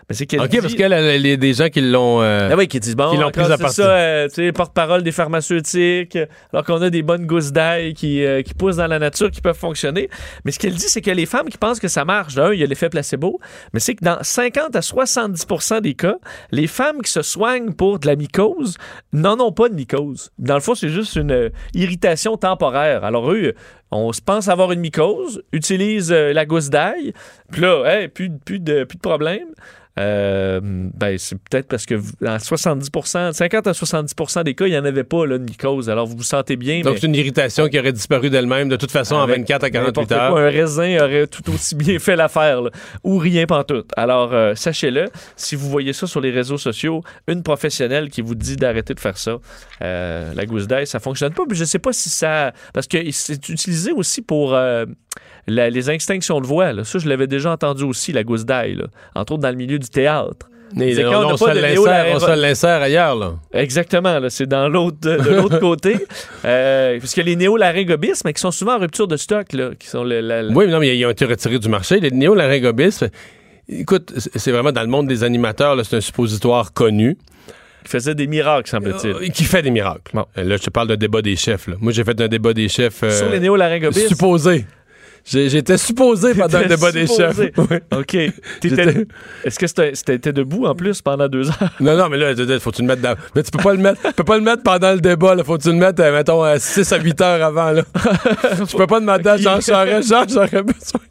mais 0.09 0.15
c'est 0.15 0.25
qu'elle 0.25 0.41
OK, 0.41 0.49
dit- 0.49 0.57
parce 0.61 0.73
qu'il 0.73 0.81
y 0.81 1.31
a 1.31 1.37
des 1.37 1.53
gens 1.53 1.69
qui 1.69 1.81
l'ont. 1.81 2.23
euh, 2.23 2.49
ah 2.51 2.55
oui, 2.57 2.67
qui 2.67 2.79
disent 2.79 2.95
bon, 2.95 3.11
qui 3.11 3.17
l'ont 3.17 3.29
prise 3.29 3.51
à 3.51 3.55
c'est 3.57 3.61
partie. 3.61 3.75
ça, 3.75 3.89
euh, 3.91 4.27
tu 4.29 4.33
sais, 4.35 4.51
porte-parole 4.51 5.03
des 5.03 5.11
pharmaceutiques, 5.11 6.17
alors 6.51 6.65
qu'on 6.65 6.81
a 6.81 6.89
des 6.89 7.03
bonnes 7.03 7.27
gousses 7.27 7.51
d'ail 7.51 7.93
qui, 7.93 8.25
euh, 8.25 8.41
qui 8.41 8.55
poussent 8.55 8.77
dans 8.77 8.87
la 8.87 8.97
nature, 8.97 9.29
qui 9.29 9.41
peuvent 9.41 9.55
fonctionner. 9.57 10.09
Mais 10.43 10.51
ce 10.51 10.57
qu'elle 10.57 10.73
dit, 10.73 10.87
c'est 10.87 11.01
que 11.01 11.11
les 11.11 11.27
femmes 11.27 11.49
qui 11.49 11.57
pensent 11.59 11.79
que 11.79 11.87
ça 11.87 12.03
marche, 12.03 12.33
d'un, 12.33 12.51
il 12.51 12.59
y 12.59 12.63
a 12.63 12.65
l'effet 12.65 12.89
placebo, 12.89 13.39
mais 13.71 13.79
c'est 13.79 13.93
que 13.93 14.03
dans 14.03 14.17
50 14.23 14.75
à 14.75 14.79
70% 14.81 15.81
des 15.81 15.93
cas, 15.93 16.15
les 16.51 16.65
femmes 16.65 17.03
qui 17.03 17.11
se 17.11 17.21
soignent 17.21 17.73
pour 17.73 17.99
de 17.99 18.07
la 18.07 18.15
mycose 18.15 18.77
n'en 19.13 19.39
ont 19.39 19.51
pas 19.51 19.69
de 19.69 19.75
mycose. 19.75 20.31
Dans 20.39 20.55
le 20.55 20.61
fond, 20.61 20.73
c'est 20.73 20.89
juste 20.89 21.15
une 21.15 21.51
irritation 21.75 22.37
temporaire. 22.37 23.03
Alors 23.03 23.31
eux, 23.31 23.53
on 23.91 24.11
se 24.13 24.21
pense 24.21 24.47
avoir 24.47 24.71
une 24.71 24.79
mycose, 24.81 25.43
utilise 25.51 26.11
euh, 26.11 26.31
la 26.33 26.45
gousse 26.45 26.69
d'ail, 26.69 27.13
puis 27.51 27.61
là, 27.61 27.83
hey, 27.85 28.07
plus, 28.07 28.29
de- 28.29 28.37
plus, 28.37 28.59
de, 28.59 28.83
plus 28.83 28.97
de 28.97 29.01
problème. 29.01 29.49
Euh, 29.99 30.61
ben, 30.63 31.17
c'est 31.17 31.37
peut-être 31.37 31.67
parce 31.67 31.85
que 31.85 31.95
dans 32.21 32.37
70% 32.37 33.33
50 33.33 33.67
à 33.67 33.71
70% 33.71 34.43
des 34.43 34.55
cas, 34.55 34.65
il 34.65 34.71
n'y 34.71 34.77
en 34.77 34.85
avait 34.85 35.03
pas 35.03 35.25
là, 35.25 35.37
de 35.37 35.43
mycose. 35.43 35.89
Alors, 35.89 36.07
vous 36.07 36.15
vous 36.15 36.23
sentez 36.23 36.55
bien. 36.55 36.81
Donc, 36.81 36.93
mais 36.93 36.99
c'est 36.99 37.07
une 37.07 37.15
irritation 37.15 37.67
qui 37.67 37.77
aurait 37.77 37.91
disparu 37.91 38.29
d'elle-même 38.29 38.69
de 38.69 38.77
toute 38.77 38.91
façon 38.91 39.15
en 39.15 39.23
avec 39.23 39.39
24 39.39 39.63
à 39.65 39.69
48 39.69 39.87
n'importe 39.87 40.11
heures. 40.13 40.31
quoi, 40.31 40.41
un 40.41 40.49
raisin 40.49 41.03
aurait 41.03 41.27
tout 41.27 41.51
aussi 41.51 41.75
bien 41.75 41.99
fait 41.99 42.15
l'affaire, 42.15 42.61
là. 42.61 42.69
ou 43.03 43.17
rien 43.17 43.45
pantoute. 43.45 43.91
Alors, 43.97 44.33
euh, 44.33 44.55
sachez-le, 44.55 45.05
si 45.35 45.55
vous 45.55 45.69
voyez 45.69 45.91
ça 45.91 46.07
sur 46.07 46.21
les 46.21 46.31
réseaux 46.31 46.57
sociaux, 46.57 47.03
une 47.27 47.43
professionnelle 47.43 48.09
qui 48.09 48.21
vous 48.21 48.35
dit 48.35 48.55
d'arrêter 48.55 48.93
de 48.93 48.99
faire 48.99 49.17
ça, 49.17 49.37
euh, 49.81 50.33
la 50.33 50.45
gousse 50.45 50.67
d'ail, 50.67 50.87
ça 50.87 50.99
fonctionne 50.99 51.33
pas. 51.33 51.43
Puis 51.47 51.57
je 51.57 51.65
sais 51.65 51.79
pas 51.79 51.91
si 51.91 52.09
ça... 52.09 52.53
Parce 52.73 52.87
que 52.87 52.97
c'est 53.11 53.49
utilisé 53.49 53.91
aussi 53.91 54.21
pour 54.21 54.57
la- 55.49 55.69
les 55.69 55.89
extinctions 55.91 56.39
de 56.41 56.47
voix. 56.47 56.71
là. 56.73 56.83
Ça, 56.83 56.99
je 56.99 57.07
l'avais 57.09 57.27
déjà 57.27 57.51
entendu 57.51 57.83
aussi, 57.83 58.11
la 58.11 58.23
gousse 58.23 58.45
d'ail, 58.45 58.81
entre 59.15 59.33
autres 59.33 59.41
dans 59.43 59.49
le 59.49 59.55
milieu 59.55 59.79
du 59.79 59.89
théâtre. 59.89 60.47
Mais 60.75 61.03
on, 61.03 61.35
se 61.35 62.39
l'insère, 62.39 62.81
ailleurs, 62.83 63.15
là. 63.15 63.33
Exactement, 63.53 64.19
là, 64.19 64.29
c'est 64.29 64.45
dans 64.45 64.69
l'autre, 64.69 64.97
de, 65.01 65.11
l'autre 65.35 65.59
côté. 65.59 65.95
Euh, 66.45 66.99
parce 66.99 67.13
que 67.15 67.21
les 67.21 67.35
néolaryngobismes, 67.35 68.21
mais 68.25 68.33
qui 68.33 68.39
sont 68.39 68.51
souvent 68.51 68.75
en 68.75 68.79
rupture 68.79 69.07
de 69.07 69.17
stock, 69.17 69.51
là, 69.53 69.71
qui 69.77 69.87
sont 69.87 70.03
le, 70.03 70.21
la- 70.21 70.41
la- 70.43 70.53
Oui, 70.53 70.65
mais 70.67 70.71
non, 70.71 70.79
mais 70.79 70.95
ils 70.97 71.05
ont 71.05 71.09
été 71.09 71.25
retirés 71.25 71.59
du 71.59 71.67
marché. 71.69 71.99
Les 71.99 72.11
néolaryngobismes, 72.11 73.09
écoute, 73.67 74.13
c'est 74.35 74.51
vraiment 74.51 74.71
dans 74.71 74.81
le 74.81 74.87
monde 74.87 75.07
des 75.07 75.23
animateurs, 75.23 75.75
là, 75.75 75.83
c'est 75.83 75.97
un 75.97 76.01
suppositoire 76.01 76.71
connu. 76.71 77.17
qui 77.83 77.89
faisaient 77.89 78.15
des 78.15 78.27
miracles, 78.27 78.69
semble-t-il. 78.69 79.09
Euh, 79.11 79.27
qui 79.29 79.43
fait 79.43 79.61
des 79.61 79.71
miracles. 79.71 80.15
Euh, 80.37 80.43
Là, 80.43 80.57
je 80.57 80.63
te 80.63 80.69
parle 80.69 80.87
de 80.87 80.95
débat 80.95 81.21
des 81.21 81.35
chefs. 81.35 81.67
là. 81.67 81.75
Moi, 81.79 81.91
j'ai 81.91 82.03
fait 82.03 82.19
un 82.21 82.27
débat 82.27 82.53
des 82.53 82.69
chefs. 82.69 83.03
euh, 83.03 83.09
Sur 83.11 83.29
les 83.29 83.39
néolaryngobismes? 83.39 84.07
Supposé. 84.07 84.65
J'étais 85.29 85.77
supposé 85.77 86.33
pendant 86.33 86.59
le 86.59 86.65
débat 86.65 86.91
des 86.91 87.05
chefs. 87.05 87.37
Ouais. 87.37 87.81
OK. 87.95 88.15
Est-ce 88.15 89.59
que 89.59 89.67
c'était 89.67 90.33
debout 90.33 90.65
en 90.65 90.73
plus 90.75 91.01
pendant 91.01 91.27
deux 91.27 91.49
heures? 91.49 91.55
Non, 91.79 91.95
non, 91.95 92.09
mais 92.09 92.17
là, 92.17 92.33
je 92.35 92.59
faut 92.59 92.71
que 92.71 92.77
tu 92.77 92.81
le 92.81 92.87
mettre 92.87 93.01
dans. 93.01 93.15
Mais 93.35 93.43
tu 93.43 93.51
peux 93.51 93.63
pas 93.63 93.73
le 93.73 93.79
mettre, 93.79 94.01
tu 94.01 94.13
peux 94.13 94.23
pas 94.23 94.37
le 94.37 94.43
mettre 94.43 94.63
pendant 94.63 94.91
le 94.91 94.99
débat, 94.99 95.35
là. 95.35 95.43
Faut 95.43 95.57
que 95.57 95.63
tu 95.63 95.69
le 95.69 95.75
mettes, 95.75 95.99
euh, 95.99 96.11
mettons, 96.11 96.43
à 96.43 96.59
6 96.59 96.91
à 96.91 96.99
8 96.99 97.21
heures 97.21 97.43
avant, 97.43 97.71
là? 97.71 97.83
tu 98.67 98.75
peux 98.75 98.87
pas 98.87 98.99
demander 98.99 99.29
à 99.29 99.37
Jean 99.37 99.61
Charest, 99.61 100.09
Jean, 100.09 100.25
j'aurais 100.27 100.63
besoin. 100.63 101.01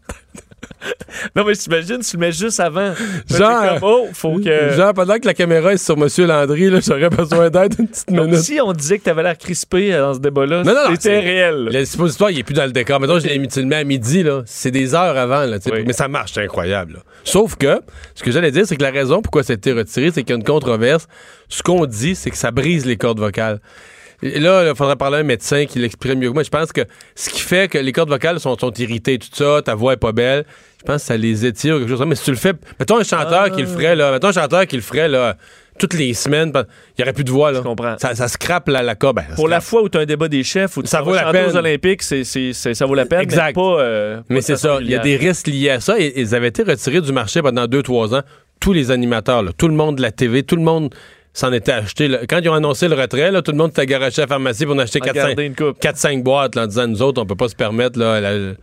Non, 1.37 1.45
mais 1.45 1.55
t'imagines, 1.55 1.99
tu 1.99 2.17
le 2.17 2.21
mets 2.21 2.33
juste 2.33 2.61
avant. 2.61 2.93
Genre, 3.29 3.79
comme, 3.79 3.79
oh, 3.83 4.09
faut 4.13 4.39
que. 4.39 4.73
Genre, 4.73 4.95
pendant 4.95 5.19
que 5.19 5.27
la 5.27 5.35
caméra 5.35 5.73
est 5.73 5.79
sur 5.79 5.97
M. 5.97 6.09
Landry, 6.27 6.71
là, 6.71 6.79
j'aurais 6.81 7.11
besoin 7.11 7.51
d'aide 7.51 7.75
une 7.79 7.89
petite 7.89 8.13
Donc, 8.13 8.27
minute. 8.27 8.41
si 8.41 8.61
on 8.61 8.73
disait 8.73 8.99
que 8.99 9.05
t'avais 9.05 9.23
l'air 9.23 9.37
crispé 9.37 9.93
euh, 9.93 10.01
dans 10.03 10.15
ce 10.15 10.21
débat-là, 10.21 10.63
c'était 10.95 11.21
réel. 11.21 11.69
Le 11.73 11.85
suppositoire, 11.85 12.31
il 12.31 12.39
est 12.39 12.43
plus 12.45 12.55
dans 12.55 12.65
le 12.67 12.73
décor. 12.73 13.01
Mettons, 13.01 13.19
je 13.19 13.27
l'ai 13.27 13.39
mis, 13.39 13.49
tu 13.49 13.61
le 13.61 13.67
mets 13.67 13.77
à 13.77 13.85
midi, 13.85 14.23
là. 14.23 14.43
C'est 14.47 14.71
des 14.71 14.95
heures 14.95 15.17
avant, 15.17 15.45
là. 15.45 15.59
Mais 15.87 15.93
ça 15.93 16.09
marche, 16.09 16.33
c'est 16.35 16.43
incroyable, 16.43 16.95
là. 16.95 16.99
Sauf 17.25 17.57
que, 17.57 17.81
ce 18.15 18.23
que 18.23 18.31
j'allais 18.31 18.51
dire, 18.51 18.67
c'est 18.67 18.77
que 18.77 18.83
la 18.83 18.91
raison 18.91 19.21
pourquoi 19.21 19.43
ça 19.43 19.53
a 19.53 19.57
été 19.57 19.73
retiré, 19.73 20.11
c'est 20.13 20.23
qu'il 20.23 20.31
y 20.31 20.33
a 20.33 20.37
une 20.37 20.45
controverse. 20.45 21.09
Ce 21.49 21.63
qu'on 21.63 21.85
dit, 21.87 22.15
c'est 22.15 22.31
que 22.31 22.37
ça 22.37 22.51
brise 22.51 22.87
les 22.87 22.97
cordes 22.97 23.19
vocales. 23.19 23.61
Et 24.23 24.41
là, 24.41 24.69
il 24.69 24.75
faudrait 24.75 24.97
parler 24.97 25.19
à 25.19 25.21
un 25.21 25.25
médecin 25.25 25.67
qui 25.67 25.79
l'exprime 25.79 26.19
mieux 26.19 26.29
que 26.29 26.35
moi. 26.35 26.43
Je 26.43 26.49
pense 26.51 26.73
que 26.73 26.81
ce 27.15 27.31
qui 27.31 27.41
fait 27.41 27.71
que 27.71 27.79
les 27.79 27.93
cordes 27.93 28.09
vocales 28.09 28.41
sont, 28.41 28.59
sont 28.59 28.73
irritées, 28.73 29.19
tout 29.19 29.29
ça, 29.33 29.63
ta 29.65 29.75
voix 29.77 29.93
est 29.93 29.99
pas 29.99 30.11
belle, 30.13 30.45
je 30.81 30.85
pense 30.85 31.03
que 31.03 31.07
ça 31.09 31.17
les 31.17 31.45
étire 31.47 31.77
ou 31.77 31.79
quelque 31.81 31.89
chose 31.91 31.99
comme 31.99 32.07
ça. 32.07 32.11
Mais 32.11 32.15
si 32.15 32.25
tu 32.25 32.31
le 32.31 32.37
fais, 32.37 32.53
mettons 32.79 32.99
un 32.99 33.05
chanteur 33.05 33.51
qui 33.53 33.61
le 33.63 33.67
ferait, 33.67 33.97
là, 33.97 34.13
mettons 34.13 34.29
un 34.29 34.33
chanteur 34.33 34.67
qui 34.67 34.77
le 34.77 34.83
ferait, 34.83 35.09
là, 35.09 35.37
toutes 35.79 35.95
les 35.95 36.13
semaines, 36.15 36.51
il 36.55 36.63
n'y 36.99 37.03
aurait 37.05 37.13
plus 37.13 37.25
de 37.25 37.31
voix, 37.31 37.53
là. 37.53 37.63
Ça, 37.99 38.15
ça 38.15 38.27
scrape 38.29 38.69
la, 38.69 38.83
la. 38.83 38.95
Ben, 38.95 39.25
Pour 39.37 39.49
la 39.49 39.61
fois 39.61 39.83
où 39.83 39.89
tu 39.89 39.97
as 39.99 40.01
un 40.01 40.07
débat 40.07 40.27
des 40.29 40.43
chefs, 40.43 40.77
où 40.77 40.83
tu 40.83 40.89
Ça 40.89 41.03
vaut 41.03 41.15
la 41.15 41.31
peine. 41.31 41.51
aux 41.51 41.57
Olympiques, 41.57 42.03
c'est, 42.03 42.25
ça 42.25 42.87
vaut 42.87 42.95
la 42.95 43.07
peine. 43.07 43.21
Exact. 43.21 43.49
Mais 43.57 43.63
pas, 43.63 43.81
euh, 43.81 44.21
Mais 44.29 44.37
pas 44.37 44.43
c'est 44.43 44.57
ça. 44.57 44.79
Il 44.81 44.91
y 44.91 44.95
a 44.95 44.99
des 44.99 45.17
risques 45.17 45.47
liés 45.47 45.71
à 45.71 45.81
ça. 45.81 45.99
Et 45.99 46.21
ils 46.21 46.35
avaient 46.35 46.49
été 46.49 46.63
retirés 46.65 47.01
du 47.01 47.13
marché 47.13 47.43
pendant 47.43 47.67
2-3 47.67 48.17
ans. 48.17 48.23
Tous 48.61 48.73
les 48.73 48.91
animateurs, 48.91 49.43
là, 49.45 49.53
tout 49.57 49.69
le 49.69 49.75
monde 49.75 49.97
de 49.97 50.03
la 50.03 50.11
TV, 50.11 50.43
tout 50.43 50.57
le 50.57 50.63
monde 50.63 50.93
s'en 51.33 51.53
était 51.53 51.71
acheté. 51.73 52.09
là. 52.09 52.19
Quand 52.29 52.39
ils 52.43 52.49
ont 52.49 52.55
annoncé 52.55 52.89
le 52.89 52.97
retrait, 52.97 53.31
là, 53.31 53.41
tout 53.43 53.53
le 53.53 53.57
monde 53.59 53.71
s'était 53.71 53.87
garoché 53.87 54.23
à 54.23 54.25
la 54.25 54.27
pharmacie 54.27 54.67
pour 54.67 54.75
en 54.75 54.79
acheter 54.81 54.99
En 55.01 55.05
garder 55.13 55.35
4-5 55.35 55.41
une 55.47 55.55
coupe. 55.55 55.81
4-5 55.81 56.23
boîtes 56.25 56.57
là, 56.57 56.65
en 56.65 56.67
disant 56.67 56.89
nous 56.89 57.03
autres, 57.03 57.23
on 57.23 57.27
peut 57.27 57.37
pas 57.37 57.49
se 57.49 57.55
permettre. 57.55 57.99
Là, 58.01 58.21
la- 58.21 58.55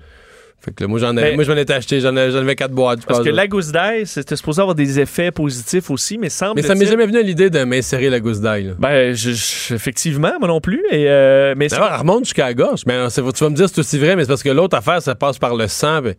Fait 0.66 0.72
que 0.74 0.84
là, 0.84 0.88
moi, 0.88 0.98
j'en 1.00 1.14
Mais- 1.14 1.36
moi, 1.36 1.44
je 1.44 1.52
m'en 1.52 1.58
étais 1.58 1.74
acheté. 1.74 2.00
J'en 2.00 2.16
avais, 2.18 2.56
4 2.56 2.72
boîtes. 2.72 3.02
je 3.02 3.06
Parce 3.06 3.20
pense, 3.20 3.26
que 3.26 3.30
là. 3.30 3.36
la 3.44 3.48
gousse 3.48 3.72
d'ail, 3.72 4.08
c'était 4.08 4.36
supposé 4.36 4.62
avoir 4.62 4.74
des 4.74 5.00
effets 5.00 5.30
positifs 5.32 5.92
aussi, 5.92 6.18
mais 6.18 6.30
semble 6.30 6.56
Mais 6.56 6.64
ça 6.64 6.74
m'est 6.74 6.88
jamais 6.88 7.06
venu 7.06 7.20
à 7.20 7.22
l'idée 7.22 7.50
de 7.52 7.64
m'insérer 7.64 8.10
la 8.10 8.20
gousse 8.20 8.40
d'ail. 8.42 8.74
Ben, 8.80 9.14
je- 9.14 9.32
je- 9.32 9.74
effectivement, 9.76 10.34
moi 10.40 10.48
non 10.48 10.60
plus. 10.62 10.84
Et, 10.92 11.06
euh, 11.08 11.54
mais 11.56 11.68
elle 11.72 11.80
remonte 12.00 12.26
jusqu'à 12.26 12.46
la 12.46 12.54
gorge. 12.56 12.82
Mais 12.88 12.94
euh, 12.94 13.10
tu 13.10 13.22
vas 13.22 13.50
me 13.50 13.56
dire 13.56 13.70
c'est 13.70 13.80
aussi 13.80 14.00
vrai, 14.00 14.16
mais 14.16 14.24
c'est 14.24 14.30
parce 14.30 14.44
que 14.44 14.50
l'autre 14.50 14.76
affaire, 14.76 15.02
ça 15.02 15.14
passe 15.14 15.38
par 15.38 15.56
le 15.56 15.68
sang. 15.68 16.02
Ben, 16.02 16.16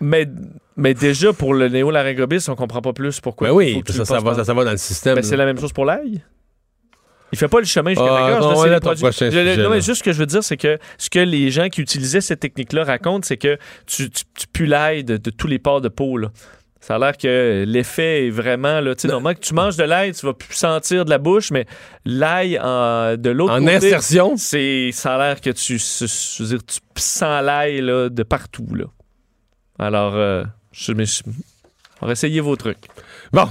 mais, 0.00 0.26
mais 0.78 0.94
déjà, 0.94 1.34
pour 1.34 1.52
le 1.52 1.68
néolaryngobis, 1.68 2.46
on 2.48 2.54
comprend 2.54 2.80
pas 2.80 2.94
plus 2.94 3.20
pourquoi. 3.20 3.48
ben 3.48 3.54
oui, 3.54 3.82
ça, 3.86 4.04
ça 4.06 4.18
va, 4.18 4.34
ça, 4.34 4.44
ça 4.44 4.54
va 4.54 4.64
dans 4.64 4.70
le 4.70 4.76
système. 4.78 5.16
Ben, 5.16 5.22
c'est 5.22 5.36
la 5.36 5.44
même 5.44 5.58
chose 5.58 5.74
pour 5.74 5.84
l'ail. 5.84 6.22
Il 7.32 7.38
fait 7.38 7.48
pas 7.48 7.60
le 7.60 7.64
chemin 7.66 7.90
jusqu'à 7.90 8.04
Ah, 8.04 8.20
la 8.20 8.30
gorge. 8.30 8.42
non, 8.42 8.48
là, 8.50 8.54
c'est 8.54 8.60
ouais, 8.62 8.66
les 8.66 8.72
là, 8.72 8.80
ton 8.80 8.86
produits- 8.88 9.02
prochain 9.02 9.30
Je- 9.30 9.36
le- 9.38 9.44
sujet, 9.50 9.56
non, 9.58 9.62
là. 9.70 9.76
mais 9.76 9.80
juste 9.80 9.98
ce 9.98 10.02
que 10.02 10.12
je 10.12 10.18
veux 10.18 10.26
dire, 10.26 10.42
c'est 10.44 10.56
que 10.56 10.78
ce 10.98 11.10
que 11.10 11.18
les 11.20 11.50
gens 11.50 11.68
qui 11.68 11.80
utilisaient 11.80 12.20
cette 12.20 12.40
technique-là 12.40 12.84
racontent, 12.84 13.24
c'est 13.26 13.36
que 13.36 13.56
tu, 13.86 14.10
tu, 14.10 14.24
tu 14.36 14.46
pues 14.52 14.66
l'ail 14.66 15.04
de, 15.04 15.16
de 15.16 15.30
tous 15.30 15.46
les 15.46 15.58
pores 15.58 15.80
de 15.80 15.88
peau. 15.88 16.16
Là. 16.18 16.28
Ça 16.80 16.94
a 16.94 16.98
l'air 16.98 17.16
que 17.16 17.64
l'effet 17.68 18.26
est 18.26 18.30
vraiment. 18.30 18.80
Là, 18.80 18.94
tu 18.94 19.02
sais, 19.02 19.08
normalement, 19.08 19.34
que 19.38 19.44
tu 19.44 19.52
manges 19.54 19.76
de 19.76 19.84
l'ail, 19.84 20.12
tu 20.12 20.24
vas 20.24 20.32
plus 20.32 20.54
sentir 20.54 21.04
de 21.04 21.10
la 21.10 21.18
bouche, 21.18 21.50
mais 21.50 21.66
l'ail 22.06 22.52
de 22.54 23.30
l'autre 23.30 23.52
En 23.52 23.60
côté. 23.60 23.74
insertion? 23.76 24.36
c'est 24.36 24.90
Ça 24.92 25.14
a 25.16 25.18
l'air 25.18 25.40
que 25.40 25.50
tu, 25.50 25.78
je 25.78 26.42
veux 26.42 26.48
dire, 26.48 26.64
tu 26.66 26.78
sens 26.96 27.44
l'ail 27.44 27.80
de 27.82 28.22
partout. 28.22 28.66
Là. 28.74 28.86
Alors, 29.78 30.14
euh, 30.16 30.42
je, 30.72 30.92
mais 30.92 31.04
je- 31.04 31.22
on 32.02 32.06
va 32.06 32.12
essayer 32.12 32.40
vos 32.40 32.56
trucs. 32.56 32.78
Bon, 33.32 33.48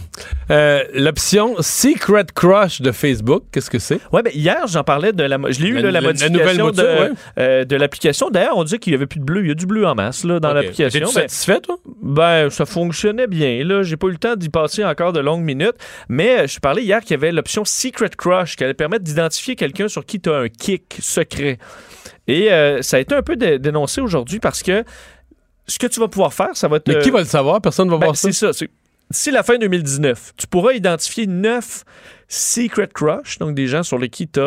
euh, 0.52 0.84
l'option 0.94 1.56
Secret 1.62 2.26
Crush 2.36 2.82
de 2.82 2.92
Facebook, 2.92 3.44
qu'est-ce 3.50 3.70
que 3.70 3.80
c'est? 3.80 4.02
Ouais, 4.12 4.22
ben 4.22 4.32
hier, 4.36 4.68
j'en 4.68 4.84
parlais 4.84 5.14
de 5.14 5.24
la. 5.24 5.38
Je 5.50 5.62
l'ai 5.62 5.70
eu, 5.70 5.76
La- 5.76 5.84
là, 5.84 5.92
la, 5.92 5.92
la- 5.92 6.02
la 6.02 6.08
modification 6.10 6.72
de, 6.72 6.82
ouais. 6.84 7.10
euh, 7.38 7.64
de 7.64 7.76
l'application. 7.78 8.30
D'ailleurs, 8.30 8.58
on 8.58 8.66
disait 8.66 8.78
qu'il 8.78 8.92
n'y 8.92 8.96
avait 8.98 9.06
plus 9.06 9.22
de 9.22 9.24
bleu. 9.26 9.42
Il 9.46 9.48
y 9.48 9.52
a 9.52 9.56
du 9.56 9.66
bleu 9.66 9.88
en 9.88 9.96
masse 9.96 10.26
là, 10.26 10.42
dans 10.42 10.52
l'application. 10.52 11.00
T'es-tu 11.00 11.16
Ben, 11.16 11.22
satisfait, 11.22 11.62
toi? 11.62 11.78
ben, 12.04 12.50
ça 12.50 12.66
fonctionnait 12.66 13.28
bien. 13.28 13.64
Là, 13.64 13.82
j'ai 13.84 13.96
pas 13.96 14.08
eu 14.08 14.12
le 14.12 14.18
temps 14.18 14.36
d'y 14.36 14.50
passer 14.50 14.84
encore 14.84 15.14
de 15.14 15.22
longues 15.22 15.44
minutes. 15.46 15.76
Mais 16.10 16.40
euh, 16.42 16.48
je 16.48 16.60
parlais 16.60 16.84
hier 16.84 17.00
qu'il 17.00 17.12
y 17.12 17.14
avait 17.14 17.32
l'option 17.32 17.64
Secret 17.64 18.10
Crush 18.18 18.58
qui 18.58 18.66
allait 18.66 18.74
permettre 18.74 19.06
d'identifier 19.06 19.56
quelqu'un 19.56 19.88
sur 19.88 20.06
qui 20.06 20.20
tu 20.20 20.30
as 20.30 20.36
un 20.40 20.50
kick 20.50 20.98
secret. 21.00 21.58
Et 22.28 22.52
euh, 22.52 22.82
ça 22.82 22.98
a 22.98 23.00
été 23.00 23.16
un 23.16 23.22
peu 23.22 23.38
dé- 23.38 23.60
dénoncé 23.60 24.02
aujourd'hui 24.02 24.40
parce 24.42 24.62
que 24.62 24.84
ce 25.68 25.80
que 25.80 25.88
tu 25.88 26.02
vas 26.02 26.10
pouvoir 26.10 26.34
faire, 26.34 26.50
ça 26.56 26.68
va 26.68 26.82
te. 26.82 26.92
Mais 26.92 27.00
qui 27.00 27.12
va 27.12 27.20
le 27.20 27.26
savoir? 27.26 27.62
Personne 27.62 27.90
va 27.90 27.98
Ben, 27.98 28.08
voir 28.08 28.18
ça? 28.18 28.28
c'est 28.30 28.34
ça. 28.38 28.52
c'est- 28.52 28.70
D'ici 29.12 29.32
la 29.32 29.42
fin 29.44 29.58
2019, 29.58 30.34
tu 30.38 30.46
pourras 30.48 30.74
identifier 30.74 31.26
neuf 31.26 31.84
secret 32.28 32.90
crush, 32.94 33.40
donc 33.40 33.56
des 33.56 33.66
gens 33.66 33.82
sur 33.82 33.98
lesquels 33.98 34.28
tu 34.32 34.40
as 34.40 34.44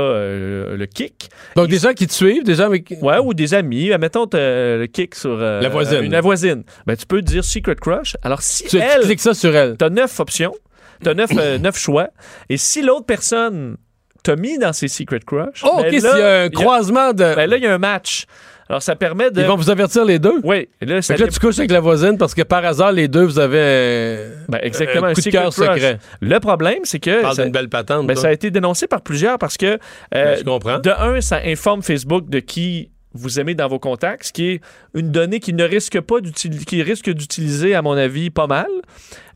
le 0.76 0.86
kick. 0.86 1.30
Donc, 1.56 1.68
des 1.68 1.78
gens 1.78 1.92
qui 1.94 2.06
te 2.06 2.12
suivent, 2.12 2.44
des 2.44 2.54
gens 2.54 2.66
avec. 2.66 2.94
Ouais, 3.02 3.18
ou 3.18 3.34
des 3.34 3.54
amis. 3.54 3.90
Mettons, 3.98 4.26
t'as 4.28 4.76
le 4.76 4.86
kick 4.86 5.16
sur 5.16 5.30
euh, 5.40 5.60
La 5.60 5.68
voisine. 5.68 6.04
une 6.04 6.12
la 6.12 6.20
voisine. 6.20 6.62
Ben, 6.86 6.96
tu 6.96 7.06
peux 7.06 7.22
dire 7.22 7.44
secret 7.44 7.74
crush. 7.74 8.16
Alors, 8.22 8.40
si 8.40 8.62
Tu, 8.64 8.70
tu 8.70 8.78
elle, 8.78 9.02
cliques 9.02 9.20
ça 9.20 9.34
sur 9.34 9.54
elle. 9.56 9.76
tu 9.76 9.84
as 9.84 9.90
neuf 9.90 10.20
options, 10.20 10.54
tu 11.02 11.08
as 11.10 11.14
neuf, 11.14 11.30
euh, 11.36 11.58
neuf 11.58 11.76
choix, 11.76 12.10
et 12.48 12.56
si 12.56 12.82
l'autre 12.82 13.06
personne 13.06 13.76
t'a 14.22 14.36
mis 14.36 14.58
dans 14.58 14.72
ses 14.72 14.86
secret 14.86 15.18
crush, 15.26 15.62
Oh, 15.64 15.78
ben 15.82 15.86
OK, 15.92 16.02
là, 16.02 16.10
s'il 16.12 16.20
y 16.20 16.22
a 16.22 16.40
un 16.42 16.48
croisement 16.50 17.12
de. 17.12 17.34
ben 17.34 17.50
là, 17.50 17.56
il 17.56 17.64
y 17.64 17.66
a 17.66 17.74
un 17.74 17.78
match. 17.78 18.26
Alors, 18.72 18.82
ça 18.82 18.96
permet 18.96 19.30
de. 19.30 19.42
Ils 19.42 19.46
vont 19.46 19.56
vous 19.56 19.68
avertir 19.68 20.02
les 20.02 20.18
deux? 20.18 20.40
Oui. 20.44 20.66
Et 20.80 20.86
là, 20.86 21.02
ça 21.02 21.12
Fait 21.12 21.20
que 21.20 21.26
là, 21.26 21.30
tu 21.30 21.38
couches 21.38 21.58
avec 21.58 21.70
la 21.70 21.80
voisine 21.80 22.16
parce 22.16 22.32
que 22.32 22.40
par 22.40 22.64
hasard, 22.64 22.90
les 22.90 23.06
deux, 23.06 23.22
vous 23.22 23.38
avez 23.38 23.58
un, 23.60 24.44
Ben, 24.48 24.60
exactement, 24.62 25.08
un 25.08 25.10
un 25.10 25.12
coup 25.12 25.20
de 25.20 25.24
secret 25.24 25.38
cœur 25.42 25.52
secret. 25.52 25.98
Le 26.22 26.40
problème, 26.40 26.78
c'est 26.84 26.98
que. 26.98 27.20
Parle 27.20 27.36
ça- 27.36 27.42
d'une 27.42 27.52
belle 27.52 27.68
patente. 27.68 28.06
Ben, 28.06 28.16
ça 28.16 28.28
a 28.28 28.32
été 28.32 28.50
dénoncé 28.50 28.86
par 28.86 29.02
plusieurs 29.02 29.36
parce 29.36 29.58
que, 29.58 29.66
euh, 29.66 29.78
Ben, 30.14 30.38
je 30.38 30.44
comprends. 30.44 30.78
de 30.78 30.88
un, 30.88 31.20
ça 31.20 31.40
informe 31.44 31.82
Facebook 31.82 32.30
de 32.30 32.38
qui 32.38 32.88
vous 33.12 33.38
aimez 33.38 33.54
dans 33.54 33.68
vos 33.68 33.78
contacts, 33.78 34.28
ce 34.28 34.32
qui 34.32 34.48
est 34.52 34.60
une 34.94 35.10
donnée 35.10 35.38
qui 35.38 35.52
ne 35.52 35.64
risque 35.64 36.00
pas 36.00 36.20
d'utiliser, 36.20 36.64
qui 36.64 36.82
risque 36.82 37.10
d'utiliser, 37.10 37.74
à 37.74 37.82
mon 37.82 37.92
avis, 37.92 38.30
pas 38.30 38.46
mal. 38.46 38.68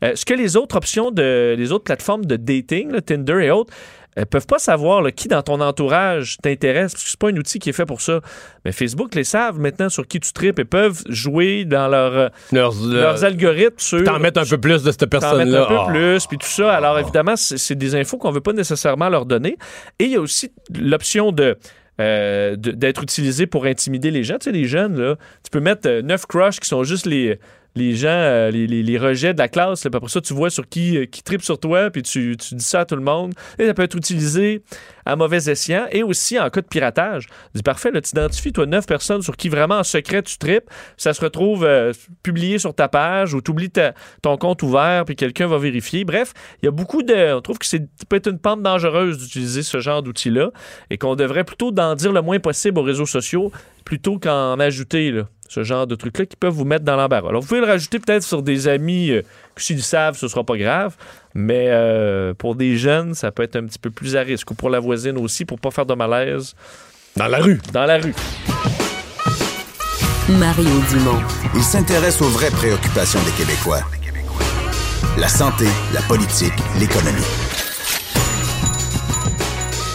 Euh, 0.03 0.13
ce 0.15 0.25
que 0.25 0.33
les 0.33 0.57
autres 0.57 0.75
options 0.77 1.11
de, 1.11 1.53
les 1.55 1.71
autres 1.71 1.83
plateformes 1.83 2.25
de 2.25 2.37
dating, 2.37 2.91
là, 2.91 3.01
Tinder 3.01 3.39
et 3.43 3.51
autres, 3.51 3.71
euh, 4.17 4.25
peuvent 4.25 4.47
pas 4.47 4.59
savoir 4.59 5.01
là, 5.01 5.11
qui 5.11 5.27
dans 5.27 5.41
ton 5.41 5.61
entourage 5.61 6.37
t'intéresse, 6.41 6.93
parce 6.93 7.03
que 7.03 7.09
c'est 7.09 7.19
pas 7.19 7.29
un 7.29 7.37
outil 7.37 7.59
qui 7.59 7.69
est 7.69 7.73
fait 7.73 7.85
pour 7.85 8.01
ça. 8.01 8.21
Mais 8.65 8.71
Facebook 8.71 9.15
les 9.15 9.23
savent 9.23 9.59
maintenant 9.59 9.89
sur 9.89 10.07
qui 10.07 10.19
tu 10.19 10.33
tripes 10.33 10.59
et 10.59 10.65
peuvent 10.65 11.03
jouer 11.09 11.65
dans 11.65 11.87
leur, 11.87 12.13
euh, 12.13 12.29
Leurs, 12.51 12.73
leurs 12.83 13.23
algorithmes 13.23 13.75
sur 13.77 14.03
T'en 14.03 14.19
mettre 14.19 14.39
un 14.39 14.45
peu 14.45 14.57
plus 14.57 14.83
de 14.83 14.91
cette 14.91 15.09
t'en 15.09 15.17
mettre 15.17 15.29
personne-là. 15.29 15.63
un 15.63 15.67
peu 15.67 15.77
Ah. 15.77 15.85
plus, 15.87 16.25
puis 16.27 16.37
tout 16.37 16.47
ça. 16.47 16.73
Alors, 16.73 16.97
évidemment, 16.99 17.35
c'est 17.35 17.75
des 17.75 17.95
infos 17.95 18.17
qu'on 18.17 18.31
veut 18.31 18.41
pas 18.41 18.53
nécessairement 18.53 19.09
leur 19.09 19.25
donner. 19.25 19.57
Et 19.99 20.05
il 20.05 20.11
y 20.11 20.15
a 20.15 20.21
aussi 20.21 20.51
l'option 20.79 21.31
de 21.31 21.57
euh, 21.99 22.55
d'être 22.55 23.01
utilisé 23.01 23.47
pour 23.47 23.65
intimider 23.65 24.11
les 24.11 24.23
gens. 24.23 24.35
Tu 24.37 24.45
sais, 24.45 24.51
les 24.51 24.65
jeunes, 24.65 25.01
là, 25.01 25.15
tu 25.43 25.49
peux 25.49 25.59
mettre 25.59 25.89
euh, 25.89 26.03
neuf 26.03 26.27
crushs 26.27 26.59
qui 26.59 26.67
sont 26.67 26.83
juste 26.83 27.07
les, 27.07 27.39
les 27.77 27.95
gens, 27.95 28.07
euh, 28.09 28.51
les, 28.51 28.67
les- 28.67 28.97
rejets 28.97 29.33
de 29.33 29.37
la 29.39 29.47
classe. 29.47 29.85
là, 29.85 29.91
après 29.93 30.09
ça, 30.09 30.21
tu 30.21 30.33
vois 30.33 30.49
sur 30.49 30.67
qui, 30.67 30.97
euh, 30.97 31.05
qui 31.05 31.21
tripe 31.23 31.41
sur 31.43 31.59
toi, 31.59 31.89
puis 31.91 32.01
tu, 32.01 32.35
tu 32.37 32.55
dis 32.55 32.63
ça 32.63 32.81
à 32.81 32.85
tout 32.85 32.95
le 32.95 33.01
monde. 33.01 33.33
Et 33.59 33.65
ça 33.67 33.73
peut 33.73 33.83
être 33.83 33.95
utilisé 33.95 34.63
à 35.05 35.15
mauvais 35.15 35.37
escient 35.49 35.85
et 35.91 36.03
aussi 36.03 36.39
en 36.39 36.49
cas 36.49 36.61
de 36.61 36.67
piratage. 36.67 37.27
Dis 37.53 37.63
parfait, 37.63 37.91
là, 37.91 38.01
tu 38.01 38.09
identifies, 38.09 38.51
toi, 38.51 38.65
neuf 38.65 38.85
personnes 38.85 39.21
sur 39.21 39.37
qui 39.37 39.49
vraiment 39.49 39.75
en 39.79 39.83
secret 39.83 40.21
tu 40.23 40.37
tripes. 40.37 40.69
Ça 40.97 41.13
se 41.13 41.21
retrouve 41.21 41.63
euh, 41.63 41.93
publié 42.23 42.57
sur 42.59 42.73
ta 42.73 42.87
page 42.87 43.33
ou 43.33 43.41
tu 43.41 43.51
oublies 43.51 43.71
ton 44.21 44.37
compte 44.37 44.63
ouvert, 44.63 45.05
puis 45.05 45.15
quelqu'un 45.15 45.47
va 45.47 45.57
vérifier. 45.57 46.03
Bref, 46.03 46.33
il 46.61 46.65
y 46.65 46.67
a 46.67 46.71
beaucoup 46.71 47.03
de. 47.03 47.33
On 47.33 47.41
trouve 47.41 47.57
que 47.59 47.65
c'est 47.65 47.77
ça 47.97 48.05
peut 48.09 48.15
être 48.17 48.27
une 48.27 48.39
pente 48.39 48.63
dangereuse 48.63 49.17
d'utiliser 49.19 49.61
ce 49.63 49.79
genre 49.79 50.01
d'outils-là 50.01 50.51
et 50.89 50.97
qu'on 50.97 51.15
devrait 51.15 51.43
plutôt 51.43 51.71
d'en 51.71 51.93
dire 51.95 52.11
le 52.11 52.21
moins 52.21 52.39
possible 52.39 52.79
aux 52.79 52.83
réseaux 52.83 53.05
sociaux 53.05 53.51
plutôt 53.85 54.19
qu'en 54.19 54.59
ajouter 54.59 55.11
là, 55.11 55.23
ce 55.49 55.63
genre 55.63 55.87
de 55.87 55.95
trucs-là 55.95 56.25
qui 56.25 56.35
peuvent 56.35 56.53
vous 56.53 56.65
mettre 56.65 56.85
dans 56.85 56.95
l'embarras. 56.95 57.29
Alors, 57.29 57.41
vous 57.41 57.47
pouvez 57.47 57.61
le 57.61 57.67
rajouter 57.67 57.99
peut-être 57.99 58.23
sur 58.23 58.41
des 58.41 58.67
amis 58.67 59.11
euh, 59.11 59.21
que 59.55 59.61
s'ils 59.61 59.77
le 59.77 59.81
savent, 59.81 60.17
ce 60.17 60.27
sera 60.27 60.43
pas 60.43 60.57
grave, 60.57 60.95
mais 61.33 61.67
euh, 61.69 62.33
pour 62.33 62.55
des 62.55 62.77
jeunes, 62.77 63.13
ça 63.13 63.31
peut 63.31 63.43
être 63.43 63.55
un 63.55 63.65
petit 63.65 63.79
peu 63.79 63.89
plus 63.89 64.15
à 64.15 64.21
risque 64.21 64.49
ou 64.51 64.55
pour 64.55 64.69
la 64.69 64.79
voisine 64.79 65.17
aussi, 65.17 65.45
pour 65.45 65.59
pas 65.59 65.71
faire 65.71 65.85
de 65.85 65.93
malaise. 65.93 66.53
Dans 67.15 67.27
la 67.27 67.39
rue. 67.39 67.59
Dans 67.73 67.85
la 67.85 67.97
rue. 67.97 68.13
Mario 70.29 70.69
Dumont. 70.89 71.21
Il 71.55 71.63
s'intéresse 71.63 72.21
aux 72.21 72.27
vraies 72.27 72.51
préoccupations 72.51 73.19
des 73.23 73.31
Québécois. 73.31 73.81
La 75.17 75.29
santé, 75.29 75.65
la 75.93 76.01
politique, 76.01 76.53
l'économie. 76.79 77.21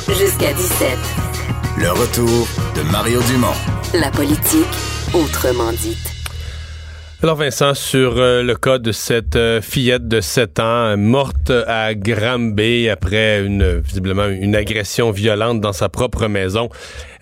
Jusqu'à 0.09 0.53
17. 0.53 0.99
Le 1.79 1.91
retour 1.91 2.49
de 2.75 2.83
Mario 2.91 3.21
Dumont. 3.23 3.55
La 3.95 4.11
politique, 4.11 4.67
autrement 5.15 5.73
dite. 5.73 6.11
Alors 7.23 7.37
Vincent, 7.37 7.75
sur 7.75 8.17
euh, 8.17 8.43
le 8.43 8.57
cas 8.57 8.79
de 8.79 8.91
cette 8.91 9.37
euh, 9.37 9.61
fillette 9.61 10.09
de 10.09 10.21
7 10.21 10.59
ans 10.59 10.97
morte 10.97 11.53
à 11.69 11.95
Granby 11.95 12.89
après 12.89 13.45
une 13.45 13.79
visiblement 13.79 14.27
une 14.27 14.57
agression 14.57 15.13
violente 15.13 15.61
dans 15.61 15.73
sa 15.73 15.89
propre 15.89 16.27
maison, 16.27 16.69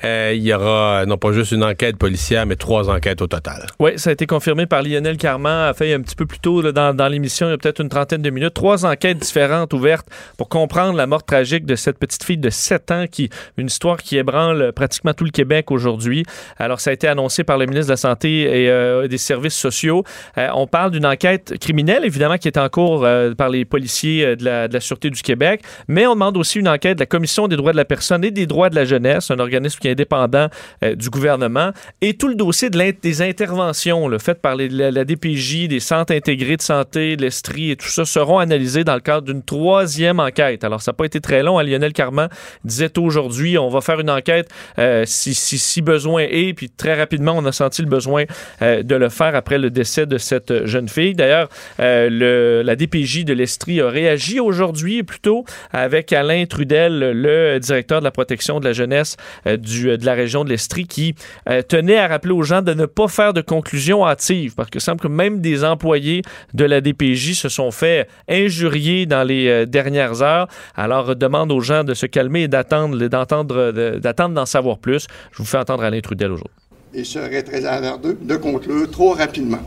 euh, 0.04 0.32
il 0.34 0.42
y 0.42 0.52
aura 0.52 1.04
non 1.06 1.18
pas 1.18 1.32
juste 1.32 1.52
une 1.52 1.64
enquête 1.64 1.96
policière, 1.96 2.46
mais 2.46 2.56
trois 2.56 2.88
enquêtes 2.88 3.20
au 3.22 3.26
total. 3.26 3.66
Oui, 3.78 3.92
ça 3.96 4.10
a 4.10 4.12
été 4.12 4.26
confirmé 4.26 4.66
par 4.66 4.82
Lionel 4.82 5.16
Carman, 5.16 5.52
a 5.52 5.70
un 5.70 6.00
petit 6.00 6.16
peu 6.16 6.26
plus 6.26 6.38
tôt 6.38 6.62
dans, 6.72 6.94
dans 6.94 7.08
l'émission, 7.08 7.48
il 7.48 7.50
y 7.50 7.52
a 7.54 7.58
peut-être 7.58 7.80
une 7.80 7.88
trentaine 7.88 8.22
de 8.22 8.30
minutes. 8.30 8.54
Trois 8.54 8.86
enquêtes 8.86 9.18
différentes 9.18 9.72
ouvertes 9.72 10.06
pour 10.36 10.48
comprendre 10.48 10.96
la 10.96 11.06
mort 11.06 11.24
tragique 11.24 11.66
de 11.66 11.74
cette 11.74 11.98
petite 11.98 12.24
fille 12.24 12.38
de 12.38 12.50
7 12.50 12.90
ans, 12.90 13.04
qui 13.10 13.28
une 13.56 13.66
histoire 13.66 13.98
qui 13.98 14.16
ébranle 14.16 14.72
pratiquement 14.72 15.12
tout 15.12 15.24
le 15.24 15.30
Québec 15.30 15.70
aujourd'hui. 15.70 16.24
Alors, 16.58 16.80
ça 16.80 16.90
a 16.90 16.92
été 16.92 17.06
annoncé 17.06 17.44
par 17.44 17.58
le 17.58 17.66
ministre 17.66 17.86
de 17.86 17.92
la 17.92 17.96
Santé 17.96 18.42
et 18.42 18.70
euh, 18.70 19.08
des 19.08 19.18
Services 19.18 19.54
sociaux. 19.54 20.04
Euh, 20.38 20.48
on 20.54 20.66
parle 20.66 20.92
d'une 20.92 21.06
enquête 21.06 21.58
criminelle, 21.60 22.04
évidemment, 22.04 22.38
qui 22.38 22.48
est 22.48 22.58
en 22.58 22.68
cours 22.68 23.06
par 23.36 23.48
les 23.48 23.64
policiers 23.64 24.36
de 24.36 24.44
la, 24.44 24.68
de 24.68 24.74
la 24.74 24.80
Sûreté 24.80 25.10
du 25.10 25.22
Québec, 25.22 25.62
mais 25.88 26.06
on 26.06 26.14
demande 26.14 26.36
aussi 26.36 26.58
une 26.58 26.68
enquête 26.68 26.96
de 26.96 27.02
la 27.02 27.06
Commission 27.06 27.48
des 27.48 27.56
droits 27.56 27.72
de 27.72 27.76
la 27.76 27.84
personne 27.84 28.24
et 28.24 28.30
des 28.30 28.46
droits 28.46 28.70
de 28.70 28.74
la 28.74 28.84
jeunesse, 28.84 29.30
un 29.30 29.38
organisme 29.38 29.78
qui 29.78 29.88
indépendant 29.90 30.48
euh, 30.84 30.94
du 30.94 31.10
gouvernement, 31.10 31.70
et 32.00 32.14
tout 32.14 32.28
le 32.28 32.34
dossier 32.34 32.70
des 32.70 33.22
interventions 33.22 34.08
là, 34.08 34.18
faites 34.18 34.40
par 34.40 34.56
la, 34.56 35.04
DPJ, 35.04 35.68
des 35.68 35.80
centres 35.80 36.14
intégrés 36.14 36.56
de 36.56 36.62
santé, 36.62 37.16
de 37.16 37.22
l'Estrie 37.22 37.70
et 37.70 37.76
tout 37.76 37.88
ça 37.88 38.04
seront 38.04 38.38
analysés 38.38 38.84
dans 38.84 38.94
le 38.94 39.00
cadre 39.00 39.26
d'une 39.26 39.42
troisième 39.42 40.20
enquête. 40.20 40.64
Alors, 40.64 40.82
ça 40.82 40.92
n'a 40.92 40.96
pas 40.96 41.04
été 41.04 41.20
très 41.20 41.42
long. 41.42 41.58
hein. 41.58 41.62
Lionel 41.64 41.92
Carman 41.92 42.28
disait 42.64 42.96
aujourd'hui, 42.98 43.58
on 43.58 43.68
va 43.68 43.80
faire 43.80 44.00
une 44.00 44.10
enquête 44.10 44.48
euh, 44.78 45.04
si, 45.06 45.82
besoin 45.82 46.22
est, 46.28 46.52
puis 46.54 46.70
très 46.70 46.94
rapidement, 46.94 47.34
on 47.36 47.44
a 47.46 47.52
senti 47.52 47.82
le 47.82 47.88
besoin 47.88 48.24
euh, 48.62 48.82
de 48.82 48.94
le 48.94 49.08
faire 49.08 49.34
après 49.34 49.58
le 49.58 49.70
décès 49.70 50.06
de 50.06 50.18
cette 50.18 50.66
jeune 50.66 50.88
fille. 50.88 51.14
D'ailleurs, 51.14 51.48
le- 51.78 52.62
la 52.64 52.76
DPJ 52.76 53.24
de 53.24 53.32
l'Estrie 53.32 53.80
a 53.80 53.88
réagi 53.88 54.40
aujourd'hui, 54.40 55.02
plutôt, 55.02 55.44
avec 55.72 56.12
Alain 56.12 56.44
Trudel, 56.46 56.98
le 56.98 57.58
directeur 57.58 58.00
de 58.00 58.04
la 58.04 58.10
protection 58.10 58.60
de 58.60 58.64
la 58.66 58.72
jeunesse 58.72 59.16
euh, 59.46 59.56
du, 59.80 59.98
de 59.98 60.06
la 60.06 60.14
région 60.14 60.44
de 60.44 60.50
l'Estrie, 60.50 60.86
qui 60.86 61.14
euh, 61.48 61.62
tenait 61.62 61.96
à 61.98 62.08
rappeler 62.08 62.32
aux 62.32 62.42
gens 62.42 62.62
de 62.62 62.74
ne 62.74 62.86
pas 62.86 63.08
faire 63.08 63.32
de 63.32 63.40
conclusions 63.40 64.06
hâtives, 64.06 64.54
parce 64.54 64.70
que 64.70 64.78
semble 64.78 65.00
que 65.00 65.08
même 65.08 65.40
des 65.40 65.64
employés 65.64 66.22
de 66.54 66.64
la 66.64 66.80
DPJ 66.80 67.34
se 67.34 67.48
sont 67.48 67.70
fait 67.70 68.08
injurier 68.28 69.06
dans 69.06 69.22
les 69.24 69.48
euh, 69.48 69.66
dernières 69.66 70.22
heures. 70.22 70.48
Alors, 70.76 71.16
demande 71.16 71.50
aux 71.52 71.60
gens 71.60 71.84
de 71.84 71.94
se 71.94 72.06
calmer 72.06 72.42
et 72.42 72.48
d'attendre, 72.48 72.96
d'entendre, 73.08 73.72
de- 73.72 73.98
d'attendre 73.98 74.34
d'en 74.34 74.46
savoir 74.46 74.78
plus. 74.78 75.06
Je 75.32 75.38
vous 75.38 75.44
fais 75.44 75.58
entendre 75.58 75.82
Alain 75.84 76.00
Trudel 76.00 76.32
aujourd'hui. 76.32 76.54
Il 76.94 77.06
serait 77.06 77.42
très 77.42 77.64
hasardeux 77.64 78.18
de 78.20 78.36
conclure 78.36 78.90
trop 78.90 79.12
rapidement 79.12 79.62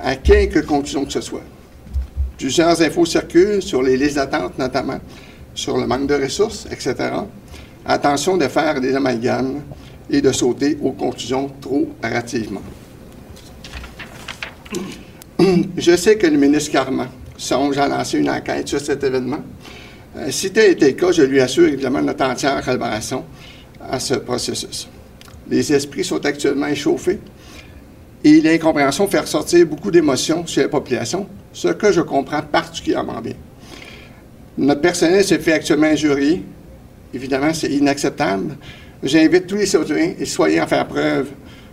à 0.00 0.16
quelque 0.16 0.58
conclusion 0.60 1.04
que 1.04 1.12
ce 1.12 1.20
soit. 1.20 1.42
Plusieurs 2.38 2.82
infos 2.82 3.06
circulent 3.06 3.62
sur 3.62 3.82
les 3.82 3.96
listes 3.96 4.16
d'attente, 4.16 4.58
notamment 4.58 5.00
sur 5.54 5.78
le 5.78 5.86
manque 5.86 6.06
de 6.06 6.14
ressources, 6.14 6.66
etc. 6.70 6.94
Attention 7.88 8.36
de 8.36 8.48
faire 8.48 8.80
des 8.80 8.94
amalgames 8.94 9.62
et 10.10 10.20
de 10.20 10.32
sauter 10.32 10.76
aux 10.82 10.92
conclusions 10.92 11.50
trop 11.60 11.88
hâtivement. 12.02 12.62
Je 15.76 15.96
sais 15.96 16.16
que 16.16 16.26
le 16.26 16.36
ministre 16.36 16.72
Carman 16.72 17.08
songe 17.36 17.78
à 17.78 17.86
lancer 17.88 18.18
une 18.18 18.30
enquête 18.30 18.66
sur 18.68 18.80
cet 18.80 19.04
événement. 19.04 19.40
Euh, 20.16 20.30
si 20.30 20.50
tel 20.50 20.72
était 20.72 20.88
le 20.88 20.92
cas, 20.92 21.12
je 21.12 21.22
lui 21.22 21.40
assure 21.40 21.68
évidemment 21.68 22.00
notre 22.00 22.24
entière 22.24 22.64
collaboration 22.64 23.24
à 23.80 24.00
ce 24.00 24.14
processus. 24.14 24.88
Les 25.48 25.72
esprits 25.72 26.04
sont 26.04 26.24
actuellement 26.24 26.66
échauffés 26.66 27.20
et 28.24 28.40
l'incompréhension 28.40 29.06
fait 29.06 29.20
ressortir 29.20 29.66
beaucoup 29.66 29.90
d'émotions 29.90 30.46
chez 30.46 30.62
la 30.62 30.68
population, 30.68 31.28
ce 31.52 31.68
que 31.68 31.92
je 31.92 32.00
comprends 32.00 32.42
particulièrement 32.42 33.20
bien. 33.20 33.34
Notre 34.58 34.80
personnel 34.80 35.22
se 35.22 35.38
fait 35.38 35.52
actuellement 35.52 35.88
injurier. 35.88 36.42
Évidemment, 37.16 37.54
c'est 37.54 37.70
inacceptable. 37.72 38.58
J'invite 39.02 39.46
tous 39.46 39.56
les 39.56 39.64
citoyens 39.64 40.14
et 40.18 40.26
citoyens 40.26 40.64
à 40.64 40.66
faire 40.66 40.86
preuve 40.86 41.30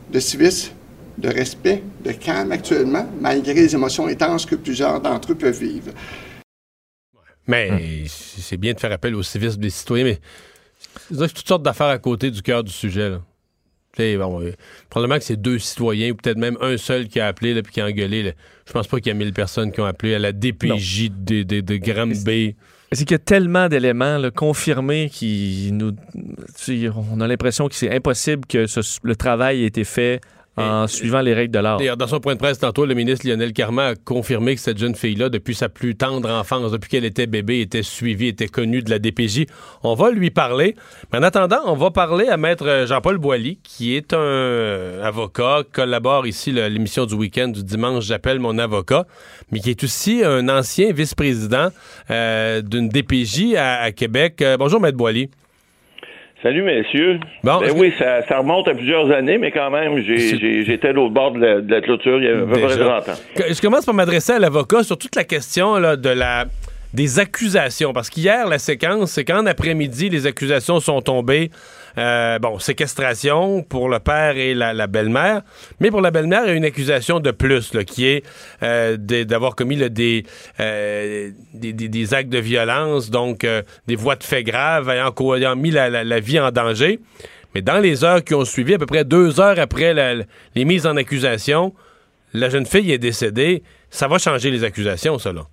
de 0.09 0.19
civisme, 0.21 0.71
de 1.17 1.27
respect, 1.27 1.83
de 2.05 2.13
calme 2.13 2.53
actuellement, 2.53 3.05
malgré 3.19 3.53
les 3.53 3.75
émotions 3.75 4.07
intenses 4.07 4.45
que 4.45 4.55
plusieurs 4.55 5.01
d'entre 5.01 5.33
eux 5.33 5.35
peuvent 5.35 5.59
vivre. 5.59 5.91
Mais 7.45 8.05
c'est 8.07 8.55
bien 8.55 8.71
de 8.71 8.79
faire 8.79 8.93
appel 8.93 9.15
au 9.15 9.23
civisme 9.23 9.59
des 9.59 9.69
citoyens, 9.69 10.05
mais 10.05 10.19
a 11.21 11.27
toutes 11.27 11.45
sortes 11.45 11.63
d'affaires 11.63 11.87
à 11.87 11.99
côté 11.99 12.31
du 12.31 12.41
cœur 12.41 12.63
du 12.63 12.71
sujet. 12.71 13.09
Là. 13.09 13.21
Tu 13.97 14.01
sais, 14.01 14.15
Bon, 14.15 14.41
euh, 14.41 14.53
probablement 14.89 15.19
que 15.19 15.25
c'est 15.25 15.35
deux 15.35 15.59
citoyens 15.59 16.11
ou 16.11 16.15
peut-être 16.15 16.37
même 16.37 16.57
un 16.61 16.77
seul 16.77 17.09
qui 17.09 17.19
a 17.19 17.27
appelé 17.27 17.61
puis 17.61 17.73
qui 17.73 17.81
a 17.81 17.85
engueulé. 17.85 18.23
là. 18.23 18.31
Je 18.65 18.71
pense 18.71 18.87
pas 18.87 18.97
qu'il 18.99 19.07
y 19.07 19.11
a 19.11 19.13
1000 19.15 19.33
personnes 19.33 19.73
qui 19.73 19.81
ont 19.81 19.85
appelé 19.85 20.15
à 20.15 20.19
la 20.19 20.31
DPJ 20.31 21.09
de, 21.11 21.43
de, 21.43 21.59
de 21.59 21.75
Granby. 21.75 22.55
C'est 22.93 23.05
qu'il 23.05 23.13
y 23.13 23.15
a 23.15 23.19
tellement 23.19 23.67
d'éléments 23.69 24.19
confirmés 24.35 25.09
qui 25.11 25.69
nous. 25.73 25.93
On 27.11 27.21
a 27.21 27.27
l'impression 27.27 27.67
que 27.67 27.75
c'est 27.75 27.93
impossible 27.93 28.45
que 28.47 28.67
ce- 28.67 28.99
le 29.03 29.15
travail 29.15 29.63
ait 29.63 29.67
été 29.67 29.83
fait 29.83 30.21
en 30.55 30.87
suivant 30.87 31.21
les 31.21 31.33
règles 31.33 31.53
de 31.53 31.59
l'art. 31.59 31.77
D'ailleurs, 31.77 31.97
dans 31.97 32.07
son 32.07 32.19
point 32.19 32.35
de 32.35 32.39
presse 32.39 32.59
tantôt, 32.59 32.85
le 32.85 32.93
ministre 32.93 33.27
Lionel 33.27 33.53
Carman 33.53 33.93
a 33.93 33.95
confirmé 33.95 34.55
que 34.55 34.61
cette 34.61 34.77
jeune 34.77 34.95
fille-là, 34.95 35.29
depuis 35.29 35.55
sa 35.55 35.69
plus 35.69 35.95
tendre 35.95 36.29
enfance, 36.29 36.71
depuis 36.71 36.89
qu'elle 36.89 37.05
était 37.05 37.25
bébé, 37.25 37.61
était 37.61 37.83
suivie, 37.83 38.27
était 38.27 38.47
connue 38.47 38.81
de 38.81 38.89
la 38.89 38.99
DPJ. 38.99 39.45
On 39.81 39.95
va 39.95 40.11
lui 40.11 40.29
parler. 40.29 40.75
Mais 41.11 41.19
en 41.19 41.23
attendant, 41.23 41.61
on 41.65 41.75
va 41.75 41.89
parler 41.89 42.27
à 42.27 42.37
maître 42.37 42.85
Jean-Paul 42.87 43.17
Boilly, 43.17 43.59
qui 43.63 43.95
est 43.95 44.13
un 44.13 44.17
euh, 44.17 45.03
avocat, 45.03 45.63
collabore 45.71 46.27
ici 46.27 46.51
l'émission 46.51 47.05
du 47.05 47.15
week-end 47.15 47.47
du 47.47 47.63
dimanche 47.63 48.05
J'appelle 48.05 48.39
mon 48.39 48.57
avocat, 48.57 49.05
mais 49.51 49.59
qui 49.59 49.71
est 49.71 49.83
aussi 49.83 50.23
un 50.23 50.49
ancien 50.49 50.91
vice-président 50.91 51.69
euh, 52.11 52.61
d'une 52.61 52.89
DPJ 52.89 53.55
à, 53.55 53.81
à 53.81 53.91
Québec. 53.91 54.41
Euh, 54.41 54.57
bonjour, 54.57 54.79
maître 54.79 54.97
Boilly. 54.97 55.29
Salut, 56.43 56.61
messieurs. 56.63 57.19
Bon, 57.41 57.59
ben 57.59 57.71
oui, 57.77 57.93
ça, 57.97 58.21
ça 58.27 58.39
remonte 58.39 58.67
à 58.67 58.75
plusieurs 58.75 59.09
années, 59.11 59.37
mais 59.37 59.49
quand 59.51 59.71
même, 59.71 59.97
j'étais 60.03 60.91
l'autre 60.91 61.13
bord 61.13 61.31
de 61.31 61.39
la, 61.39 61.61
de 61.61 61.71
la 61.71 61.79
clôture 61.79 62.17
il 62.17 62.25
y 62.25 62.27
a 62.27 62.33
à 62.33 62.39
peu 62.41 62.47
près 62.47 62.67
Déjà. 62.67 63.01
30 63.01 63.09
ans. 63.09 63.19
Je 63.49 63.61
commence 63.61 63.85
par 63.85 63.93
m'adresser 63.93 64.33
à 64.33 64.39
l'avocat 64.39 64.83
sur 64.83 64.97
toute 64.97 65.15
la 65.15 65.23
question 65.23 65.77
là, 65.77 65.95
de 65.95 66.09
la 66.09 66.45
des 66.93 67.19
accusations? 67.19 67.93
Parce 67.93 68.09
qu'hier, 68.09 68.47
la 68.47 68.59
séquence, 68.59 69.11
c'est 69.11 69.25
qu'en 69.25 69.45
après-midi, 69.45 70.09
les 70.09 70.27
accusations 70.27 70.79
sont 70.79 71.01
tombées. 71.01 71.49
Euh, 71.97 72.39
bon, 72.39 72.57
séquestration 72.59 73.61
pour 73.61 73.87
le 73.87 73.99
père 73.99 74.35
et 74.37 74.53
la, 74.55 74.87
belle-mère. 74.87 75.41
Mais 75.79 75.91
pour 75.91 76.01
la 76.01 76.09
belle-mère, 76.11 76.41
il 76.45 76.47
y 76.49 76.51
a 76.51 76.55
une 76.55 76.65
accusation 76.65 77.19
de 77.19 77.31
plus, 77.31 77.71
qui 77.85 78.07
est 78.07 78.23
euh, 78.63 78.97
d'avoir 78.97 79.55
commis 79.55 79.79
euh, 80.59 81.31
des, 81.53 81.73
des- 81.73 82.13
actes 82.13 82.29
de 82.29 82.39
violence, 82.39 83.09
donc 83.11 83.45
des 83.87 83.95
voies 83.95 84.15
de 84.15 84.23
fait 84.23 84.43
graves, 84.43 84.89
ayant, 84.89 85.55
mis 85.55 85.71
la, 85.71 85.89
la- 85.89 86.03
la 86.03 86.19
vie 86.19 86.39
en 86.39 86.51
danger. 86.51 86.99
Mais 87.53 87.61
dans 87.61 87.77
les 87.77 88.03
heures 88.03 88.23
qui 88.23 88.33
ont 88.33 88.45
suivi, 88.45 88.73
à 88.73 88.79
peu 88.79 88.87
près 88.87 89.03
deux 89.05 89.39
heures 89.39 89.59
après 89.59 89.93
les 90.55 90.65
mises 90.65 90.87
en 90.87 90.97
accusation, 90.97 91.73
la 92.33 92.49
jeune 92.49 92.65
fille 92.65 92.91
est 92.91 92.97
décédée. 92.97 93.61
Ça 93.91 94.07
va 94.07 94.17
changer 94.17 94.49
les 94.49 94.63
accusations, 94.63 95.19
là. 95.31 95.43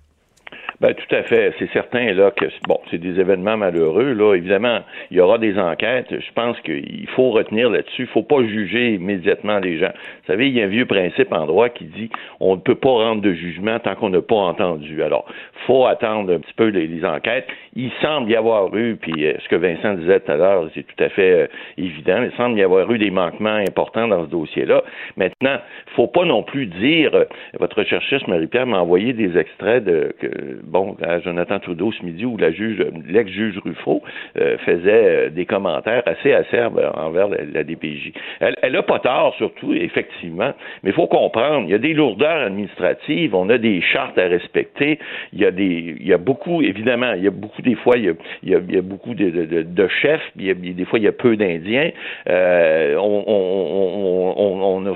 Ben, 0.81 0.95
tout 0.95 1.15
à 1.15 1.21
fait. 1.21 1.53
C'est 1.59 1.71
certain 1.73 2.11
là 2.13 2.31
que 2.31 2.45
bon, 2.67 2.79
c'est 2.89 2.97
des 2.97 3.19
événements 3.19 3.55
malheureux. 3.55 4.13
Là, 4.13 4.33
évidemment, 4.33 4.79
il 5.11 5.17
y 5.17 5.19
aura 5.19 5.37
des 5.37 5.59
enquêtes. 5.59 6.07
Je 6.09 6.33
pense 6.33 6.59
qu'il 6.61 7.07
faut 7.15 7.29
retenir 7.29 7.69
là-dessus. 7.69 8.01
Il 8.01 8.07
faut 8.07 8.23
pas 8.23 8.41
juger 8.41 8.95
immédiatement 8.95 9.59
les 9.59 9.77
gens. 9.77 9.91
Vous 9.93 10.33
savez, 10.33 10.47
il 10.47 10.57
y 10.57 10.61
a 10.61 10.65
un 10.65 10.69
vieux 10.69 10.87
principe 10.87 11.31
en 11.33 11.45
droit 11.45 11.69
qui 11.69 11.85
dit 11.85 12.09
on 12.39 12.55
ne 12.55 12.61
peut 12.61 12.73
pas 12.73 12.89
rendre 12.89 13.21
de 13.21 13.31
jugement 13.31 13.77
tant 13.77 13.93
qu'on 13.93 14.09
n'a 14.09 14.23
pas 14.23 14.37
entendu. 14.37 15.03
Alors, 15.03 15.25
faut 15.67 15.85
attendre 15.85 16.33
un 16.33 16.39
petit 16.39 16.53
peu 16.55 16.69
les, 16.69 17.05
enquêtes. 17.05 17.47
Il 17.73 17.91
semble 18.01 18.29
y 18.29 18.35
avoir 18.35 18.75
eu, 18.75 18.97
puis 18.97 19.25
euh, 19.25 19.33
ce 19.41 19.47
que 19.47 19.55
Vincent 19.55 19.93
disait 19.93 20.19
tout 20.19 20.31
à 20.31 20.35
l'heure, 20.35 20.69
c'est 20.73 20.83
tout 20.83 21.03
à 21.03 21.07
fait 21.09 21.31
euh, 21.31 21.47
évident. 21.77 22.21
Il 22.21 22.31
semble 22.35 22.59
y 22.59 22.63
avoir 22.63 22.91
eu 22.91 22.97
des 22.97 23.11
manquements 23.11 23.55
importants 23.55 24.09
dans 24.09 24.25
ce 24.25 24.29
dossier-là. 24.29 24.83
Maintenant, 25.15 25.57
faut 25.95 26.07
pas 26.07 26.25
non 26.25 26.43
plus 26.43 26.65
dire. 26.65 27.15
Euh, 27.15 27.25
votre 27.59 27.77
recherchiste 27.79 28.27
Marie-Pierre 28.27 28.67
m'a 28.67 28.79
envoyé 28.79 29.13
des 29.13 29.37
extraits 29.37 29.83
de 29.83 30.13
que 30.19 30.59
bon, 30.63 30.97
à 31.01 31.19
Jonathan 31.19 31.59
Trudeau 31.59 31.91
ce 31.91 32.03
midi 32.03 32.25
où 32.25 32.37
la 32.37 32.51
juge, 32.51 32.83
l'ex-juge 33.07 33.59
Ruffo 33.63 34.01
euh, 34.37 34.57
faisait 34.59 35.29
des 35.29 35.45
commentaires 35.45 36.03
assez 36.05 36.33
acerbes 36.33 36.91
envers 36.95 37.29
la, 37.29 37.63
DPJ. 37.63 38.11
Elle, 38.39 38.55
elle 38.61 38.75
a 38.75 38.83
pas 38.83 38.99
tort, 38.99 39.33
surtout, 39.37 39.73
effectivement, 39.73 40.53
mais 40.83 40.89
il 40.89 40.93
faut 40.93 41.07
comprendre, 41.07 41.63
il 41.65 41.71
y 41.71 41.75
a 41.75 41.77
des 41.77 41.93
lourdeurs 41.93 42.47
administratives, 42.47 43.33
on 43.35 43.49
a 43.49 43.57
des 43.57 43.81
chartes 43.81 44.17
à 44.17 44.27
respecter, 44.27 44.99
il 45.33 45.39
y 45.39 45.45
a 45.45 45.51
des, 45.51 45.95
il 45.99 46.07
y 46.07 46.13
a 46.13 46.17
beaucoup, 46.17 46.61
évidemment, 46.61 47.13
il 47.13 47.23
y 47.23 47.27
a 47.27 47.31
beaucoup 47.31 47.60
des 47.61 47.75
fois, 47.75 47.97
il 47.97 48.15
y 48.43 48.55
a, 48.55 48.81
beaucoup 48.81 49.13
de, 49.13 49.87
chefs, 50.01 50.21
des 50.35 50.85
fois 50.85 50.99
il 50.99 51.05
y 51.05 51.07
a 51.07 51.11
peu 51.11 51.35
d'Indiens, 51.35 51.91
euh, 52.29 52.95
on, 52.97 53.21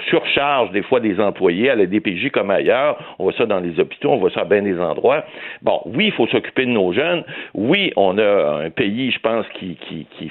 surcharge 0.09 0.72
des 0.72 0.84
fois 0.84 0.99
des 0.99 1.20
employés 1.20 1.70
à 1.70 1.76
la 1.76 1.86
DPJ 1.86 2.30
comme 2.32 2.51
ailleurs, 2.51 3.16
on 3.18 3.24
voit 3.24 3.34
ça 3.34 3.45
dans 3.45 3.59
les 3.59 3.80
hôpitaux, 3.80 4.11
on 4.11 4.18
voit 4.18 4.30
ça 4.32 4.41
à 4.41 4.45
bien 4.45 4.61
des 4.61 4.78
endroits. 4.80 5.24
Bon, 5.61 5.82
oui, 5.86 6.07
il 6.07 6.11
faut 6.11 6.28
s'occuper 6.28 6.66
de 6.66 6.72
nos 6.72 6.91
jeunes. 6.93 7.24
Oui, 7.53 7.91
on 7.95 8.18
a 8.18 8.66
un 8.66 8.70
pays, 8.70 9.11
je 9.11 9.20
pense, 9.20 9.45
qui, 9.57 9.78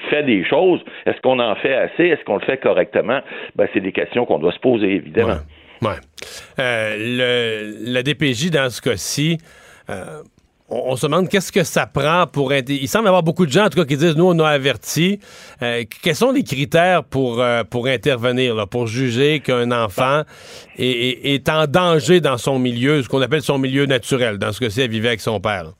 fait 0.09 0.23
des 0.23 0.43
choses. 0.45 0.81
Est-ce 1.05 1.19
qu'on 1.21 1.39
en 1.39 1.55
fait 1.55 1.73
assez? 1.73 2.05
Est-ce 2.05 2.23
qu'on 2.25 2.35
le 2.35 2.45
fait 2.45 2.57
correctement? 2.57 3.21
Ben, 3.55 3.67
c'est 3.73 3.81
des 3.81 3.91
questions 3.91 4.25
qu'on 4.25 4.39
doit 4.39 4.51
se 4.51 4.59
poser, 4.59 4.91
évidemment. 4.95 5.39
Euh, 6.59 7.73
la 7.81 8.03
DPJ, 8.03 8.49
dans 8.49 8.69
ce 8.69 8.81
cas-ci, 8.81 9.37
euh, 9.89 10.21
on, 10.69 10.95
se 10.95 11.05
demande 11.05 11.29
qu'est-ce 11.29 11.51
que 11.51 11.63
ça 11.63 11.85
prend 11.85 12.25
pour... 12.27 12.51
Il 12.53 12.87
semble 12.87 13.05
y 13.05 13.07
avoir 13.07 13.23
beaucoup 13.23 13.45
de 13.45 13.51
gens, 13.51 13.65
en 13.65 13.69
tout 13.69 13.77
cas, 13.77 13.85
qui 13.85 13.97
disent, 13.97 14.15
nous, 14.15 14.25
on 14.25 14.39
a 14.39 14.49
averti. 14.49 15.19
Euh, 15.61 15.83
quels 16.01 16.15
sont 16.15 16.31
les 16.31 16.43
critères 16.43 17.03
pour, 17.03 17.39
euh, 17.39 17.63
intervenir, 17.85 18.67
pour 18.67 18.87
juger 18.87 19.41
qu'un 19.41 19.71
enfant 19.71 20.23
est, 20.77 21.49
en 21.49 21.67
danger 21.67 22.19
dans 22.19 22.37
son 22.37 22.57
milieu, 22.57 23.03
ce 23.03 23.09
qu'on 23.09 23.21
appelle 23.21 23.43
son 23.43 23.59
milieu 23.59 23.85
naturel, 23.85 24.37
dans 24.37 24.51
ce 24.51 24.59
que 24.59 24.69
c'est, 24.69 24.87
vivre 24.87 25.07
avec 25.07 25.21
son 25.21 25.39
père? 25.39 25.73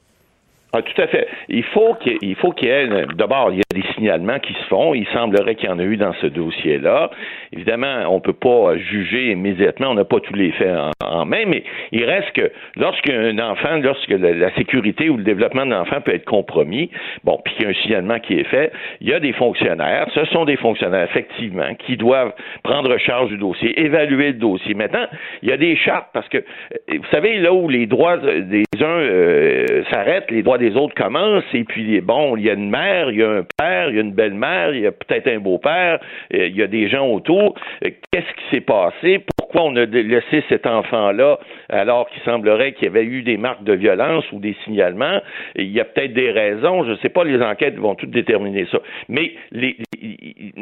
Ah, 0.77 0.81
tout 0.81 1.01
à 1.01 1.07
fait. 1.07 1.25
Il 1.47 1.63
faut 1.63 1.93
qu'il 1.93 2.67
y 2.67 2.67
ait 2.67 2.87
d'abord 3.15 3.49
il 3.53 3.59
y 3.59 3.61
a 3.61 3.73
des 3.73 3.87
signalements 3.93 4.39
qui 4.39 4.51
se 4.53 4.63
font. 4.67 4.93
Il 4.93 5.07
semblerait 5.07 5.55
qu'il 5.55 5.69
y 5.69 5.71
en 5.71 5.79
a 5.79 5.83
eu 5.83 5.95
dans 5.95 6.11
ce 6.15 6.27
dossier-là. 6.27 7.11
Évidemment, 7.53 8.03
on 8.09 8.19
peut 8.19 8.33
pas 8.33 8.75
juger 8.75 9.31
immédiatement. 9.31 9.91
On 9.91 9.93
n'a 9.93 10.03
pas 10.03 10.19
tous 10.19 10.33
les 10.33 10.51
faits 10.51 10.75
en, 11.01 11.25
main, 11.25 11.45
mais 11.47 11.63
il 11.93 12.03
reste 12.03 12.29
que 12.33 12.51
lorsqu'un 12.75 13.39
enfant, 13.39 13.77
lorsque 13.81 14.09
la, 14.09 14.53
sécurité 14.55 15.09
ou 15.09 15.15
le 15.15 15.23
développement 15.23 15.65
de 15.65 15.71
l'enfant 15.71 16.01
peut 16.01 16.13
être 16.13 16.25
compromis, 16.25 16.89
bon, 17.23 17.39
puis 17.45 17.53
qu'il 17.53 17.63
y 17.63 17.67
a 17.67 17.69
un 17.69 17.81
signalement 17.81 18.19
qui 18.19 18.33
est 18.33 18.43
fait, 18.43 18.73
il 18.99 19.07
y 19.07 19.13
a 19.13 19.21
des 19.21 19.31
fonctionnaires. 19.31 20.07
Ce 20.13 20.25
sont 20.25 20.43
des 20.43 20.57
fonctionnaires 20.57 21.07
effectivement 21.09 21.73
qui 21.85 21.95
doivent 21.95 22.33
prendre 22.63 22.97
charge 22.97 23.29
du 23.29 23.37
dossier, 23.37 23.79
évaluer 23.79 24.27
le 24.27 24.39
dossier. 24.39 24.73
Maintenant, 24.73 25.07
il 25.41 25.47
y 25.49 25.53
a 25.53 25.57
des 25.57 25.77
chartes 25.77 26.09
parce 26.11 26.27
que 26.27 26.43
vous 26.89 27.07
savez 27.11 27.37
là 27.37 27.53
où 27.53 27.69
les 27.69 27.85
droits 27.85 28.17
des 28.17 28.63
uns 28.81 28.85
euh, 28.85 29.83
s'arrêtent, 29.89 30.29
les 30.31 30.43
droits 30.43 30.57
des 30.57 30.64
les 30.65 30.75
autres 30.75 30.95
commencent, 30.95 31.43
et 31.53 31.63
puis, 31.63 32.01
bon, 32.01 32.35
il 32.37 32.43
y 32.43 32.49
a 32.49 32.53
une 32.53 32.69
mère, 32.69 33.11
il 33.11 33.19
y 33.19 33.23
a 33.23 33.29
un 33.29 33.45
père, 33.57 33.89
il 33.89 33.95
y 33.95 33.97
a 33.99 34.01
une 34.01 34.13
belle-mère, 34.13 34.73
il 34.73 34.81
y 34.81 34.87
a 34.87 34.91
peut-être 34.91 35.27
un 35.27 35.39
beau-père, 35.39 35.99
il 36.31 36.55
y 36.55 36.63
a 36.63 36.67
des 36.67 36.89
gens 36.89 37.07
autour. 37.07 37.55
Euh, 37.83 37.89
qu'est-ce 38.11 38.33
qui 38.33 38.55
s'est 38.55 38.61
passé? 38.61 39.23
Pourquoi 39.37 39.44
on 39.61 39.75
a 39.75 39.85
laissé 39.85 40.43
cet 40.49 40.67
enfant-là 40.67 41.39
alors 41.69 42.09
qu'il 42.09 42.21
semblerait 42.23 42.73
qu'il 42.73 42.85
y 42.85 42.87
avait 42.87 43.05
eu 43.05 43.21
des 43.21 43.37
marques 43.37 43.63
de 43.63 43.73
violence 43.73 44.25
ou 44.31 44.39
des 44.39 44.55
signalements? 44.63 45.21
Il 45.55 45.71
y 45.71 45.79
a 45.79 45.85
peut-être 45.85 46.13
des 46.13 46.31
raisons, 46.31 46.83
je 46.83 46.91
ne 46.91 46.95
sais 46.97 47.09
pas, 47.09 47.23
les 47.23 47.41
enquêtes 47.41 47.77
vont 47.77 47.95
toutes 47.95 48.11
déterminer 48.11 48.67
ça. 48.71 48.79
Mais 49.09 49.33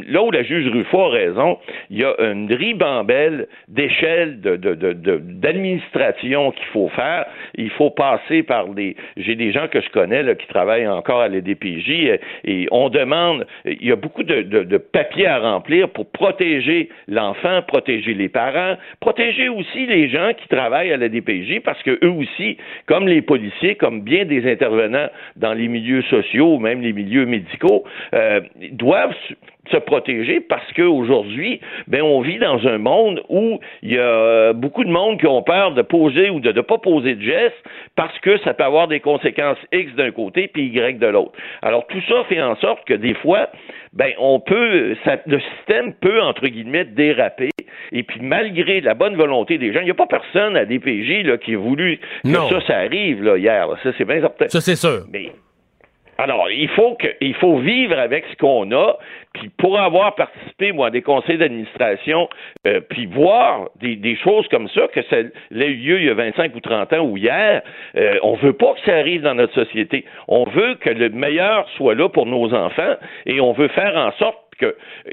là 0.08 0.24
où 0.24 0.32
la 0.32 0.44
juge 0.44 0.72
Ruffo 0.72 1.02
a 1.02 1.10
raison, 1.10 1.58
il 1.90 2.00
y 2.00 2.04
a 2.04 2.14
une 2.20 2.52
ribambelle 2.54 3.48
d'échelle 3.68 4.40
d'administration 4.40 6.52
qu'il 6.52 6.68
faut 6.68 6.90
faire. 6.90 7.26
Il 7.56 7.70
faut 7.72 7.90
passer 7.90 8.44
par 8.44 8.68
des... 8.70 8.96
J'ai 9.18 9.36
des 9.36 9.52
gens 9.52 9.68
que 9.68 9.82
je 9.82 9.90
connais 9.90 10.24
là, 10.24 10.36
qui 10.36 10.48
travaillent 10.48 10.88
encore 10.88 11.22
à 11.22 11.28
l'EDPJ 11.28 11.90
et, 11.90 12.20
et 12.46 12.68
on 12.72 12.90
demande... 12.90 13.46
Il 13.66 13.88
y 13.88 13.92
a 13.92 13.96
beaucoup 13.96 14.24
de 14.24 14.78
papiers 14.78 15.28
à 15.28 15.40
remplir 15.40 15.90
pour 15.90 16.10
protéger 16.10 16.90
l'enfant, 17.08 17.62
protéger 17.68 18.14
les 18.14 18.30
parents, 18.30 18.78
protéger 19.00 19.50
aussi 19.50 19.86
les 19.86 20.10
gens 20.10 20.32
qui 20.38 20.48
travaillent 20.48 20.92
à 20.92 20.98
la 20.98 21.10
DPJ 21.10 21.62
parce 21.64 21.82
que 21.84 22.00
eux 22.04 22.12
aussi, 22.12 22.58
comme 22.86 23.08
les 23.08 23.22
policiers, 23.22 23.76
comme 23.76 24.02
bien 24.02 24.26
des 24.26 24.50
intervenants 24.52 25.10
dans 25.36 25.54
les 25.54 25.68
milieux 25.68 26.04
sociaux, 26.04 26.60
même 26.60 26.82
les 26.82 26.94
milieux 26.94 27.26
médicaux, 27.26 27.84
euh, 28.14 28.42
doivent 28.72 29.16
se 29.72 29.78
protéger 29.78 30.42
parce 30.42 30.72
qu'aujourd'hui, 30.74 31.62
ben, 31.88 32.02
on 32.02 32.22
vit 32.22 32.38
dans 32.38 32.68
un 32.68 32.78
monde 32.78 33.24
où 33.30 33.60
il 33.82 33.94
y 33.94 33.98
a 33.98 34.54
beaucoup 34.54 34.84
de 34.84 34.90
monde 34.90 35.20
qui 35.20 35.28
ont 35.28 35.42
peur 35.42 35.74
de 35.74 35.82
poser 35.82 36.30
ou 36.30 36.40
de 36.40 36.52
ne 36.52 36.62
pas 36.62 36.78
poser 36.78 37.16
de 37.16 37.22
gestes 37.22 37.64
parce 37.96 38.18
que 38.20 38.38
ça 38.40 38.54
peut 38.54 38.64
avoir 38.64 38.88
des 38.88 39.00
conséquences 39.00 39.58
X 39.72 39.94
d'un 39.96 40.12
côté 40.12 40.48
puis 40.48 40.68
Y 40.68 41.00
de 41.00 41.08
l'autre. 41.08 41.32
Alors, 41.62 41.88
tout 41.88 42.02
ça 42.10 42.24
fait 42.28 42.42
en 42.42 42.56
sorte 42.58 42.86
que 42.86 42.94
des 42.94 43.14
fois, 43.16 43.50
ben, 43.94 44.12
on 44.18 44.40
peut, 44.40 44.96
ça, 45.06 45.18
le 45.26 45.40
système 45.40 45.94
peut, 45.94 46.22
entre 46.22 46.48
guillemets, 46.48 46.86
déraper. 46.86 47.50
Et 47.92 48.04
puis, 48.04 48.20
malgré 48.22 48.82
la 48.82 48.96
bonne 48.96 49.16
volonté 49.16 49.58
des 49.58 49.72
gens, 49.72 49.80
il 49.80 49.86
n'y 49.86 49.92
a 49.92 49.96
pas 49.96 50.08
personne 50.08 50.58
à 50.58 50.66
DPJ 50.66 51.24
là, 51.24 51.38
qui 51.38 51.56
a 51.56 51.58
voulu 51.58 52.00
que 52.24 52.32
ça, 52.32 52.62
ça 52.68 52.78
arrive 52.80 53.24
là, 53.24 53.38
hier. 53.38 53.68
Ça, 53.84 53.92
c'est 53.98 54.06
bien 54.06 54.20
certain. 54.20 54.48
Ça, 54.50 54.62
c'est 54.62 54.76
sûr. 54.76 55.06
Mais 55.12 55.32
alors, 56.24 56.50
il 56.50 56.70
faut 56.70 56.96
que, 56.96 57.08
il 57.20 57.34
faut 57.36 57.58
vivre 57.58 58.00
avec 58.00 58.24
ce 58.32 58.38
qu'on 58.38 58.72
a, 58.72 58.98
puis 59.34 59.50
pour 59.58 59.78
avoir 59.78 60.16
participé, 60.16 60.72
moi, 60.72 60.88
à 60.88 60.90
des 60.90 61.02
conseils 61.02 61.38
d'administration, 61.38 62.30
euh, 62.66 62.80
puis 62.80 63.08
voir 63.08 63.70
des, 63.82 64.16
choses 64.24 64.48
comme 64.48 64.70
ça, 64.70 64.88
que 64.88 65.02
ça 65.10 65.18
ait 65.18 65.32
eu 65.52 65.76
lieu 65.76 66.00
il 66.00 66.06
y 66.06 66.10
a 66.10 66.14
25 66.14 66.56
ou 66.56 66.62
30 66.62 66.94
ans 66.94 67.02
ou 67.02 67.18
hier, 67.18 67.62
euh, 67.98 68.20
on 68.24 68.36
veut 68.36 68.54
pas 68.54 68.74
que 68.74 68.80
ça 68.86 68.96
arrive 68.96 69.22
dans 69.22 69.36
notre 69.36 69.54
société. 69.54 70.06
On 70.30 70.46
veut 70.46 70.76
que 70.76 70.90
le 70.90 71.10
meilleur 71.10 71.68
soit 71.76 71.96
là 71.96 72.08
pour 72.08 72.26
nos 72.26 72.54
enfants, 72.54 72.96
et 73.26 73.42
on 73.42 73.52
veut 73.52 73.68
faire 73.70 73.96
en 73.98 74.12
sorte 74.14 74.38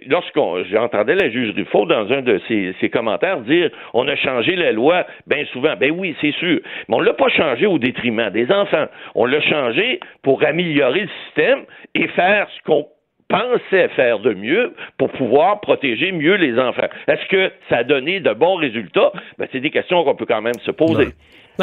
lorsqu'on 0.06 0.64
j'entendais 0.64 1.14
la 1.14 1.30
juge 1.30 1.54
Ruffo 1.54 1.86
dans 1.86 2.10
un 2.12 2.22
de 2.22 2.40
ses, 2.48 2.88
commentaires 2.90 3.40
dire 3.40 3.70
on 3.94 4.06
a 4.08 4.16
changé 4.16 4.56
la 4.56 4.72
loi 4.72 5.06
bien 5.26 5.44
souvent. 5.52 5.74
Ben 5.76 5.92
oui, 5.96 6.16
c'est 6.20 6.34
sûr. 6.34 6.60
Mais 6.88 6.96
on 6.96 7.00
l'a 7.00 7.14
pas 7.14 7.28
changé 7.28 7.66
au 7.66 7.78
détriment 7.78 8.30
des 8.30 8.50
enfants. 8.50 8.86
On 9.14 9.26
l'a 9.26 9.40
changé 9.40 10.00
pour 10.22 10.44
améliorer 10.44 11.02
le 11.02 11.08
système 11.26 11.60
et 11.94 12.08
faire 12.08 12.48
ce 12.56 12.62
qu'on 12.64 12.86
pensait 13.28 13.88
faire 13.90 14.18
de 14.18 14.34
mieux 14.34 14.74
pour 14.98 15.10
pouvoir 15.12 15.60
protéger 15.60 16.12
mieux 16.12 16.34
les 16.34 16.58
enfants. 16.58 16.88
Est-ce 17.06 17.26
que 17.28 17.52
ça 17.68 17.78
a 17.78 17.84
donné 17.84 18.20
de 18.20 18.32
bons 18.32 18.56
résultats? 18.56 19.12
Ben, 19.38 19.46
c'est 19.52 19.60
des 19.60 19.70
questions 19.70 20.04
qu'on 20.04 20.16
peut 20.16 20.26
quand 20.26 20.42
même 20.42 20.58
se 20.64 20.72
poser. 20.72 21.10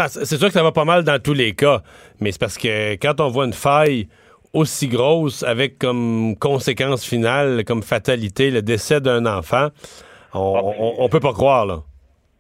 c'est 0.07 0.37
sûr 0.37 0.47
que 0.47 0.53
ça 0.53 0.63
va 0.63 0.71
pas 0.71 0.85
mal 0.85 1.03
dans 1.03 1.21
tous 1.21 1.33
les 1.33 1.53
cas, 1.53 1.81
mais 2.21 2.31
c'est 2.31 2.39
parce 2.39 2.57
que 2.57 2.93
quand 2.95 3.19
on 3.19 3.27
voit 3.27 3.45
une 3.45 3.53
faille 3.53 4.07
aussi 4.53 4.87
grosse 4.87 5.43
avec 5.43 5.77
comme 5.77 6.35
conséquence 6.37 7.05
finale, 7.05 7.63
comme 7.65 7.83
fatalité, 7.83 8.51
le 8.51 8.61
décès 8.61 9.01
d'un 9.01 9.25
enfant, 9.25 9.67
on, 10.33 10.95
on, 10.99 11.09
peut 11.09 11.19
pas 11.19 11.33
croire, 11.33 11.65
là. 11.65 11.79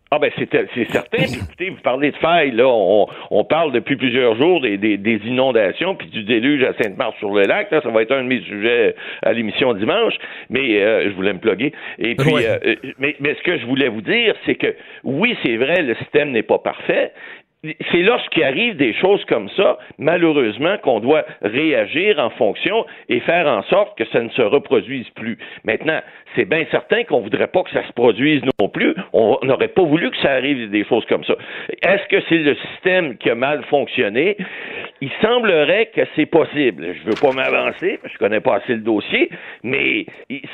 Ah 0.09 0.19
ben 0.19 0.31
c'est 0.37 0.49
certain. 0.89 1.17
écoutez, 1.17 1.69
vous 1.69 1.81
parlez 1.83 2.11
de 2.11 2.15
failles, 2.17 2.51
là, 2.51 2.65
on, 2.65 3.07
on 3.29 3.43
parle 3.43 3.73
depuis 3.73 3.97
plusieurs 3.97 4.37
jours 4.37 4.61
des, 4.61 4.77
des, 4.77 4.97
des 4.97 5.19
inondations 5.25 5.95
puis 5.95 6.07
du 6.07 6.23
déluge 6.23 6.63
à 6.63 6.73
Sainte-Marthe-sur-le-Lac. 6.81 7.71
Là, 7.71 7.81
ça 7.81 7.89
va 7.89 8.03
être 8.03 8.13
un 8.13 8.23
de 8.23 8.29
mes 8.29 8.41
sujets 8.41 8.95
à 9.21 9.33
l'émission 9.33 9.73
dimanche, 9.73 10.13
mais 10.49 10.81
euh, 10.81 11.09
je 11.09 11.15
voulais 11.15 11.33
me 11.33 11.39
plugger. 11.39 11.73
Et 11.99 12.15
puis, 12.15 12.35
euh, 12.35 12.57
euh, 12.65 12.75
mais, 12.99 13.17
mais 13.19 13.35
ce 13.35 13.43
que 13.43 13.57
je 13.57 13.65
voulais 13.65 13.89
vous 13.89 14.01
dire, 14.01 14.33
c'est 14.45 14.55
que 14.55 14.75
oui, 15.03 15.35
c'est 15.43 15.57
vrai, 15.57 15.81
le 15.81 15.95
système 15.95 16.31
n'est 16.31 16.43
pas 16.43 16.59
parfait, 16.59 17.11
c'est 17.63 18.03
lorsqu'il 18.03 18.43
arrive 18.43 18.77
des 18.77 18.93
choses 18.93 19.23
comme 19.25 19.49
ça, 19.49 19.79
malheureusement, 19.97 20.77
qu'on 20.77 20.99
doit 20.99 21.25
réagir 21.41 22.19
en 22.19 22.29
fonction 22.31 22.85
et 23.09 23.19
faire 23.21 23.47
en 23.47 23.63
sorte 23.63 23.97
que 23.97 24.05
ça 24.05 24.21
ne 24.21 24.29
se 24.29 24.43
reproduise 24.43 25.09
plus. 25.15 25.39
Maintenant, 25.63 25.99
c'est 26.35 26.45
bien 26.45 26.65
certain 26.69 27.03
qu'on 27.03 27.21
voudrait 27.21 27.47
pas 27.47 27.63
que 27.63 27.71
ça 27.71 27.85
se 27.87 27.93
produise 27.93 28.43
non 28.59 28.69
plus. 28.69 28.93
On 29.11 29.39
n'aurait 29.41 29.69
pas 29.69 29.81
voulu 29.81 30.11
que 30.11 30.17
ça 30.17 30.33
arrive 30.33 30.69
des 30.69 30.85
choses 30.85 31.05
comme 31.07 31.23
ça. 31.23 31.33
Est-ce 31.81 32.07
que 32.09 32.21
c'est 32.29 32.37
le 32.37 32.55
système 32.55 33.17
qui 33.17 33.31
a 33.31 33.35
mal 33.35 33.63
fonctionné? 33.65 34.37
Il 35.01 35.09
semblerait 35.21 35.87
que 35.95 36.01
c'est 36.15 36.27
possible. 36.27 36.93
Je 36.93 37.09
veux 37.09 37.15
pas 37.19 37.31
m'avancer, 37.31 37.99
je 38.03 38.17
connais 38.17 38.39
pas 38.39 38.57
assez 38.57 38.73
le 38.73 38.81
dossier, 38.81 39.29
mais 39.63 40.05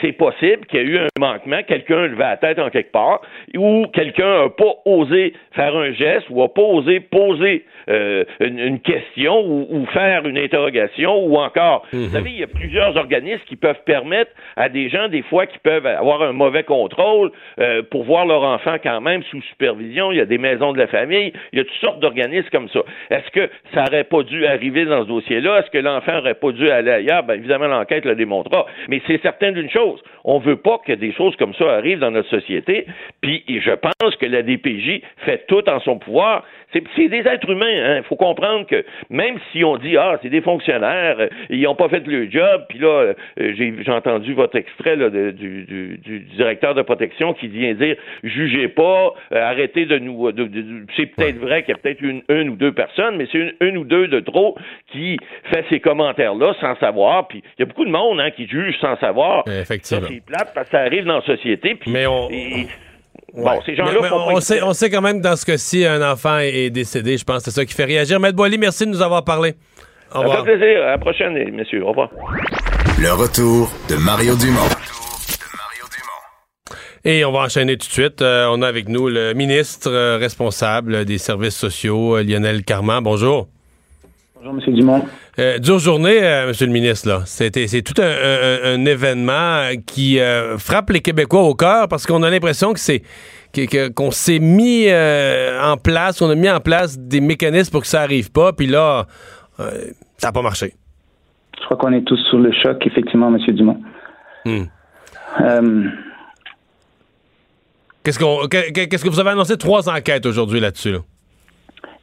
c'est 0.01 0.13
possible 0.13 0.65
qu'il 0.67 0.79
y 0.79 0.83
ait 0.83 0.85
eu 0.85 0.97
un 0.99 1.07
manquement, 1.19 1.61
quelqu'un 1.63 2.07
levé 2.07 2.19
la 2.19 2.37
tête 2.37 2.59
en 2.59 2.69
quelque 2.69 2.91
part, 2.91 3.21
ou 3.55 3.87
quelqu'un 3.93 4.43
n'a 4.43 4.49
pas 4.49 4.73
osé 4.85 5.33
faire 5.51 5.75
un 5.75 5.91
geste 5.91 6.29
ou 6.29 6.41
n'a 6.41 6.47
pas 6.47 6.61
osé 6.61 6.92
oser 6.97 7.23
poser 7.23 7.65
euh, 7.89 8.23
une, 8.39 8.59
une, 8.59 8.79
question 8.79 9.45
ou, 9.45 9.67
ou, 9.69 9.85
faire 9.87 10.25
une 10.25 10.37
interrogation 10.37 11.25
ou 11.25 11.37
encore, 11.37 11.85
vous 11.91 12.09
savez, 12.09 12.31
il 12.31 12.39
y 12.39 12.43
a 12.43 12.47
plusieurs 12.47 12.95
organismes 12.95 13.43
qui 13.45 13.55
peuvent 13.55 13.81
permettre 13.85 14.31
à 14.55 14.69
des 14.69 14.89
gens, 14.89 15.07
des 15.09 15.21
fois, 15.23 15.45
qui 15.45 15.57
peuvent 15.59 15.85
avoir 15.85 16.21
un 16.21 16.31
mauvais 16.31 16.63
contrôle 16.63 17.31
euh, 17.59 17.81
pour 17.83 18.03
voir 18.03 18.25
leur 18.25 18.43
enfant 18.43 18.75
quand 18.81 19.01
même 19.01 19.23
sous 19.23 19.41
supervision. 19.43 20.11
Il 20.11 20.17
y 20.17 20.21
a 20.21 20.25
des 20.25 20.37
maisons 20.37 20.73
de 20.73 20.77
la 20.77 20.87
famille, 20.87 21.33
il 21.51 21.59
y 21.59 21.61
a 21.61 21.65
toutes 21.65 21.73
sortes 21.81 21.99
d'organismes 21.99 22.49
comme 22.51 22.69
ça. 22.69 22.79
Est-ce 23.09 23.29
que 23.31 23.49
ça 23.73 23.83
n'aurait 23.83 24.05
pas 24.05 24.23
dû 24.23 24.45
arriver 24.45 24.85
dans 24.85 25.03
ce 25.03 25.07
dossier-là? 25.07 25.59
Est-ce 25.59 25.71
que 25.71 25.77
l'enfant 25.77 26.13
n'aurait 26.13 26.35
pas 26.35 26.51
dû 26.51 26.69
aller 26.69 26.91
ailleurs? 26.91 27.23
Bien, 27.23 27.35
évidemment, 27.35 27.67
l'enquête 27.67 28.05
le 28.05 28.15
démontrera. 28.15 28.65
Mais 28.87 29.01
c'est 29.07 29.21
certain 29.21 29.51
d'une 29.51 29.69
chose, 29.69 30.01
on 30.23 30.39
veut 30.39 30.57
pas 30.57 30.79
que 30.85 30.93
des 30.93 31.11
choses 31.13 31.35
comme 31.35 31.53
ça 31.55 31.73
arrivent 31.73 31.99
dans 31.99 32.11
notre 32.11 32.29
société. 32.29 32.85
Puis 33.21 33.43
je 33.47 33.71
pense 33.71 34.15
que 34.15 34.25
la 34.25 34.41
DPJ 34.41 35.01
fait 35.25 35.45
tout 35.47 35.67
en 35.69 35.79
son 35.79 35.97
pouvoir. 35.97 36.43
C'est 36.71 36.81
des 36.97 37.27
êtres 37.27 37.49
humains. 37.49 37.69
Il 37.69 37.79
hein. 37.79 38.01
faut 38.07 38.15
comprendre 38.15 38.65
que 38.65 38.84
même 39.09 39.38
si 39.51 39.63
on 39.63 39.77
dit 39.77 39.97
ah 39.97 40.17
c'est 40.21 40.29
des 40.29 40.41
fonctionnaires, 40.41 41.17
euh, 41.19 41.27
ils 41.49 41.61
n'ont 41.61 41.75
pas 41.75 41.89
fait 41.89 42.05
le 42.05 42.29
job. 42.29 42.65
Puis 42.69 42.79
là 42.79 42.88
euh, 42.88 43.13
j'ai 43.38 43.91
entendu 43.91 44.34
votre 44.34 44.55
extrait 44.55 44.95
là, 44.95 45.09
de, 45.09 45.31
du, 45.31 45.63
du, 45.63 45.97
du, 45.97 46.19
directeur 46.36 46.75
de 46.75 46.81
protection 46.81 47.34
qui 47.34 47.47
vient 47.47 47.73
dire 47.73 47.95
jugez 48.23 48.67
pas, 48.67 49.13
euh, 49.31 49.41
arrêtez 49.41 49.86
de 49.86 49.99
nous. 49.99 50.31
De, 50.31 50.49
c'est 50.95 51.07
peut-être 51.07 51.38
vrai 51.38 51.63
qu'il 51.63 51.75
y 51.75 51.77
a 51.77 51.81
peut-être 51.81 52.01
une, 52.01 52.21
une, 52.29 52.49
ou 52.49 52.55
deux 52.55 52.73
personnes, 52.73 53.17
mais 53.17 53.27
c'est 53.31 53.39
une, 53.39 53.53
une, 53.61 53.77
ou 53.77 53.84
deux 53.84 54.07
de 54.07 54.19
trop 54.19 54.55
qui 54.91 55.17
fait 55.51 55.65
ces 55.69 55.79
commentaires 55.79 56.36
là 56.36 56.53
sans 56.59 56.75
savoir. 56.77 57.27
Puis 57.27 57.43
il 57.57 57.61
y 57.61 57.63
a 57.63 57.65
beaucoup 57.65 57.86
de 57.86 57.91
monde 57.91 58.19
hein, 58.19 58.31
qui 58.31 58.47
juge 58.47 58.77
sans 58.79 58.97
savoir. 58.97 59.43
Effectivement. 59.47 60.07
C'est 60.07 60.26
plate 60.26 60.51
parce 60.53 60.69
que 60.69 60.77
ça 60.77 60.84
arrive 60.84 61.05
dans 61.05 61.18
la 61.18 61.26
société. 61.26 61.76
Puis, 61.76 61.91
mais 61.91 62.07
on... 62.07 62.30
Bon, 63.34 63.60
ces 63.65 63.76
gens-là 63.76 63.99
on, 64.11 64.40
sait, 64.40 64.61
on 64.61 64.73
sait 64.73 64.90
quand 64.90 65.02
même 65.02 65.18
que 65.18 65.23
dans 65.23 65.35
ce 65.35 65.45
cas-ci, 65.45 65.85
un 65.85 66.02
enfant 66.11 66.38
est 66.38 66.69
décédé. 66.69 67.18
Je 67.18 67.23
pense 67.23 67.38
que 67.38 67.44
c'est 67.45 67.52
ça 67.52 67.65
qui 67.65 67.73
fait 67.73 67.85
réagir. 67.85 68.19
Maître 68.19 68.35
Boily, 68.35 68.57
merci 68.57 68.85
de 68.85 68.91
nous 68.91 69.02
avoir 69.02 69.23
parlé. 69.23 69.56
Au 70.14 70.19
revoir. 70.19 70.40
Ça 70.40 70.45
fait 70.45 70.57
plaisir. 70.57 70.84
À 70.84 70.91
la 70.91 70.98
prochaine, 70.99 71.52
messieurs. 71.52 71.84
Au 71.84 71.90
revoir. 71.90 72.10
Le 72.99 73.11
retour 73.11 73.72
de 73.90 73.95
Mario 73.95 74.35
Dumont. 74.35 74.69
Et 77.06 77.26
on 77.26 77.34
va 77.34 77.40
enchaîner 77.40 77.77
tout 77.77 77.88
de 77.88 77.91
suite. 77.91 78.22
Euh, 78.22 78.48
on 78.49 78.61
a 78.61 78.68
avec 78.68 78.88
nous 78.88 79.10
le 79.10 79.34
ministre 79.34 79.91
euh, 79.91 80.18
responsable 80.18 81.03
des 81.03 81.18
services 81.18 81.56
sociaux, 81.56 82.15
euh, 82.15 82.23
Lionel 82.23 82.64
Carman. 82.64 83.03
Bonjour. 83.03 83.49
Bonjour, 84.35 84.53
M. 84.53 84.73
Dumont. 84.73 85.06
Euh, 85.39 85.57
dure 85.57 85.80
journée, 85.80 86.23
euh, 86.23 86.47
Monsieur 86.47 86.68
le 86.68 86.72
ministre. 86.72 87.10
Là, 87.10 87.22
c'était 87.26 87.68
c'est 87.68 87.81
tout 87.81 87.99
un, 87.99 88.85
événement 88.85 89.69
qui 89.88 90.19
euh, 90.19 90.57
frappe 90.57 90.91
les 90.91 91.01
Québécois 91.01 91.41
au 91.41 91.55
cœur 91.55 91.88
parce 91.88 92.05
qu'on 92.05 92.22
a 92.22 92.30
l'impression 92.30 92.73
que 92.73 92.80
c'est 92.80 93.01
qu'on 93.95 94.11
s'est 94.11 94.39
mis 94.39 94.88
en 94.89 95.77
place, 95.77 96.22
on 96.22 96.30
a 96.30 96.35
mis 96.35 96.49
en 96.49 96.60
place 96.60 96.97
des 96.97 97.22
mécanismes 97.22 97.72
pour 97.72 97.81
que 97.81 97.88
ça 97.88 98.01
arrive 98.01 98.31
pas, 98.31 98.51
puis 98.51 98.65
là, 98.65 99.05
ça 100.18 100.27
n'a 100.27 100.31
pas 100.31 100.41
marché. 100.41 100.73
Je 101.60 101.65
crois 101.65 101.77
qu'on 101.77 101.93
est 101.93 102.01
tous 102.01 102.18
sous 102.31 102.39
le 102.39 102.51
choc, 102.51 102.85
effectivement, 102.88 103.30
Monsieur 103.30 103.53
Dumont. 103.53 103.80
Hmm. 104.43 104.64
Qu'est-ce 108.03 108.18
qu'on 108.18 108.47
qu'est-ce 108.47 109.03
que 109.03 109.10
vous 109.10 109.19
avez 109.19 109.30
annoncé? 109.30 109.55
Trois 109.55 109.88
enquêtes 109.88 110.26
aujourd'hui 110.26 110.60
là-dessus 110.60 110.91
là? 110.93 110.99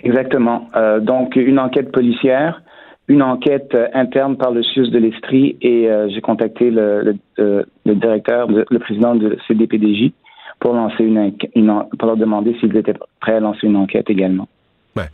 Exactement. 0.02 0.68
Euh, 0.76 1.00
donc, 1.00 1.36
une 1.36 1.58
enquête 1.58 1.92
policière, 1.92 2.62
une 3.10 3.22
enquête 3.22 3.74
euh, 3.74 3.88
interne 3.92 4.36
par 4.36 4.52
le 4.52 4.62
CIUS 4.62 4.88
de 4.88 4.98
l'Estrie 4.98 5.56
et 5.60 5.90
euh, 5.90 6.08
j'ai 6.14 6.20
contacté 6.20 6.70
le, 6.70 7.18
le, 7.36 7.66
le 7.84 7.94
directeur, 7.96 8.46
le, 8.48 8.78
président 8.78 9.16
de 9.16 9.36
CDPDJ 9.48 10.12
pour 10.60 10.74
lancer 10.74 11.02
une, 11.02 11.34
une 11.56 11.82
pour 11.98 12.06
leur 12.06 12.16
demander 12.16 12.56
s'ils 12.60 12.74
étaient 12.76 12.94
prêts 13.20 13.34
à 13.34 13.40
lancer 13.40 13.66
une 13.66 13.74
enquête 13.74 14.08
également. 14.08 14.46
Ouais. 14.96 15.08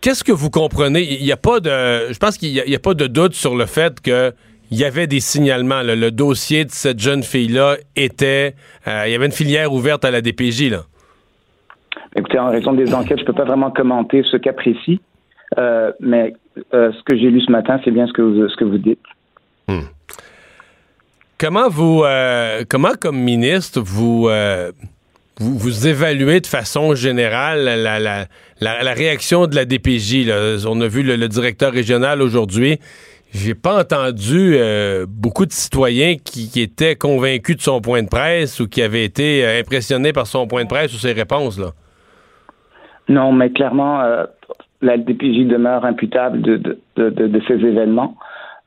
Qu'est-ce 0.00 0.22
que 0.22 0.30
vous 0.30 0.50
comprenez? 0.50 1.02
Il 1.02 1.24
n'y 1.24 1.32
a 1.32 1.36
pas 1.36 1.58
de. 1.58 2.12
Je 2.12 2.18
pense 2.18 2.38
qu'il 2.38 2.52
n'y 2.52 2.76
a, 2.76 2.78
pas 2.78 2.94
de 2.94 3.08
doute 3.08 3.34
sur 3.34 3.56
le 3.56 3.66
fait 3.66 4.00
que. 4.00 4.32
Il 4.70 4.78
y 4.78 4.84
avait 4.84 5.06
des 5.06 5.20
signalements. 5.20 5.82
Le 5.82 6.10
dossier 6.10 6.64
de 6.64 6.70
cette 6.70 6.98
jeune 6.98 7.22
fille-là 7.22 7.76
était. 7.96 8.54
il 8.86 9.12
y 9.12 9.14
avait 9.14 9.26
une 9.26 9.32
filière 9.32 9.72
ouverte 9.72 10.04
à 10.04 10.10
la 10.10 10.20
DPJ. 10.20 10.70
Là. 10.70 10.82
Écoutez, 12.16 12.38
en 12.38 12.50
raison 12.50 12.72
des 12.72 12.94
enquêtes, 12.94 13.18
je 13.18 13.22
ne 13.22 13.26
peux 13.26 13.34
pas 13.34 13.44
vraiment 13.44 13.70
commenter 13.70 14.22
ce 14.30 14.36
cas 14.36 14.52
précis, 14.52 15.00
euh, 15.58 15.92
mais 16.00 16.34
euh, 16.72 16.92
ce 16.92 17.02
que 17.04 17.16
j'ai 17.16 17.30
lu 17.30 17.40
ce 17.40 17.50
matin, 17.50 17.80
c'est 17.84 17.90
bien 17.90 18.06
ce 18.06 18.12
que 18.12 18.22
vous, 18.22 18.48
ce 18.48 18.56
que 18.56 18.64
vous 18.64 18.78
dites. 18.78 19.02
Hmm. 19.68 19.86
Comment 21.38 21.68
vous, 21.68 22.02
euh, 22.04 22.64
comment 22.68 22.92
comme 23.00 23.18
ministre, 23.18 23.80
vous, 23.80 24.28
vous, 25.38 25.58
vous, 25.58 25.86
évaluez 25.86 26.40
de 26.40 26.46
façon 26.46 26.94
générale 26.94 27.64
la, 27.64 27.98
la, 27.98 28.26
la, 28.60 28.92
réaction 28.92 29.46
de 29.46 29.54
la 29.54 29.64
DPJ? 29.64 30.26
Là? 30.26 30.56
On 30.68 30.80
a 30.80 30.86
vu 30.86 31.02
le, 31.02 31.16
le 31.16 31.28
directeur 31.28 31.72
régional 31.72 32.22
aujourd'hui. 32.22 32.78
J'ai 33.32 33.54
pas 33.54 33.80
entendu 33.80 34.56
beaucoup 35.08 35.44
de 35.44 35.52
citoyens 35.52 36.14
qui, 36.24 36.48
qui, 36.48 36.60
étaient 36.60 36.94
convaincus 36.94 37.56
de 37.56 37.62
son 37.62 37.80
point 37.80 38.04
de 38.04 38.08
presse 38.08 38.60
ou 38.60 38.68
qui 38.68 38.80
avaient 38.80 39.04
été 39.04 39.44
impressionnés 39.58 40.12
par 40.12 40.28
son 40.28 40.46
point 40.46 40.62
de 40.62 40.68
presse 40.68 40.94
ou 40.94 40.98
ses 40.98 41.12
réponses. 41.12 41.58
Là. 41.58 41.72
Non, 43.08 43.32
mais 43.32 43.50
clairement, 43.50 44.24
la 44.82 44.96
DPJ 44.96 45.46
demeure 45.46 45.84
imputable 45.84 46.42
de, 46.42 46.56
de, 46.56 46.78
de, 46.96 47.26
de 47.26 47.42
ces 47.46 47.54
événements. 47.54 48.16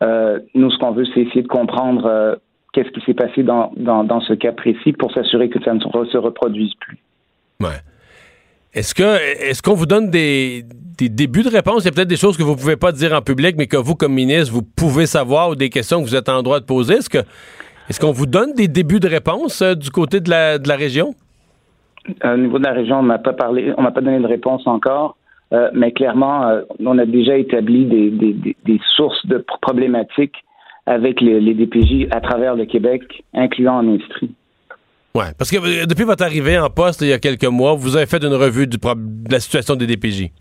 Euh, 0.04 0.40
nous, 0.54 0.70
ce 0.72 0.78
qu'on 0.78 0.92
veut, 0.92 1.06
c'est 1.14 1.22
essayer 1.22 1.42
de 1.42 1.48
comprendre 1.48 2.06
euh, 2.06 2.36
qu'est-ce 2.74 2.90
qui 2.90 3.02
s'est 3.06 3.14
passé 3.14 3.44
dans, 3.44 3.72
dans, 3.78 4.04
dans, 4.04 4.22
ce 4.22 4.34
cas 4.34 4.52
précis 4.52 4.94
pour 4.94 5.12
s'assurer 5.12 5.50
que 5.50 5.62
ça 5.64 5.74
ne 5.74 5.80
se 5.80 6.18
reproduise 6.18 6.74
plus. 6.76 6.98
Ouais. 7.60 7.80
Est-ce 8.74 8.94
que 8.94 9.04
est-ce 9.04 9.64
qu'on 9.64 9.74
vous 9.74 9.88
donne 9.88 10.12
des, 10.12 10.64
des, 10.98 11.10
débuts 11.10 11.42
de 11.42 11.50
réponse? 11.50 11.84
Il 11.84 11.86
y 11.86 11.90
a 11.90 11.92
peut-être 11.92 12.08
des 12.08 12.18
choses 12.18 12.38
que 12.38 12.44
vous 12.44 12.52
ne 12.52 12.58
pouvez 12.58 12.76
pas 12.76 12.92
dire 12.92 13.14
en 13.14 13.22
public, 13.22 13.56
mais 13.58 13.66
que 13.66 13.78
vous, 13.78 13.96
comme 13.96 14.14
ministre, 14.14 14.54
vous 14.54 14.62
pouvez 14.62 15.08
savoir 15.08 15.50
ou 15.50 15.56
des 15.56 15.70
questions 15.70 16.02
que 16.02 16.08
vous 16.08 16.16
êtes 16.16 16.30
en 16.30 16.44
droit 16.44 16.60
de 16.60 16.66
poser. 16.66 16.96
Est-ce 16.96 17.10
que 17.10 17.20
est-ce 17.90 18.00
qu'on 18.00 18.12
vous 18.12 18.26
donne 18.26 18.54
des 18.54 18.68
débuts 18.68 19.00
de 19.00 19.08
réponse 19.08 19.64
du 19.64 19.90
côté 19.90 20.20
de 20.20 20.30
la, 20.30 20.60
de 20.60 20.68
la 20.68 20.76
région? 20.76 21.16
Au 22.24 22.38
niveau 22.38 22.60
de 22.60 22.66
la 22.66 22.74
région, 22.74 23.00
on 23.00 23.04
m'a 23.04 23.18
pas 23.18 23.34
parlé, 23.34 23.74
on 23.78 23.82
m'a 23.82 23.92
pas 23.92 24.02
donné 24.02 24.20
de 24.20 24.28
réponse 24.28 24.68
encore, 24.68 25.18
euh, 25.54 25.70
mais 25.74 25.92
clairement, 25.92 26.48
euh, 26.48 26.62
on 26.80 26.98
a 26.98 27.06
déjà 27.06 27.38
établi 27.38 27.86
des, 27.86 28.10
des, 28.10 28.56
des, 28.66 28.80
sources 28.96 29.26
de 29.28 29.44
problématiques 29.62 30.36
avec 30.86 31.22
les, 31.22 31.40
les, 31.40 31.54
DPJ 31.54 32.08
à 32.12 32.20
travers 32.20 32.56
le 32.56 32.66
Québec, 32.66 33.24
incluant 33.34 33.78
en 33.78 33.96
Estrie. 33.96 34.32
Oui, 35.16 35.26
parce 35.38 35.50
que 35.50 35.58
euh, 35.58 35.86
depuis 35.86 36.04
votre 36.04 36.24
arrivée 36.24 36.60
en 36.60 36.70
poste 36.70 37.02
il 37.02 37.08
y 37.08 37.14
a 37.14 37.20
quelques 37.20 37.46
mois, 37.46 37.76
vous 37.76 37.96
avez 37.96 38.06
fait 38.06 38.24
une 38.24 38.34
revue 38.34 38.68
du 38.68 38.78
de 38.78 39.32
la 39.32 39.40
situation 39.40 39.76
des 39.76 39.88
DPJ. 39.88 40.32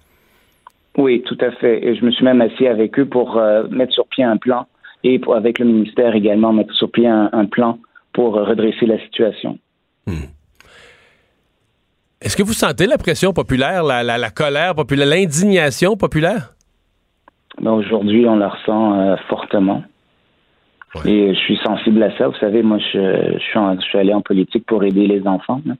Oui, 0.98 1.22
tout 1.22 1.38
à 1.40 1.52
fait. 1.52 1.86
Et 1.86 1.94
je 1.94 2.04
me 2.04 2.10
suis 2.10 2.24
même 2.24 2.40
assis 2.40 2.66
avec 2.66 2.98
eux 2.98 3.06
pour 3.06 3.40
mettre 3.70 3.92
sur 3.92 4.06
pied 4.08 4.24
un 4.24 4.38
plan 4.38 4.66
et 5.04 5.18
pour, 5.18 5.36
avec 5.36 5.58
le 5.58 5.66
ministère 5.66 6.14
également 6.14 6.52
mettre 6.54 6.72
sur 6.74 6.90
pied 6.90 7.06
un, 7.06 7.28
un 7.32 7.44
plan 7.44 7.78
pour 8.12 8.34
redresser 8.34 8.86
la 8.86 8.98
situation. 9.00 9.58
Hmm. 10.06 10.35
Est-ce 12.26 12.36
que 12.36 12.42
vous 12.42 12.54
sentez 12.54 12.88
la 12.88 12.98
pression 12.98 13.32
populaire, 13.32 13.84
la, 13.84 14.30
colère 14.30 14.74
populaire, 14.74 15.06
l'indignation 15.06 15.96
populaire? 15.96 16.54
Ben, 17.60 17.70
aujourd'hui, 17.70 18.26
on 18.26 18.34
la 18.34 18.48
ressent 18.48 18.98
euh, 18.98 19.14
fortement. 19.28 19.84
Et 21.04 21.32
je 21.32 21.38
suis 21.38 21.56
sensible 21.58 22.02
à 22.02 22.10
ça. 22.18 22.26
Vous 22.26 22.36
savez, 22.40 22.64
moi, 22.64 22.78
je, 22.78 23.38
suis, 23.38 23.96
allé 23.96 24.12
en 24.12 24.22
politique 24.22 24.66
pour 24.66 24.82
aider 24.82 25.06
les 25.06 25.24
enfants. 25.24 25.60
Il 25.66 25.76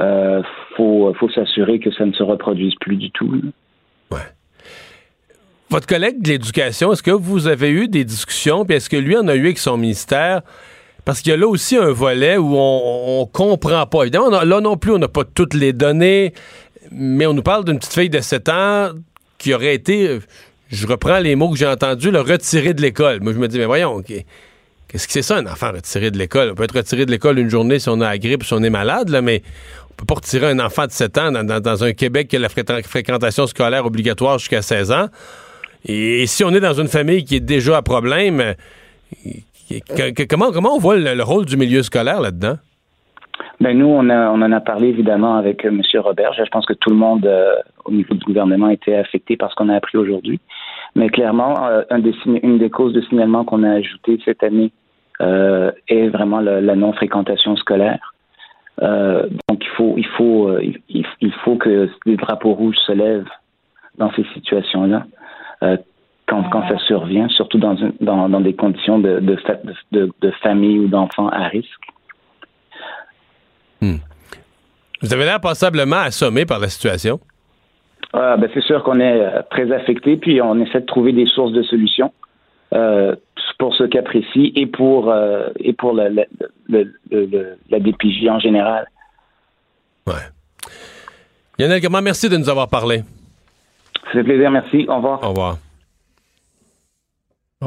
euh, 0.00 0.40
faut, 0.74 1.14
s'assurer 1.34 1.78
que 1.80 1.92
ça 1.92 2.06
ne 2.06 2.14
se 2.14 2.22
reproduise 2.22 2.74
plus 2.80 2.96
du 2.96 3.10
tout. 3.10 3.30
Ouais. 4.10 4.20
Votre 5.68 5.86
collègue 5.86 6.22
de 6.22 6.30
l'éducation, 6.30 6.94
est-ce 6.94 7.02
que 7.02 7.10
vous 7.10 7.46
avez 7.46 7.68
eu 7.68 7.88
des 7.88 8.06
discussions, 8.06 8.64
puis 8.64 8.76
est-ce 8.76 8.88
que 8.88 8.96
lui 8.96 9.18
en 9.18 9.28
a 9.28 9.34
eu 9.34 9.40
avec 9.40 9.58
son 9.58 9.76
ministère 9.76 10.40
parce 11.04 11.20
qu'il 11.20 11.30
y 11.30 11.34
a 11.34 11.36
là 11.36 11.46
aussi 11.46 11.76
un 11.76 11.90
volet 11.90 12.36
où 12.36 12.56
on, 12.56 13.20
on 13.20 13.26
comprend 13.26 13.86
pas. 13.86 14.02
Évidemment, 14.02 14.30
là 14.30 14.60
non 14.60 14.76
plus, 14.76 14.92
on 14.92 14.98
n'a 14.98 15.08
pas 15.08 15.24
toutes 15.24 15.54
les 15.54 15.72
données, 15.72 16.32
mais 16.90 17.26
on 17.26 17.34
nous 17.34 17.42
parle 17.42 17.64
d'une 17.64 17.78
petite 17.78 17.92
fille 17.92 18.10
de 18.10 18.20
7 18.20 18.48
ans 18.48 18.90
qui 19.38 19.52
aurait 19.52 19.74
été, 19.74 20.20
je 20.70 20.86
reprends 20.86 21.18
les 21.18 21.36
mots 21.36 21.50
que 21.50 21.56
j'ai 21.58 21.66
entendus, 21.66 22.10
le 22.10 22.20
retiré 22.20 22.72
de 22.72 22.80
l'école. 22.80 23.20
Moi, 23.20 23.32
je 23.32 23.38
me 23.38 23.48
dis, 23.48 23.58
mais 23.58 23.66
voyons, 23.66 24.02
qu'est-ce 24.02 25.06
que 25.06 25.12
c'est 25.12 25.22
ça, 25.22 25.36
un 25.36 25.46
enfant 25.46 25.72
retiré 25.72 26.10
de 26.10 26.18
l'école? 26.18 26.50
On 26.52 26.54
peut 26.54 26.64
être 26.64 26.76
retiré 26.76 27.04
de 27.04 27.10
l'école 27.10 27.38
une 27.38 27.50
journée 27.50 27.78
si 27.78 27.88
on 27.90 28.00
a 28.00 28.08
la 28.08 28.18
grippe, 28.18 28.44
si 28.44 28.54
on 28.54 28.62
est 28.62 28.70
malade, 28.70 29.10
là, 29.10 29.20
mais 29.20 29.42
on 29.90 29.94
peut 29.94 30.06
pas 30.06 30.14
retirer 30.14 30.46
un 30.46 30.58
enfant 30.60 30.86
de 30.86 30.92
7 30.92 31.18
ans 31.18 31.32
dans, 31.32 31.84
un 31.84 31.92
Québec 31.92 32.28
qui 32.28 32.36
a 32.36 32.38
la 32.38 32.48
fréquentation 32.48 33.46
scolaire 33.46 33.84
obligatoire 33.84 34.38
jusqu'à 34.38 34.62
16 34.62 34.92
ans. 34.92 35.08
Et 35.84 36.26
si 36.26 36.42
on 36.44 36.50
est 36.54 36.60
dans 36.60 36.72
une 36.72 36.88
famille 36.88 37.24
qui 37.24 37.36
est 37.36 37.40
déjà 37.40 37.76
à 37.76 37.82
problème, 37.82 38.54
comment, 40.28 40.52
comment 40.52 40.74
on 40.74 40.78
voit 40.78 40.96
le, 40.96 41.22
rôle 41.22 41.46
du 41.46 41.56
milieu 41.56 41.82
scolaire 41.82 42.20
là-dedans? 42.20 42.56
Ben 43.60 43.78
nous, 43.78 43.86
on, 43.86 44.10
en 44.10 44.52
a 44.52 44.60
parlé 44.60 44.88
évidemment 44.88 45.36
avec 45.36 45.64
euh, 45.64 45.68
M. 45.68 45.80
Robert. 46.00 46.32
Je 46.34 46.42
pense 46.50 46.66
que 46.66 46.72
tout 46.72 46.90
le 46.90 46.96
monde 46.96 47.26
euh, 47.26 47.54
au 47.84 47.92
niveau 47.92 48.14
du 48.14 48.24
gouvernement 48.24 48.68
était 48.68 48.96
affecté 48.96 49.36
par 49.36 49.50
ce 49.50 49.56
qu'on 49.56 49.68
a 49.68 49.76
appris 49.76 49.96
aujourd'hui. 49.96 50.40
Mais 50.94 51.08
clairement, 51.08 51.66
euh, 51.66 51.82
une 51.90 52.58
des 52.58 52.70
causes 52.70 52.92
de 52.92 53.00
signalement 53.02 53.44
qu'on 53.44 53.62
a 53.62 53.70
ajouté 53.70 54.20
cette 54.24 54.42
année 54.42 54.72
est 55.20 56.08
vraiment 56.08 56.40
la 56.40 56.74
non-fréquentation 56.74 57.56
scolaire. 57.56 58.14
Donc 58.80 59.62
il 59.62 59.70
faut, 59.76 59.94
il 59.96 60.06
faut, 60.06 60.58
il 60.58 61.32
faut 61.44 61.56
que 61.56 61.88
les 62.04 62.16
drapeaux 62.16 62.52
rouges 62.52 62.76
se 62.84 62.92
lèvent 62.92 63.30
dans 63.96 64.12
ces 64.12 64.24
situations-là. 64.34 65.06
Quand, 66.26 66.42
quand 66.50 66.66
ça 66.68 66.78
survient, 66.86 67.28
surtout 67.28 67.58
dans, 67.58 67.76
une- 67.76 67.92
dans, 68.00 68.28
dans 68.28 68.40
des 68.40 68.54
conditions 68.54 68.98
de, 68.98 69.20
de, 69.20 69.36
fa- 69.36 69.58
de, 69.92 70.10
de 70.20 70.30
famille 70.42 70.78
ou 70.78 70.88
d'enfants 70.88 71.28
à 71.28 71.44
risque. 71.48 71.68
Vous 75.02 75.12
avez 75.12 75.24
l'air 75.26 75.40
passablement 75.40 75.96
assommé 75.96 76.46
par 76.46 76.58
la 76.58 76.68
situation. 76.68 77.20
Ah, 78.14 78.36
ben, 78.38 78.48
c'est 78.54 78.62
sûr 78.62 78.82
qu'on 78.84 79.00
est 79.00 79.20
euh, 79.20 79.42
très 79.50 79.70
affecté, 79.72 80.16
puis 80.16 80.40
on 80.40 80.58
essaie 80.60 80.80
de 80.80 80.86
trouver 80.86 81.12
des 81.12 81.26
sources 81.26 81.52
de 81.52 81.62
solutions 81.64 82.12
euh, 82.72 83.14
pour 83.58 83.74
ce 83.74 83.84
cas 83.84 84.02
précis 84.02 84.52
et 84.56 84.66
pour 84.66 85.10
euh, 85.10 85.48
et 85.58 85.74
pour 85.74 85.92
le- 85.92 86.26
la 86.68 87.80
DPJ 87.80 88.28
en 88.28 88.38
général. 88.38 88.86
Lionel 91.58 91.80
Comment, 91.82 92.00
merci 92.02 92.28
de 92.28 92.36
nous 92.36 92.48
avoir 92.48 92.68
parlé. 92.68 93.02
Ça 94.04 94.10
fait 94.12 94.24
plaisir, 94.24 94.50
merci. 94.50 94.86
Au 94.88 94.96
revoir. 94.96 95.22
Au 95.22 95.28
revoir. 95.28 95.58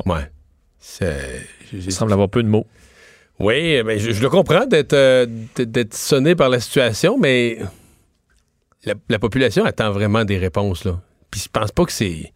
Ouais. 0.06 0.30
Il 1.74 1.92
semble 1.92 2.14
avoir 2.14 2.30
peu 2.30 2.44
de 2.44 2.48
mots. 2.48 2.66
Oui, 3.40 3.84
ben, 3.84 4.00
je, 4.00 4.12
je 4.12 4.22
le 4.22 4.30
comprends 4.30 4.66
d'être 4.66 4.94
euh, 4.94 5.26
d'être- 5.58 5.94
sonné 5.94 6.36
par 6.36 6.50
la 6.50 6.60
situation, 6.60 7.18
mais 7.20 7.60
la, 8.84 8.94
la 9.10 9.20
population 9.20 9.64
attend 9.66 9.92
vraiment 9.92 10.26
des 10.26 10.38
réponses, 10.38 10.86
là. 10.86 11.00
Puis 11.30 11.42
je 11.42 11.50
pense 11.52 11.72
pas 11.72 11.86
que 11.86 11.92
c'est. 11.92 12.34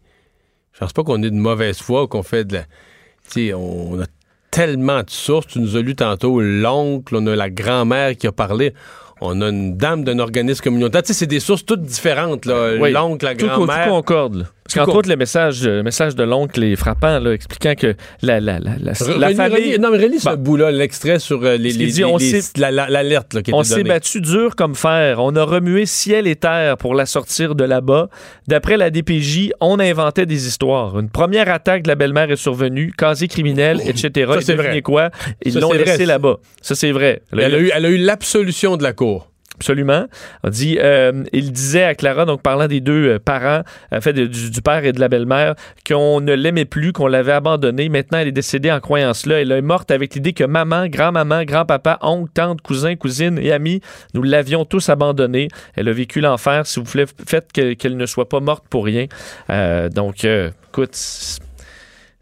Je 0.72 0.78
pense 0.78 0.92
pas 0.92 1.02
qu'on 1.02 1.22
est 1.22 1.30
de 1.30 1.36
mauvaise 1.36 1.78
foi 1.78 2.04
ou 2.04 2.06
qu'on 2.08 2.22
fait 2.22 2.44
de 2.44 2.54
la. 2.54 2.62
Tu 2.62 3.48
sais, 3.48 3.54
on 3.54 4.00
a 4.00 4.04
tellement 4.50 5.02
de 5.02 5.10
sources. 5.10 5.46
Tu 5.48 5.58
nous 5.60 5.76
as 5.76 5.80
lu 5.80 5.96
tantôt 5.96 6.40
l'oncle, 6.40 7.16
on 7.16 7.26
a 7.26 7.34
la 7.34 7.50
grand-mère 7.50 8.16
qui 8.16 8.26
a 8.26 8.32
parlé. 8.32 8.74
On 9.20 9.40
a 9.40 9.48
une 9.48 9.76
dame 9.76 10.04
d'un 10.04 10.18
organisme 10.18 10.62
communautaire. 10.62 11.02
Tu 11.02 11.08
sais, 11.08 11.20
c'est 11.20 11.26
des 11.26 11.40
sources 11.40 11.64
toutes 11.64 11.82
différentes, 11.82 12.44
là. 12.44 12.74
Oui. 12.80 12.90
L'oncle, 12.92 13.24
la 13.24 13.34
Tout 13.34 13.46
grand-mère. 13.46 13.84
Tout 13.86 13.90
concorde. 13.90 14.34
là. 14.36 14.44
Parce 14.64 14.74
qu'entre 14.86 14.96
autres, 14.98 15.08
le 15.08 15.16
message, 15.16 15.64
le 15.64 15.82
message 15.82 16.14
de 16.14 16.22
l'oncle 16.22 16.62
est 16.62 16.76
frappant, 16.76 17.18
là, 17.18 17.32
expliquant 17.32 17.74
que 17.74 17.94
la, 18.22 18.40
la, 18.40 18.58
la, 18.60 18.72
la, 18.80 18.92
Re- 18.92 19.18
la 19.18 19.28
relis- 19.28 19.34
famille. 19.36 19.56
relis- 19.72 19.78
non, 19.80 19.90
mais 19.90 19.98
relis 19.98 20.20
ce 20.20 20.34
bout-là, 20.36 20.70
l'extrait 20.70 21.18
sur 21.18 21.42
euh, 21.44 21.56
les, 21.56 21.72
dit, 21.72 22.04
on 22.04 22.16
les- 22.16 22.40
l'alerte 22.56 23.34
là, 23.34 23.42
qui 23.42 23.52
On 23.52 23.64
s'est 23.64 23.82
battu 23.82 24.20
dur 24.20 24.54
comme 24.56 24.74
fer. 24.74 25.18
On 25.20 25.34
a 25.36 25.42
remué 25.44 25.84
ciel 25.84 26.26
et 26.26 26.36
terre 26.36 26.76
pour 26.76 26.94
la 26.94 27.06
sortir 27.06 27.54
de 27.54 27.64
là-bas. 27.64 28.08
D'après 28.46 28.76
la 28.76 28.90
DPJ, 28.90 29.50
on 29.60 29.80
inventait 29.80 30.26
des 30.26 30.46
histoires. 30.46 30.98
Une 30.98 31.10
première 31.10 31.50
attaque 31.50 31.82
de 31.82 31.88
la 31.88 31.94
belle-mère 31.96 32.30
est 32.30 32.36
survenue, 32.36 32.92
casier 32.96 33.28
criminel, 33.28 33.80
etc. 33.84 34.30
Ça, 34.34 34.40
c'est 34.42 34.54
vrai. 34.54 34.80
quoi? 34.80 35.10
Ils 35.44 35.54
Ça, 35.54 35.60
l'ont 35.60 35.72
laissé 35.72 36.06
là-bas. 36.06 36.36
Ça, 36.60 36.74
c'est 36.76 36.92
vrai. 36.92 37.22
Elle 37.32 37.54
a 37.54 37.58
eu, 37.58 37.70
elle 37.74 37.84
a 37.86 37.90
eu 37.90 37.96
l'absolution 37.98 38.76
de 38.76 38.84
la 38.84 38.92
cour. 38.92 39.28
Absolument. 39.62 40.06
On 40.42 40.48
dit, 40.50 40.78
euh, 40.80 41.22
il 41.32 41.52
disait 41.52 41.84
à 41.84 41.94
Clara, 41.94 42.24
donc 42.24 42.42
parlant 42.42 42.66
des 42.66 42.80
deux 42.80 43.06
euh, 43.10 43.18
parents, 43.20 43.62
en 43.92 44.00
fait, 44.00 44.12
du, 44.12 44.50
du 44.50 44.60
père 44.60 44.84
et 44.84 44.90
de 44.90 44.98
la 44.98 45.06
belle-mère, 45.08 45.54
qu'on 45.86 46.20
ne 46.20 46.34
l'aimait 46.34 46.64
plus, 46.64 46.92
qu'on 46.92 47.06
l'avait 47.06 47.30
abandonnée. 47.30 47.88
Maintenant, 47.88 48.18
elle 48.18 48.26
est 48.26 48.32
décédée 48.32 48.72
en 48.72 48.80
croyant 48.80 49.14
cela. 49.14 49.40
Elle 49.40 49.52
est 49.52 49.62
morte 49.62 49.92
avec 49.92 50.16
l'idée 50.16 50.32
que 50.32 50.42
maman, 50.42 50.88
grand-maman, 50.88 51.44
grand-papa, 51.44 51.98
oncle, 52.02 52.32
tante, 52.34 52.60
cousin, 52.60 52.96
cousine 52.96 53.38
et 53.40 53.52
amis, 53.52 53.80
nous 54.14 54.22
l'avions 54.24 54.64
tous 54.64 54.88
abandonnée. 54.88 55.46
Elle 55.76 55.88
a 55.88 55.92
vécu 55.92 56.20
l'enfer. 56.20 56.66
Si 56.66 56.80
vous 56.80 56.86
voulez, 56.86 57.04
faites 57.26 57.52
que- 57.52 57.74
qu'elle 57.74 57.96
ne 57.96 58.06
soit 58.06 58.28
pas 58.28 58.40
morte 58.40 58.64
pour 58.68 58.84
rien. 58.84 59.06
Euh, 59.48 59.88
donc, 59.88 60.24
euh, 60.24 60.50
écoute, 60.70 60.96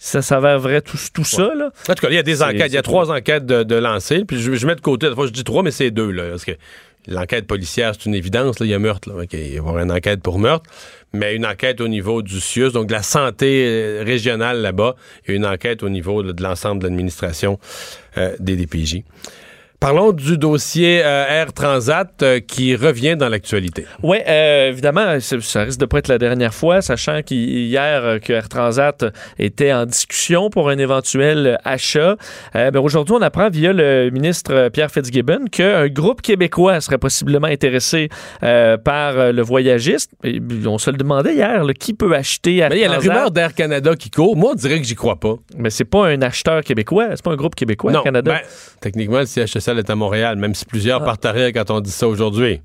ça 0.03 0.23
s'avère 0.23 0.59
vrai 0.59 0.81
tout, 0.83 0.99
tout 1.15 1.25
ça, 1.25 1.55
là. 1.55 1.71
En 1.89 1.95
tout 1.95 2.03
cas, 2.03 2.09
il 2.11 2.15
y 2.15 2.19
a 2.19 2.23
des 2.23 2.43
enquêtes. 2.43 2.69
Il 2.69 2.75
y 2.75 2.79
a 2.79 2.83
trois 2.83 3.11
enquêtes 3.11 3.45
de, 3.47 3.63
de 3.63 3.75
lancées. 3.77 4.25
Puis 4.27 4.39
je, 4.41 4.53
je 4.55 4.67
mets 4.67 4.75
de 4.75 4.81
côté, 4.81 5.09
des 5.09 5.15
fois 5.15 5.27
je 5.27 5.33
dis 5.33 5.45
trois, 5.45 5.63
mais 5.63 5.71
c'est 5.71 5.91
deux. 5.91 6.11
Là, 6.11 6.25
parce 6.31 6.45
que 6.45 6.53
l'enquête 7.07 7.47
policière, 7.47 7.95
c'est 7.95 8.07
une 8.07 8.15
évidence. 8.15 8.59
Là, 8.61 8.67
il 8.67 8.71
y 8.71 8.75
a 8.75 8.79
meurtre. 8.79 9.09
Il 9.09 9.15
va 9.15 9.45
y 9.45 9.59
avoir 9.59 9.79
une 9.79 9.93
enquête 9.93 10.23
pour 10.23 10.39
meurtre. 10.39 10.69
Mais 11.13 11.35
une 11.35 11.47
enquête 11.47 11.81
au 11.81 11.89
niveau 11.89 12.23
du 12.23 12.41
CIUS, 12.41 12.71
donc 12.71 12.87
de 12.87 12.93
la 12.93 13.03
santé 13.03 13.65
euh, 13.67 14.03
régionale 14.05 14.61
là-bas, 14.61 14.95
et 15.27 15.35
une 15.35 15.45
enquête 15.45 15.83
au 15.83 15.89
niveau 15.89 16.23
de 16.23 16.43
l'ensemble 16.43 16.83
de 16.83 16.87
l'administration 16.87 17.59
euh, 18.17 18.37
des 18.39 18.57
DPJ. 18.57 19.03
Parlons 19.81 20.13
du 20.13 20.37
dossier 20.37 21.01
euh, 21.03 21.25
Air 21.27 21.55
Transat 21.55 22.23
euh, 22.23 22.39
qui 22.41 22.77
revient 22.77 23.17
dans 23.17 23.31
l'actualité. 23.31 23.87
Oui, 24.03 24.19
évidemment, 24.27 25.19
ça, 25.21 25.63
risque 25.63 25.81
de 25.81 25.87
pas 25.87 26.01
être 26.01 26.09
la 26.09 26.19
dernière 26.19 26.53
fois, 26.53 26.83
sachant 26.83 27.23
qu'hier 27.23 28.05
euh, 28.05 28.19
que 28.19 28.35
Air 28.35 28.51
Transat 28.51 29.07
était 29.39 29.73
en 29.73 29.87
discussion 29.87 30.51
pour 30.51 30.69
un 30.69 30.77
éventuel 30.77 31.59
achat. 31.65 32.17
Euh, 32.57 32.71
ben, 32.71 32.81
Aujourd'hui, 32.81 33.15
on 33.19 33.23
apprend 33.23 33.49
via 33.49 33.73
le 33.73 34.11
ministre 34.11 34.53
euh, 34.53 34.69
Pierre 34.69 34.91
Fitzgibbon 34.91 35.47
qu'un 35.51 35.89
groupe 35.89 36.21
québécois 36.21 36.83
serait 36.83 36.99
possiblement 36.99 37.47
intéressé 37.47 38.11
euh, 38.43 38.77
par 38.77 39.19
euh, 39.19 39.33
le 39.33 39.41
voyagiste. 39.41 40.11
Et, 40.25 40.43
on 40.67 40.77
se 40.77 40.91
le 40.91 40.99
demandait 40.99 41.37
hier, 41.37 41.65
là, 41.65 41.73
qui 41.73 41.95
peut 41.95 42.15
acheter 42.15 42.59
Air 42.59 42.69
Mais 42.69 42.77
il 42.77 42.83
y 42.83 42.85
a 42.85 42.89
la 42.89 42.97
Transat? 42.97 43.13
rumeur 43.13 43.31
d'Air 43.31 43.55
Canada 43.55 43.97
qui 43.97 44.11
court. 44.11 44.37
Moi, 44.37 44.51
on 44.53 44.55
dirait 44.55 44.79
que 44.79 44.87
j'y 44.87 44.95
crois 44.95 45.19
pas. 45.19 45.37
Mais 45.57 45.71
c'est 45.71 45.87
pas 45.87 46.09
un 46.09 46.21
acheteur 46.21 46.63
québécois, 46.63 47.07
c'est 47.13 47.25
pas 47.25 47.33
un 47.33 47.37
groupe 47.37 47.55
québécois, 47.55 47.93
non, 47.93 48.01
Air 48.01 48.05
Canada. 48.05 48.33
ben, 48.33 48.41
techniquement, 48.83 49.21
le 49.21 49.25
CHSL 49.27 49.70
est 49.79 49.91
à 49.91 49.95
Montréal, 49.95 50.37
même 50.37 50.55
si 50.55 50.65
plusieurs 50.65 51.03
Ah. 51.03 51.05
partent 51.05 51.25
à 51.27 51.33
rire 51.33 51.51
quand 51.55 51.71
on 51.71 51.81
dit 51.81 51.91
ça 51.91 52.09
aujourd'hui. 52.09 52.61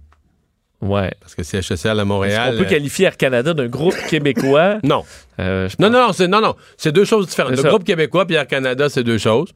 Ouais. 0.82 1.12
Parce 1.22 1.36
que 1.36 1.44
CHSL 1.44 2.00
à 2.00 2.06
Montréal. 2.06 2.52
Qu'on 2.52 2.60
peut 2.60 2.66
euh, 2.66 2.70
qualifier 2.70 3.06
Air 3.06 3.18
Canada 3.18 3.54
d'un 3.54 3.68
groupe 3.68 3.96
québécois? 4.10 4.78
Non. 4.84 5.04
Euh, 5.40 5.68
Non, 5.80 5.90
non, 5.90 6.08
non, 6.08 6.14
c'est, 6.14 6.28
non, 6.28 6.42
non, 6.42 6.56
c'est 6.78 6.92
deux 6.92 7.06
choses 7.06 7.28
différentes. 7.28 7.52
Le 7.52 7.58
ça. 7.58 7.70
groupe 7.70 7.84
québécois 7.84 8.26
et 8.30 8.34
Air 8.34 8.48
Canada, 8.48 8.90
c'est 8.90 9.04
deux 9.04 9.18
choses. 9.18 9.50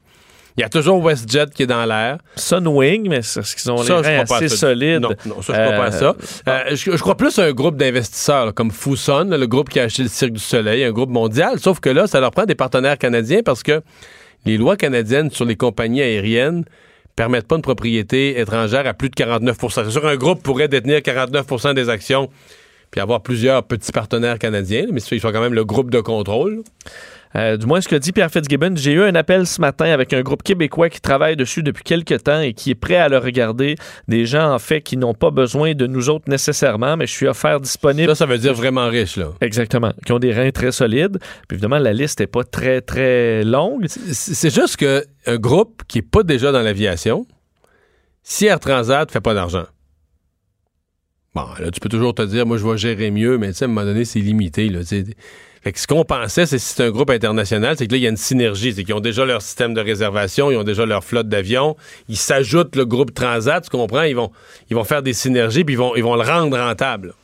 Il 0.56 0.62
y 0.62 0.64
a 0.64 0.68
toujours 0.68 1.00
WestJet 1.00 1.46
qui 1.54 1.62
est 1.62 1.66
dans 1.66 1.84
l'air. 1.84 2.18
Sunwing, 2.34 3.08
mais 3.08 3.22
c'est 3.22 3.40
parce 3.40 3.54
qu'ils 3.54 3.70
ont 3.70 3.78
Ça, 3.78 4.00
les 4.02 4.08
reins 4.18 4.24
assez 4.28 4.48
solides. 4.48 5.00
Non, 5.00 5.10
non, 5.24 5.42
ça, 5.42 5.54
je 5.54 5.62
crois 5.62 5.76
pas 5.76 5.84
à 5.86 5.92
ça. 5.92 6.16
Euh, 6.48 6.62
je, 6.70 6.90
je 6.90 7.00
crois 7.00 7.16
plus 7.16 7.38
à 7.38 7.44
un 7.44 7.52
groupe 7.52 7.76
d'investisseurs 7.76 8.52
comme 8.52 8.72
Fuson, 8.72 9.28
le 9.30 9.46
groupe 9.46 9.68
qui 9.68 9.78
a 9.78 9.84
acheté 9.84 10.02
le 10.02 10.08
Cirque 10.08 10.32
du 10.32 10.40
Soleil, 10.40 10.82
un 10.82 10.90
groupe 10.90 11.10
mondial. 11.10 11.60
Sauf 11.60 11.78
que 11.78 11.88
là, 11.88 12.08
ça 12.08 12.18
leur 12.20 12.32
prend 12.32 12.46
des 12.46 12.56
partenaires 12.56 12.98
canadiens 12.98 13.42
parce 13.44 13.62
que 13.62 13.80
les 14.44 14.56
lois 14.58 14.76
canadiennes 14.76 15.30
sur 15.30 15.44
les 15.44 15.54
compagnies 15.56 16.02
aériennes 16.02 16.64
permettent 17.16 17.46
pas 17.46 17.56
une 17.56 17.62
propriété 17.62 18.38
étrangère 18.40 18.86
à 18.86 18.94
plus 18.94 19.10
de 19.10 19.14
49% 19.14 19.84
C'est 19.84 19.90
sûr, 19.90 20.06
un 20.06 20.16
groupe 20.16 20.42
pourrait 20.42 20.68
détenir 20.68 20.98
49% 20.98 21.74
des 21.74 21.88
actions 21.88 22.30
puis 22.90 23.00
avoir 23.00 23.22
plusieurs 23.22 23.62
petits 23.62 23.92
partenaires 23.92 24.38
canadiens, 24.38 24.86
mais 24.90 25.00
ils 25.00 25.20
sont 25.20 25.32
quand 25.32 25.40
même 25.40 25.54
le 25.54 25.64
groupe 25.64 25.90
de 25.90 26.00
contrôle. 26.00 26.62
Euh, 27.36 27.56
du 27.56 27.66
moins, 27.66 27.80
ce 27.80 27.88
que 27.88 27.96
dit 27.96 28.12
Pierre 28.12 28.30
Fitzgibbon, 28.30 28.74
j'ai 28.74 28.92
eu 28.92 29.02
un 29.02 29.14
appel 29.14 29.46
ce 29.46 29.60
matin 29.60 29.86
avec 29.86 30.12
un 30.12 30.22
groupe 30.22 30.42
québécois 30.42 30.88
qui 30.88 31.00
travaille 31.00 31.36
dessus 31.36 31.62
depuis 31.62 31.84
quelques 31.84 32.24
temps 32.24 32.40
et 32.40 32.54
qui 32.54 32.70
est 32.70 32.74
prêt 32.74 32.96
à 32.96 33.08
le 33.08 33.18
regarder. 33.18 33.76
Des 34.08 34.26
gens, 34.26 34.52
en 34.52 34.58
fait, 34.58 34.82
qui 34.82 34.96
n'ont 34.96 35.14
pas 35.14 35.30
besoin 35.30 35.74
de 35.74 35.86
nous 35.86 36.10
autres 36.10 36.28
nécessairement, 36.28 36.96
mais 36.96 37.06
je 37.06 37.12
suis 37.12 37.26
offert 37.28 37.60
disponible. 37.60 38.08
Ça, 38.08 38.14
ça 38.14 38.26
veut 38.26 38.38
dire 38.38 38.54
vraiment 38.54 38.88
riche, 38.88 39.16
là. 39.16 39.28
Exactement. 39.40 39.92
Qui 40.04 40.12
ont 40.12 40.18
des 40.18 40.32
reins 40.32 40.50
très 40.50 40.72
solides. 40.72 41.18
Puis 41.46 41.56
évidemment, 41.56 41.78
la 41.78 41.92
liste 41.92 42.20
n'est 42.20 42.26
pas 42.26 42.42
très, 42.42 42.80
très 42.80 43.44
longue. 43.44 43.86
C'est 43.88 44.52
juste 44.54 44.76
que 44.76 45.04
un 45.26 45.36
groupe 45.36 45.82
qui 45.86 45.98
n'est 45.98 46.02
pas 46.02 46.22
déjà 46.22 46.50
dans 46.50 46.62
l'aviation, 46.62 47.26
si 48.22 48.46
Air 48.46 48.58
Transat 48.58 49.10
fait 49.10 49.20
pas 49.20 49.34
d'argent, 49.34 49.66
bon, 51.34 51.46
là, 51.60 51.70
tu 51.70 51.78
peux 51.78 51.88
toujours 51.88 52.14
te 52.14 52.22
dire, 52.22 52.44
moi, 52.44 52.56
je 52.56 52.66
vais 52.66 52.76
gérer 52.76 53.10
mieux, 53.10 53.38
mais 53.38 53.48
tu 53.48 53.54
sais, 53.54 53.64
à 53.64 53.68
un 53.68 53.68
moment 53.68 53.86
donné, 53.86 54.04
c'est 54.04 54.20
limité, 54.20 54.68
là. 54.68 54.80
Fait 55.62 55.72
que 55.72 55.78
ce 55.78 55.86
qu'on 55.86 56.04
pensait, 56.04 56.46
c'est 56.46 56.56
que 56.56 56.62
si 56.62 56.74
c'est 56.74 56.84
un 56.84 56.90
groupe 56.90 57.10
international, 57.10 57.76
c'est 57.76 57.86
que 57.86 57.92
là, 57.92 57.98
il 57.98 58.02
y 58.02 58.06
a 58.06 58.10
une 58.10 58.16
synergie. 58.16 58.72
C'est 58.72 58.82
qu'ils 58.82 58.94
ont 58.94 59.00
déjà 59.00 59.26
leur 59.26 59.42
système 59.42 59.74
de 59.74 59.80
réservation, 59.80 60.50
ils 60.50 60.56
ont 60.56 60.64
déjà 60.64 60.86
leur 60.86 61.04
flotte 61.04 61.28
d'avions. 61.28 61.76
Ils 62.08 62.16
s'ajoutent 62.16 62.76
le 62.76 62.86
groupe 62.86 63.12
Transat, 63.12 63.62
tu 63.62 63.70
comprends? 63.70 64.02
Ils 64.02 64.16
vont, 64.16 64.30
ils 64.70 64.76
vont 64.76 64.84
faire 64.84 65.02
des 65.02 65.12
synergies, 65.12 65.64
puis 65.64 65.74
ils 65.74 65.78
vont, 65.78 65.92
le 65.94 66.22
rendre 66.22 66.58
rentable. 66.58 67.14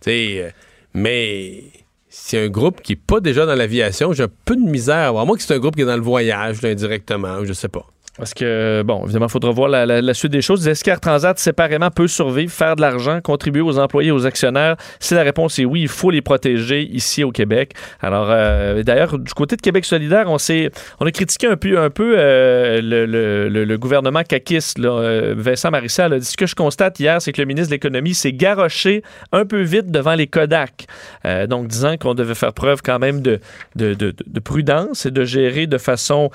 Sais, 0.00 0.38
euh, 0.38 0.50
mais 0.94 1.64
c'est 2.08 2.44
un 2.44 2.48
groupe 2.48 2.80
qui 2.80 2.92
n'est 2.92 3.00
pas 3.06 3.20
déjà 3.20 3.44
dans 3.44 3.54
l'aviation, 3.54 4.12
j'ai 4.12 4.22
un 4.22 4.30
peu 4.44 4.56
de 4.56 4.62
misère 4.62 5.08
à 5.08 5.10
voir. 5.10 5.26
Moi, 5.26 5.36
que 5.36 5.42
c'est 5.42 5.54
un 5.54 5.58
groupe 5.58 5.76
qui 5.76 5.82
est 5.82 5.86
dans 5.86 5.96
le 5.96 6.02
voyage, 6.02 6.62
là, 6.62 6.70
indirectement, 6.70 7.44
je 7.44 7.52
sais 7.52 7.68
pas. 7.68 7.86
Parce 8.18 8.34
que, 8.34 8.82
bon, 8.84 9.04
évidemment, 9.04 9.26
il 9.26 9.30
faudra 9.30 9.52
voir 9.52 9.68
la, 9.68 10.14
suite 10.14 10.32
des 10.32 10.42
choses. 10.42 10.66
Est-ce 10.66 10.82
qu'Air 10.82 11.00
Transat, 11.00 11.38
séparément, 11.38 11.90
peut 11.90 12.08
survivre, 12.08 12.52
faire 12.52 12.74
de 12.74 12.80
l'argent, 12.80 13.20
contribuer 13.20 13.60
aux 13.62 13.78
employés, 13.78 14.10
aux 14.10 14.26
actionnaires? 14.26 14.76
Si 14.98 15.14
la 15.14 15.22
réponse 15.22 15.58
est 15.60 15.64
oui, 15.64 15.82
il 15.82 15.88
faut 15.88 16.10
les 16.10 16.20
protéger 16.20 16.82
ici 16.82 17.22
au 17.22 17.30
Québec. 17.30 17.74
Alors, 18.00 18.26
euh, 18.30 18.82
d'ailleurs, 18.82 19.18
du 19.18 19.32
côté 19.34 19.56
de 19.56 19.60
Québec 19.60 19.84
solidaire, 19.84 20.26
on 20.28 20.38
on 21.00 21.06
a 21.06 21.10
critiqué 21.10 21.46
un 21.46 21.56
peu, 21.56 21.78
un 21.78 21.90
peu 21.90 22.14
euh, 22.16 22.80
le, 22.82 23.76
gouvernement 23.76 24.22
caquiste. 24.22 24.78
Euh, 24.78 25.34
Vincent 25.36 25.70
Marissal 25.70 26.12
a 26.12 26.18
dit 26.18 26.24
ce 26.24 26.36
que 26.36 26.46
je 26.46 26.54
constate 26.54 26.98
hier, 26.98 27.20
c'est 27.20 27.32
que 27.32 27.40
le 27.40 27.46
ministre 27.46 27.68
de 27.70 27.74
l'Économie 27.74 28.14
s'est 28.14 28.32
garoché 28.32 29.02
un 29.32 29.44
peu 29.44 29.60
vite 29.60 29.90
devant 29.90 30.14
les 30.14 30.26
Kodak. 30.26 30.86
Donc, 31.48 31.68
disant 31.68 31.96
qu'on 31.96 32.14
devait 32.14 32.34
faire 32.34 32.52
preuve 32.52 32.82
quand 32.82 32.98
même 32.98 33.20
de, 33.20 33.40
de, 33.76 33.94
de- 33.94 34.14
de 34.26 34.40
prudence 34.40 35.06
et 35.06 35.10
de 35.10 35.24
gérer 35.24 35.66
de 35.66 35.78
façon 35.78 36.30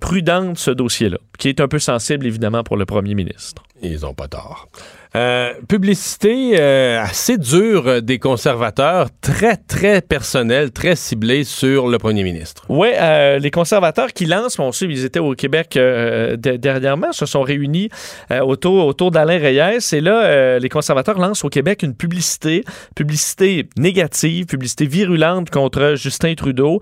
prudente 0.00 0.58
ce 0.58 0.70
dossier-là, 0.70 1.11
qui 1.38 1.48
est 1.48 1.60
un 1.60 1.68
peu 1.68 1.78
sensible, 1.78 2.26
évidemment, 2.26 2.62
pour 2.62 2.76
le 2.76 2.86
premier 2.86 3.14
ministre. 3.14 3.62
Ils 3.82 4.06
ont 4.06 4.14
pas 4.14 4.28
tort. 4.28 4.68
Euh, 5.14 5.52
publicité 5.68 6.54
euh, 6.58 7.02
assez 7.02 7.36
dure 7.36 7.86
euh, 7.86 8.00
des 8.00 8.18
conservateurs, 8.18 9.08
très, 9.20 9.58
très 9.58 10.00
personnelle, 10.00 10.70
très 10.70 10.96
ciblée 10.96 11.44
sur 11.44 11.88
le 11.88 11.98
premier 11.98 12.24
ministre. 12.24 12.64
Oui, 12.70 12.88
euh, 12.98 13.38
les 13.38 13.50
conservateurs 13.50 14.14
qui 14.14 14.24
lancent, 14.24 14.58
on 14.58 14.72
sait, 14.72 14.86
ils 14.86 15.04
étaient 15.04 15.18
au 15.20 15.34
Québec 15.34 15.72
de- 15.74 16.56
dernièrement, 16.56 17.12
se 17.12 17.26
sont 17.26 17.42
réunis 17.42 17.90
autour, 18.30 18.86
autour 18.86 19.10
d'Alain 19.10 19.38
Reyes. 19.38 19.78
Et 19.92 20.00
là, 20.00 20.58
les 20.58 20.68
conservateurs 20.68 21.18
lancent 21.18 21.44
au 21.44 21.50
Québec 21.50 21.82
une 21.82 21.94
publicité, 21.94 22.64
publicité 22.96 23.68
négative, 23.76 24.46
publicité 24.46 24.86
virulente 24.86 25.50
contre 25.50 25.94
Justin 25.96 26.34
Trudeau, 26.34 26.80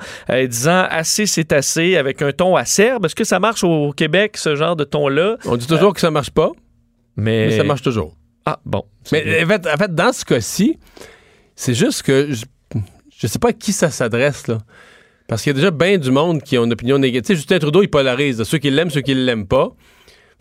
disant 0.49 0.87
assez 0.89 1.27
c'est 1.27 1.53
assez, 1.53 1.97
avec 1.97 2.23
un 2.23 2.33
ton 2.33 2.55
acerbe. 2.57 3.07
Est-ce 3.07 3.17
que 3.17 3.25
ça 3.25 3.41
marche 3.41 3.65
au 3.65 3.93
Québec, 3.93 4.37
ce 4.37 4.55
genre 4.55 4.77
de 4.77 4.85
ton-là? 4.85 5.37
On 5.47 5.57
dit 5.57 5.67
toujours 5.67 5.95
que 5.95 6.01
ça 6.01 6.11
marche 6.11 6.31
pas, 6.31 6.51
mais... 7.17 7.47
mais 7.49 7.57
ça 7.57 7.65
marche 7.65 7.83
toujours. 7.83 8.15
Ah, 8.47 8.59
bon. 8.65 8.85
Mais 9.13 9.45
en 9.45 9.47
fait, 9.49 9.67
en 9.67 9.77
fait, 9.77 9.95
dans 9.95 10.13
ce 10.13 10.25
cas-ci, 10.25 10.79
c'est 11.55 11.75
juste 11.75 12.03
que 12.03 12.29
je, 12.33 12.45
je 13.19 13.27
sais 13.27 13.39
pas 13.39 13.49
à 13.49 13.53
qui 13.53 13.73
ça 13.73 13.91
s'adresse, 13.91 14.47
là. 14.49 14.59
Parce 15.29 15.43
qu'il 15.43 15.51
y 15.51 15.55
a 15.55 15.55
déjà 15.55 15.71
bien 15.71 15.97
du 15.99 16.11
monde 16.11 16.43
qui 16.43 16.59
ont 16.59 16.65
une 16.65 16.73
opinion 16.73 16.99
négative. 16.99 17.37
Justin 17.37 17.59
Trudeau, 17.61 17.83
il 17.83 17.89
polarise. 17.89 18.43
Ceux 18.43 18.59
qui 18.59 18.71
l'aiment, 18.71 18.91
ceux 18.91 19.03
qui 19.03 19.15
l'aiment 19.15 19.47
pas. 19.47 19.69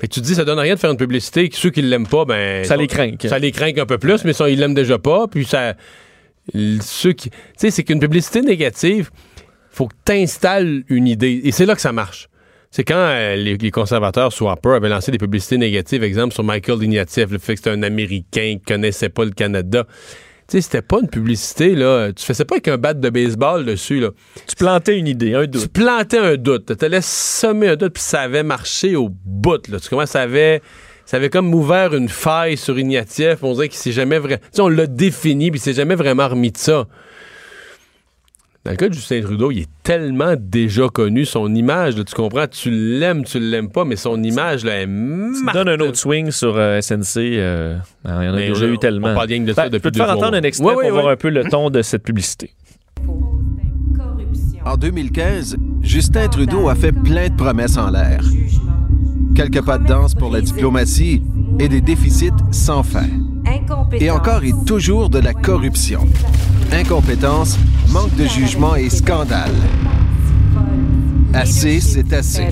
Fait 0.01 0.07
que 0.07 0.13
tu 0.13 0.21
te 0.21 0.25
dis, 0.25 0.33
ça 0.33 0.45
donne 0.45 0.57
rien 0.57 0.73
de 0.75 0.79
faire 0.79 0.89
une 0.89 0.97
publicité. 0.97 1.47
Ceux 1.53 1.69
qui 1.69 1.81
l'aiment 1.83 2.07
pas, 2.07 2.25
ben. 2.25 2.63
Ça 2.65 2.75
les 2.75 2.87
craint. 2.87 3.11
Ça 3.29 3.37
les 3.37 3.51
craint 3.51 3.71
un 3.77 3.85
peu 3.85 3.97
plus, 3.99 4.23
mais 4.23 4.33
ça, 4.33 4.49
ils 4.49 4.57
l'aiment 4.57 4.73
déjà 4.73 4.97
pas. 4.97 5.27
Puis 5.27 5.45
ça. 5.45 5.75
l- 6.55 6.79
Ceux 6.81 7.11
qui. 7.13 7.29
Tu 7.29 7.37
sais, 7.57 7.69
c'est 7.69 7.83
qu'une 7.83 7.99
publicité 7.99 8.41
négative, 8.41 9.11
faut 9.69 9.87
que 9.87 9.93
tu 10.05 10.13
installes 10.13 10.83
une 10.87 11.07
idée. 11.07 11.41
Et 11.43 11.51
c'est 11.51 11.65
là 11.67 11.75
que 11.75 11.81
ça 11.81 11.91
marche. 11.91 12.28
C'est 12.71 12.83
quand 12.83 12.95
euh, 12.95 13.35
les, 13.35 13.57
les 13.57 13.71
conservateurs 13.71 14.31
Swapper 14.31 14.73
avaient 14.75 14.89
lancé 14.89 15.11
des 15.11 15.17
publicités 15.17 15.57
négatives, 15.57 16.03
exemple 16.03 16.33
sur 16.33 16.43
Michael 16.43 16.83
Ignatieff, 16.83 17.31
le 17.31 17.39
fait 17.39 17.53
que 17.53 17.59
c'était 17.59 17.71
un 17.71 17.81
Américain 17.81 18.57
qui 18.57 18.61
connaissait 18.65 19.09
pas 19.09 19.25
le 19.25 19.31
Canada. 19.31 19.85
Tu 20.47 20.57
sais, 20.57 20.61
c'était 20.61 20.81
pas 20.81 20.99
une 20.99 21.09
publicité, 21.09 21.75
là. 21.75 22.11
Tu 22.11 22.23
faisais 22.25 22.45
pas 22.45 22.55
avec 22.55 22.67
un 22.67 22.77
bat 22.77 22.95
de 22.95 23.09
baseball 23.09 23.65
dessus, 23.65 23.99
là. 23.99 24.09
Tu 24.47 24.55
plantais 24.55 24.97
une 24.97 25.07
idée, 25.07 25.35
un 25.35 25.45
doute. 25.45 25.61
Tu 25.61 25.67
plantais 25.69 26.17
un 26.17 26.37
doute. 26.37 26.75
Tu 26.77 26.85
allais 26.85 27.01
semer 27.01 27.69
un 27.69 27.75
doute, 27.75 27.93
puis 27.93 28.03
ça 28.03 28.21
avait 28.21 28.41
marché 28.41 28.95
au 28.95 29.09
bout, 29.09 29.67
là. 29.67 29.79
Tu 29.79 29.89
comprends? 29.89 30.07
Ça 30.07 30.21
avait, 30.21 30.61
ça 31.05 31.17
avait 31.17 31.29
comme 31.29 31.53
ouvert 31.53 31.93
une 31.93 32.09
faille 32.09 32.57
sur 32.57 32.79
Ignatieff. 32.79 33.43
On 33.43 33.53
dirait 33.53 33.69
qu'il 33.69 33.77
s'est 33.77 33.91
jamais 33.91 34.17
vraiment... 34.17 34.37
Tu 34.37 34.47
sais, 34.53 34.61
on 34.61 34.69
l'a 34.69 34.87
défini, 34.87 35.51
puis 35.51 35.59
il 35.59 35.63
s'est 35.63 35.73
jamais 35.73 35.95
vraiment 35.95 36.27
remis 36.27 36.51
de 36.51 36.57
ça. 36.57 36.87
Dans 38.69 38.73
le 38.73 38.77
cas 38.77 38.89
de 38.89 38.93
Justin 38.93 39.21
Trudeau, 39.21 39.49
il 39.49 39.61
est 39.61 39.69
tellement 39.81 40.35
déjà 40.37 40.89
connu, 40.89 41.25
son 41.25 41.55
image, 41.55 41.97
là, 41.97 42.03
tu 42.03 42.13
comprends? 42.13 42.45
Tu 42.45 42.69
l'aimes, 42.69 43.23
tu 43.23 43.39
l'aimes 43.39 43.71
pas, 43.71 43.83
mais 43.83 43.95
son 43.95 44.21
image, 44.21 44.63
là, 44.63 44.81
est 44.81 44.85
Tu 44.85 45.53
donnes 45.53 45.69
un 45.69 45.79
autre 45.79 45.97
swing 45.97 46.29
sur 46.29 46.55
euh, 46.55 46.79
SNC. 46.79 47.17
euh, 47.17 47.77
il 48.05 48.11
y 48.11 48.13
en 48.13 48.17
a 48.19 48.31
Mais 48.33 48.49
déjà 48.49 48.67
eu 48.67 48.77
tellement. 48.77 49.07
on 49.07 49.15
parle 49.15 49.27
de 49.27 49.53
ça 49.53 49.63
Ben, 49.63 49.69
depuis 49.71 49.81
peux 49.81 49.91
te 49.91 49.97
faire 49.97 50.11
entendre 50.15 50.35
un 50.37 50.43
extrait 50.43 50.67
Ouais, 50.67 50.73
pour 50.75 50.83
ouais, 50.83 50.91
voir 50.91 51.05
ouais. 51.05 51.11
un 51.13 51.15
peu 51.15 51.29
le 51.29 51.45
ton 51.45 51.71
de 51.71 51.81
cette 51.81 52.03
publicité? 52.03 52.51
En 54.63 54.77
2015, 54.77 55.57
Justin 55.81 56.27
Trudeau 56.27 56.69
a 56.69 56.75
fait 56.75 56.91
plein 56.91 57.29
de 57.29 57.35
promesses 57.35 57.75
en 57.75 57.89
l'air. 57.89 58.21
Quelques 59.39 59.61
pas 59.61 59.77
de 59.77 59.85
danse 59.85 60.15
pour 60.15 60.31
la 60.31 60.41
diplomatie 60.41 61.23
et 61.59 61.69
des 61.69 61.79
déficits 61.79 62.33
sans 62.51 62.83
fin. 62.83 63.07
Et 63.93 64.11
encore 64.11 64.43
et 64.43 64.51
toujours 64.65 65.09
de 65.09 65.17
la 65.17 65.33
corruption. 65.33 66.05
Incompétence, 66.73 67.57
manque 67.87 68.13
de 68.17 68.25
jugement 68.25 68.75
et 68.75 68.89
scandale. 68.89 69.53
Assez, 71.33 71.79
c'est 71.79 72.11
assez. 72.11 72.49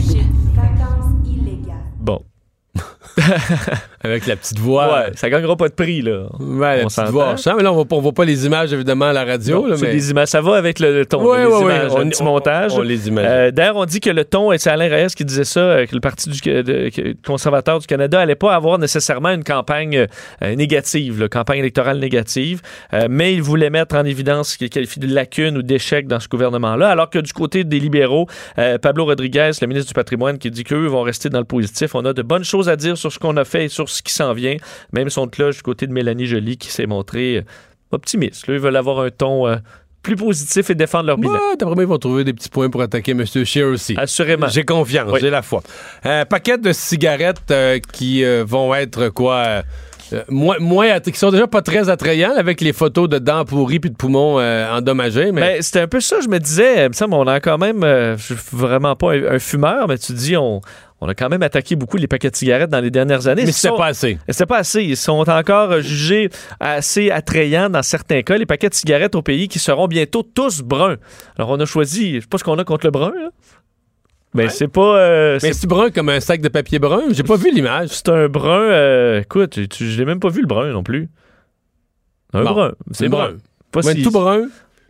Avec 4.04 4.28
la 4.28 4.36
petite 4.36 4.60
voix. 4.60 4.94
Ouais, 4.94 5.12
ça 5.16 5.30
gagnera 5.30 5.56
pas 5.56 5.70
de 5.70 5.74
prix, 5.74 6.02
là. 6.02 6.28
Ouais, 6.40 6.78
la 6.78 6.84
On 6.84 6.88
petite 6.88 7.06
voix. 7.06 7.36
mais 7.58 7.64
là, 7.64 7.72
on 7.72 7.76
voit, 7.76 7.86
pas, 7.86 7.96
on 7.96 8.00
voit 8.02 8.12
pas 8.14 8.26
les 8.26 8.46
images, 8.46 8.72
évidemment, 8.72 9.06
à 9.06 9.14
la 9.14 9.26
radio. 9.26 9.62
Non, 9.64 9.68
là, 9.70 9.78
c'est 9.78 9.94
mais... 9.94 10.04
images. 10.04 10.28
Ça 10.28 10.42
va 10.42 10.56
avec 10.56 10.80
le, 10.80 10.94
le 11.00 11.06
ton. 11.06 11.24
Ouais, 11.26 11.40
les 11.42 11.46
ouais, 11.48 11.62
images, 11.62 11.92
on- 11.94 12.00
un 12.02 12.10
petit 12.10 12.22
on- 12.22 12.26
montage. 12.26 12.74
on 12.76 12.82
les 12.82 13.08
imagine. 13.08 13.30
Euh, 13.30 13.52
D'ailleurs, 13.52 13.76
on 13.78 13.86
dit 13.86 14.00
que 14.00 14.10
le 14.12 14.24
ton, 14.24 14.52
et 14.52 14.58
c'est 14.60 14.70
Alain 14.70 14.88
Reyes 14.88 15.08
qui 15.16 15.26
disait 15.26 15.44
ça, 15.44 15.60
euh, 15.60 15.86
que 15.88 15.96
le 15.96 16.02
Parti 16.02 16.30
du, 16.30 16.40
de- 16.42 16.90
que- 16.90 17.16
conservateur 17.26 17.80
du 17.80 17.88
Canada 17.88 18.20
allait 18.20 18.36
pas 18.36 18.54
avoir 18.56 18.78
nécessairement 18.78 19.30
une 19.30 19.44
campagne 19.44 20.06
euh, 20.44 20.56
négative, 20.56 21.20
là, 21.20 21.28
campagne 21.28 21.60
électorale 21.60 21.98
négative, 22.00 22.62
euh, 22.94 23.08
mais 23.10 23.34
il 23.34 23.42
voulait 23.42 23.70
mettre 23.72 23.96
en 23.96 24.06
évidence 24.06 24.50
ce 24.54 24.58
qu'il 24.58 24.70
qualifie 24.70 25.00
de 25.00 25.14
lacune 25.14 25.58
ou 25.58 25.64
d'échec 25.64 26.08
dans 26.08 26.20
ce 26.20 26.28
gouvernement-là, 26.28 26.90
alors 26.90 27.10
que 27.10 27.20
du 27.20 27.34
côté 27.34 27.64
des 27.64 27.80
libéraux, 27.80 28.28
euh, 28.60 28.78
Pablo 28.78 29.06
Rodriguez, 29.06 29.52
le 29.60 29.68
ministre 29.68 29.88
du 29.90 29.94
patrimoine, 29.96 30.38
qui 30.38 30.52
dit 30.52 30.64
qu'eux 30.64 30.86
vont 30.88 31.02
rester 31.02 31.30
dans 31.30 31.40
le 31.40 31.46
positif. 31.46 31.96
On 31.96 32.06
a 32.06 32.14
de 32.14 32.22
bonnes 32.22 32.44
choses 32.44 32.70
à 32.70 32.76
dire 32.76 32.96
sur 32.98 33.07
ce 33.12 33.20
qu'on 33.20 33.38
a 33.38 33.46
fait 33.46 33.66
et 33.66 33.70
sur 33.70 33.90
ce 33.90 34.02
qui 34.02 34.14
s'en 34.14 34.34
vient. 34.34 34.58
Même 34.94 35.10
son 35.10 35.28
cloche 35.28 35.58
du 35.58 35.64
côté 35.64 35.88
de 35.88 35.94
Mélanie 35.94 36.26
Joly 36.26 36.58
qui 36.58 36.70
s'est 36.70 36.86
montrée 36.88 37.38
euh, 37.38 37.42
optimiste. 37.92 38.48
Là, 38.48 38.56
ils 38.56 38.60
veulent 38.60 38.76
avoir 38.76 39.00
un 39.00 39.10
ton 39.10 39.48
euh, 39.48 39.56
plus 40.04 40.16
positif 40.16 40.70
et 40.70 40.76
défendre 40.76 41.08
leur 41.08 41.18
bilan. 41.18 41.34
Ouais, 41.34 41.56
d'après 41.60 41.76
moi, 41.76 41.84
ils 41.84 41.88
vont 41.90 41.98
trouver 41.98 42.24
des 42.24 42.34
petits 42.34 42.50
points 42.50 42.70
pour 42.70 42.82
attaquer 42.82 43.12
M. 43.12 43.26
Scheer 43.26 43.66
aussi. 43.68 43.96
Assurément. 43.98 44.48
J'ai 44.48 44.64
confiance, 44.64 45.12
Oui. 45.12 45.20
j'ai 45.22 45.30
la 45.30 45.42
foi. 45.42 45.62
Un 46.04 46.26
paquet 46.26 46.58
de 46.58 46.72
cigarettes 46.72 47.52
euh, 47.52 47.80
qui 47.94 48.24
euh, 48.24 48.44
vont 48.48 48.74
être 48.74 49.10
quoi 49.10 49.36
euh, 49.36 49.62
euh, 50.14 50.24
moins, 50.30 50.56
moins 50.60 51.00
qui 51.02 51.12
sont 51.20 51.32
déjà 51.32 51.48
pas 51.48 51.62
très 51.62 51.90
attrayants 51.90 52.32
avec 52.38 52.62
les 52.62 52.72
photos 52.72 53.10
de 53.10 53.18
dents 53.20 53.44
pourries 53.44 53.80
puis 53.82 53.90
de 53.90 53.96
poumons 53.98 54.40
euh, 54.40 54.72
endommagés. 54.72 55.34
Mais 55.34 55.42
Ben, 55.42 55.62
c'était 55.62 55.82
un 55.82 55.88
peu 55.88 56.00
ça, 56.00 56.22
je 56.24 56.30
me 56.30 56.40
disais, 56.40 56.88
semble, 56.94 57.16
on 57.16 57.28
a 57.28 57.42
quand 57.42 57.58
même, 57.58 57.84
euh, 57.84 58.16
je 58.16 58.24
suis 58.34 58.36
vraiment 58.54 58.96
pas 58.96 59.12
un, 59.14 59.36
un 59.36 59.40
fumeur, 59.40 59.90
mais 59.90 59.98
tu 59.98 60.14
dis, 60.14 60.38
on, 60.38 60.62
on 61.00 61.08
a 61.08 61.14
quand 61.16 61.30
même 61.30 61.44
attaqué 61.44 61.76
beaucoup 61.76 61.98
les 61.98 62.08
paquets 62.08 62.30
de 62.32 62.36
cigarettes 62.36 62.70
dans 62.72 62.80
les 62.80 62.90
dernières 62.92 63.28
années. 63.28 63.44
Mais 63.46 63.52
c'était 63.52 63.70
sont- 63.70 63.78
pas 63.78 63.88
assez. 63.88 64.18
C'était 64.30 64.46
pas 64.48 64.58
assez. 64.58 64.84
Ils 64.84 64.98
sont 64.98 65.30
encore 65.30 65.72
euh, 65.72 65.82
jugés 65.82 66.30
assez 66.60 67.12
attrayants 67.12 67.70
dans 67.70 67.84
certains 67.84 68.22
cas, 68.24 68.38
les 68.38 68.46
paquets 68.48 68.70
de 68.70 68.74
cigarettes 68.74 69.14
au 69.16 69.22
pays 69.22 69.48
qui 69.48 69.60
seront 69.60 69.88
bientôt 69.88 70.24
tous 70.24 70.62
bruns. 70.62 70.98
Alors, 71.38 71.50
on 71.52 71.60
a 71.60 71.66
choisi, 71.66 72.16
je 72.16 72.20
sais 72.22 72.28
pas 72.28 72.38
ce 72.40 72.44
qu'on 72.44 72.58
a 72.58 72.64
contre 72.64 72.86
le 72.88 72.92
brun, 72.92 73.12
là. 73.16 73.30
Mais 74.34 74.50
c'est 74.50 74.68
pas. 74.68 74.98
euh, 75.00 75.34
Mais 75.42 75.54
c'est- 75.54 75.54
c'est 75.62 75.68
brun 75.68 75.90
comme 75.90 76.10
un 76.10 76.20
sac 76.20 76.42
de 76.42 76.50
papier 76.50 76.80
brun? 76.80 77.04
J'ai 77.12 77.24
pas 77.24 77.38
vu 77.38 77.52
l'image. 77.54 77.90
c'est 77.90 78.10
un 78.10 78.28
brun. 78.28 78.60
euh, 78.62 79.22
écoute, 79.22 79.58
je 79.80 80.00
n'ai 80.00 80.06
même 80.06 80.20
pas 80.20 80.30
vu 80.30 80.42
le 80.42 80.48
brun 80.48 80.72
non 80.72 80.84
plus. 80.84 81.10
Un 82.34 82.44
Bon, 82.44 82.52
brun. 82.52 82.72
C'est 82.92 83.08
brun. 83.10 83.36
Pas 83.72 83.80
Ouais, 83.82 83.94
si- 83.94 84.04
tout 84.04 84.12
brun. 84.12 84.48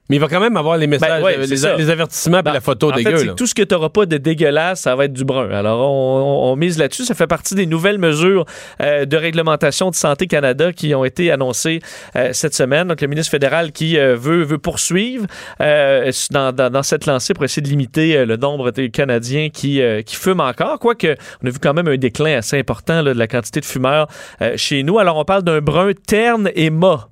Mais 0.10 0.16
il 0.16 0.20
va 0.20 0.28
quand 0.28 0.40
même 0.40 0.56
avoir 0.56 0.78
les 0.78 0.88
messages, 0.88 1.22
Ben 1.22 1.26
ouais, 1.26 1.38
euh, 1.38 1.46
les, 1.78 1.90
avertissements 1.90 2.42
Ben, 2.42 2.54
la 2.54 2.62
photo 2.62 2.92
en 2.92 2.96
dégueu. 2.96 3.24
là. 3.26 3.34
tout 3.34 3.46
ce 3.46 3.54
que 3.54 3.62
tu 3.64 3.74
n'auras 3.76 3.90
pas 3.90 4.06
de 4.06 4.18
dégueulasse, 4.18 4.82
ça 4.82 4.96
va 4.96 5.06
être 5.06 5.14
du 5.14 5.26
brun. 5.26 5.50
Alors, 5.52 5.80
on, 5.92 6.22
on- 6.48 6.52
on 6.52 6.56
mise 6.56 6.78
là-dessus. 6.78 7.04
Ça 7.04 7.14
fait 7.14 7.28
partie 7.28 7.56
des 7.56 7.66
nouvelles 7.66 7.98
mesures 7.98 8.46
euh, 8.82 9.06
de 9.06 9.18
réglementation 9.18 9.90
de 9.90 9.96
Santé 9.96 10.28
Canada 10.28 10.72
qui 10.72 10.96
ont 10.96 11.04
été 11.04 11.30
annoncées 11.32 11.82
euh, 12.16 12.30
cette 12.32 12.54
semaine. 12.54 12.88
Donc, 12.88 13.02
le 13.02 13.08
ministre 13.08 13.32
fédéral 13.32 13.72
qui 13.74 13.98
euh, 13.98 14.16
veut, 14.16 14.44
veut 14.44 14.58
poursuivre 14.60 15.26
euh, 15.62 16.12
dans, 16.32 16.54
dans- 16.54 16.70
dans 16.70 16.84
cette 16.84 17.06
lancée 17.06 17.34
pour 17.34 17.44
essayer 17.44 17.62
de 17.62 17.68
limiter 17.70 18.16
euh, 18.18 18.26
le 18.26 18.38
nombre 18.38 18.72
de 18.72 18.88
Canadiens 18.88 19.50
qui, 19.50 19.82
euh, 19.82 20.02
qui 20.04 20.16
fument 20.16 20.40
encore. 20.42 20.80
Quoique, 20.80 21.16
on 21.44 21.48
a 21.48 21.50
vu 21.50 21.60
quand 21.62 21.74
même 21.74 21.88
un 21.90 21.98
déclin 21.98 22.38
assez 22.38 22.58
important 22.58 23.02
là, 23.02 23.14
de 23.14 23.20
la 23.20 23.28
quantité 23.28 23.60
de 23.60 23.66
fumeurs 23.66 24.08
euh, 24.42 24.54
chez 24.56 24.84
nous. 24.84 25.00
Alors, 25.00 25.18
on 25.18 25.26
parle 25.26 25.44
d'un 25.44 25.60
brun 25.60 25.92
terne 26.08 26.50
et 26.56 26.70
mat. 26.70 27.10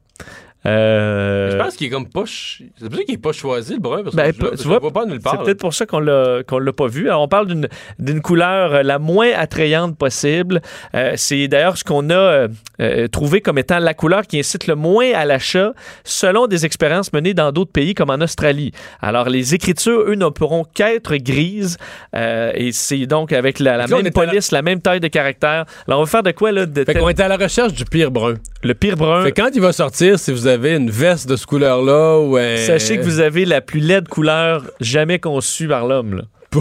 Euh, 0.65 1.51
Je 1.51 1.57
pense 1.57 1.75
qu'il 1.75 1.87
est 1.87 1.89
comme 1.89 2.07
pas. 2.07 2.21
ch- 2.25 2.63
C'est 2.79 2.87
pour 2.89 2.97
ça 2.97 3.03
qu'il 3.03 3.13
est 3.15 3.17
pas 3.19 3.31
choisi, 3.31 3.73
le 3.73 3.79
brun. 3.79 4.03
Parce 4.03 4.15
ben, 4.15 4.31
que 4.33 4.45
je, 4.45 4.51
tu 4.51 4.57
je 4.57 4.63
vois, 4.63 4.75
le 4.75 4.81
vois 4.81 4.91
pas 4.91 5.05
nulle 5.05 5.19
part. 5.19 5.35
C'est 5.37 5.43
peut-être 5.45 5.59
pour 5.59 5.73
ça 5.73 5.85
qu'on 5.85 5.99
l'a 5.99 6.41
qu'on 6.47 6.59
l'a 6.59 6.73
pas 6.73 6.87
vu. 6.87 7.07
Alors, 7.09 7.21
on 7.21 7.27
parle 7.27 7.47
d'une 7.47 7.67
d'une 7.99 8.21
couleur 8.21 8.73
euh, 8.73 8.83
la 8.83 8.99
moins 8.99 9.29
attrayante 9.35 9.97
possible. 9.97 10.61
Euh, 10.95 11.13
c'est 11.15 11.47
d'ailleurs 11.47 11.77
ce 11.77 11.83
qu'on 11.83 12.09
a 12.09 12.47
euh, 12.81 13.07
trouvé 13.11 13.41
comme 13.41 13.57
étant 13.57 13.79
la 13.79 13.93
couleur 13.93 14.23
qui 14.23 14.39
incite 14.39 14.67
le 14.67 14.75
moins 14.75 15.11
à 15.13 15.25
l'achat, 15.25 15.73
selon 16.03 16.47
des 16.47 16.65
expériences 16.65 17.13
menées 17.13 17.33
dans 17.33 17.51
d'autres 17.51 17.71
pays 17.71 17.93
comme 17.93 18.09
en 18.09 18.21
Australie. 18.21 18.71
Alors, 19.01 19.29
les 19.29 19.53
écritures, 19.53 20.01
eux, 20.07 20.15
ne 20.15 20.29
pourront 20.29 20.63
qu'être 20.63 21.15
grises. 21.17 21.77
et 22.13 22.69
c'est 22.71 23.05
donc 23.05 23.33
avec 23.33 23.59
la, 23.59 23.85
même 23.87 24.03
la- 24.03 24.11
police, 24.11 24.51
la 24.51 24.61
même 24.61 24.81
taille 24.81 24.99
de 24.99 25.07
caractère. 25.07 25.65
Alors, 25.87 25.99
on 25.99 26.03
va 26.03 26.09
faire 26.09 26.23
de 26.23 26.31
quoi 26.31 26.51
là 26.51 26.65
de 26.65 26.73
Fait 26.83 26.93
tel- 26.93 26.99
qu'on 26.99 27.09
était 27.09 27.23
à 27.23 27.27
la 27.27 27.37
recherche 27.37 27.73
du 27.73 27.85
pire 27.85 28.11
brun. 28.11 28.35
le 28.63 28.73
pire 28.73 28.95
brun. 28.97 29.23
Fait 29.23 29.31
quand 29.31 29.49
il 29.53 29.61
va 29.61 29.71
sortir, 29.73 30.17
si 30.17 30.31
vous 30.31 30.47
avez 30.47 30.54
une 30.63 30.89
veste 30.89 31.27
de 31.29 31.35
ce 31.35 31.45
couleur-là 31.45 32.19
ou 32.19 32.37
un- 32.37 32.57
Sachez 32.57 32.97
que 32.97 33.03
vous 33.03 33.19
avez 33.19 33.45
la 33.45 33.61
plus 33.61 33.79
laide 33.79 34.07
couleur 34.07 34.63
jamais 34.79 35.19
conçue 35.19 35.67
par 35.67 35.85
l'homme. 35.87 36.23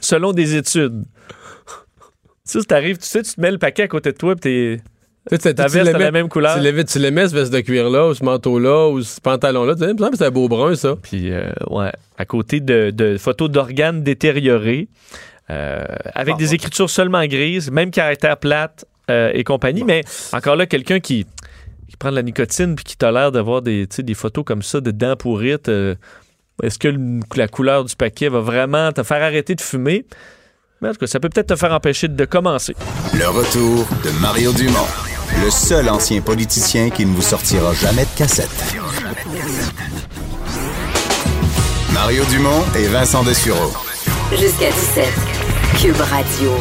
Selon 0.00 0.32
des 0.32 0.56
études. 0.56 1.04
Ça, 2.44 2.60
t'arrives, 2.62 2.96
tu 2.98 3.06
sais, 3.06 3.22
tu 3.22 3.34
te 3.34 3.40
mets 3.40 3.50
le 3.50 3.58
paquet 3.58 3.82
à 3.82 3.88
côté 3.88 4.12
de 4.12 4.16
toi, 4.16 4.34
puis 4.34 4.78
tu- 5.30 5.38
ta 5.54 5.66
veste 5.66 5.94
a 5.94 5.98
la 5.98 6.10
même 6.10 6.28
couleur. 6.28 6.56
Tu 6.56 6.62
l'aimais, 6.62 6.84
tu 6.84 6.98
l'aimais, 6.98 7.28
ce 7.28 7.34
veste 7.34 7.52
de 7.52 7.60
cuir-là, 7.60 8.08
ou 8.08 8.14
ce 8.14 8.24
manteau-là, 8.24 8.88
ou 8.88 9.02
ce 9.02 9.20
pantalon-là. 9.20 9.74
Tu 9.74 9.82
me 9.84 10.16
c'est 10.16 10.24
un 10.24 10.30
beau 10.30 10.48
brun, 10.48 10.74
ça. 10.74 10.94
Puis, 11.02 11.30
euh, 11.30 11.50
ouais, 11.68 11.92
à 12.16 12.24
côté 12.24 12.60
de, 12.60 12.90
de 12.90 13.18
photos 13.18 13.50
d'organes 13.50 14.02
détériorés, 14.02 14.88
euh, 15.50 15.84
avec 16.14 16.36
Ah, 16.36 16.38
des 16.38 16.54
écritures 16.54 16.88
seulement 16.88 17.24
grises, 17.26 17.70
même 17.70 17.90
caractère 17.90 18.38
plate 18.38 18.86
euh, 19.10 19.30
et 19.34 19.44
compagnie. 19.44 19.84
Mais 19.84 20.02
encore 20.32 20.56
là, 20.56 20.64
quelqu'un 20.66 21.00
qui 21.00 21.26
prend 21.98 22.10
de 22.10 22.16
la 22.16 22.22
nicotine 22.22 22.74
puis 22.76 22.84
qui 22.84 22.96
tolère 22.96 23.32
d'avoir 23.32 23.62
des, 23.62 23.86
tu 23.88 23.96
sais, 23.96 24.02
des 24.02 24.14
photos 24.14 24.44
comme 24.44 24.62
ça 24.62 24.80
de 24.80 24.90
dents 24.90 25.16
pourrites, 25.16 25.68
euh, 25.68 25.94
est-ce 26.62 26.78
que 26.78 26.88
le- 26.88 27.20
la 27.36 27.48
couleur 27.48 27.84
du 27.84 27.94
paquet 27.96 28.28
va 28.28 28.40
vraiment 28.40 28.90
te 28.92 29.02
faire 29.02 29.22
arrêter 29.22 29.54
de 29.54 29.60
fumer? 29.60 30.06
Mais 30.80 30.88
en 30.88 30.92
tout 30.92 30.98
cas, 30.98 31.06
ça 31.08 31.18
peut 31.20 31.28
peut-être 31.28 31.48
te 31.48 31.56
faire 31.56 31.72
empêcher 31.72 32.06
de 32.08 32.24
commencer. 32.24 32.74
Le 33.14 33.28
retour 33.28 33.86
de 34.04 34.10
Mario 34.20 34.52
Dumont. 34.52 34.86
le 35.44 35.50
seul 35.50 35.88
ancien 35.90 36.20
politicien 36.22 36.88
qui 36.88 37.04
ne 37.04 37.14
vous 37.14 37.20
sortira 37.22 37.74
jamais 37.74 38.04
de 38.04 38.16
cassette. 38.16 38.48
Mario 41.92 42.24
Dumont 42.30 42.64
et 42.76 42.86
Vincent 42.86 43.22
Dessureau. 43.24 43.72
Jusqu'à 44.30 44.70
17. 44.70 45.06
Cube 45.80 46.00
Radio. 46.00 46.52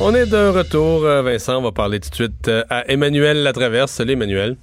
On 0.00 0.14
est 0.14 0.26
de 0.26 0.48
retour, 0.48 1.04
euh, 1.04 1.22
Vincent. 1.22 1.58
On 1.58 1.62
va 1.62 1.72
parler 1.72 2.00
tout 2.00 2.10
de 2.10 2.14
suite 2.14 2.48
euh, 2.48 2.64
à 2.68 2.90
Emmanuel 2.90 3.42
Latraverse. 3.42 3.92
Salut, 3.92 4.12
Emmanuel. 4.12 4.56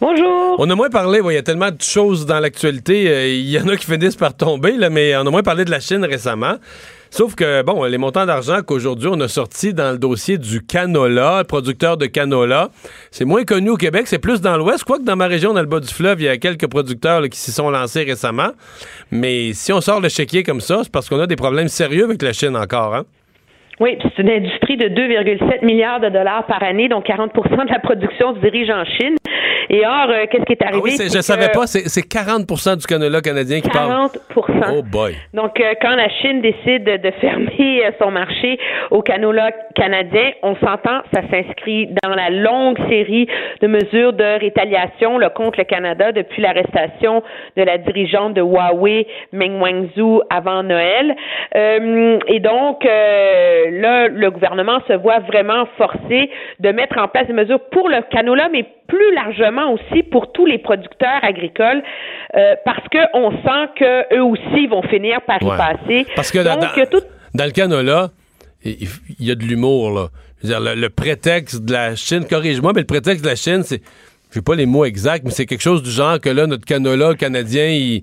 Bonjour. 0.00 0.56
On 0.58 0.68
a 0.68 0.74
moins 0.74 0.90
parlé, 0.90 1.20
il 1.24 1.32
y 1.32 1.36
a 1.36 1.42
tellement 1.42 1.70
de 1.70 1.80
choses 1.80 2.26
dans 2.26 2.40
l'actualité. 2.40 3.08
euh, 3.08 3.28
Il 3.28 3.48
y 3.48 3.58
en 3.58 3.68
a 3.68 3.76
qui 3.76 3.86
finissent 3.86 4.16
par 4.16 4.36
tomber, 4.36 4.72
là, 4.72 4.90
mais 4.90 5.16
on 5.16 5.26
a 5.26 5.30
moins 5.30 5.42
parlé 5.42 5.64
de 5.64 5.70
la 5.70 5.78
Chine 5.78 6.04
récemment. 6.04 6.56
Sauf 7.10 7.36
que, 7.36 7.62
bon, 7.62 7.84
les 7.84 7.96
montants 7.98 8.26
d'argent 8.26 8.62
qu'aujourd'hui 8.66 9.08
on 9.08 9.20
a 9.20 9.28
sortis 9.28 9.72
dans 9.72 9.92
le 9.92 9.98
dossier 9.98 10.36
du 10.36 10.66
canola, 10.66 11.38
le 11.38 11.44
producteur 11.44 11.96
de 11.96 12.06
canola, 12.06 12.70
c'est 13.12 13.24
moins 13.24 13.44
connu 13.44 13.70
au 13.70 13.76
Québec, 13.76 14.08
c'est 14.08 14.18
plus 14.18 14.40
dans 14.40 14.56
l'Ouest. 14.56 14.82
Quoique 14.82 15.04
dans 15.04 15.14
ma 15.14 15.28
région, 15.28 15.52
dans 15.54 15.60
le 15.60 15.68
bas 15.68 15.78
du 15.78 15.86
fleuve, 15.94 16.20
il 16.20 16.24
y 16.24 16.28
a 16.28 16.36
quelques 16.38 16.66
producteurs 16.66 17.20
là, 17.20 17.28
qui 17.28 17.38
s'y 17.38 17.52
sont 17.52 17.70
lancés 17.70 18.02
récemment. 18.02 18.50
Mais 19.12 19.52
si 19.52 19.72
on 19.72 19.80
sort 19.80 20.00
le 20.00 20.08
chéquier 20.08 20.42
comme 20.42 20.60
ça, 20.60 20.80
c'est 20.82 20.90
parce 20.90 21.08
qu'on 21.08 21.20
a 21.20 21.28
des 21.28 21.36
problèmes 21.36 21.68
sérieux 21.68 22.02
avec 22.02 22.20
la 22.20 22.32
Chine 22.32 22.56
encore, 22.56 22.96
hein? 22.96 23.04
Oui, 23.80 23.98
c'est 24.02 24.22
une 24.22 24.30
industrie 24.30 24.76
de 24.76 24.88
2,7 24.88 25.64
milliards 25.64 26.00
de 26.00 26.08
dollars 26.08 26.46
par 26.46 26.62
année, 26.62 26.88
donc 26.88 27.06
40% 27.06 27.66
de 27.66 27.72
la 27.72 27.78
production 27.80 28.34
se 28.34 28.40
dirige 28.40 28.70
en 28.70 28.84
Chine. 28.84 29.16
Et 29.70 29.84
or, 29.86 30.06
euh, 30.10 30.26
qu'est-ce 30.30 30.44
qui 30.44 30.52
est 30.52 30.62
arrivé? 30.62 30.78
Ah 30.78 30.82
oui, 30.84 30.96
je 30.98 31.20
savais 31.20 31.48
que 31.48 31.58
pas, 31.58 31.66
c'est 31.66 31.88
c'est 31.88 32.06
40% 32.06 32.76
du 32.76 32.86
canola 32.86 33.20
canadien 33.20 33.60
qui 33.60 33.70
part. 33.70 33.88
40 33.88 34.18
Oh 34.76 34.82
boy. 34.82 35.14
Donc, 35.32 35.58
euh, 35.58 35.74
quand 35.80 35.94
la 35.96 36.08
Chine 36.20 36.40
décide 36.42 36.84
de 36.84 37.10
fermer 37.20 37.82
euh, 37.84 37.90
son 38.00 38.10
marché 38.10 38.58
au 38.90 39.02
canola 39.02 39.50
canadien, 39.74 40.32
on 40.42 40.54
s'entend, 40.56 41.00
ça 41.12 41.22
s'inscrit 41.30 41.88
dans 42.02 42.14
la 42.14 42.30
longue 42.30 42.78
série 42.88 43.26
de 43.60 43.66
mesures 43.66 44.12
de 44.12 44.38
rétaliation 44.40 45.18
là, 45.18 45.30
contre 45.30 45.58
le 45.58 45.64
Canada 45.64 46.12
depuis 46.12 46.42
l'arrestation 46.42 47.22
de 47.56 47.62
la 47.62 47.78
dirigeante 47.78 48.34
de 48.34 48.42
Huawei, 48.42 49.06
Meng 49.32 49.60
Wanzhou, 49.60 50.22
avant 50.30 50.62
Noël. 50.62 51.16
Euh, 51.56 52.18
et 52.28 52.40
donc, 52.40 52.84
euh, 52.84 53.63
là, 53.70 54.08
le 54.08 54.30
gouvernement 54.30 54.80
se 54.88 54.92
voit 54.94 55.20
vraiment 55.20 55.66
forcé 55.78 56.30
de 56.60 56.68
mettre 56.70 56.98
en 56.98 57.08
place 57.08 57.26
des 57.26 57.32
mesures 57.32 57.60
pour 57.70 57.88
le 57.88 57.98
canola, 58.10 58.48
mais 58.52 58.64
plus 58.86 59.14
largement 59.14 59.72
aussi 59.72 60.02
pour 60.02 60.32
tous 60.32 60.46
les 60.46 60.58
producteurs 60.58 61.22
agricoles, 61.22 61.82
euh, 62.36 62.54
parce 62.64 62.86
qu'on 62.88 63.30
sent 63.30 63.68
que 63.78 64.14
eux 64.16 64.22
aussi 64.24 64.66
vont 64.66 64.82
finir 64.82 65.20
par 65.22 65.42
y 65.42 65.46
passer. 65.46 66.06
Parce 66.16 66.30
que 66.30 66.38
dans, 66.38 66.56
Donc, 66.56 66.76
dans- 66.76 66.86
tout 67.00 67.04
dans 67.34 67.44
le 67.44 67.50
canola, 67.50 68.10
il 68.64 68.88
y 69.20 69.30
a 69.30 69.34
de 69.34 69.42
l'humour, 69.44 69.90
là. 69.90 70.08
Je 70.42 70.48
veux 70.48 70.54
dire, 70.54 70.60
le, 70.60 70.80
le 70.80 70.88
prétexte 70.90 71.64
de 71.64 71.72
la 71.72 71.96
Chine, 71.96 72.24
corrige-moi, 72.28 72.72
mais 72.74 72.80
le 72.80 72.86
prétexte 72.86 73.24
de 73.24 73.28
la 73.30 73.36
Chine, 73.36 73.62
c'est, 73.62 73.80
je 74.30 74.40
pas 74.40 74.54
les 74.54 74.66
mots 74.66 74.84
exacts, 74.84 75.24
mais 75.24 75.30
c'est 75.30 75.46
quelque 75.46 75.62
chose 75.62 75.82
du 75.82 75.90
genre 75.90 76.20
que 76.20 76.28
là, 76.28 76.46
notre 76.46 76.64
canola 76.66 77.14
canadien, 77.14 77.66
il, 77.68 78.02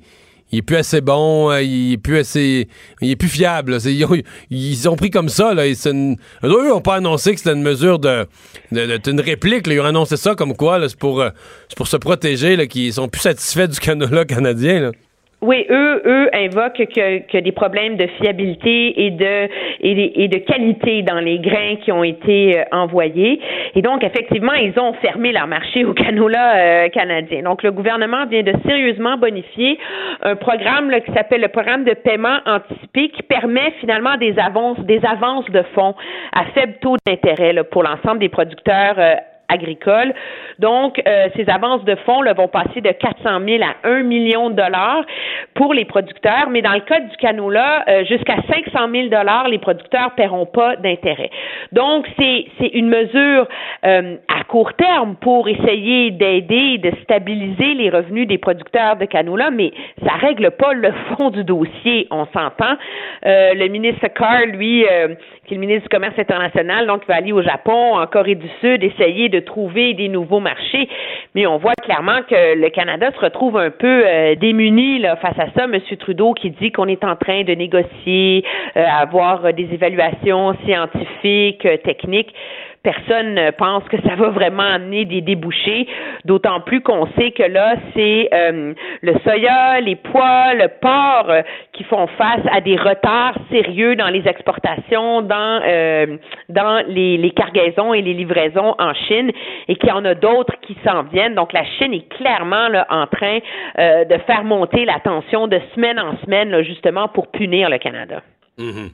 il 0.51 0.59
est 0.59 0.61
plus 0.61 0.77
assez 0.77 1.01
bon, 1.01 1.49
euh, 1.51 1.61
il 1.61 1.93
est 1.93 1.97
plus 1.97 2.17
assez, 2.17 2.67
il 3.01 3.11
est 3.11 3.15
plus 3.15 3.29
fiable. 3.29 3.77
Ils 3.85 4.05
ont, 4.05 4.17
ils 4.49 4.89
ont 4.89 4.95
pris 4.95 5.09
comme 5.09 5.29
ça, 5.29 5.53
là. 5.53 5.65
et 5.67 5.73
une- 5.87 6.17
eux 6.43 6.67
n'ont 6.69 6.81
pas 6.81 6.95
annoncé 6.95 7.33
que 7.33 7.39
c'était 7.39 7.53
une 7.53 7.61
mesure 7.63 7.99
de, 7.99 8.25
de, 8.71 8.97
de- 8.97 9.21
réplique. 9.21 9.67
là. 9.67 9.73
Ils 9.73 9.79
ont 9.79 9.85
annoncé 9.85 10.17
ça 10.17 10.35
comme 10.35 10.55
quoi, 10.55 10.87
c'est 10.89 10.97
pour, 10.97 11.21
euh, 11.21 11.29
pour 11.75 11.87
se 11.87 11.97
protéger, 11.97 12.67
qu'ils 12.67 12.93
sont 12.93 13.07
plus 13.07 13.21
satisfaits 13.21 13.67
du 13.67 13.79
canola 13.79 14.25
canadien, 14.25 14.79
là. 14.79 14.91
Oui, 15.43 15.65
eux, 15.71 16.01
eux 16.05 16.29
invoquent 16.35 16.85
que, 16.85 17.19
que 17.25 17.39
des 17.39 17.51
problèmes 17.51 17.97
de 17.97 18.05
fiabilité 18.21 19.05
et 19.05 19.09
de 19.09 19.49
et, 19.79 20.27
de 20.27 20.37
qualité 20.37 21.01
dans 21.01 21.19
les 21.19 21.39
grains 21.39 21.77
qui 21.83 21.91
ont 21.91 22.03
été 22.03 22.59
euh, 22.59 22.63
envoyés. 22.71 23.41
Et 23.73 23.81
donc, 23.81 24.03
effectivement, 24.03 24.53
ils 24.53 24.79
ont 24.79 24.93
fermé 25.01 25.31
leur 25.31 25.47
marché 25.47 25.83
au 25.83 25.93
canola 25.93 26.57
euh, 26.57 26.89
canadien. 26.89 27.41
Donc, 27.41 27.63
le 27.63 27.71
gouvernement 27.71 28.27
vient 28.27 28.43
de 28.43 28.53
sérieusement 28.67 29.17
bonifier 29.17 29.79
un 30.21 30.35
programme 30.35 30.91
qui 31.05 31.11
s'appelle 31.11 31.41
le 31.41 31.47
programme 31.47 31.85
de 31.85 31.93
paiement 31.95 32.37
anticipé 32.45 33.09
qui 33.09 33.23
permet 33.23 33.73
finalement 33.79 34.17
des 34.17 34.37
avances, 34.37 34.79
des 34.81 35.01
avances 35.03 35.49
de 35.49 35.63
fonds 35.73 35.95
à 36.33 36.45
faible 36.53 36.75
taux 36.81 36.97
d'intérêt 37.05 37.55
pour 37.71 37.81
l'ensemble 37.81 38.19
des 38.19 38.29
producteurs 38.29 38.95
euh, 38.99 39.15
Donc, 40.59 41.01
euh, 41.07 41.27
ces 41.35 41.49
avances 41.49 41.83
de 41.85 41.95
fonds 42.05 42.21
là, 42.21 42.33
vont 42.33 42.47
passer 42.47 42.81
de 42.81 42.91
400 42.91 43.39
000 43.45 43.63
à 43.63 43.87
1 43.87 44.03
million 44.03 44.49
de 44.49 44.55
dollars 44.55 45.03
pour 45.55 45.73
les 45.73 45.85
producteurs, 45.85 46.49
mais 46.49 46.61
dans 46.61 46.73
le 46.73 46.81
cas 46.81 46.99
du 46.99 47.15
canola, 47.17 47.83
euh, 47.87 48.05
jusqu'à 48.05 48.37
500 48.49 48.87
000 48.93 49.07
dollars, 49.09 49.47
les 49.47 49.59
producteurs 49.59 50.11
paieront 50.15 50.45
pas 50.45 50.75
d'intérêt. 50.77 51.29
Donc, 51.71 52.07
c'est 52.19 52.45
c'est 52.59 52.67
une 52.67 52.89
mesure 52.89 53.47
euh, 53.85 54.15
à 54.27 54.43
court 54.43 54.73
terme 54.73 55.15
pour 55.15 55.47
essayer 55.47 56.11
d'aider, 56.11 56.77
de 56.77 56.91
stabiliser 57.03 57.73
les 57.73 57.89
revenus 57.89 58.27
des 58.27 58.37
producteurs 58.37 58.95
de 58.97 59.05
canola, 59.05 59.49
mais 59.51 59.71
ça 60.05 60.13
règle 60.13 60.51
pas 60.51 60.73
le 60.73 60.91
fond 61.17 61.29
du 61.29 61.43
dossier, 61.43 62.07
on 62.11 62.25
s'entend. 62.27 62.75
Euh, 63.25 63.53
le 63.53 63.67
ministre 63.67 64.07
Carr, 64.07 64.45
lui, 64.47 64.85
euh, 64.85 65.15
qui 65.45 65.53
est 65.53 65.57
le 65.57 65.61
ministre 65.61 65.83
du 65.83 65.89
Commerce 65.89 66.17
international, 66.17 66.87
donc 66.87 67.05
va 67.07 67.15
aller 67.15 67.31
au 67.31 67.41
Japon, 67.41 67.95
en 67.95 68.05
Corée 68.07 68.35
du 68.35 68.47
Sud, 68.59 68.83
essayer 68.83 69.29
de 69.29 69.39
trouver 69.41 69.93
des 69.93 70.07
nouveaux 70.07 70.39
marchés. 70.39 70.87
Mais 71.35 71.47
on 71.47 71.57
voit 71.57 71.75
clairement 71.75 72.21
que 72.29 72.55
le 72.55 72.69
Canada 72.69 73.11
se 73.15 73.19
retrouve 73.19 73.57
un 73.57 73.69
peu 73.69 74.03
euh, 74.05 74.35
démuni 74.35 74.99
là, 74.99 75.15
face 75.15 75.39
à 75.39 75.47
ça. 75.57 75.67
Monsieur 75.67 75.97
Trudeau 75.97 76.33
qui 76.33 76.49
dit 76.51 76.71
qu'on 76.71 76.87
est 76.87 77.03
en 77.03 77.15
train 77.15 77.43
de 77.43 77.53
négocier, 77.53 78.43
euh, 78.75 78.83
avoir 78.85 79.53
des 79.53 79.67
évaluations 79.71 80.55
scientifiques, 80.65 81.65
euh, 81.65 81.77
techniques 81.77 82.33
personne 82.83 83.35
ne 83.35 83.51
pense 83.51 83.83
que 83.85 84.01
ça 84.01 84.15
va 84.15 84.29
vraiment 84.29 84.63
amener 84.63 85.05
des 85.05 85.21
débouchés, 85.21 85.87
d'autant 86.25 86.61
plus 86.61 86.81
qu'on 86.81 87.07
sait 87.17 87.31
que 87.31 87.43
là, 87.43 87.75
c'est 87.93 88.29
euh, 88.33 88.73
le 89.01 89.13
soya, 89.19 89.79
les 89.81 89.95
pois, 89.95 90.53
le 90.55 90.67
porc 90.67 91.29
euh, 91.29 91.41
qui 91.73 91.83
font 91.83 92.07
face 92.07 92.41
à 92.51 92.61
des 92.61 92.75
retards 92.75 93.37
sérieux 93.51 93.95
dans 93.95 94.09
les 94.09 94.27
exportations, 94.27 95.21
dans, 95.21 95.61
euh, 95.63 96.17
dans 96.49 96.83
les, 96.87 97.31
cargaisons 97.35 97.93
et 97.93 98.01
les 98.01 98.13
livraisons 98.13 98.75
en 98.77 98.93
Chine, 98.93 99.31
et 99.67 99.75
qu'il 99.75 99.89
y 99.89 99.93
en 99.93 100.05
a 100.05 100.15
d'autres 100.15 100.55
qui 100.61 100.77
s'en 100.85 101.03
viennent. 101.03 101.35
Donc, 101.35 101.53
la 101.53 101.63
Chine 101.63 101.93
est 101.93 102.09
clairement 102.09 102.67
en 102.89 103.07
train 103.07 103.39
de 103.77 104.17
faire 104.27 104.43
monter 104.43 104.85
la 104.85 104.99
tension 104.99 105.47
de 105.47 105.59
semaine 105.73 105.99
en 105.99 106.17
semaine, 106.17 106.61
justement, 106.63 107.07
pour 107.07 107.31
punir 107.31 107.69
le 107.69 107.77
Canada. 107.77 108.21
Mhm. 108.57 108.89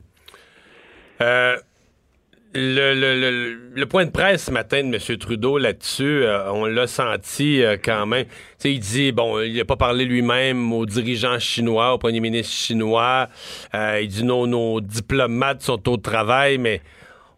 Euh, 1.22 1.56
le, 2.58 3.86
point 3.86 4.06
de 4.06 4.12
presse 4.12 4.46
ce 4.46 4.52
matin 4.52 4.84
de 4.84 4.96
M. 4.96 5.18
Trudeau 5.18 5.58
là-dessus, 5.58 6.24
euh, 6.24 6.52
on 6.52 6.66
l'a 6.66 6.88
senti 6.88 7.62
euh, 7.62 7.78
quand 7.82 8.06
même. 8.06 8.26
Il 8.64 8.80
dit, 8.80 9.12
bon, 9.12 9.40
il 9.42 9.56
n'a 9.56 9.66
pas 9.66 9.76
parlé 9.76 10.06
lui-même 10.06 10.74
aux 10.74 10.86
dirigeants 10.86 11.40
chinois, 11.40 11.94
au 11.94 11.98
premier 11.98 12.20
ministre 12.20 12.54
chinois. 12.54 13.30
Euh, 13.76 14.00
il 14.02 14.08
dit, 14.08 14.24
non, 14.24 14.48
nos 14.48 14.82
diplomates 14.82 15.62
sont 15.62 15.88
au 15.90 15.98
travail, 15.98 16.58
mais 16.58 16.82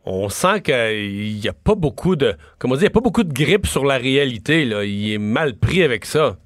on 0.05 0.29
sent 0.29 0.61
qu'il 0.61 1.35
n'y 1.35 1.47
a 1.47 1.53
pas 1.53 1.75
beaucoup 1.75 2.15
de, 2.15 2.35
comment 2.57 2.75
dire, 2.75 2.83
il 2.83 2.85
y 2.85 2.87
a 2.87 2.91
pas 2.91 3.01
beaucoup 3.01 3.23
de 3.23 3.33
grippe 3.33 3.67
sur 3.67 3.85
la 3.85 3.97
réalité. 3.97 4.65
Là. 4.65 4.83
Il 4.85 5.11
est 5.13 5.17
mal 5.17 5.55
pris 5.55 5.83
avec 5.83 6.05
ça. 6.05 6.37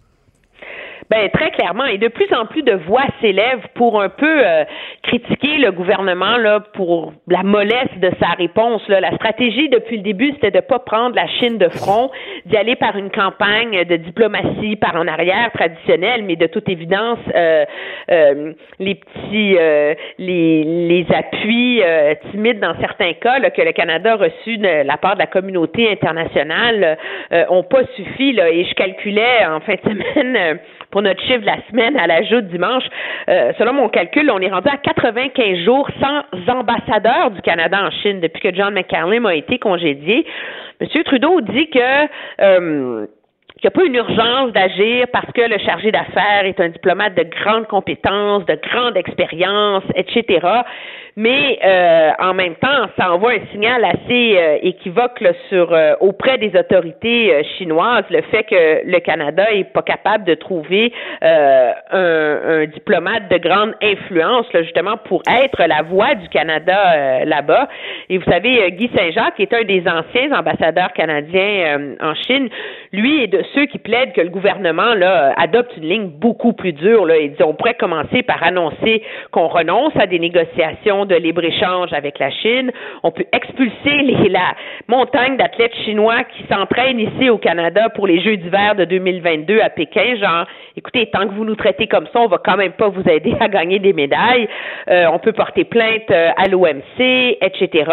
Ben 1.09 1.29
très 1.29 1.51
clairement, 1.51 1.85
et 1.85 1.97
de 1.97 2.07
plus 2.07 2.33
en 2.33 2.45
plus 2.45 2.63
de 2.63 2.73
voix 2.73 3.03
s'élèvent 3.21 3.67
pour 3.75 4.01
un 4.01 4.09
peu 4.09 4.45
euh, 4.45 4.63
critiquer 5.03 5.57
le 5.57 5.71
gouvernement 5.71 6.37
là 6.37 6.61
pour 6.73 7.13
la 7.27 7.43
mollesse 7.43 7.97
de 7.97 8.09
sa 8.19 8.29
réponse. 8.37 8.87
Là. 8.87 8.99
La 8.99 9.13
stratégie 9.15 9.69
depuis 9.69 9.97
le 9.97 10.03
début, 10.03 10.31
c'était 10.33 10.51
de 10.51 10.61
pas 10.61 10.79
prendre 10.79 11.15
la 11.15 11.27
Chine 11.27 11.57
de 11.57 11.69
front, 11.69 12.09
d'y 12.45 12.57
aller 12.57 12.75
par 12.75 12.95
une 12.97 13.09
campagne 13.09 13.83
de 13.83 13.95
diplomatie 13.97 14.75
par 14.75 14.95
en 14.95 15.07
arrière 15.07 15.51
traditionnelle, 15.53 16.23
mais 16.23 16.35
de 16.35 16.47
toute 16.47 16.69
évidence, 16.69 17.19
euh, 17.35 17.65
euh, 18.11 18.53
les 18.79 18.95
petits, 18.95 19.55
euh, 19.59 19.93
les, 20.17 20.63
les 20.63 21.05
appuis 21.13 21.81
euh, 21.83 22.13
timides 22.31 22.59
dans 22.59 22.75
certains 22.79 23.13
cas 23.13 23.39
là, 23.39 23.49
que 23.49 23.61
le 23.61 23.71
Canada 23.71 24.13
a 24.13 24.15
reçus 24.15 24.57
de 24.57 24.85
la 24.85 24.97
part 24.97 25.15
de 25.15 25.19
la 25.19 25.27
communauté 25.27 25.91
internationale 25.91 26.97
euh, 27.31 27.45
ont 27.49 27.63
pas 27.63 27.83
suffi. 27.95 28.33
Là, 28.33 28.49
et 28.49 28.65
je 28.65 28.73
calculais 28.73 29.45
en 29.47 29.59
fin 29.59 29.75
de 29.75 29.81
semaine. 29.81 30.59
Pour 30.93 31.01
notre 31.01 31.21
chiffre 31.23 31.39
de 31.39 31.47
la 31.47 31.57
semaine 31.71 31.97
à 31.97 32.05
l'ajout 32.05 32.41
dimanche, 32.41 32.83
euh, 33.27 33.51
selon 33.57 33.73
mon 33.73 33.89
calcul, 33.89 34.29
on 34.29 34.39
est 34.39 34.51
rendu 34.51 34.69
à 34.69 34.77
95 34.77 35.57
jours 35.65 35.89
sans 35.99 36.53
ambassadeur 36.53 37.31
du 37.31 37.41
Canada 37.41 37.79
en 37.83 37.89
Chine 37.89 38.19
depuis 38.19 38.39
que 38.39 38.53
John 38.55 38.75
McCallum 38.75 39.25
a 39.25 39.33
été 39.33 39.57
congédié. 39.57 40.23
Monsieur 40.79 41.03
Trudeau 41.03 41.41
dit 41.41 41.67
que 41.71 41.79
euh, 42.41 43.07
qu'il 43.57 43.63
n'y 43.63 43.67
a 43.67 43.71
pas 43.71 43.85
une 43.85 43.95
urgence 43.95 44.51
d'agir 44.51 45.07
parce 45.11 45.31
que 45.31 45.41
le 45.41 45.57
chargé 45.57 45.91
d'affaires 45.91 46.45
est 46.45 46.59
un 46.59 46.69
diplomate 46.69 47.15
de 47.15 47.23
grande 47.23 47.65
compétence, 47.67 48.45
de 48.45 48.59
grande 48.61 48.95
expérience, 48.95 49.83
etc. 49.95 50.45
mais 51.15 51.59
euh, 51.63 52.11
en 52.19 52.33
même 52.33 52.55
temps, 52.55 52.87
ça 52.97 53.13
envoie 53.13 53.33
un 53.33 53.45
signal 53.51 53.85
assez 53.85 54.35
euh, 54.37 54.57
équivoque 54.63 55.21
là, 55.21 55.31
sur 55.49 55.71
euh, 55.71 55.93
auprès 55.99 56.39
des 56.39 56.57
autorités 56.57 57.31
euh, 57.31 57.43
chinoises 57.57 58.05
le 58.09 58.21
fait 58.23 58.43
que 58.43 58.81
le 58.85 58.99
Canada 58.99 59.45
est 59.51 59.65
pas 59.65 59.83
capable 59.83 60.23
de 60.23 60.33
trouver 60.33 60.91
un, 61.21 61.73
un, 61.91 62.65
diplomate 62.65 63.29
de 63.29 63.37
grande 63.37 63.73
influence 63.81 64.51
là, 64.53 64.63
justement 64.63 64.97
pour 65.05 65.21
être 65.27 65.63
la 65.67 65.83
voix 65.83 66.15
du 66.15 66.27
Canada 66.29 67.23
là-bas. 67.25 67.67
Et 68.09 68.17
vous 68.17 68.29
savez, 68.29 68.71
Guy 68.71 68.89
Saint-Jacques 68.95 69.39
est 69.39 69.53
un 69.53 69.63
des 69.63 69.83
anciens 69.87 70.31
ambassadeurs 70.37 70.93
canadiens 70.93 71.95
en 72.01 72.13
Chine. 72.15 72.49
Lui 72.91 73.23
est 73.23 73.27
de 73.27 73.43
ceux 73.53 73.65
qui 73.65 73.77
plaident 73.77 74.13
que 74.13 74.21
le 74.21 74.29
gouvernement 74.29 74.93
là 74.93 75.33
adopte 75.37 75.75
une 75.77 75.87
ligne 75.87 76.07
beaucoup 76.07 76.53
plus 76.53 76.73
dure. 76.73 77.05
Là. 77.05 77.17
Il 77.17 77.33
dit 77.33 77.43
on 77.43 77.53
pourrait 77.53 77.75
commencer 77.75 78.23
par 78.23 78.43
annoncer 78.43 79.03
qu'on 79.31 79.47
renonce 79.47 79.93
à 79.95 80.05
des 80.05 80.19
négociations 80.19 81.02
de 81.05 81.15
libre-échange 81.15 81.93
avec 81.93 82.19
la 82.19 82.31
Chine. 82.31 82.71
On 83.03 83.11
peut 83.11 83.25
expulser 83.31 84.01
les, 84.03 84.29
la 84.29 84.55
montagne 84.87 85.37
d'athlètes 85.37 85.75
chinois 85.85 86.23
qui 86.23 86.43
s'entraînent 86.51 86.99
ici 86.99 87.29
au 87.29 87.37
Canada 87.37 87.89
pour 87.89 88.07
les 88.07 88.21
Jeux 88.21 88.37
d'hiver 88.37 88.75
de 88.75 88.85
2022 88.85 89.59
à 89.59 89.69
Pékin. 89.69 90.15
Genre, 90.15 90.45
écoutez, 90.75 91.07
tant 91.07 91.27
que 91.27 91.33
vous 91.33 91.45
nous 91.45 91.55
traitez 91.55 91.87
comme 91.87 92.07
ça, 92.13 92.19
on 92.19 92.27
va 92.27 92.37
quand 92.43 92.57
même 92.57 92.73
pas 92.73 92.89
vous 92.89 93.07
aider 93.07 93.35
à 93.39 93.47
gagner 93.47 93.79
des 93.79 93.93
médailles. 93.93 94.47
Euh, 94.89 95.05
on 95.11 95.19
peut 95.19 95.33
porter 95.33 95.63
plainte 95.63 96.09
euh, 96.11 96.29
à 96.37 96.47
l'OMC, 96.47 97.37
etc. 97.41 97.91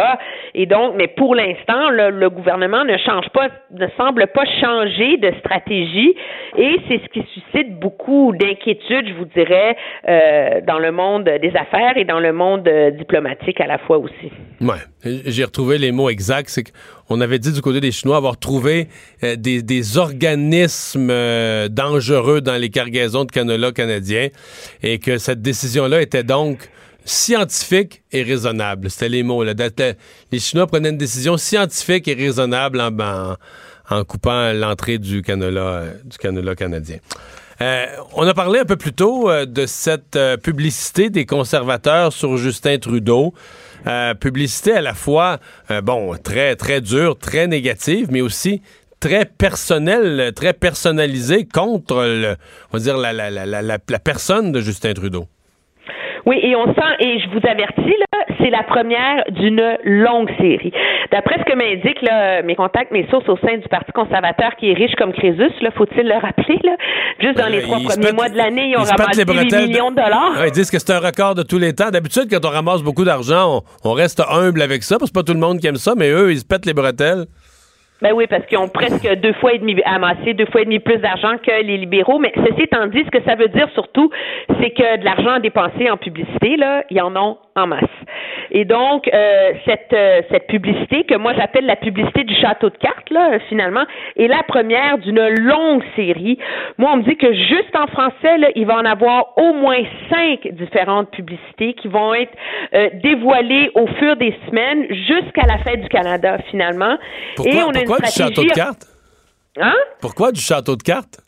Et 0.54 0.66
donc, 0.66 0.94
mais 0.96 1.08
pour 1.08 1.34
l'instant, 1.34 1.90
le, 1.90 2.28
gouvernement 2.30 2.84
ne 2.84 2.96
change 2.98 3.28
pas, 3.30 3.48
ne 3.70 3.86
semble 3.96 4.26
pas 4.28 4.44
changer 4.60 5.16
de 5.16 5.32
stratégie, 5.40 6.14
et 6.56 6.76
c'est 6.88 7.00
ce 7.02 7.08
qui 7.08 7.22
suscite 7.34 7.78
beaucoup 7.78 8.32
d'inquiétude, 8.34 9.08
je 9.08 9.14
vous 9.14 9.24
dirais, 9.26 9.76
euh, 10.08 10.60
dans 10.66 10.78
le 10.78 10.92
monde 10.92 11.24
des 11.24 11.52
affaires 11.56 11.96
et 11.96 12.04
dans 12.04 12.20
le 12.20 12.32
monde 12.32 12.62
diplomatique 13.00 13.60
à 13.60 13.66
la 13.66 13.78
fois 13.78 13.98
aussi. 13.98 14.30
Ouais, 14.60 14.78
j'ai 15.26 15.44
retrouvé 15.44 15.78
les 15.78 15.90
mots 15.90 16.08
exacts. 16.08 16.50
C'est 16.50 16.64
qu'on 17.08 17.20
avait 17.20 17.38
dit 17.38 17.52
du 17.52 17.60
côté 17.60 17.80
des 17.80 17.90
Chinois 17.90 18.16
avoir 18.16 18.38
trouvé 18.38 18.88
euh, 19.24 19.36
des, 19.36 19.98
organismes 19.98 21.10
euh, 21.10 21.68
dangereux 21.68 22.40
dans 22.40 22.56
les 22.56 22.70
cargaisons 22.70 23.24
de 23.24 23.32
canola 23.32 23.72
canadiens 23.72 24.28
et 24.82 24.98
que 24.98 25.18
cette 25.18 25.42
décision-là 25.42 26.02
était 26.02 26.22
donc 26.22 26.70
scientifique 27.04 28.02
et 28.12 28.22
raisonnable. 28.22 28.90
C'était 28.90 29.08
les 29.08 29.22
mots. 29.22 29.42
Les 29.42 30.38
Chinois 30.38 30.66
prenaient 30.66 30.90
une 30.90 30.98
décision 30.98 31.36
scientifique 31.36 32.06
et 32.06 32.14
raisonnable 32.14 32.80
en, 32.80 33.36
en, 33.90 34.04
coupant 34.04 34.52
l'entrée 34.52 34.98
du 34.98 35.22
canola, 35.22 35.60
euh, 35.60 35.94
du 36.04 36.18
canola 36.18 36.54
canadien. 36.54 36.98
Euh, 37.62 37.86
on 38.14 38.26
a 38.26 38.32
parlé 38.32 38.60
un 38.60 38.64
peu 38.64 38.76
plus 38.76 38.94
tôt 38.94 39.28
euh, 39.28 39.44
de 39.44 39.66
cette 39.66 40.16
euh, 40.16 40.38
publicité 40.38 41.10
des 41.10 41.26
conservateurs 41.26 42.12
sur 42.12 42.38
Justin 42.38 42.78
Trudeau. 42.78 43.34
publicité 44.20 44.72
à 44.72 44.82
la 44.82 44.94
fois, 44.94 45.38
bon, 45.82 46.14
très, 46.22 46.54
très 46.54 46.82
dure, 46.82 47.16
très 47.18 47.46
négative, 47.46 48.08
mais 48.10 48.20
aussi 48.20 48.60
très 48.98 49.24
personnelle, 49.24 50.32
très 50.34 50.52
personnalisée 50.52 51.46
contre, 51.46 52.04
le, 52.04 52.36
on 52.72 52.76
va 52.76 52.82
dire, 52.82 52.98
la, 52.98 53.12
la, 53.14 53.30
la, 53.30 53.62
la 53.62 53.98
personne 53.98 54.52
de 54.52 54.60
Justin 54.60 54.92
Trudeau. 54.92 55.28
Oui, 56.26 56.38
et 56.42 56.54
on 56.56 56.66
sent, 56.66 56.94
et 57.00 57.18
je 57.20 57.28
vous 57.30 57.40
avertis, 57.46 57.94
là, 57.98 58.18
c'est 58.38 58.50
la 58.50 58.62
première 58.62 59.24
d'une 59.30 59.78
longue 59.84 60.30
série. 60.38 60.72
D'après 61.12 61.38
ce 61.38 61.44
que 61.44 61.56
m'indiquent 61.56 62.02
mes 62.44 62.54
contacts, 62.54 62.90
mes 62.92 63.06
sources 63.08 63.28
au 63.28 63.36
sein 63.38 63.56
du 63.56 63.68
Parti 63.68 63.92
conservateur 63.92 64.56
qui 64.56 64.70
est 64.70 64.74
riche 64.74 64.94
comme 64.96 65.12
Crésus, 65.12 65.52
là, 65.60 65.70
faut-il 65.76 66.06
le 66.06 66.14
rappeler, 66.14 66.58
là, 66.64 66.76
juste 67.20 67.38
dans 67.38 67.48
les 67.48 67.62
trois 67.62 67.80
premiers 67.80 68.12
mois 68.12 68.28
de 68.28 68.36
l'année, 68.36 68.70
ils 68.70 68.76
ont 68.76 68.82
ramassé 68.82 69.24
des 69.24 69.66
millions 69.66 69.90
de 69.90 69.96
dollars. 69.96 70.46
ils 70.46 70.52
disent 70.52 70.70
que 70.70 70.78
c'est 70.78 70.92
un 70.92 71.00
record 71.00 71.34
de 71.34 71.42
tous 71.42 71.58
les 71.58 71.74
temps. 71.74 71.90
D'habitude, 71.90 72.24
quand 72.30 72.44
on 72.44 72.50
ramasse 72.50 72.82
beaucoup 72.82 73.04
d'argent, 73.04 73.62
on, 73.84 73.90
on, 73.90 73.92
reste 73.92 74.22
humble 74.30 74.62
avec 74.62 74.82
ça, 74.82 74.98
parce 74.98 75.10
que 75.10 75.14
pas 75.14 75.22
tout 75.22 75.34
le 75.34 75.40
monde 75.40 75.58
qui 75.58 75.66
aime 75.66 75.76
ça, 75.76 75.94
mais 75.96 76.10
eux, 76.10 76.32
ils 76.32 76.40
se 76.40 76.44
pètent 76.44 76.66
les 76.66 76.74
bretelles. 76.74 77.26
Ben 78.02 78.12
oui, 78.14 78.26
parce 78.26 78.46
qu'ils 78.46 78.56
ont 78.58 78.68
presque 78.68 79.06
deux 79.16 79.34
fois 79.34 79.52
et 79.52 79.58
demi 79.58 79.76
amassé 79.84 80.32
deux 80.32 80.46
fois 80.46 80.62
et 80.62 80.64
demi 80.64 80.78
plus 80.78 80.98
d'argent 80.98 81.36
que 81.36 81.62
les 81.62 81.76
libéraux. 81.76 82.18
Mais 82.18 82.32
ceci 82.34 82.62
étant 82.62 82.86
dit, 82.86 83.04
ce 83.04 83.10
que 83.10 83.22
ça 83.24 83.34
veut 83.34 83.48
dire 83.48 83.68
surtout, 83.74 84.10
c'est 84.60 84.70
que 84.70 84.98
de 84.98 85.04
l'argent 85.04 85.38
dépensé 85.38 85.90
en 85.90 85.98
publicité, 85.98 86.56
là, 86.56 86.84
ils 86.90 87.00
en 87.02 87.14
ont 87.16 87.36
en 87.56 87.66
masse. 87.66 87.84
Et 88.50 88.64
donc, 88.64 89.08
euh, 89.12 89.52
cette, 89.64 89.92
euh, 89.92 90.22
cette 90.30 90.46
publicité, 90.46 91.04
que 91.04 91.14
moi 91.16 91.32
j'appelle 91.34 91.66
la 91.66 91.76
publicité 91.76 92.24
du 92.24 92.34
château 92.34 92.70
de 92.70 92.76
cartes, 92.76 93.10
là, 93.10 93.38
finalement, 93.48 93.84
est 94.16 94.26
la 94.26 94.42
première 94.42 94.98
d'une 94.98 95.26
longue 95.28 95.82
série. 95.96 96.38
Moi, 96.78 96.90
on 96.92 96.96
me 96.98 97.02
dit 97.02 97.16
que 97.16 97.32
juste 97.32 97.74
en 97.74 97.86
français, 97.86 98.38
là, 98.38 98.48
il 98.54 98.66
va 98.66 98.76
en 98.76 98.84
avoir 98.84 99.38
au 99.38 99.52
moins 99.52 99.82
cinq 100.08 100.52
différentes 100.52 101.10
publicités 101.10 101.74
qui 101.74 101.88
vont 101.88 102.14
être 102.14 102.32
euh, 102.74 102.90
dévoilées 103.02 103.70
au 103.74 103.86
fur 103.86 104.16
des 104.16 104.34
semaines 104.48 104.86
jusqu'à 104.90 105.46
la 105.46 105.58
fête 105.58 105.82
du 105.82 105.88
Canada, 105.88 106.38
finalement. 106.50 106.96
Pourquoi, 107.36 107.54
Et 107.54 107.62
on 107.62 107.70
a 107.70 107.72
pourquoi 107.72 107.98
du 107.98 108.12
château 108.12 108.44
de 108.44 108.50
cartes? 108.50 108.86
Hein? 109.58 109.74
Pourquoi 110.00 110.32
du 110.32 110.40
château 110.40 110.76
de 110.76 110.82
cartes? 110.82 111.20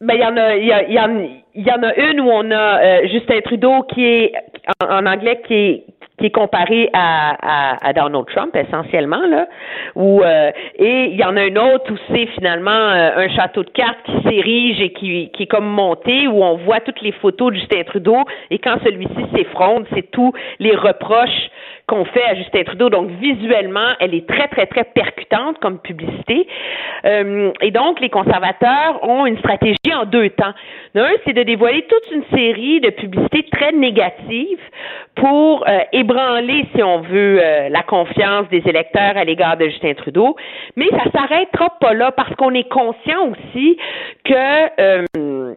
Ben, 0.00 0.14
il 0.14 0.20
y 0.20 0.24
en 0.24 0.36
a, 0.36 0.56
il 0.56 0.66
y, 0.66 0.72
a, 0.72 0.82
y, 0.88 1.42
y 1.56 1.70
en 1.70 1.82
a 1.82 1.94
une 1.94 2.20
où 2.20 2.30
on 2.30 2.50
a 2.50 2.80
euh, 2.82 3.08
Justin 3.08 3.40
Trudeau 3.44 3.82
qui 3.82 4.02
est, 4.02 4.32
en, 4.82 5.04
anglais, 5.04 5.42
qui 5.46 5.54
est, 5.54 5.84
qui 6.20 6.26
est 6.26 6.30
comparé 6.30 6.90
à, 6.92 7.86
à, 7.88 7.92
Donald 7.92 8.26
Trump 8.26 8.54
essentiellement 8.54 9.26
là 9.26 9.48
où 9.96 10.22
euh, 10.22 10.50
et 10.76 11.06
il 11.06 11.16
y 11.16 11.24
en 11.24 11.36
a 11.36 11.44
une 11.44 11.58
autre 11.58 11.92
où 11.92 11.96
c'est 12.12 12.26
finalement 12.26 12.70
euh, 12.70 13.24
un 13.24 13.28
château 13.30 13.64
de 13.64 13.70
cartes 13.70 13.98
qui 14.04 14.28
s'érige 14.28 14.80
et 14.80 14.92
qui, 14.92 15.30
qui 15.32 15.44
est 15.44 15.46
comme 15.46 15.66
monté 15.66 16.28
où 16.28 16.44
on 16.44 16.56
voit 16.58 16.80
toutes 16.80 17.00
les 17.00 17.12
photos 17.12 17.52
de 17.52 17.58
Justin 17.58 17.82
Trudeau 17.84 18.18
et 18.50 18.58
quand 18.58 18.76
celui-ci 18.84 19.26
s'effronte 19.34 19.86
c'est 19.94 20.10
tous 20.10 20.32
les 20.58 20.76
reproches 20.76 21.50
qu'on 21.90 22.04
fait 22.04 22.22
à 22.22 22.36
Justin 22.36 22.62
Trudeau. 22.62 22.88
Donc, 22.88 23.10
visuellement, 23.20 23.94
elle 23.98 24.14
est 24.14 24.26
très, 24.28 24.46
très, 24.46 24.66
très 24.66 24.84
percutante 24.84 25.58
comme 25.58 25.80
publicité. 25.80 26.46
Euh, 27.04 27.50
et 27.60 27.72
donc, 27.72 27.98
les 28.00 28.10
conservateurs 28.10 29.02
ont 29.02 29.26
une 29.26 29.36
stratégie 29.38 29.92
en 29.92 30.04
deux 30.04 30.30
temps. 30.30 30.52
L'un, 30.94 31.10
c'est 31.24 31.32
de 31.32 31.42
dévoiler 31.42 31.84
toute 31.88 32.14
une 32.14 32.24
série 32.32 32.80
de 32.80 32.90
publicités 32.90 33.44
très 33.50 33.72
négatives 33.72 34.60
pour 35.16 35.68
euh, 35.68 35.80
ébranler, 35.92 36.64
si 36.76 36.82
on 36.82 37.00
veut, 37.00 37.40
euh, 37.42 37.68
la 37.68 37.82
confiance 37.82 38.48
des 38.50 38.62
électeurs 38.66 39.16
à 39.16 39.24
l'égard 39.24 39.56
de 39.56 39.64
Justin 39.64 39.94
Trudeau. 39.94 40.36
Mais 40.76 40.86
ça 40.90 41.10
s'arrêtera 41.10 41.70
pas 41.80 41.92
là 41.92 42.12
parce 42.12 42.32
qu'on 42.36 42.54
est 42.54 42.68
conscient 42.68 43.32
aussi 43.32 43.76
que 44.24 45.50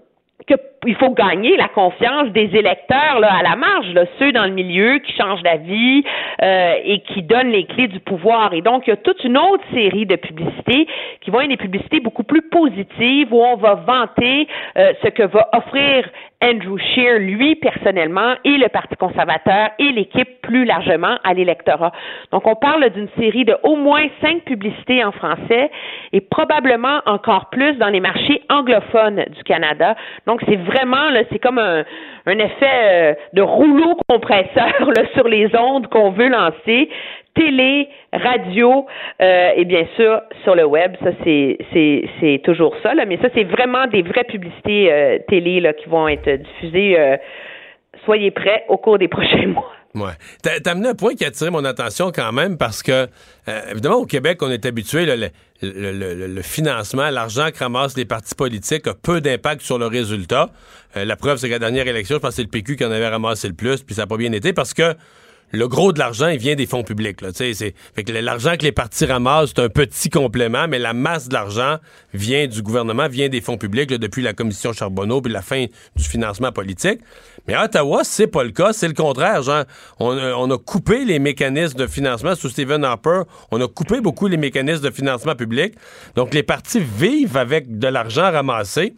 qu'il 0.45 0.95
faut 0.95 1.11
gagner 1.11 1.55
la 1.57 1.67
confiance 1.67 2.29
des 2.29 2.49
électeurs 2.53 3.19
là, 3.19 3.33
à 3.33 3.43
la 3.43 3.55
marge, 3.55 3.93
là, 3.93 4.05
ceux 4.19 4.31
dans 4.31 4.45
le 4.45 4.51
milieu 4.51 4.99
qui 4.99 5.13
changent 5.13 5.43
d'avis 5.43 6.03
euh, 6.41 6.75
et 6.83 6.99
qui 6.99 7.21
donnent 7.21 7.51
les 7.51 7.65
clés 7.65 7.87
du 7.87 7.99
pouvoir. 7.99 8.53
Et 8.53 8.61
donc, 8.61 8.87
il 8.87 8.91
y 8.91 8.93
a 8.93 8.97
toute 8.97 9.23
une 9.23 9.37
autre 9.37 9.63
série 9.73 10.05
de 10.05 10.15
publicités 10.15 10.87
qui 11.21 11.31
vont 11.31 11.41
être 11.41 11.49
des 11.49 11.57
publicités 11.57 11.99
beaucoup 11.99 12.23
plus 12.23 12.41
positives 12.41 13.33
où 13.33 13.41
on 13.41 13.55
va 13.55 13.75
vanter 13.75 14.47
euh, 14.77 14.93
ce 15.03 15.09
que 15.09 15.23
va 15.23 15.49
offrir 15.53 16.05
Andrew 16.43 16.77
Scheer, 16.77 17.19
lui, 17.19 17.55
personnellement, 17.55 18.33
et 18.43 18.57
le 18.57 18.67
Parti 18.67 18.95
conservateur 18.97 19.69
et 19.79 19.91
l'équipe 19.91 20.41
plus 20.41 20.65
largement 20.65 21.17
à 21.23 21.33
l'électorat. 21.33 21.93
Donc, 22.31 22.45
on 22.47 22.55
parle 22.55 22.89
d'une 22.89 23.07
série 23.17 23.45
de 23.45 23.55
au 23.63 23.77
moins 23.77 24.03
cinq 24.21 24.43
publicités 24.43 25.03
en 25.05 25.13
français 25.13 25.71
et 26.11 26.19
probablement 26.19 26.99
encore 27.05 27.49
plus 27.49 27.75
dans 27.77 27.87
les 27.87 28.01
marchés 28.01 28.41
anglophones 28.49 29.23
du 29.29 29.43
Canada. 29.43 29.95
C'est 30.47 30.55
vraiment, 30.55 31.09
là, 31.09 31.23
c'est 31.31 31.39
comme 31.39 31.57
un, 31.57 31.83
effet 32.25 32.65
euh, 32.65 33.13
de 33.33 33.41
rouleau 33.41 33.95
compresseur 34.07 34.91
là, 34.95 35.03
sur 35.13 35.27
les 35.27 35.49
ondes 35.55 35.87
qu'on 35.87 36.11
veut 36.11 36.29
lancer 36.29 36.89
télé, 37.35 37.89
radio 38.11 38.85
euh, 39.19 39.51
et 39.55 39.65
bien 39.65 39.85
sûr 39.95 40.21
sur 40.43 40.55
le 40.55 40.65
web. 40.65 40.95
Ça, 41.03 41.09
c'est, 41.23 41.57
c'est, 41.73 42.05
c'est 42.19 42.41
toujours 42.43 42.75
ça. 42.83 42.93
Là, 42.93 43.05
mais 43.05 43.17
ça, 43.17 43.29
c'est 43.33 43.43
vraiment 43.43 43.87
des 43.87 44.03
vraies 44.03 44.23
publicités 44.23 44.91
euh, 44.91 45.17
télé 45.27 45.59
là, 45.59 45.73
qui 45.73 45.89
vont 45.89 46.07
être 46.07 46.29
diffusées. 46.29 47.17
Soyez 48.05 48.31
prêts 48.31 48.65
au 48.67 48.77
cours 48.77 48.99
des 48.99 49.07
prochains 49.17 49.47
mois. 49.47 49.71
Ouais. 49.95 50.13
T'as, 50.41 50.71
amené 50.71 50.89
un 50.89 50.95
point 50.95 51.13
qui 51.13 51.23
a 51.23 51.27
attiré 51.27 51.51
mon 51.51 51.63
attention 51.65 52.11
quand 52.11 52.31
même 52.31 52.57
parce 52.57 52.81
que, 52.81 53.07
évidemment, 53.69 53.97
au 53.97 54.05
Québec, 54.05 54.41
on 54.41 54.49
est 54.49 54.65
habitué, 54.65 55.05
le, 55.05 55.29
le, 55.61 56.27
le, 56.27 56.41
financement, 56.41 57.09
l'argent 57.11 57.49
que 57.53 57.59
ramassent 57.59 57.95
les 57.95 58.05
partis 58.05 58.33
politiques 58.33 58.87
a 58.87 58.95
peu 58.95 59.21
d'impact 59.21 59.61
sur 59.61 59.77
le 59.77 59.85
résultat. 59.85 60.49
la 60.95 61.15
preuve, 61.15 61.37
c'est 61.37 61.47
qu'à 61.47 61.55
la 61.55 61.59
dernière 61.59 61.87
élection, 61.87 62.15
je 62.15 62.21
pense 62.21 62.31
que 62.31 62.35
c'est 62.37 62.41
le 62.41 62.47
PQ 62.47 62.75
qui 62.75 62.85
en 62.85 62.91
avait 62.91 63.07
ramassé 63.07 63.47
le 63.47 63.53
plus, 63.53 63.83
puis 63.83 63.93
ça 63.93 64.03
n'a 64.03 64.07
pas 64.07 64.17
bien 64.17 64.31
été 64.31 64.51
parce 64.51 64.73
que 64.73 64.95
le 65.53 65.67
gros 65.67 65.93
de 65.93 65.99
l'argent, 65.99 66.29
il 66.29 66.39
vient 66.39 66.55
des 66.55 66.65
fonds 66.65 66.83
publics. 66.83 67.21
Là, 67.21 67.29
c'est, 67.31 67.53
fait 67.53 68.03
que 68.03 68.11
l'argent 68.11 68.57
que 68.57 68.63
les 68.63 68.71
partis 68.71 69.05
ramassent, 69.05 69.53
c'est 69.55 69.61
un 69.61 69.69
petit 69.69 70.09
complément, 70.09 70.67
mais 70.67 70.79
la 70.79 70.93
masse 70.93 71.29
de 71.29 71.33
l'argent 71.35 71.77
vient 72.11 72.47
du 72.47 72.63
gouvernement, 72.63 73.07
vient 73.07 73.29
des 73.29 73.39
fonds 73.39 73.57
publics 73.57 73.89
depuis 73.89 74.23
la 74.23 74.33
commission 74.33 74.73
Charbonneau 74.73 75.21
puis 75.21 75.31
la 75.31 75.43
fin 75.43 75.65
du 75.95 76.03
financement 76.03 76.51
politique. 76.51 77.01
Mais 77.47 77.53
à 77.53 77.65
Ottawa, 77.65 78.01
c'est 78.03 78.25
pas 78.25 78.43
le 78.43 78.49
cas, 78.49 78.73
c'est 78.73 78.87
le 78.87 78.95
contraire. 78.95 79.41
On, 79.99 80.17
on, 80.17 80.49
a 80.49 80.57
coupé 80.57 81.05
les 81.05 81.19
mécanismes 81.19 81.77
de 81.77 81.85
financement 81.85 82.33
sous 82.33 82.49
Stephen 82.49 82.83
Harper. 82.83 83.21
On 83.51 83.61
a 83.61 83.67
coupé 83.67 84.01
beaucoup 84.01 84.27
les 84.27 84.37
mécanismes 84.37 84.83
de 84.83 84.91
financement 84.91 85.35
public. 85.35 85.75
Donc 86.15 86.33
les 86.33 86.43
partis 86.43 86.79
vivent 86.79 87.37
avec 87.37 87.77
de 87.77 87.87
l'argent 87.87 88.31
ramassé. 88.31 88.95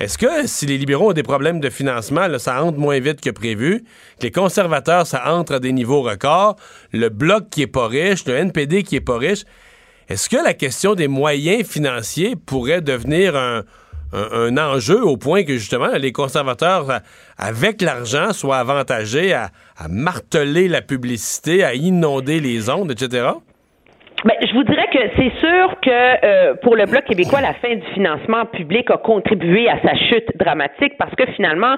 Est-ce 0.00 0.16
que 0.16 0.46
si 0.46 0.64
les 0.66 0.78
libéraux 0.78 1.10
ont 1.10 1.12
des 1.12 1.24
problèmes 1.24 1.58
de 1.58 1.70
financement, 1.70 2.28
là, 2.28 2.38
ça 2.38 2.62
entre 2.62 2.78
moins 2.78 3.00
vite 3.00 3.20
que 3.20 3.30
prévu, 3.30 3.82
que 4.20 4.26
les 4.26 4.30
conservateurs, 4.30 5.06
ça 5.08 5.34
entre 5.34 5.54
à 5.54 5.60
des 5.60 5.72
niveaux 5.72 6.02
records, 6.02 6.54
le 6.92 7.08
bloc 7.08 7.50
qui 7.50 7.62
est 7.62 7.66
pas 7.66 7.88
riche, 7.88 8.24
le 8.26 8.34
NPD 8.36 8.84
qui 8.84 8.94
est 8.94 9.00
pas 9.00 9.18
riche, 9.18 9.42
est-ce 10.08 10.28
que 10.28 10.36
la 10.36 10.54
question 10.54 10.94
des 10.94 11.08
moyens 11.08 11.66
financiers 11.66 12.36
pourrait 12.36 12.80
devenir 12.80 13.36
un, 13.36 13.64
enjeu 14.56 15.04
au 15.04 15.16
point 15.16 15.42
que 15.42 15.58
justement 15.58 15.88
les 15.88 16.12
conservateurs, 16.12 16.88
à- 16.90 17.02
avec 17.36 17.82
l'argent, 17.82 18.32
soient 18.32 18.58
avantagés 18.58 19.32
à, 19.34 19.50
à 19.76 19.88
marteler 19.88 20.68
la 20.68 20.80
publicité, 20.80 21.64
à 21.64 21.74
inonder 21.74 22.40
les 22.40 22.70
ondes, 22.70 22.92
etc.? 22.92 23.32
Ben, 24.24 24.34
je 24.44 24.52
vous 24.52 24.64
dirais 24.64 24.88
que 24.92 24.98
c'est 25.16 25.32
sûr 25.38 25.80
que 25.80 25.90
euh, 26.24 26.54
pour 26.62 26.74
le 26.74 26.86
Bloc 26.86 27.04
québécois, 27.04 27.40
la 27.40 27.54
fin 27.54 27.72
du 27.76 27.86
financement 27.94 28.46
public 28.46 28.90
a 28.90 28.96
contribué 28.96 29.68
à 29.68 29.78
sa 29.80 29.94
chute 29.94 30.36
dramatique 30.36 30.98
parce 30.98 31.14
que 31.14 31.24
finalement, 31.36 31.76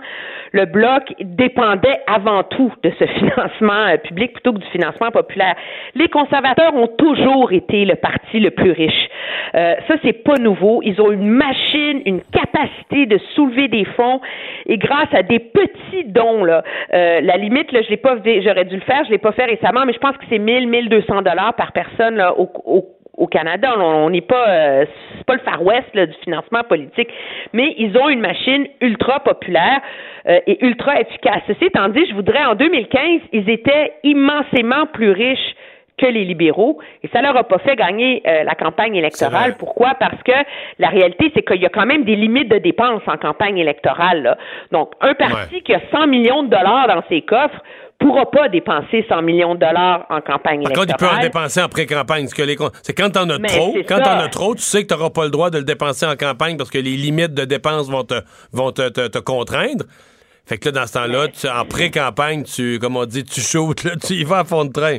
le 0.53 0.65
Bloc 0.65 1.13
dépendait 1.21 2.01
avant 2.07 2.43
tout 2.45 2.73
de 2.83 2.91
ce 2.99 3.05
financement 3.19 3.89
euh, 3.89 3.99
public 3.99 4.33
plutôt 4.33 4.55
que 4.55 4.61
du 4.61 4.67
financement 4.69 5.11
populaire. 5.11 5.55
Les 5.95 6.09
conservateurs 6.09 6.75
ont 6.75 6.87
toujours 6.87 7.53
été 7.53 7.85
le 7.85 7.97
parti 7.97 8.41
le 8.41 8.51
plus 8.51 8.71
riche. 8.71 9.09
Euh, 9.55 9.75
ça, 9.87 9.97
c'est 10.03 10.25
pas 10.25 10.37
nouveau. 10.37 10.81
Ils 10.83 10.99
ont 11.03 11.13
une 11.13 11.29
machine, 11.29 12.01
une 12.07 12.23
capacité 12.23 13.05
de 13.05 13.19
soulever 13.35 13.69
des 13.69 13.85
fonds 13.85 14.21
et 14.67 14.79
grâce 14.79 15.13
à 15.13 15.23
des 15.23 15.41
petits 15.41 16.05
dons, 16.07 16.45
là, 16.45 16.63
euh, 16.95 17.21
la 17.21 17.37
limite, 17.37 17.71
là, 17.73 17.83
je 17.83 17.91
l'ai 17.91 17.97
pas, 17.99 18.17
j'aurais 18.17 18.65
dû 18.65 18.77
le 18.77 18.83
faire, 18.83 19.05
je 19.05 19.11
l'ai 19.11 19.19
pas 19.19 19.33
fait 19.33 19.45
récemment, 19.45 19.85
mais 19.85 19.93
je 19.93 19.99
pense 19.99 20.17
que 20.17 20.25
c'est 20.31 20.39
1000, 20.39 20.69
1200 20.69 21.23
dollars 21.23 21.55
par 21.55 21.73
personne 21.73 22.17
là, 22.17 22.30
au, 22.37 22.51
au 22.65 22.89
au 23.21 23.27
Canada, 23.27 23.75
on 23.79 24.11
n'est 24.11 24.23
pas 24.23 24.49
euh, 24.49 24.87
c'est 25.19 25.25
pas 25.25 25.35
le 25.35 25.41
Far 25.41 25.63
West 25.63 25.89
là, 25.95 26.07
du 26.07 26.15
financement 26.25 26.65
politique, 26.65 27.11
mais 27.53 27.75
ils 27.77 27.97
ont 27.99 28.09
une 28.09 28.21
machine 28.21 28.67
ultra 28.81 29.21
populaire 29.21 29.81
euh, 30.27 30.41
et 30.47 30.65
ultra 30.65 31.01
efficace. 31.01 31.43
Ceci 31.47 31.67
étant 31.67 31.89
dit, 31.89 32.05
je 32.09 32.15
voudrais 32.15 32.45
en 32.45 32.55
2015, 32.55 33.21
ils 33.33 33.49
étaient 33.51 33.93
immensément 34.05 34.87
plus 34.87 35.11
riches 35.11 35.55
que 35.99 36.07
les 36.07 36.25
libéraux 36.25 36.79
et 37.03 37.09
ça 37.09 37.21
leur 37.21 37.37
a 37.37 37.45
pas 37.45 37.59
fait 37.59 37.77
gagner 37.77 38.23
euh, 38.27 38.43
la 38.43 38.55
campagne 38.55 38.97
électorale. 38.97 39.57
Pourquoi? 39.59 39.93
Parce 40.01 40.23
que 40.23 40.33
la 40.79 40.89
réalité 40.89 41.31
c'est 41.35 41.43
qu'il 41.43 41.61
y 41.61 41.67
a 41.67 41.69
quand 41.69 41.85
même 41.85 42.05
des 42.05 42.17
limites 42.17 42.49
de 42.49 42.57
dépenses 42.57 43.03
en 43.07 43.19
campagne 43.19 43.59
électorale. 43.59 44.23
là. 44.23 44.39
Donc 44.73 44.93
un 45.03 45.13
parti 45.13 45.61
qui 45.61 45.75
a 45.75 45.81
100 45.93 46.07
millions 46.07 46.43
de 46.45 46.49
dollars 46.49 46.89
dans 46.89 47.03
ses 47.11 47.21
coffres 47.21 47.63
pourra 48.01 48.31
pas 48.31 48.49
dépenser 48.49 49.05
100 49.09 49.23
millions 49.23 49.55
de 49.55 49.61
dollars 49.61 50.07
en 50.11 50.21
campagne 50.21 50.63
Par 50.65 50.73
contre, 50.73 50.89
il 50.89 50.97
peut 50.97 51.07
en 51.07 51.19
électorale. 51.19 51.21
dépenser 51.23 51.63
en 51.63 51.69
pré-campagne. 51.69 52.27
les 52.39 52.57
C'est 52.83 52.95
quand 52.95 53.11
t'en 53.11 53.29
as 53.31 53.39
Mais 53.39 53.49
trop, 53.49 53.77
quand 53.87 54.01
t'en 54.01 54.19
as 54.19 54.29
trop, 54.29 54.55
tu 54.55 54.63
sais 54.63 54.83
que 54.83 54.89
t'auras 54.93 55.11
pas 55.11 55.25
le 55.25 55.31
droit 55.31 55.51
de 55.51 55.59
le 55.59 55.65
dépenser 55.65 56.07
en 56.07 56.17
campagne 56.17 56.57
parce 56.57 56.71
que 56.71 56.79
les 56.79 56.97
limites 56.97 57.35
de 57.35 57.45
dépenses 57.45 57.89
vont 57.91 58.05
te, 58.05 58.15
vont 58.53 58.73
te, 58.73 58.89
te- 58.89 59.07
te 59.09 59.19
contraindre. 59.19 59.85
Fait 60.47 60.59
que 60.59 60.67
là, 60.71 60.73
dans 60.81 60.87
ce 60.87 60.95
temps-là, 60.95 61.61
en 61.61 61.65
pré-campagne, 61.65 62.43
tu, 62.43 62.79
comme 62.81 62.97
on 62.97 63.05
dit, 63.05 63.23
tu 63.25 63.41
shootes, 63.41 63.85
là, 63.85 63.93
tu 64.05 64.15
y 64.15 64.25
vas 64.25 64.39
à 64.41 64.45
fond 64.45 64.65
de 64.65 64.73
train. 64.73 64.99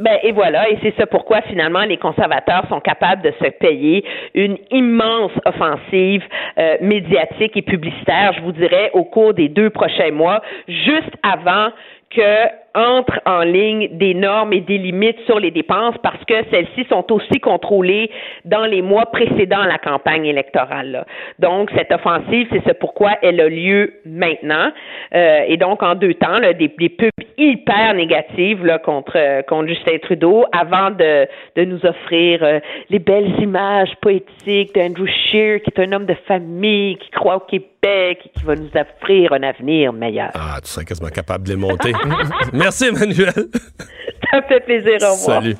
Ben, 0.00 0.18
et 0.24 0.32
voilà, 0.32 0.68
et 0.70 0.78
c'est 0.82 0.92
ça 0.96 1.06
pourquoi 1.06 1.40
finalement 1.42 1.82
les 1.84 1.98
conservateurs 1.98 2.64
sont 2.68 2.80
capables 2.80 3.22
de 3.22 3.32
se 3.40 3.48
payer 3.60 4.04
une 4.34 4.58
immense 4.72 5.30
offensive 5.44 6.20
euh, 6.58 6.76
médiatique 6.80 7.56
et 7.56 7.62
publicitaire, 7.62 8.32
je 8.36 8.42
vous 8.42 8.50
dirais, 8.50 8.90
au 8.92 9.04
cours 9.04 9.34
des 9.34 9.48
deux 9.48 9.70
prochains 9.70 10.10
mois, 10.10 10.42
juste 10.66 11.12
avant 11.22 11.68
que 12.14 12.63
entrent 12.74 13.20
en 13.26 13.42
ligne 13.42 13.88
des 13.92 14.14
normes 14.14 14.52
et 14.52 14.60
des 14.60 14.78
limites 14.78 15.18
sur 15.26 15.38
les 15.38 15.50
dépenses 15.50 15.94
parce 16.02 16.22
que 16.24 16.34
celles-ci 16.50 16.86
sont 16.88 17.10
aussi 17.12 17.40
contrôlées 17.40 18.10
dans 18.44 18.66
les 18.66 18.82
mois 18.82 19.06
précédant 19.06 19.64
la 19.64 19.78
campagne 19.78 20.26
électorale. 20.26 20.90
là. 20.90 21.06
Donc, 21.38 21.70
cette 21.76 21.92
offensive, 21.92 22.48
c'est 22.50 22.62
ce 22.66 22.72
pourquoi 22.72 23.12
elle 23.22 23.40
a 23.40 23.48
lieu 23.48 23.94
maintenant. 24.04 24.72
Euh, 25.14 25.44
et 25.46 25.56
donc, 25.56 25.82
en 25.82 25.94
deux 25.94 26.14
temps, 26.14 26.38
là, 26.38 26.52
des, 26.52 26.68
des 26.68 26.88
pubs 26.88 27.10
hyper 27.38 27.94
négatives 27.94 28.64
là, 28.64 28.78
contre, 28.78 29.16
euh, 29.16 29.42
contre 29.42 29.68
Justin 29.68 29.98
Trudeau 29.98 30.44
avant 30.52 30.90
de, 30.90 31.26
de 31.56 31.64
nous 31.64 31.84
offrir 31.84 32.42
euh, 32.42 32.60
les 32.90 32.98
belles 32.98 33.40
images 33.40 33.90
poétiques 34.00 34.74
d'Andrew 34.74 35.06
Scheer, 35.06 35.60
qui 35.62 35.70
est 35.70 35.80
un 35.80 35.92
homme 35.92 36.06
de 36.06 36.16
famille, 36.26 36.96
qui 36.96 37.10
croit 37.10 37.36
au 37.36 37.40
Québec 37.40 37.70
et 37.84 38.28
qui 38.34 38.44
va 38.44 38.54
nous 38.54 38.70
offrir 38.74 39.32
un 39.32 39.42
avenir 39.42 39.92
meilleur. 39.92 40.30
Ah, 40.34 40.58
tu 40.62 40.68
serais 40.68 40.84
quasiment 40.84 41.10
capable 41.10 41.44
de 41.46 41.50
les 41.50 41.56
monter. 41.56 41.92
Merci, 42.64 42.86
Emmanuel. 42.86 43.34
Ça 44.30 44.40
me 44.40 44.46
fait 44.48 44.60
plaisir. 44.60 44.96
Au 45.02 45.12
revoir. 45.12 45.42
Salut. 45.42 45.56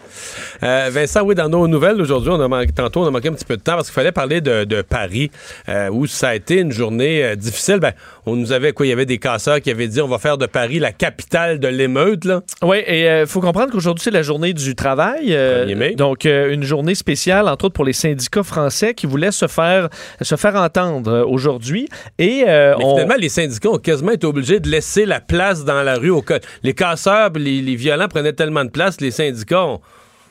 Euh, 0.62 0.88
Vincent, 0.90 1.22
oui, 1.22 1.34
dans 1.34 1.50
nos 1.50 1.68
nouvelles 1.68 2.00
aujourd'hui, 2.00 2.30
on 2.30 2.40
a 2.40 2.48
manqué, 2.48 2.72
tantôt, 2.72 3.02
on 3.02 3.06
a 3.06 3.10
manqué 3.10 3.28
un 3.28 3.34
petit 3.34 3.44
peu 3.44 3.58
de 3.58 3.62
temps 3.62 3.74
parce 3.74 3.88
qu'il 3.88 3.94
fallait 3.94 4.10
parler 4.10 4.40
de, 4.40 4.64
de 4.64 4.80
Paris, 4.80 5.30
euh, 5.68 5.90
où 5.90 6.06
ça 6.06 6.30
a 6.30 6.34
été 6.34 6.60
une 6.60 6.72
journée 6.72 7.22
euh, 7.22 7.36
difficile. 7.36 7.76
Ben, 7.76 7.92
on 8.26 8.36
nous 8.36 8.52
avait 8.52 8.72
quoi? 8.72 8.86
Il 8.86 8.88
y 8.88 8.92
avait 8.92 9.06
des 9.06 9.18
casseurs 9.18 9.60
qui 9.60 9.70
avaient 9.70 9.88
dit 9.88 10.00
on 10.00 10.08
va 10.08 10.18
faire 10.18 10.38
de 10.38 10.46
Paris 10.46 10.78
la 10.78 10.92
capitale 10.92 11.58
de 11.58 11.68
l'émeute, 11.68 12.24
là. 12.24 12.42
Oui, 12.62 12.78
et 12.86 13.20
il 13.20 13.26
faut 13.26 13.40
comprendre 13.40 13.72
qu'aujourd'hui, 13.72 14.02
c'est 14.02 14.10
la 14.10 14.22
journée 14.22 14.52
du 14.52 14.74
travail. 14.74 15.28
euh, 15.30 15.94
Donc, 15.96 16.26
euh, 16.26 16.52
une 16.52 16.62
journée 16.62 16.94
spéciale, 16.94 17.48
entre 17.48 17.66
autres, 17.66 17.74
pour 17.74 17.84
les 17.84 17.92
syndicats 17.92 18.42
français 18.42 18.94
qui 18.94 19.06
voulaient 19.06 19.30
se 19.32 19.46
faire, 19.46 19.88
se 20.20 20.36
faire 20.36 20.56
entendre 20.56 21.10
euh, 21.12 21.24
aujourd'hui. 21.24 21.88
Et 22.18 22.44
euh, 22.48 22.74
on- 22.78 22.94
finalement, 22.94 23.14
les 23.18 23.28
syndicats 23.28 23.70
ont 23.70 23.78
quasiment 23.78 24.12
été 24.12 24.26
obligés 24.26 24.60
de 24.60 24.68
laisser 24.68 25.04
la 25.06 25.20
place 25.20 25.64
dans 25.64 25.82
la 25.82 25.96
rue. 25.96 26.10
Au 26.10 26.22
cas. 26.22 26.38
Les 26.62 26.74
casseurs, 26.74 27.30
les, 27.36 27.60
les 27.60 27.76
violents 27.76 28.08
prenaient 28.08 28.32
tellement 28.32 28.64
de 28.64 28.70
place, 28.70 29.00
les 29.00 29.10
syndicats 29.10 29.64
ont. 29.64 29.80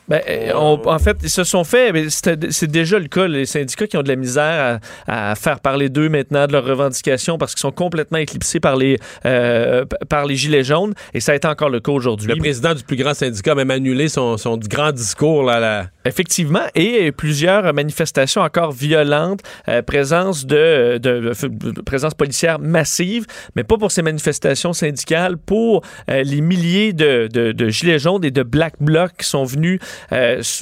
Ben, 0.08 0.20
euh, 0.28 0.52
on- 0.54 0.82
en 0.86 0.98
fait, 0.98 1.16
ils 1.22 1.30
se 1.30 1.44
sont 1.44 1.64
fait, 1.64 1.90
mais 1.92 2.06
c'est 2.10 2.66
déjà 2.70 2.98
le 2.98 3.06
cas, 3.08 3.26
les 3.26 3.46
syndicats 3.46 3.86
qui 3.86 3.96
ont 3.96 4.02
de 4.02 4.08
la 4.08 4.16
misère 4.16 4.80
à, 5.06 5.30
à 5.30 5.34
faire 5.34 5.60
parler 5.60 5.88
d'eux 5.88 6.10
maintenant, 6.10 6.46
de 6.46 6.52
leurs 6.52 6.66
revendications, 6.66 7.38
parce 7.38 7.54
qu'ils 7.54 7.60
sont 7.62 7.72
complètement 7.72 8.18
éclipsés 8.18 8.60
par 8.60 8.76
les, 8.76 8.98
euh, 9.24 9.86
par 10.10 10.26
les 10.26 10.36
Gilets 10.36 10.62
jaunes, 10.64 10.92
et 11.14 11.20
ça 11.20 11.32
a 11.32 11.34
été 11.36 11.48
encore 11.48 11.70
le 11.70 11.80
cas 11.80 11.92
aujourd'hui. 11.92 12.28
Le 12.28 12.36
président 12.36 12.74
du 12.74 12.82
plus 12.82 12.96
grand 12.96 13.14
syndicat 13.14 13.52
a 13.52 13.54
même 13.54 13.70
annulé 13.70 14.08
son, 14.08 14.36
son 14.36 14.58
grand 14.58 14.92
discours. 14.92 15.42
Là, 15.44 15.58
là. 15.58 15.86
Effectivement, 16.04 16.60
et 16.74 17.10
plusieurs 17.12 17.72
manifestations 17.72 18.42
encore 18.42 18.72
violentes, 18.72 19.40
euh, 19.68 19.80
présence 19.80 20.44
de, 20.44 20.98
de- 20.98 21.20
de- 21.20 21.70
de- 21.72 21.80
présence 21.80 22.12
policière 22.12 22.58
massive, 22.58 23.24
mais 23.56 23.64
pas 23.64 23.78
pour 23.78 23.90
ces 23.90 24.02
manifestations 24.02 24.74
syndicales, 24.74 25.38
pour 25.38 25.82
euh, 26.10 26.22
les 26.22 26.42
milliers 26.42 26.92
de, 26.92 27.26
de- 27.32 27.52
de 27.52 27.68
gilets 27.70 27.98
jaunes 27.98 28.22
et 28.24 28.30
de 28.30 28.42
black 28.42 28.74
blocs 28.80 29.12
qui 29.18 29.26
sont 29.26 29.44
venus, 29.44 29.80
euh, 29.80 29.84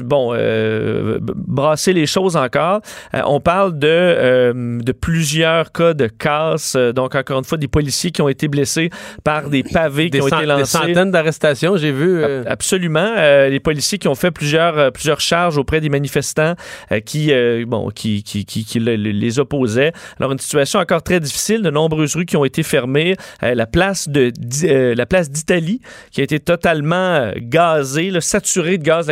bon, 0.01 0.33
euh, 0.35 1.19
brasser 1.21 1.93
les 1.93 2.07
choses 2.07 2.37
encore. 2.37 2.81
Euh, 3.15 3.21
on 3.27 3.41
parle 3.41 3.79
de, 3.79 3.89
euh, 3.89 4.79
de 4.81 4.93
plusieurs 4.93 5.73
cas 5.73 5.95
de 5.95 6.07
casse, 6.07 6.75
euh, 6.77 6.93
donc 6.93 7.15
encore 7.15 7.39
une 7.39 7.45
fois 7.45 7.59
des 7.59 7.69
policiers 7.69 8.11
qui 8.11 8.23
ont 8.23 8.29
été 8.29 8.49
blessés 8.49 8.91
par 9.25 9.49
des 9.49 9.63
pavés 9.63 10.11
Des, 10.11 10.19
qui 10.19 10.25
ont 10.25 10.29
été 10.29 10.41
des 10.41 10.47
lancés. 10.47 10.65
centaines 10.79 11.11
d'arrestations, 11.11 11.77
j'ai 11.77 11.93
vu. 11.93 12.23
euh, 12.23 12.45
Absolument. 12.47 13.15
Euh, 13.17 13.49
les 13.49 13.61
policiers 13.61 13.99
qui 13.99 14.09
ont 14.09 14.15
fait 14.15 14.31
plusieurs, 14.31 14.79
euh, 14.79 14.91
plusieurs 14.91 15.21
charges 15.21 15.59
auprès 15.59 15.81
des 15.81 15.89
manifestants 15.89 16.55
euh, 16.91 17.01
qui, 17.01 17.33
euh, 17.33 17.65
bon, 17.67 17.91
qui, 17.91 18.23
qui, 18.23 18.45
qui, 18.45 18.65
qui 18.65 18.79
le- 18.79 18.97
le- 18.97 19.11
les 19.11 19.39
opposaient. 19.39 19.93
Alors, 20.19 20.33
une 20.33 20.39
situation 20.39 20.79
encore 20.81 21.03
très 21.03 21.21
difficile. 21.21 21.63
De 21.63 21.71
nombreuses 21.71 22.17
rues 22.17 22.27
qui 22.27 22.37
ont 22.37 22.45
été 22.45 22.63
fermées. 22.63 23.17
Euh, 23.43 23.55
la 23.55 23.67
place 23.67 24.09
de 24.09 24.33
euh, 24.65 24.95
la 24.95 25.07
place 25.07 25.31
d'Italie 25.31 25.81
qui 26.11 26.21
a 26.21 26.25
été 26.25 26.39
totalement 26.41 26.95
euh, 27.15 27.33
gazée, 27.37 28.11
là, 28.11 28.21
saturée 28.21 28.79
de 28.79 28.83
gaz 28.85 29.11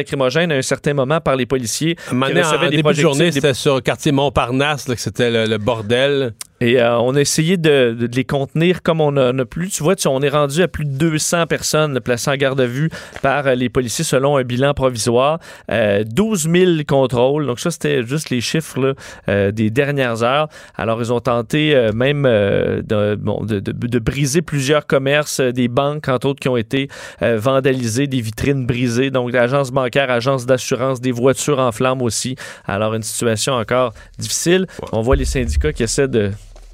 à 0.52 0.56
un 0.56 0.62
certain 0.62 0.94
moment 0.94 1.20
par 1.20 1.36
les 1.36 1.46
policiers. 1.46 1.96
Un 2.10 2.14
moment 2.14 2.26
donné, 2.28 2.42
en, 2.44 2.70
début 2.70 2.82
de 2.82 2.92
journée, 2.94 3.26
des- 3.26 3.32
c'était 3.32 3.54
sur 3.54 3.76
le 3.76 3.80
quartier 3.80 4.12
Montparnasse 4.12 4.88
là, 4.88 4.94
que 4.94 5.00
c'était 5.00 5.30
le, 5.30 5.46
le 5.46 5.58
bordel. 5.58 6.34
Et 6.62 6.80
euh, 6.80 6.98
on 6.98 7.14
a 7.14 7.20
essayé 7.20 7.56
de, 7.56 7.96
de- 7.98 8.06
de 8.06 8.16
les 8.16 8.24
contenir 8.24 8.82
comme 8.82 9.00
on 9.00 9.16
on 9.16 9.38
a 9.38 9.44
pu. 9.44 9.68
Tu 9.68 9.82
vois, 9.82 9.96
tu- 9.96 10.08
on 10.08 10.20
est 10.20 10.28
rendu 10.28 10.62
à 10.62 10.68
plus 10.68 10.84
de 10.84 10.90
200 10.90 11.46
personnes 11.46 12.00
placées 12.00 12.30
en 12.30 12.36
garde 12.36 12.60
à 12.60 12.66
vue 12.66 12.90
par 13.22 13.46
euh, 13.46 13.54
les 13.54 13.68
policiers 13.70 14.04
selon 14.04 14.36
un 14.36 14.42
bilan 14.42 14.74
provisoire. 14.74 15.38
Euh, 15.70 16.04
12 16.06 16.48
000 16.50 16.70
contrôles. 16.86 17.46
Donc 17.46 17.60
ça, 17.60 17.70
c'était 17.70 18.02
juste 18.06 18.30
les 18.30 18.40
chiffres 18.40 18.78
là, 18.80 18.92
euh, 19.28 19.50
des 19.52 19.70
dernières 19.70 20.22
heures. 20.22 20.48
Alors, 20.76 21.00
ils 21.00 21.12
ont 21.12 21.20
tenté 21.20 21.74
euh, 21.74 21.92
même 21.92 22.24
euh, 22.26 22.82
de, 22.82 23.14
bon, 23.14 23.44
de, 23.44 23.98
briser 23.98 24.42
plusieurs 24.42 24.86
commerces, 24.86 25.40
euh, 25.40 25.52
des 25.52 25.68
banques, 25.68 26.08
entre 26.08 26.28
autres, 26.28 26.40
qui 26.40 26.48
ont 26.48 26.56
été 26.56 26.88
euh, 27.22 27.38
vandalisées, 27.38 28.06
des 28.06 28.20
vitrines 28.20 28.66
brisées. 28.66 29.10
Donc, 29.10 29.34
agences 29.34 29.70
bancaires, 29.70 30.10
agences 30.10 30.46
d'assurance, 30.46 31.00
des 31.00 31.12
voitures 31.12 31.58
en 31.58 31.72
flammes 31.72 32.02
aussi. 32.02 32.36
Alors, 32.66 32.94
une 32.94 33.02
situation 33.02 33.54
encore 33.54 33.92
difficile. 34.18 34.66
On 34.92 35.00
voit 35.00 35.16
les 35.16 35.24
syndicats 35.24 35.72
qui 35.72 35.82
essaient 35.84 36.08
de 36.08 36.30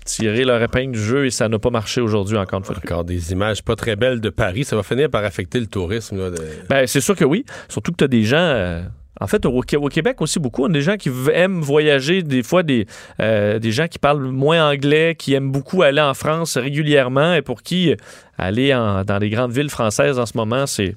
tirer 0.06 0.44
leur 0.44 0.62
épingle 0.62 0.92
du 0.92 1.02
jeu 1.02 1.26
et 1.26 1.30
ça 1.30 1.48
n'a 1.48 1.58
pas 1.58 1.70
marché 1.70 2.00
aujourd'hui 2.00 2.38
encore 2.38 2.60
une 2.60 2.64
fois. 2.64 2.76
Encore 2.82 3.04
des 3.04 3.32
images 3.32 3.62
pas 3.62 3.76
très 3.76 3.94
belles 3.96 4.20
de 4.22 4.30
Paris. 4.30 4.64
Ça 4.64 4.74
va 4.76 4.82
finir 4.82 5.10
par 5.10 5.22
affecter 5.24 5.60
le 5.60 5.66
tourisme. 5.66 6.16
là, 6.18 6.30
de- 6.30 6.36
Ben, 6.70 6.86
c'est 6.86 7.00
sûr 7.02 7.14
que 7.14 7.24
oui. 7.24 7.44
Surtout 7.68 7.92
que 7.92 7.96
tu 7.98 8.04
as 8.04 8.08
des 8.08 8.22
gens. 8.22 8.36
euh, 8.38 8.82
en 9.20 9.26
fait, 9.26 9.46
au, 9.46 9.60
Qué- 9.62 9.78
au 9.78 9.88
Québec 9.88 10.20
aussi, 10.20 10.38
beaucoup, 10.38 10.64
on 10.64 10.66
a 10.66 10.72
des 10.72 10.82
gens 10.82 10.96
qui 10.96 11.10
aiment 11.32 11.60
voyager, 11.62 12.22
des 12.22 12.42
fois 12.42 12.62
des, 12.62 12.86
euh, 13.20 13.58
des 13.58 13.72
gens 13.72 13.88
qui 13.88 13.98
parlent 13.98 14.20
moins 14.26 14.70
anglais, 14.70 15.14
qui 15.18 15.32
aiment 15.32 15.50
beaucoup 15.50 15.80
aller 15.82 16.02
en 16.02 16.12
France 16.12 16.58
régulièrement 16.58 17.32
et 17.34 17.40
pour 17.42 17.62
qui 17.62 17.92
euh, 17.92 17.96
aller 18.36 18.74
en- 18.74 19.04
dans 19.04 19.16
les 19.18 19.30
grandes 19.30 19.52
villes 19.52 19.70
françaises 19.70 20.18
en 20.18 20.26
ce 20.26 20.36
moment, 20.36 20.66
c'est 20.66 20.96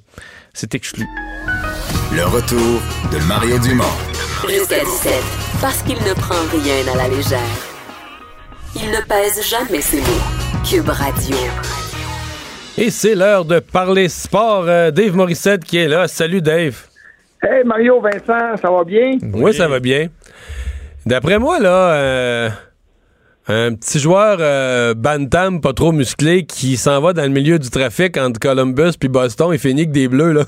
c'est 0.52 0.74
exclu. 0.74 1.06
Le 2.12 2.24
retour 2.24 2.82
de 3.12 3.18
Mario 3.26 3.58
Dumont. 3.58 3.84
Jusqu'à 4.48 4.80
17, 4.84 5.12
parce 5.60 5.82
qu'il 5.82 5.94
ne 5.96 6.12
prend 6.14 6.34
rien 6.52 6.92
à 6.92 6.96
la 6.96 7.08
légère. 7.16 7.69
Il 8.76 8.90
ne 8.90 9.00
pèse 9.06 9.42
jamais 9.48 9.80
ses 9.80 10.00
mots. 10.00 10.64
Cube 10.68 10.88
Radio. 10.88 11.36
Et 12.78 12.90
c'est 12.90 13.14
l'heure 13.14 13.44
de 13.44 13.58
parler 13.58 14.08
sport. 14.08 14.64
Euh, 14.68 14.90
Dave 14.90 15.14
Morissette 15.14 15.64
qui 15.64 15.78
est 15.78 15.88
là. 15.88 16.06
Salut 16.06 16.40
Dave. 16.40 16.86
Hey 17.42 17.64
Mario 17.64 18.00
Vincent, 18.00 18.56
ça 18.60 18.70
va 18.70 18.84
bien? 18.84 19.18
Oui, 19.34 19.54
ça 19.54 19.66
va 19.66 19.80
bien. 19.80 20.08
D'après 21.06 21.38
moi, 21.38 21.58
là, 21.58 21.92
euh, 21.94 22.50
un 23.50 23.74
petit 23.74 23.98
joueur 23.98 24.38
euh, 24.40 24.94
bantam 24.94 25.60
pas 25.60 25.72
trop 25.72 25.92
musclé 25.92 26.44
qui 26.44 26.76
s'en 26.76 27.00
va 27.00 27.12
dans 27.12 27.22
le 27.22 27.28
milieu 27.28 27.58
du 27.58 27.68
trafic 27.70 28.16
entre 28.16 28.38
Columbus 28.40 28.92
puis 28.98 29.08
Boston, 29.08 29.50
il 29.52 29.58
finit 29.58 29.86
que 29.86 29.92
des 29.92 30.08
bleus, 30.08 30.32
là. 30.32 30.42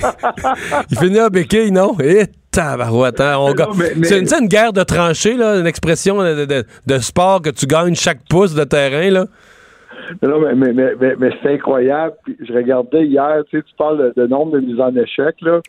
il 0.90 0.98
finit 0.98 1.18
à 1.18 1.30
béquille, 1.30 1.70
non? 1.72 1.96
Et 2.02 2.24
tabarouette, 2.50 3.20
hein, 3.20 3.36
on 3.38 3.54
mais- 3.76 4.04
C'est 4.04 4.20
une, 4.38 4.48
guerre 4.48 4.72
de 4.72 4.82
tranchées, 4.82 5.36
là, 5.36 5.56
une 5.58 5.66
expression 5.66 6.18
de, 6.22 6.44
de- 6.44 6.64
de 6.86 6.98
sport 6.98 7.40
que 7.40 7.50
tu 7.50 7.66
gagnes 7.66 7.94
chaque 7.94 8.20
pouce 8.28 8.54
de 8.54 8.64
terrain, 8.64 9.10
là. 9.10 9.26
Non, 10.22 10.40
mais, 10.40 10.54
mais, 10.54 10.72
mais, 10.72 10.92
mais, 11.00 11.14
mais 11.18 11.30
c'est 11.42 11.54
incroyable. 11.54 12.14
Puis 12.24 12.36
je 12.46 12.52
regardais 12.52 13.06
hier, 13.06 13.42
tu 13.50 13.56
sais, 13.58 13.62
tu 13.62 13.74
parles 13.78 14.12
de, 14.14 14.22
de 14.22 14.26
nombre 14.26 14.52
de 14.52 14.60
mises 14.60 14.80
en 14.80 14.94
échec, 14.96 15.36
là. 15.40 15.60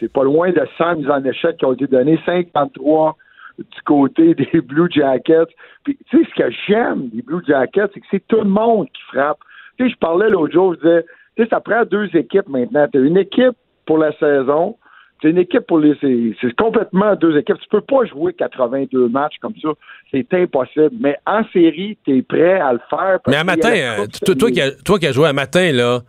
C'est 0.00 0.12
pas 0.12 0.24
loin 0.24 0.50
de 0.50 0.62
100 0.78 0.96
mises 0.96 1.10
en 1.10 1.22
échec 1.24 1.56
qui 1.58 1.64
ont 1.64 1.72
été 1.74 1.86
données, 1.86 2.18
53 2.26 3.16
du 3.58 3.82
côté 3.84 4.34
des 4.52 4.60
Blue 4.60 4.88
Jackets. 4.90 5.52
Puis, 5.84 5.96
tu 6.10 6.18
sais, 6.18 6.30
ce 6.30 6.42
que 6.42 6.50
j'aime 6.66 7.08
des 7.08 7.22
Blue 7.22 7.42
Jackets, 7.46 7.90
c'est 7.94 8.00
que 8.00 8.06
c'est 8.10 8.26
tout 8.26 8.40
le 8.40 8.48
monde 8.48 8.86
qui 8.88 9.02
frappe. 9.12 9.38
Tu 9.78 9.84
sais, 9.84 9.90
je 9.90 9.96
parlais 9.98 10.30
l'autre 10.30 10.52
jour, 10.52 10.74
je 10.74 10.80
disais, 10.80 11.04
tu 11.36 11.42
sais, 11.42 11.48
ça 11.48 11.60
prend 11.60 11.84
deux 11.84 12.08
équipes 12.14 12.48
maintenant. 12.48 12.86
Tu 12.92 12.98
as 12.98 13.02
une 13.02 13.18
équipe 13.18 13.56
pour 13.86 13.98
la 13.98 14.12
saison, 14.18 14.76
c'est 15.24 15.30
une 15.30 15.38
équipe 15.38 15.66
pour 15.66 15.78
les. 15.78 15.96
C'est 16.00 16.54
complètement 16.56 17.16
deux 17.16 17.36
équipes. 17.38 17.58
Tu 17.58 17.68
peux 17.70 17.80
pas 17.80 18.04
jouer 18.04 18.34
82 18.34 19.08
matchs 19.08 19.36
comme 19.40 19.54
ça. 19.62 19.70
C'est 20.10 20.26
impossible. 20.34 20.90
Mais 21.00 21.16
en 21.26 21.42
série, 21.52 21.96
tu 22.04 22.18
es 22.18 22.22
prêt 22.22 22.60
à 22.60 22.72
le 22.74 22.80
faire. 22.90 23.18
Mais 23.28 23.40
y 23.40 23.44
matin, 23.44 23.72
euh, 23.72 24.06
toi, 24.34 24.50
qui 24.50 24.60
as, 24.60 24.72
toi 24.82 24.98
qui 24.98 25.06
as 25.06 25.12
joué 25.12 25.28
un 25.28 25.32
matin, 25.32 25.72
là, 25.72 26.00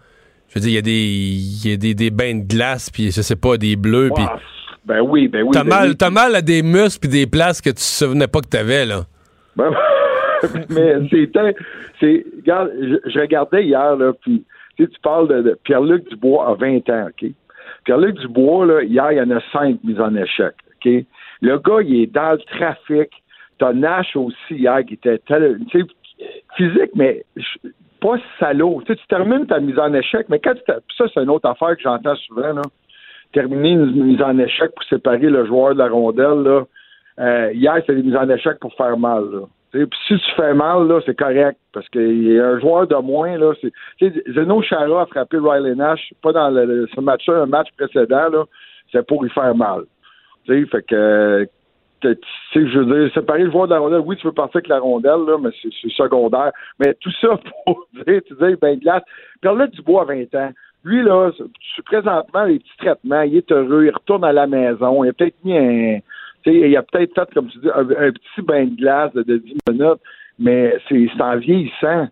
je 0.50 0.56
veux 0.56 0.62
dire, 0.62 0.72
il 0.72 0.76
y 0.76 0.78
a 0.78 0.82
des, 0.82 0.92
il 0.92 1.70
y 1.70 1.74
a 1.74 1.78
des, 1.78 1.94
des 1.94 2.12
bains 2.12 2.36
de 2.36 2.48
glace, 2.48 2.90
puis 2.90 3.12
je 3.12 3.22
sais 3.22 3.36
pas, 3.36 3.58
des 3.58 3.76
bleus, 3.76 4.10
puis 4.14 4.26
Ben 4.86 5.02
oui, 5.02 5.28
ben 5.28 5.44
oui. 5.44 5.52
t'as 5.52 5.64
ben 5.64 5.70
mal, 5.70 5.90
oui. 5.90 6.14
mal 6.14 6.36
à 6.36 6.42
des 6.42 6.62
muscles 6.62 7.00
puis 7.02 7.10
des 7.10 7.28
places 7.28 7.62
que 7.62 7.70
tu 7.70 7.76
te 7.76 7.82
souvenais 7.82 8.28
pas 8.28 8.42
que 8.42 8.48
t'avais, 8.48 8.86
là. 8.86 9.02
Ben, 9.56 9.72
mais 10.70 10.96
c'était. 11.10 11.56
C'est, 12.00 12.26
regarde, 12.38 12.72
je, 12.80 13.10
je 13.10 13.20
regardais 13.20 13.66
hier, 13.66 13.96
là, 13.96 14.14
puis 14.22 14.44
tu 14.78 14.88
parles 15.02 15.28
de, 15.28 15.42
de 15.42 15.60
Pierre-Luc 15.64 16.10
Dubois 16.10 16.50
à 16.50 16.54
20 16.54 16.90
ans, 16.90 17.08
OK? 17.08 17.30
Pierre-Luc 17.86 18.20
Dubois, 18.20 18.66
là, 18.66 18.84
hier, 18.84 19.12
il 19.12 19.18
y 19.18 19.22
en 19.22 19.32
a 19.32 19.40
cinq 19.52 19.80
mises 19.84 20.00
en 20.00 20.16
échec, 20.16 20.54
OK? 20.76 21.06
Le 21.42 21.58
gars, 21.60 21.82
il 21.82 22.02
est 22.02 22.14
dans 22.14 22.34
le 22.34 22.58
trafic. 22.58 23.10
T'as 23.58 23.74
Nash 23.74 24.16
aussi 24.16 24.36
hier 24.52 24.84
qui 24.86 24.96
était 24.96 25.18
tel, 25.20 25.60
tu 25.70 25.80
sais, 25.80 25.88
physique, 26.58 26.92
mais 26.96 27.24
pas 28.02 28.18
salaud. 28.40 28.82
Tu 28.86 28.96
termines 29.08 29.48
ta 29.48 29.60
mise 29.60 29.80
en 29.80 29.94
échec, 29.94 30.28
mais 30.30 30.40
quand 30.40 30.54
tu 30.54 30.62
ça, 30.98 31.06
c'est 31.14 31.22
une 31.22 31.30
autre 31.30 31.50
affaire 31.50 31.76
que 31.76 31.82
j'entends 31.82 32.16
souvent, 32.28 32.54
là. 32.54 32.62
Terminer 33.36 33.72
une 33.72 34.06
mise 34.06 34.22
en 34.22 34.40
échec 34.40 34.72
pour 34.74 34.86
séparer 34.86 35.30
le 35.30 35.46
joueur 35.46 35.74
de 35.74 35.80
la 35.80 35.90
rondelle. 35.90 36.64
Euh, 37.20 37.52
hier, 37.54 37.76
c'était 37.82 37.96
des 37.96 38.04
mises 38.04 38.16
en 38.16 38.30
échec 38.30 38.60
pour 38.62 38.74
faire 38.76 38.98
mal, 38.98 39.26
Puis 39.74 39.86
si 40.08 40.18
tu 40.18 40.32
fais 40.38 40.54
mal, 40.54 40.88
c'est 41.06 41.18
correct, 41.18 41.60
parce 41.74 41.88
qu'il 41.90 42.24
y 42.24 42.40
a 42.40 42.48
un 42.48 42.60
joueur 42.62 42.88
de 42.88 42.96
moins, 42.96 43.38
là. 43.38 43.52
Zeno 44.02 44.62
Chara 44.62 45.02
a 45.02 45.06
frappé 45.08 45.38
Riley 45.38 45.76
Nash, 45.76 46.14
pas 46.24 46.32
dans 46.32 46.50
le, 46.50 46.88
ce 46.96 47.02
match-là, 47.02 47.42
un 47.42 47.46
match 47.46 47.68
précédent. 47.76 48.46
C'est 48.94 49.06
pour 49.06 49.26
y 49.26 49.30
faire 49.30 49.54
mal. 49.54 49.82
Fait 50.48 50.82
que 50.88 51.46
je 52.54 52.80
veux 52.80 52.86
dire, 52.86 53.14
séparer 53.14 53.44
le 53.44 53.52
joueur 53.52 53.68
de 53.68 53.74
la 53.74 53.80
rondelle, 53.80 54.02
oui, 54.06 54.16
tu 54.16 54.24
peux 54.24 54.32
partir 54.32 54.60
avec 54.60 54.70
la 54.70 54.80
rondelle, 54.80 55.26
mais 55.42 55.50
c'est 55.62 55.92
secondaire. 55.92 56.52
Mais 56.80 56.94
tout 57.02 57.12
ça 57.20 57.38
pour 57.66 57.86
dire, 58.08 58.22
tu 58.26 58.34
dis, 58.34 58.56
ben, 58.62 58.80
glace. 58.80 59.04
Là, 59.44 59.68
Dubois 59.68 60.04
à 60.04 60.06
20 60.06 60.36
ans. 60.36 60.52
Lui, 60.86 61.02
là, 61.02 61.32
présentement, 61.86 62.44
les 62.44 62.60
petits 62.60 62.78
traitements, 62.78 63.22
il 63.24 63.38
est 63.38 63.52
heureux, 63.52 63.86
il 63.86 63.90
retourne 63.90 64.24
à 64.24 64.32
la 64.32 64.46
maison, 64.46 65.04
il 65.04 65.10
a 65.10 65.14
peut-être 65.14 65.44
mis 65.44 65.58
un. 65.58 66.00
Il 66.46 66.78
a 66.78 66.84
peut-être 66.84 67.16
fait, 67.16 67.34
comme 67.34 67.48
tu 67.48 67.58
dis, 67.58 67.70
un, 67.74 67.84
petit 67.84 68.42
bain 68.44 68.66
de 68.66 68.76
glace 68.76 69.12
de, 69.14 69.24
de 69.24 69.38
10 69.38 69.58
minutes, 69.68 70.00
mais 70.38 70.78
c'est 70.88 71.10
en 71.20 71.38
vieillissant. 71.38 72.08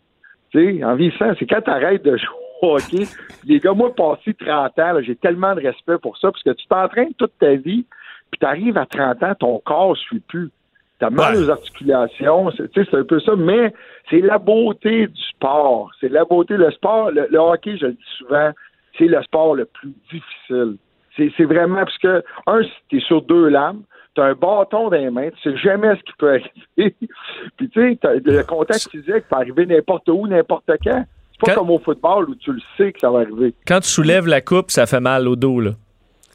Tu 0.50 0.78
sais, 0.78 0.84
en 0.84 0.95
vieillissant, 0.95 1.34
c'est 1.38 1.45
quand 1.45 1.62
tu 1.62 1.70
arrêtes 1.70 2.04
de 2.04 2.18
jouer. 2.91 3.06
Les 3.45 3.60
gars, 3.60 3.74
moi, 3.74 3.94
passé 3.94 4.34
30 4.34 4.80
ans, 4.80 5.02
j'ai 5.02 5.16
tellement 5.18 5.54
de 5.54 5.62
respect 5.62 6.00
pour 6.02 6.18
ça, 6.18 6.32
parce 6.32 6.41
que 6.41 6.50
tu 6.50 6.66
t'entraînes 6.66 7.14
toute 7.14 7.38
ta 7.38 7.54
vie, 7.54 7.86
puis 8.32 8.40
tu 8.40 8.45
arrives 8.45 8.78
à 8.80 8.88
30 8.88 9.22
ans, 9.22 9.36
ton 9.36 9.60
corps 9.60 9.91
ne 9.91 9.95
suit 9.95 10.20
plus. 10.22 10.50
Tu 10.99 11.06
as 11.06 11.10
mal 11.10 11.36
aux 11.38 11.49
articulations, 11.49 12.52
c'est 12.52 12.72
tu 12.72 12.84
sais, 12.84 12.88
c'est 12.91 12.98
un 12.98 13.03
peu 13.03 13.20
ça, 13.20 13.36
mais 13.36 13.74
c'est 14.10 14.22
la 14.22 14.38
beauté 14.38 15.07
du 15.07 15.22
sport. 15.32 15.91
C'est 15.99 16.10
la 16.10 16.24
beauté. 16.24 16.56
Le 16.56 16.72
sport, 16.72 17.11
le, 17.11 17.28
le 17.30 17.40
hockey, 17.40 17.78
je 17.78 17.88
le 17.88 17.91
dis 17.94 18.06
souvent, 18.18 18.52
c'est 18.98 19.06
le 19.07 19.22
sport 19.24 19.56
le 19.56 19.65
plus 19.65 19.91
difficile. 20.11 20.78
C'est 21.18 21.44
vraiment 21.45 21.84
parce 21.84 21.98
que, 21.99 22.24
un, 22.48 22.61
tu 22.90 22.98
es 22.98 22.99
sur 23.02 23.22
deux 23.22 23.48
lames, 23.49 23.82
tu 24.15 24.22
as 24.22 24.26
un 24.26 24.34
bâton 24.34 24.90
dans 24.90 24.98
les 24.98 25.10
mains, 25.10 25.30
tu 25.41 25.52
sais 25.52 25.57
jamais 25.57 25.95
ce 25.95 26.02
qui 26.03 26.14
peut 26.18 26.30
arriver. 26.30 26.49
Puis 27.57 27.70
tu 27.70 27.72
sais, 27.74 27.98
t'as- 28.02 28.14
le 28.15 28.44
contact 28.44 28.90
physique 28.90 29.28
peut 29.30 29.36
arriver 29.36 29.65
n'importe 29.65 30.07
où, 30.10 30.28
n'importe 30.28 30.65
quand. 30.84 31.06
C'est 31.34 31.40
pas 31.48 31.56
comme 31.56 31.72
au 31.72 31.80
football 31.80 32.30
où 32.30 32.36
tu 32.36 32.52
le 32.53 32.61
sais 32.78 32.91
que 32.94 32.99
ça 32.99 33.10
va 33.11 33.20
arriver. 33.22 33.53
Quand 33.68 33.80
tu 33.80 33.90
soulèves 33.90 34.28
la 34.28 34.41
coupe, 34.41 34.70
ça 34.72 34.86
fait 34.86 34.99
mal 34.99 35.28
au 35.28 35.36
dos, 35.36 35.60
là. 35.60 35.72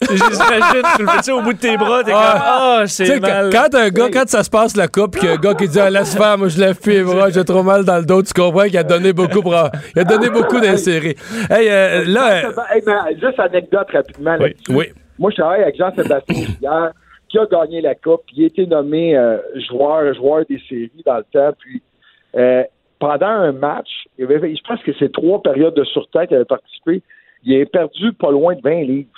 J'imagine, 0.00 0.82
tu 0.96 1.02
le 1.02 1.08
fais 1.22 1.32
au 1.32 1.40
bout 1.42 1.52
de 1.52 1.58
tes 1.58 1.76
bras, 1.76 2.02
t'es 2.04 2.12
comme 2.12 2.20
Ah, 2.22 2.78
Tu 2.82 2.88
sais, 2.88 3.06
c'est 3.06 3.20
quand, 3.20 3.26
mal. 3.26 3.50
quand 3.50 3.74
un 3.74 3.88
gars, 3.90 4.08
quand 4.12 4.28
ça 4.28 4.42
se 4.44 4.50
passe 4.50 4.76
la 4.76 4.88
coupe, 4.88 5.16
qu'il 5.16 5.28
y 5.28 5.32
a 5.32 5.34
un 5.34 5.38
gars 5.38 5.54
qui 5.54 5.68
dit 5.68 5.80
ah, 5.80 5.90
laisse 5.90 6.16
faire, 6.16 6.38
moi 6.38 6.48
je 6.48 6.58
lève 6.60 6.78
plus 6.80 6.92
les 6.92 7.02
bras, 7.02 7.30
j'ai 7.30 7.44
trop 7.44 7.62
mal 7.62 7.84
dans 7.84 7.98
le 7.98 8.04
dos, 8.04 8.22
tu 8.22 8.32
comprends 8.32 8.64
qu'il 8.64 8.78
a 8.78 8.82
donné 8.84 9.12
beaucoup 9.12 9.42
pour, 9.42 9.54
il 9.96 10.00
a 10.00 10.04
donné 10.04 10.30
beaucoup 10.30 10.60
d'insérer. 10.60 11.16
Hey, 11.50 11.68
euh, 11.68 12.04
là, 12.06 12.46
euh, 12.46 12.52
Hey, 12.70 12.82
mais 12.86 13.18
juste 13.20 13.38
anecdote 13.40 13.88
rapidement. 13.92 14.36
oui. 14.70 14.86
Moi, 15.18 15.32
je 15.32 15.36
travaille 15.36 15.62
avec 15.62 15.76
Jean-Sébastien 15.76 16.46
hier, 16.62 16.92
qui 17.28 17.38
a 17.38 17.46
gagné 17.46 17.80
la 17.80 17.96
Coupe, 17.96 18.22
qui 18.32 18.44
a 18.44 18.46
été 18.46 18.66
nommé 18.66 19.16
euh, 19.16 19.38
joueur, 19.68 20.14
joueur 20.14 20.44
des 20.48 20.60
séries 20.68 20.90
dans 21.04 21.16
le 21.16 21.24
temps. 21.32 21.50
Puis, 21.58 21.82
euh, 22.36 22.62
pendant 23.00 23.26
un 23.26 23.50
match, 23.52 23.88
il 24.16 24.24
avait- 24.26 24.54
je 24.54 24.60
pense 24.66 24.80
que 24.84 24.92
c'est 24.96 25.10
trois 25.12 25.42
périodes 25.42 25.74
de 25.74 25.82
sûreté 25.84 26.26
qu'il 26.28 26.36
avait 26.36 26.44
participé. 26.44 27.02
Il 27.44 27.60
a 27.60 27.66
perdu 27.66 28.12
pas 28.12 28.30
loin 28.30 28.54
de 28.54 28.60
20 28.62 28.82
livres 28.84 29.08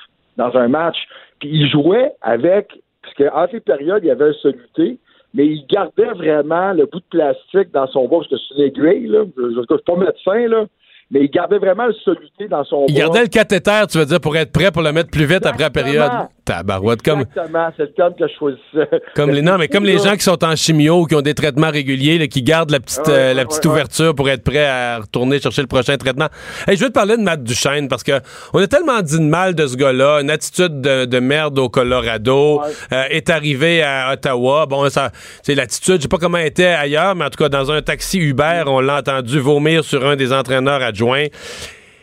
dans 0.40 0.56
un 0.56 0.68
match. 0.68 0.96
Puis, 1.38 1.50
il 1.52 1.68
jouait 1.70 2.12
avec, 2.22 2.68
parce 3.02 3.14
qu'entre 3.14 3.52
les 3.52 3.60
périodes, 3.60 4.02
il 4.02 4.08
y 4.08 4.10
avait 4.10 4.30
un 4.30 4.32
soluté, 4.34 4.98
mais 5.34 5.46
il 5.46 5.66
gardait 5.68 6.12
vraiment 6.12 6.72
le 6.72 6.86
bout 6.86 7.00
de 7.00 7.04
plastique 7.10 7.70
dans 7.72 7.86
son 7.88 8.08
bras, 8.08 8.18
parce 8.18 8.30
que 8.30 8.36
c'est 8.36 8.54
une 8.54 8.64
aiguille, 8.64 9.06
là. 9.06 9.24
Je 9.36 9.42
ne 9.42 9.52
suis 9.52 9.84
pas 9.86 9.96
médecin, 9.96 10.48
là. 10.48 10.64
Mais 11.12 11.20
il 11.24 11.30
gardait 11.30 11.58
vraiment 11.58 11.86
le 11.86 11.92
soluté 11.92 12.46
dans 12.48 12.64
son 12.64 12.86
il 12.88 12.94
bras. 12.94 13.04
gardait 13.04 13.22
le 13.22 13.28
cathéter, 13.28 13.82
tu 13.90 13.98
veux 13.98 14.06
dire, 14.06 14.20
pour 14.20 14.36
être 14.36 14.52
prêt 14.52 14.70
pour 14.70 14.82
le 14.82 14.92
mettre 14.92 15.10
plus 15.10 15.24
vite 15.24 15.44
après 15.44 15.64
la 15.64 15.70
période. 15.70 16.10
Tabarouette, 16.51 17.02
comme, 17.02 17.20
Exactement, 17.20 17.72
c'est 17.77 17.82
le 17.85 17.93
terme 17.93 18.14
que 18.14 18.27
je 18.27 18.35
choisissais. 18.39 19.02
comme 19.14 19.31
les, 19.31 19.43
non, 19.43 19.56
mais 19.59 19.68
comme 19.68 19.85
les 19.85 19.98
gens 19.98 20.14
qui 20.14 20.22
sont 20.22 20.43
en 20.44 20.56
chimio 20.56 21.02
ou 21.02 21.06
qui 21.06 21.14
ont 21.14 21.22
des 21.22 21.35
traitements 21.35 21.70
réguliers, 21.70 22.18
là, 22.18 22.27
qui 22.27 22.43
gardent 22.43 22.70
la 22.70 22.81
petite, 22.81 23.01
Ouais, 23.06 23.14
euh, 23.14 23.35
la 23.35 23.44
petite 23.44 23.64
ouais, 23.64 23.70
ouverture 23.70 24.14
pour 24.14 24.28
être 24.28 24.43
prêt 24.43 24.66
à 24.66 24.98
retourner 24.98 25.40
chercher 25.40 25.62
le 25.62 25.68
prochain 25.68 25.97
traitement. 25.97 26.28
Hey, 26.66 26.77
je 26.77 26.82
veux 26.82 26.89
te 26.89 26.94
parler 26.94 27.16
de 27.16 27.22
Matt 27.22 27.43
Duchesne 27.43 27.89
parce 27.89 28.02
que 28.02 28.20
on 28.52 28.59
a 28.60 28.66
tellement 28.66 29.01
dit 29.01 29.18
de 29.18 29.24
mal 29.24 29.55
de 29.55 29.66
ce 29.66 29.77
gars-là, 29.77 30.20
une 30.20 30.31
attitude 30.31 30.81
de, 30.81 31.05
de 31.05 31.18
merde 31.20 31.59
au 31.59 31.68
Colorado, 31.68 32.60
euh, 32.93 33.05
est 33.10 33.31
arrivé 33.31 33.82
à 33.82 34.12
Ottawa. 34.12 34.66
Bon, 34.66 34.89
ça, 34.90 35.10
c'est 35.43 35.55
l'attitude, 35.55 35.97
je 35.97 36.02
sais 36.02 36.09
pas 36.09 36.18
comment 36.18 36.39
elle 36.39 36.47
était 36.48 36.64
ailleurs, 36.66 37.14
mais 37.14 37.24
en 37.24 37.31
tout 37.31 37.43
cas, 37.43 37.48
dans 37.48 37.70
un 37.70 37.81
taxi 37.82 38.18
Uber, 38.18 38.64
on 38.66 38.81
l'a 38.81 38.98
entendu 38.98 39.39
vomir 39.39 39.85
sur 39.85 40.05
un 40.06 40.16
des 40.16 40.32
entraîneurs 40.32 40.82
adjoints. 40.82 41.27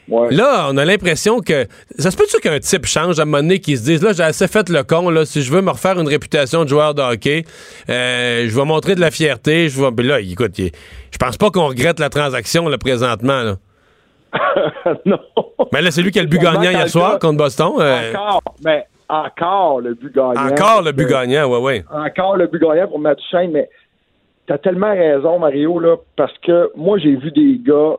Là, 0.09 0.67
on 0.71 0.77
a 0.77 0.85
l'impression 0.85 1.39
que. 1.41 1.65
Ça 1.99 2.11
se 2.11 2.17
peut-tu 2.17 2.39
qu'un 2.39 2.59
type 2.59 2.85
change 2.85 3.19
à 3.19 3.23
un 3.23 3.25
moment 3.25 3.39
donné 3.39 3.59
qui 3.59 3.75
se 3.77 3.83
dise 3.83 4.01
là, 4.01 4.13
j'ai 4.13 4.23
assez 4.23 4.47
fait 4.47 4.69
le 4.69 4.83
con, 4.83 5.09
là, 5.09 5.25
si 5.25 5.41
je 5.41 5.51
veux 5.51 5.61
me 5.61 5.71
refaire 5.71 5.99
une 5.99 6.07
réputation 6.07 6.63
de 6.63 6.69
joueur 6.69 6.93
de 6.93 7.01
hockey, 7.01 7.43
euh, 7.89 8.45
je 8.47 8.55
vais 8.55 8.65
montrer 8.65 8.95
de 8.95 9.01
la 9.01 9.11
fierté. 9.11 9.69
Je 9.69 9.81
vais. 9.81 9.91
Puis 9.91 10.07
là, 10.07 10.19
écoute, 10.19 10.53
je 10.57 11.17
pense 11.19 11.37
pas 11.37 11.49
qu'on 11.49 11.67
regrette 11.67 11.99
la 11.99 12.09
transaction 12.09 12.67
là, 12.69 12.77
présentement. 12.77 13.43
Là. 13.43 13.55
non. 15.05 15.19
Mais 15.73 15.81
là, 15.81 15.91
c'est 15.91 16.01
lui 16.01 16.11
qui 16.11 16.19
a 16.19 16.23
le 16.23 16.27
but 16.29 16.39
gagnant 16.39 16.61
hier 16.71 16.87
soir 16.89 17.19
contre 17.19 17.37
Boston. 17.37 17.73
euh, 17.79 18.11
Encore, 18.13 18.41
mais 18.63 18.85
encore 19.09 19.81
le 19.81 19.93
but 19.93 20.13
gagnant. 20.13 20.47
encore 20.51 20.81
le 20.81 20.91
but 20.91 21.07
gagnant, 21.07 21.47
ouais, 21.47 21.59
ouais. 21.59 21.85
Encore 21.91 22.35
le 22.37 22.47
but 22.47 22.61
gagnant 22.61 22.87
pour 22.87 22.99
Matt 22.99 23.17
Duchesne, 23.19 23.51
mais 23.51 23.69
t'as 24.47 24.57
tellement 24.57 24.93
raison, 24.93 25.39
Mario, 25.39 25.79
là, 25.79 25.95
parce 26.15 26.33
que 26.45 26.71
moi, 26.75 26.97
j'ai 26.97 27.15
vu 27.15 27.31
des 27.31 27.59
gars 27.65 27.95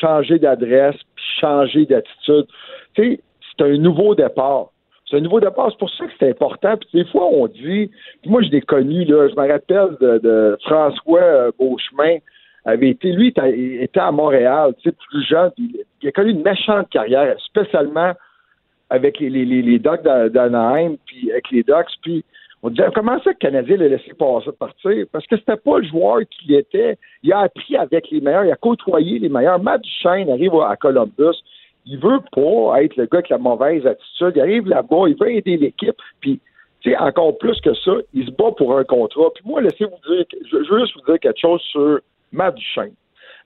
changer 0.00 0.38
d'adresse, 0.38 0.96
changer 1.40 1.86
d'attitude. 1.86 2.46
Tu 2.94 3.02
sais, 3.02 3.20
c'est 3.56 3.64
un 3.64 3.76
nouveau 3.78 4.14
départ. 4.14 4.66
C'est 5.08 5.16
un 5.16 5.20
nouveau 5.20 5.40
départ. 5.40 5.68
C'est 5.70 5.78
pour 5.78 5.90
ça 5.90 6.06
que 6.06 6.12
c'est 6.18 6.30
important. 6.30 6.76
Puis 6.76 6.88
des 7.02 7.10
fois, 7.10 7.26
on 7.26 7.46
dit, 7.48 7.90
puis 8.22 8.30
moi, 8.30 8.42
je 8.42 8.50
l'ai 8.50 8.60
connu, 8.60 9.04
là, 9.04 9.28
je 9.28 9.34
me 9.34 9.48
rappelle 9.50 9.96
de, 10.00 10.56
François 10.64 11.20
euh, 11.20 11.50
Beauchemin, 11.58 12.18
avait 12.64 12.90
été, 12.90 13.12
lui, 13.12 13.28
était- 13.28 14.00
à 14.00 14.12
Montréal, 14.12 14.74
tu 14.78 14.90
sais, 14.90 14.96
plus 15.10 15.24
jeune, 15.26 15.50
il 15.58 16.08
a 16.08 16.12
connu 16.12 16.30
une 16.30 16.42
méchante 16.42 16.88
carrière, 16.90 17.34
spécialement 17.40 18.12
avec 18.90 19.18
les, 19.18 19.30
les, 19.30 19.44
les, 19.44 19.78
Ducks 19.78 20.02
d'A- 20.02 20.28
d'Anaheim, 20.28 20.96
puis 21.06 21.30
avec 21.30 21.50
les 21.50 21.62
Ducks, 21.62 21.96
puis 22.02 22.24
On 22.62 22.68
disait 22.68 22.88
comment 22.94 23.18
ça 23.22 23.32
que 23.32 23.46
le 23.46 23.50
Canadien 23.50 23.76
l'a 23.78 23.88
laissé 23.88 24.12
passer 24.12 24.50
partir? 24.52 25.06
Parce 25.10 25.26
que 25.26 25.36
c'était 25.36 25.56
pas 25.56 25.78
le 25.78 25.88
joueur 25.88 26.18
qu'il 26.28 26.54
était. 26.54 26.98
Il 27.22 27.32
a 27.32 27.40
appris 27.40 27.76
avec 27.76 28.10
les 28.10 28.20
meilleurs, 28.20 28.44
il 28.44 28.52
a 28.52 28.56
côtoyé 28.56 29.18
les 29.18 29.30
meilleurs. 29.30 29.62
Matt 29.62 29.80
Duchesne 29.80 30.28
arrive 30.28 30.54
à 30.54 30.76
Columbus. 30.76 31.36
Il 31.86 31.98
veut 31.98 32.20
pas 32.32 32.82
être 32.82 32.96
le 32.96 33.06
gars 33.06 33.18
avec 33.18 33.30
la 33.30 33.38
mauvaise 33.38 33.86
attitude. 33.86 34.32
Il 34.36 34.40
arrive 34.42 34.68
là-bas, 34.68 35.08
il 35.08 35.16
veut 35.18 35.32
aider 35.32 35.56
l'équipe. 35.56 35.96
Puis, 36.20 36.38
tu 36.80 36.90
sais, 36.90 36.98
encore 36.98 37.38
plus 37.38 37.58
que 37.62 37.72
ça, 37.72 37.92
il 38.12 38.26
se 38.26 38.30
bat 38.30 38.52
pour 38.52 38.76
un 38.76 38.84
contrat. 38.84 39.30
Puis 39.34 39.44
moi, 39.46 39.62
laissez-vous 39.62 40.14
dire, 40.14 40.26
je 40.50 40.56
veux 40.56 40.80
juste 40.80 40.94
vous 40.96 41.06
dire 41.06 41.18
quelque 41.18 41.40
chose 41.40 41.62
sur 41.62 42.00
Matt 42.30 42.56
Duchesne. 42.56 42.92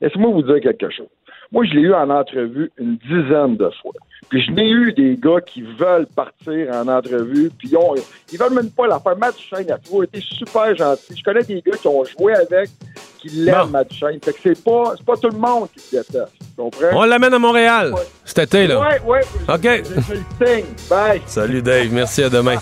Laissez-moi 0.00 0.32
vous 0.32 0.42
dire 0.42 0.60
quelque 0.60 0.90
chose. 0.90 1.06
Moi, 1.54 1.64
je 1.66 1.74
l'ai 1.74 1.82
eu 1.82 1.94
en 1.94 2.10
entrevue 2.10 2.72
une 2.78 2.96
dizaine 2.96 3.56
de 3.56 3.70
fois. 3.80 3.92
Puis 4.28 4.42
je 4.42 4.50
n'ai 4.50 4.68
eu 4.68 4.92
des 4.92 5.16
gars 5.16 5.40
qui 5.40 5.62
veulent 5.62 6.08
partir 6.08 6.74
en 6.74 6.88
entrevue, 6.88 7.48
puis 7.56 7.68
ils, 7.70 7.76
ont, 7.76 7.94
ils 8.32 8.36
veulent 8.36 8.54
même 8.54 8.72
pas 8.72 8.88
la 8.88 8.98
faire. 8.98 9.16
Matt 9.16 9.36
Duchesne 9.36 9.70
a 9.70 9.78
toujours 9.78 10.02
été 10.02 10.20
super 10.20 10.74
gentil. 10.74 11.14
Je 11.16 11.22
connais 11.22 11.44
des 11.44 11.62
gars 11.62 11.76
qui 11.76 11.86
ont 11.86 12.04
joué 12.04 12.34
avec, 12.34 12.70
qui 13.18 13.28
l'aiment, 13.28 13.70
Matt 13.70 13.88
Duchesne. 13.88 14.18
Fait 14.20 14.32
que 14.32 14.38
c'est 14.42 14.64
pas, 14.64 14.94
c'est 14.96 15.06
pas 15.06 15.16
tout 15.16 15.30
le 15.30 15.38
monde 15.38 15.68
qui 15.70 15.94
le 15.94 16.02
déteste. 16.02 16.43
Comprends? 16.56 16.86
On 16.92 17.04
l'amène 17.04 17.34
à 17.34 17.38
Montréal 17.38 17.92
cet 18.24 18.38
été, 18.38 18.66
là. 18.66 18.80
Ouais, 18.80 19.00
ouais. 19.06 19.20
OK. 19.48 19.62
Je 20.08 20.14
le 20.14 20.46
signe. 20.46 20.64
Bye. 20.88 21.20
Salut, 21.26 21.60
Dave. 21.60 21.88
Merci, 21.92 22.22
à 22.22 22.30
demain. 22.30 22.56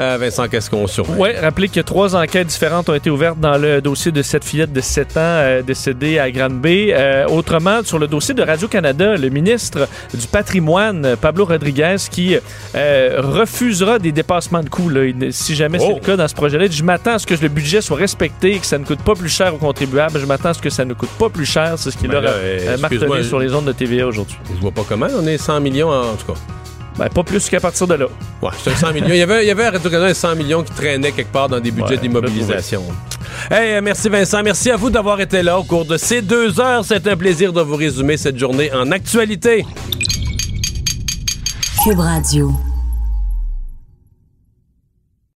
Euh, 0.00 0.16
Vincent, 0.20 0.48
qu'est-ce 0.48 0.68
qu'on 0.68 0.86
surveille? 0.86 1.14
Oui, 1.18 1.30
rappelez 1.40 1.68
que 1.68 1.80
trois 1.80 2.16
enquêtes 2.16 2.48
différentes 2.48 2.88
ont 2.88 2.94
été 2.94 3.08
ouvertes 3.08 3.38
dans 3.38 3.56
le 3.56 3.80
dossier 3.80 4.10
de 4.10 4.20
cette 4.22 4.44
fillette 4.44 4.72
de 4.72 4.80
7 4.80 5.16
ans 5.16 5.20
euh, 5.20 5.62
décédée 5.62 6.18
à 6.18 6.30
Grande-Bay. 6.30 6.88
Euh, 6.92 7.26
autrement, 7.28 7.82
sur 7.84 7.98
le 7.98 8.06
dossier 8.08 8.34
de 8.34 8.42
Radio-Canada, 8.42 9.16
le 9.16 9.28
ministre 9.28 9.86
du 10.12 10.26
patrimoine, 10.26 11.14
Pablo 11.20 11.44
Rodriguez, 11.44 11.96
qui 12.10 12.36
euh, 12.74 13.16
refusera 13.22 13.98
des 13.98 14.12
dépassements 14.12 14.62
de 14.62 14.68
coûts. 14.68 14.88
Là. 14.88 15.02
Si 15.30 15.54
jamais 15.54 15.78
c'est 15.78 15.86
Oh. 15.86 15.98
le 16.00 16.04
cas 16.04 16.16
dans 16.16 16.26
ce 16.28 16.34
projet-là, 16.34 16.66
je 16.68 16.82
m'attends 16.82 17.12
à 17.14 17.18
ce 17.20 17.26
que 17.26 17.34
le 17.40 17.48
budget 17.48 17.80
soit 17.80 17.96
respecté, 17.96 18.58
que 18.58 18.66
ça 18.66 18.76
ne 18.78 18.84
coûte 18.84 19.02
pas 19.02 19.14
plus 19.14 19.28
cher 19.28 19.54
aux 19.54 19.58
contribuables. 19.58 20.18
Je 20.18 20.26
m'attends 20.26 20.48
à 20.48 20.54
ce 20.54 20.60
que 20.62 20.70
ça 20.70 20.84
ne 20.84 20.94
coûte 20.94 21.10
pas 21.18 21.28
plus 21.28 21.46
cher. 21.46 21.74
C'est 21.76 21.90
ce 21.92 21.96
qu'il 21.96 22.08
Ben 22.08 22.24
a 22.24 22.28
euh, 22.28 22.58
euh, 22.74 22.78
martelé 22.78 23.22
sur 23.26 23.38
les 23.38 23.52
ondes 23.54 23.64
de 23.66 23.72
TVA 23.72 24.06
aujourd'hui. 24.06 24.36
Je 24.54 24.60
vois 24.60 24.70
pas 24.72 24.84
comment. 24.88 25.06
On 25.18 25.26
est 25.26 25.38
100 25.38 25.60
millions, 25.60 25.90
en, 25.90 26.10
en 26.12 26.14
tout 26.14 26.32
cas. 26.32 26.38
Ben, 26.98 27.10
pas 27.10 27.22
plus 27.22 27.48
qu'à 27.50 27.60
partir 27.60 27.86
de 27.86 27.94
là. 27.94 28.06
Ouais, 28.40 28.48
c'est 28.62 28.70
un 28.70 28.76
100 28.76 28.92
millions. 28.94 29.08
Il 29.10 29.16
y 29.16 29.22
avait, 29.22 29.44
il 29.44 29.48
y 29.48 29.50
avait 29.50 29.64
à 29.66 29.70
Radio-Canada 29.72 30.10
un 30.10 30.14
100 30.14 30.34
millions 30.36 30.62
qui 30.62 30.72
traînaient 30.72 31.12
quelque 31.12 31.30
part 31.30 31.48
dans 31.48 31.60
des 31.60 31.70
budgets 31.70 31.96
Ouais, 31.96 32.00
d'immobilisation. 32.00 32.82
Hey, 33.50 33.80
merci 33.82 34.08
Vincent. 34.08 34.42
Merci 34.42 34.70
à 34.70 34.76
vous 34.76 34.88
d'avoir 34.88 35.20
été 35.20 35.42
là 35.42 35.58
au 35.58 35.62
cours 35.64 35.84
de 35.84 35.98
ces 35.98 36.22
deux 36.22 36.58
heures. 36.58 36.84
C'est 36.86 37.06
un 37.06 37.16
plaisir 37.16 37.52
de 37.52 37.60
vous 37.60 37.76
résumer 37.76 38.16
cette 38.16 38.38
journée 38.38 38.72
en 38.72 38.90
actualité. 38.92 39.66
Cube 41.84 41.98
Radio. 41.98 42.50